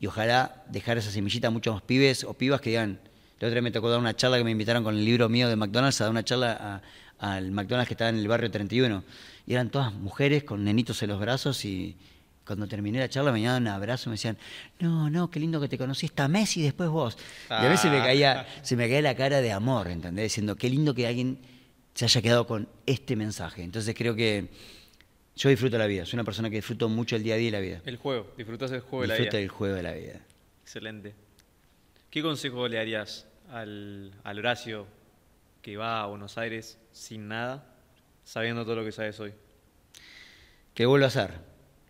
y 0.00 0.06
ojalá 0.06 0.64
dejar 0.70 0.96
esa 0.96 1.10
semillita 1.10 1.48
a 1.48 1.50
muchos 1.50 1.74
más 1.74 1.82
pibes 1.82 2.24
o 2.24 2.32
pibas 2.32 2.62
que 2.62 2.70
digan, 2.70 2.98
el 3.38 3.46
otro 3.46 3.50
día 3.50 3.62
me 3.62 3.70
tocó 3.70 3.90
dar 3.90 3.98
una 3.98 4.16
charla 4.16 4.38
que 4.38 4.44
me 4.44 4.52
invitaron 4.52 4.82
con 4.82 4.96
el 4.96 5.04
libro 5.04 5.28
mío 5.28 5.48
de 5.48 5.56
McDonald's 5.56 6.00
a 6.00 6.04
dar 6.04 6.10
una 6.10 6.24
charla 6.24 6.52
a, 6.52 6.82
al 7.22 7.52
McDonald's 7.52 7.86
que 7.86 7.94
estaba 7.94 8.10
en 8.10 8.18
el 8.18 8.26
barrio 8.26 8.50
31. 8.50 9.04
Y 9.46 9.52
eran 9.52 9.70
todas 9.70 9.94
mujeres 9.94 10.42
con 10.42 10.64
nenitos 10.64 11.02
en 11.02 11.10
los 11.10 11.20
brazos 11.20 11.64
y 11.64 11.96
cuando 12.44 12.66
terminé 12.66 12.98
la 12.98 13.08
charla 13.08 13.30
me 13.30 13.40
daban 13.42 13.62
un 13.62 13.68
abrazo 13.68 14.08
y 14.08 14.10
me 14.10 14.14
decían, 14.14 14.36
no, 14.80 15.08
no, 15.08 15.30
qué 15.30 15.38
lindo 15.38 15.60
que 15.60 15.68
te 15.68 15.78
conocí, 15.78 16.06
está 16.06 16.26
Messi 16.26 16.60
y 16.60 16.62
después 16.64 16.90
vos. 16.90 17.16
Y 17.48 17.52
a 17.52 17.68
veces 17.68 17.90
me 17.92 18.00
ah. 18.00 18.04
caía, 18.04 18.46
se 18.62 18.74
me 18.74 18.88
caía 18.88 19.02
la 19.02 19.14
cara 19.14 19.40
de 19.40 19.52
amor, 19.52 19.86
¿entendés? 19.86 20.24
Diciendo, 20.24 20.56
qué 20.56 20.68
lindo 20.68 20.94
que 20.94 21.06
alguien 21.06 21.38
se 21.94 22.06
haya 22.06 22.20
quedado 22.20 22.46
con 22.46 22.68
este 22.86 23.14
mensaje. 23.14 23.62
Entonces 23.62 23.94
creo 23.96 24.16
que 24.16 24.48
yo 25.36 25.48
disfruto 25.48 25.78
la 25.78 25.86
vida, 25.86 26.04
soy 26.04 26.16
una 26.16 26.24
persona 26.24 26.50
que 26.50 26.56
disfruto 26.56 26.88
mucho 26.88 27.14
el 27.14 27.22
día 27.22 27.34
a 27.34 27.38
día 27.38 27.48
y 27.48 27.52
la 27.52 27.60
vida. 27.60 27.82
El 27.86 27.98
juego, 27.98 28.32
disfrutas 28.36 28.72
el 28.72 28.80
juego 28.80 29.02
de 29.02 29.08
la 29.08 29.16
vida. 29.16 29.38
El 29.38 29.48
juego 29.48 29.76
de 29.76 29.82
la 29.84 29.92
vida. 29.92 30.20
Excelente. 30.62 31.14
¿Qué 32.10 32.20
consejo 32.20 32.66
le 32.66 32.80
harías 32.80 33.28
al, 33.48 34.12
al 34.24 34.38
Horacio 34.40 34.88
que 35.62 35.76
va 35.76 36.02
a 36.02 36.06
Buenos 36.06 36.36
Aires 36.36 36.78
sin 36.92 37.28
nada, 37.28 37.64
sabiendo 38.24 38.64
todo 38.64 38.76
lo 38.76 38.84
que 38.84 38.92
sabes 38.92 39.18
hoy? 39.20 39.32
Que 40.74 40.86
vuelva 40.86 41.06
a 41.06 41.08
hacer. 41.08 41.32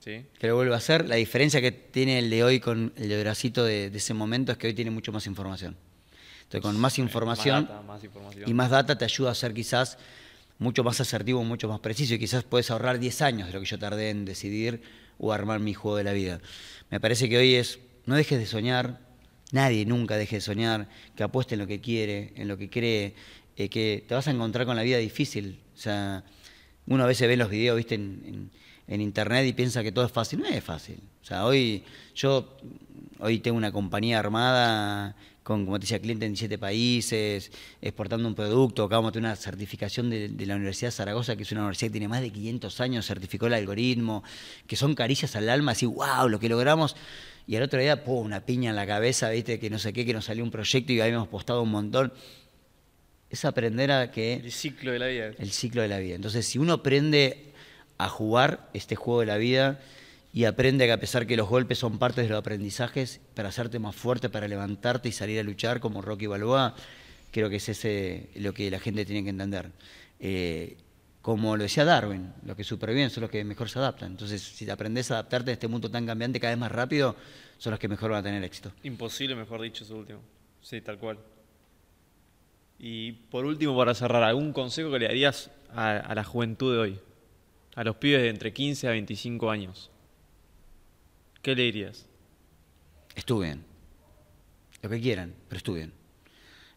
¿Sí? 0.00 0.26
Que 0.38 0.48
lo 0.48 0.56
vuelva 0.56 0.74
a 0.74 0.78
hacer. 0.78 1.08
La 1.08 1.16
diferencia 1.16 1.60
que 1.60 1.70
tiene 1.70 2.18
el 2.18 2.30
de 2.30 2.42
hoy 2.42 2.58
con 2.58 2.92
el 2.96 3.08
de 3.08 3.20
Bracito 3.20 3.64
de, 3.64 3.86
ese 3.86 4.14
momento 4.14 4.52
es 4.52 4.58
que 4.58 4.66
hoy 4.66 4.74
tiene 4.74 4.90
mucho 4.90 5.12
más 5.12 5.26
información. 5.26 5.76
Entonces, 6.42 6.60
con 6.60 6.78
más 6.80 6.98
información, 6.98 7.68
y 8.44 8.52
más 8.52 8.70
data 8.70 8.98
te 8.98 9.04
ayuda 9.04 9.30
a 9.30 9.34
ser 9.34 9.54
quizás 9.54 9.96
mucho 10.58 10.84
más 10.84 11.00
asertivo, 11.00 11.42
mucho 11.44 11.68
más 11.68 11.80
preciso 11.80 12.14
y 12.14 12.18
quizás 12.18 12.44
puedes 12.44 12.70
ahorrar 12.70 12.98
10 12.98 13.22
años 13.22 13.48
de 13.48 13.54
lo 13.54 13.60
que 13.60 13.66
yo 13.66 13.78
tardé 13.78 14.10
en 14.10 14.24
decidir 14.24 14.82
o 15.18 15.32
armar 15.32 15.60
mi 15.60 15.74
juego 15.74 15.96
de 15.96 16.04
la 16.04 16.12
vida. 16.12 16.40
Me 16.90 17.00
parece 17.00 17.28
que 17.28 17.38
hoy 17.38 17.54
es, 17.54 17.78
no 18.06 18.16
dejes 18.16 18.38
de 18.38 18.46
soñar, 18.46 19.00
nadie 19.50 19.86
nunca 19.86 20.16
deje 20.16 20.36
de 20.36 20.40
soñar, 20.40 20.88
que 21.16 21.22
apueste 21.22 21.54
en 21.54 21.60
lo 21.60 21.66
que 21.66 21.80
quiere, 21.80 22.32
en 22.36 22.48
lo 22.48 22.58
que 22.58 22.68
cree, 22.70 23.14
eh, 23.56 23.68
que 23.68 24.04
te 24.06 24.14
vas 24.14 24.28
a 24.28 24.30
encontrar 24.30 24.66
con 24.66 24.76
la 24.76 24.82
vida 24.82 24.98
difícil. 24.98 25.60
O 25.74 25.78
sea, 25.78 26.24
uno 26.86 27.04
a 27.04 27.06
veces 27.06 27.28
ve 27.28 27.36
los 27.36 27.50
videos, 27.50 27.76
viste, 27.76 27.94
en, 27.94 28.50
en, 28.86 29.00
internet 29.00 29.46
y 29.46 29.52
piensa 29.52 29.82
que 29.82 29.92
todo 29.92 30.04
es 30.04 30.12
fácil. 30.12 30.40
No 30.40 30.46
es 30.46 30.62
fácil. 30.62 30.98
O 31.22 31.24
sea, 31.24 31.46
hoy 31.46 31.84
yo 32.14 32.56
hoy 33.18 33.38
tengo 33.38 33.56
una 33.56 33.70
compañía 33.72 34.18
armada 34.18 35.14
con, 35.42 35.64
como 35.64 35.78
te 35.78 35.84
decía, 35.84 36.00
clientes 36.00 36.26
en 36.26 36.32
17 36.32 36.58
países, 36.58 37.50
exportando 37.80 38.28
un 38.28 38.34
producto. 38.34 38.84
Acabamos 38.84 39.12
de 39.12 39.18
tener 39.18 39.30
una 39.30 39.36
certificación 39.36 40.10
de, 40.10 40.28
la 40.46 40.54
Universidad 40.54 40.88
de 40.88 40.92
Zaragoza, 40.92 41.36
que 41.36 41.42
es 41.42 41.52
una 41.52 41.62
universidad 41.62 41.88
que 41.88 41.92
tiene 41.92 42.08
más 42.08 42.20
de 42.20 42.30
500 42.30 42.80
años, 42.80 43.06
certificó 43.06 43.46
el 43.46 43.54
algoritmo, 43.54 44.22
que 44.66 44.76
son 44.76 44.94
caricias 44.94 45.34
al 45.36 45.48
alma, 45.48 45.72
así, 45.72 45.86
wow, 45.86 46.28
lo 46.28 46.38
que 46.38 46.48
logramos. 46.48 46.96
Y 47.46 47.56
al 47.56 47.64
otro 47.64 47.80
día, 47.80 48.04
pum, 48.04 48.24
una 48.24 48.40
piña 48.40 48.70
en 48.70 48.76
la 48.76 48.86
cabeza, 48.86 49.30
viste, 49.30 49.58
que 49.58 49.68
no 49.68 49.78
sé 49.78 49.92
qué, 49.92 50.06
que 50.06 50.12
nos 50.12 50.26
salió 50.26 50.44
un 50.44 50.50
proyecto 50.50 50.92
y 50.92 51.00
habíamos 51.00 51.28
postado 51.28 51.62
un 51.62 51.70
montón. 51.70 52.12
Es 53.32 53.44
aprender 53.44 53.90
a 53.90 54.12
que... 54.12 54.34
El 54.34 54.52
ciclo 54.52 54.92
de 54.92 55.00
la 55.00 55.08
vida. 55.08 55.30
El 55.38 55.50
ciclo 55.50 55.82
de 55.82 55.88
la 55.88 55.98
vida. 55.98 56.14
Entonces, 56.14 56.46
si 56.46 56.58
uno 56.58 56.74
aprende 56.74 57.52
a 57.98 58.08
jugar 58.08 58.68
este 58.74 58.94
juego 58.94 59.20
de 59.20 59.26
la 59.26 59.38
vida, 59.38 59.80
y 60.32 60.44
aprende 60.44 60.86
que 60.86 60.92
a 60.92 61.00
pesar 61.00 61.26
que 61.26 61.36
los 61.36 61.48
golpes 61.48 61.78
son 61.78 61.98
parte 61.98 62.22
de 62.22 62.28
los 62.28 62.38
aprendizajes, 62.38 63.20
para 63.34 63.50
hacerte 63.50 63.78
más 63.78 63.94
fuerte, 63.94 64.30
para 64.30 64.48
levantarte 64.48 65.08
y 65.08 65.12
salir 65.12 65.38
a 65.38 65.42
luchar 65.42 65.80
como 65.80 66.00
Rocky 66.00 66.26
Balboa, 66.26 66.74
creo 67.30 67.50
que 67.50 67.56
es 67.56 67.68
ese 67.68 68.30
lo 68.36 68.54
que 68.54 68.70
la 68.70 68.80
gente 68.80 69.04
tiene 69.04 69.24
que 69.24 69.30
entender. 69.30 69.70
Eh, 70.20 70.76
como 71.20 71.56
lo 71.56 71.62
decía 71.62 71.84
Darwin, 71.84 72.32
los 72.44 72.56
que 72.56 72.64
superviven 72.64 73.10
son 73.10 73.22
los 73.22 73.30
que 73.30 73.44
mejor 73.44 73.68
se 73.68 73.78
adaptan. 73.78 74.12
Entonces, 74.12 74.42
si 74.42 74.64
te 74.64 74.72
aprendes 74.72 75.10
a 75.10 75.14
adaptarte 75.14 75.50
a 75.50 75.54
este 75.54 75.68
mundo 75.68 75.90
tan 75.90 76.06
cambiante 76.06 76.40
cada 76.40 76.52
vez 76.52 76.58
más 76.58 76.72
rápido, 76.72 77.14
son 77.58 77.70
los 77.70 77.78
que 77.78 77.88
mejor 77.88 78.10
van 78.10 78.20
a 78.20 78.22
tener 78.22 78.42
éxito. 78.42 78.72
Imposible, 78.82 79.36
mejor 79.36 79.62
dicho, 79.62 79.84
eso 79.84 79.96
último. 79.96 80.20
Sí, 80.60 80.80
tal 80.80 80.98
cual. 80.98 81.18
Y 82.84 83.12
por 83.12 83.44
último, 83.44 83.76
para 83.76 83.94
cerrar, 83.94 84.24
¿algún 84.24 84.52
consejo 84.52 84.90
que 84.90 84.98
le 84.98 85.06
darías 85.06 85.52
a, 85.72 86.12
la 86.16 86.24
juventud 86.24 86.74
de 86.74 86.78
hoy? 86.80 86.98
A 87.76 87.84
los 87.84 87.94
pibes 87.94 88.22
de 88.22 88.28
entre 88.28 88.52
15 88.52 88.88
a 88.88 88.90
25 88.90 89.50
años. 89.52 89.88
¿Qué 91.42 91.54
le 91.54 91.62
dirías? 91.62 92.06
Estudien. 93.14 93.64
Lo 94.82 94.90
que 94.90 95.00
quieran, 95.00 95.32
pero 95.48 95.58
estudien. 95.58 95.92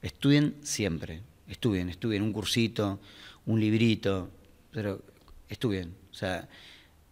Estudien 0.04 0.56
siempre. 0.62 1.22
Estudien, 1.48 1.90
estudien 1.90 2.22
un 2.22 2.34
cursito, 2.34 3.00
un 3.48 3.60
librito, 3.60 4.30
pero 4.72 5.02
estudien. 5.50 5.96
O 6.12 6.14
sea, 6.14 6.48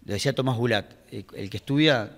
lo 0.06 0.14
decía 0.14 0.36
Tomás 0.36 0.56
Bulat, 0.56 0.94
el 1.12 1.50
que 1.50 1.58
estudia 1.58 2.16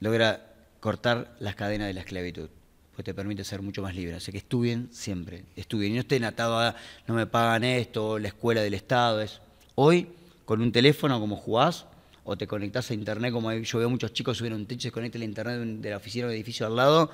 logra 0.00 0.54
cortar 0.80 1.36
las 1.38 1.54
cadenas 1.54 1.88
de 1.88 1.92
la 1.92 2.00
esclavitud, 2.00 2.48
pues 2.94 3.04
te 3.04 3.14
permite 3.14 3.44
ser 3.44 3.62
mucho 3.62 3.82
más 3.82 3.94
libre. 3.94 4.16
Así 4.16 4.32
que 4.32 4.38
estudien 4.38 4.88
siempre, 4.92 5.44
estudien. 5.56 5.92
Y 5.92 5.94
no 5.94 6.00
estén 6.00 6.24
atados 6.24 6.62
a 6.62 6.76
no 7.06 7.14
me 7.14 7.26
pagan 7.26 7.64
esto, 7.64 8.18
la 8.18 8.28
escuela 8.28 8.60
del 8.60 8.74
Estado. 8.74 9.22
Es 9.22 9.40
hoy, 9.74 10.08
con 10.44 10.60
un 10.60 10.72
teléfono, 10.72 11.18
como 11.18 11.36
jugás, 11.36 11.86
o 12.24 12.36
te 12.36 12.46
conectás 12.46 12.90
a 12.90 12.94
internet, 12.94 13.32
como 13.32 13.52
yo 13.52 13.78
veo 13.78 13.90
muchos 13.90 14.12
chicos 14.12 14.38
subir 14.38 14.52
un 14.52 14.66
techo 14.66 14.88
y 14.88 14.90
se 14.90 14.92
conectan 14.92 15.22
a 15.22 15.24
internet 15.24 15.80
de 15.80 15.90
la 15.90 15.96
oficina 15.96 16.26
del 16.26 16.36
edificio 16.36 16.66
al 16.66 16.76
lado, 16.76 17.10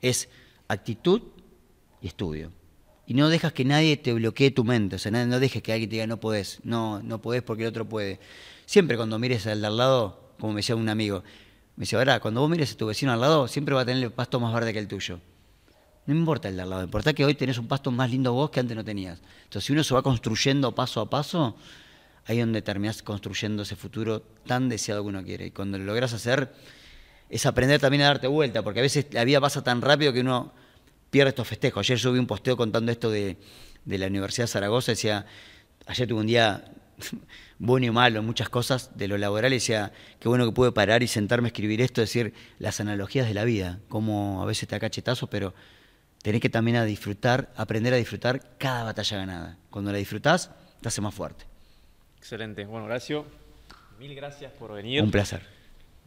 es 0.00 0.28
actitud 0.68 1.22
y 2.00 2.08
estudio. 2.08 2.50
Y 3.06 3.14
no 3.14 3.28
dejas 3.28 3.52
que 3.52 3.64
nadie 3.64 3.96
te 3.98 4.12
bloquee 4.14 4.50
tu 4.50 4.64
mente, 4.64 4.96
o 4.96 4.98
sea, 4.98 5.12
no 5.12 5.38
dejes 5.38 5.62
que 5.62 5.72
alguien 5.72 5.90
te 5.90 5.96
diga 5.96 6.06
no 6.06 6.18
podés, 6.18 6.60
no, 6.64 7.02
no 7.02 7.20
podés 7.20 7.42
porque 7.42 7.64
el 7.64 7.68
otro 7.68 7.86
puede. 7.86 8.18
Siempre 8.64 8.96
cuando 8.96 9.18
mires 9.18 9.46
al 9.46 9.64
al 9.64 9.76
lado, 9.76 10.32
como 10.38 10.54
me 10.54 10.60
decía 10.60 10.74
un 10.74 10.88
amigo, 10.88 11.22
me 11.76 11.82
decía, 11.82 11.98
ahora, 11.98 12.20
cuando 12.20 12.40
vos 12.40 12.50
mires 12.50 12.72
a 12.72 12.76
tu 12.76 12.86
vecino 12.86 13.12
al 13.12 13.20
lado, 13.20 13.48
siempre 13.48 13.74
va 13.74 13.82
a 13.82 13.84
tener 13.84 14.02
el 14.02 14.12
pasto 14.12 14.38
más 14.40 14.54
verde 14.54 14.72
que 14.72 14.78
el 14.78 14.88
tuyo. 14.88 15.20
No 16.06 16.14
importa 16.14 16.48
el 16.48 16.56
de 16.56 16.62
al 16.62 16.70
lado, 16.70 16.84
importa 16.84 17.12
que 17.14 17.24
hoy 17.24 17.34
tenés 17.34 17.58
un 17.58 17.66
pasto 17.66 17.90
más 17.90 18.10
lindo 18.10 18.32
vos 18.32 18.50
que 18.50 18.60
antes 18.60 18.76
no 18.76 18.84
tenías. 18.84 19.20
Entonces, 19.44 19.64
si 19.64 19.72
uno 19.72 19.82
se 19.82 19.94
va 19.94 20.02
construyendo 20.02 20.74
paso 20.74 21.00
a 21.00 21.08
paso, 21.08 21.56
ahí 22.26 22.40
donde 22.40 22.62
terminas 22.62 23.02
construyendo 23.02 23.62
ese 23.62 23.76
futuro 23.76 24.20
tan 24.46 24.68
deseado 24.68 25.02
que 25.02 25.08
uno 25.08 25.24
quiere. 25.24 25.46
Y 25.46 25.50
cuando 25.50 25.78
lo 25.78 25.84
logras 25.84 26.12
hacer, 26.12 26.52
es 27.28 27.46
aprender 27.46 27.80
también 27.80 28.02
a 28.02 28.06
darte 28.06 28.26
vuelta, 28.26 28.62
porque 28.62 28.80
a 28.80 28.82
veces 28.82 29.06
la 29.12 29.24
vida 29.24 29.40
pasa 29.40 29.64
tan 29.64 29.80
rápido 29.82 30.12
que 30.12 30.20
uno 30.20 30.52
pierde 31.10 31.30
estos 31.30 31.48
festejos. 31.48 31.80
Ayer 31.80 32.12
vi 32.12 32.18
un 32.18 32.26
posteo 32.26 32.56
contando 32.56 32.92
esto 32.92 33.10
de, 33.10 33.36
la 33.86 34.06
Universidad 34.06 34.44
de 34.44 34.48
Zaragoza, 34.48 34.92
decía, 34.92 35.26
ayer 35.86 36.08
tuve 36.08 36.20
un 36.20 36.26
día 36.26 36.64
bueno 37.58 37.86
y 37.86 37.90
malo, 37.90 38.22
muchas 38.22 38.48
cosas 38.48 38.96
de 38.96 39.08
lo 39.08 39.18
laboral, 39.18 39.52
y 39.52 39.56
decía, 39.56 39.92
qué 40.20 40.28
bueno 40.28 40.44
que 40.46 40.52
pude 40.52 40.72
parar 40.72 41.02
y 41.02 41.08
sentarme 41.08 41.46
a 41.46 41.50
escribir 41.50 41.80
esto, 41.80 42.00
decir 42.00 42.34
las 42.58 42.80
analogías 42.80 43.26
de 43.26 43.34
la 43.34 43.44
vida, 43.44 43.80
como 43.88 44.42
a 44.42 44.46
veces 44.46 44.68
te 44.68 44.74
da 44.74 44.80
cachetazo, 44.80 45.28
pero 45.28 45.54
tenés 46.22 46.40
que 46.40 46.50
también 46.50 46.76
a 46.76 46.84
disfrutar, 46.84 47.52
aprender 47.56 47.92
a 47.92 47.96
disfrutar 47.96 48.56
cada 48.58 48.84
batalla 48.84 49.16
ganada. 49.18 49.58
Cuando 49.70 49.92
la 49.92 49.98
disfrutás, 49.98 50.50
te 50.80 50.88
hace 50.88 51.00
más 51.00 51.14
fuerte. 51.14 51.44
Excelente. 52.18 52.64
Bueno, 52.64 52.86
Horacio, 52.86 53.26
mil 53.98 54.14
gracias 54.14 54.50
por 54.52 54.72
venir. 54.72 55.02
Un 55.02 55.10
placer. 55.10 55.42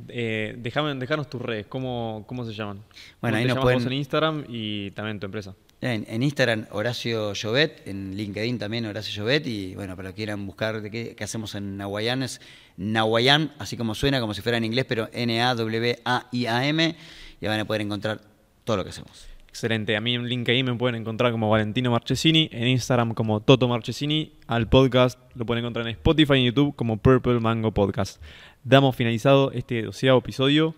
Eh, 0.10 0.56
déjame, 0.58 0.93
dejarnos 0.95 1.30
tus 1.30 1.41
redes, 1.41 1.66
¿cómo, 1.68 2.24
cómo 2.28 2.45
se 2.45 2.54
llaman? 2.54 2.84
Bueno, 3.22 3.38
ahí 3.38 3.45
nos 3.45 3.60
pueden... 3.60 3.82
en 3.82 3.93
Instagram 3.93 4.45
y 4.48 4.91
también 4.91 5.20
tu 5.20 5.26
empresa. 5.26 5.56
En, 5.80 6.23
Instagram, 6.23 6.65
Horacio 6.71 7.34
Llobet, 7.34 7.88
en 7.88 8.17
LinkedIn 8.17 8.57
también, 8.57 8.88
Horacio 8.88 9.13
Llobet, 9.13 9.45
y 9.45 9.75
bueno, 9.75 9.95
para 9.95 10.09
que 10.09 10.15
quieran 10.15 10.45
buscar 10.47 10.82
de 10.82 10.89
qué, 10.89 11.23
hacemos 11.23 11.53
en 11.53 11.78
Nahuayán, 11.78 12.23
es 12.23 12.41
Nahuayán, 12.78 13.53
así 13.59 13.78
como 13.78 13.93
suena, 13.93 14.19
como 14.19 14.34
si 14.34 14.41
fuera 14.41 14.57
en 14.57 14.65
inglés, 14.65 14.86
pero 14.89 15.07
N-A-W-A-I-A-M, 15.13 16.95
y 17.39 17.45
van 17.45 17.59
a 17.59 17.65
poder 17.65 17.82
encontrar 17.82 18.21
todo 18.63 18.78
lo 18.78 18.84
que 18.84 18.89
hacemos. 18.89 19.28
Excelente. 19.47 19.95
A 19.95 20.01
mí 20.01 20.13
en 20.13 20.28
LinkedIn 20.28 20.65
me 20.65 20.75
pueden 20.75 21.01
encontrar 21.01 21.32
como 21.32 21.49
Valentino 21.49 21.89
Marchesini, 21.89 22.49
en 22.51 22.67
Instagram 22.67 23.13
como 23.13 23.39
Toto 23.39 23.67
Marchesini, 23.67 24.34
al 24.45 24.69
podcast 24.69 25.19
lo 25.34 25.45
pueden 25.45 25.63
encontrar 25.63 25.88
en 25.88 25.93
Spotify 25.93 26.34
y 26.34 26.39
en 26.39 26.45
YouTube 26.45 26.75
como 26.75 26.97
Purple 26.97 27.39
Mango 27.39 27.71
Podcast. 27.71 28.21
Damos 28.63 28.95
finalizado 28.95 29.51
este 29.51 29.82
doceavo 29.82 30.19
episodio 30.19 30.75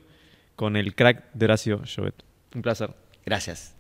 con 0.55 0.77
el 0.77 0.95
crack 0.95 1.25
de 1.33 1.45
Horacio 1.45 1.81
Jovet. 1.93 2.15
Un 2.55 2.61
placer. 2.61 2.93
Gracias. 3.25 3.75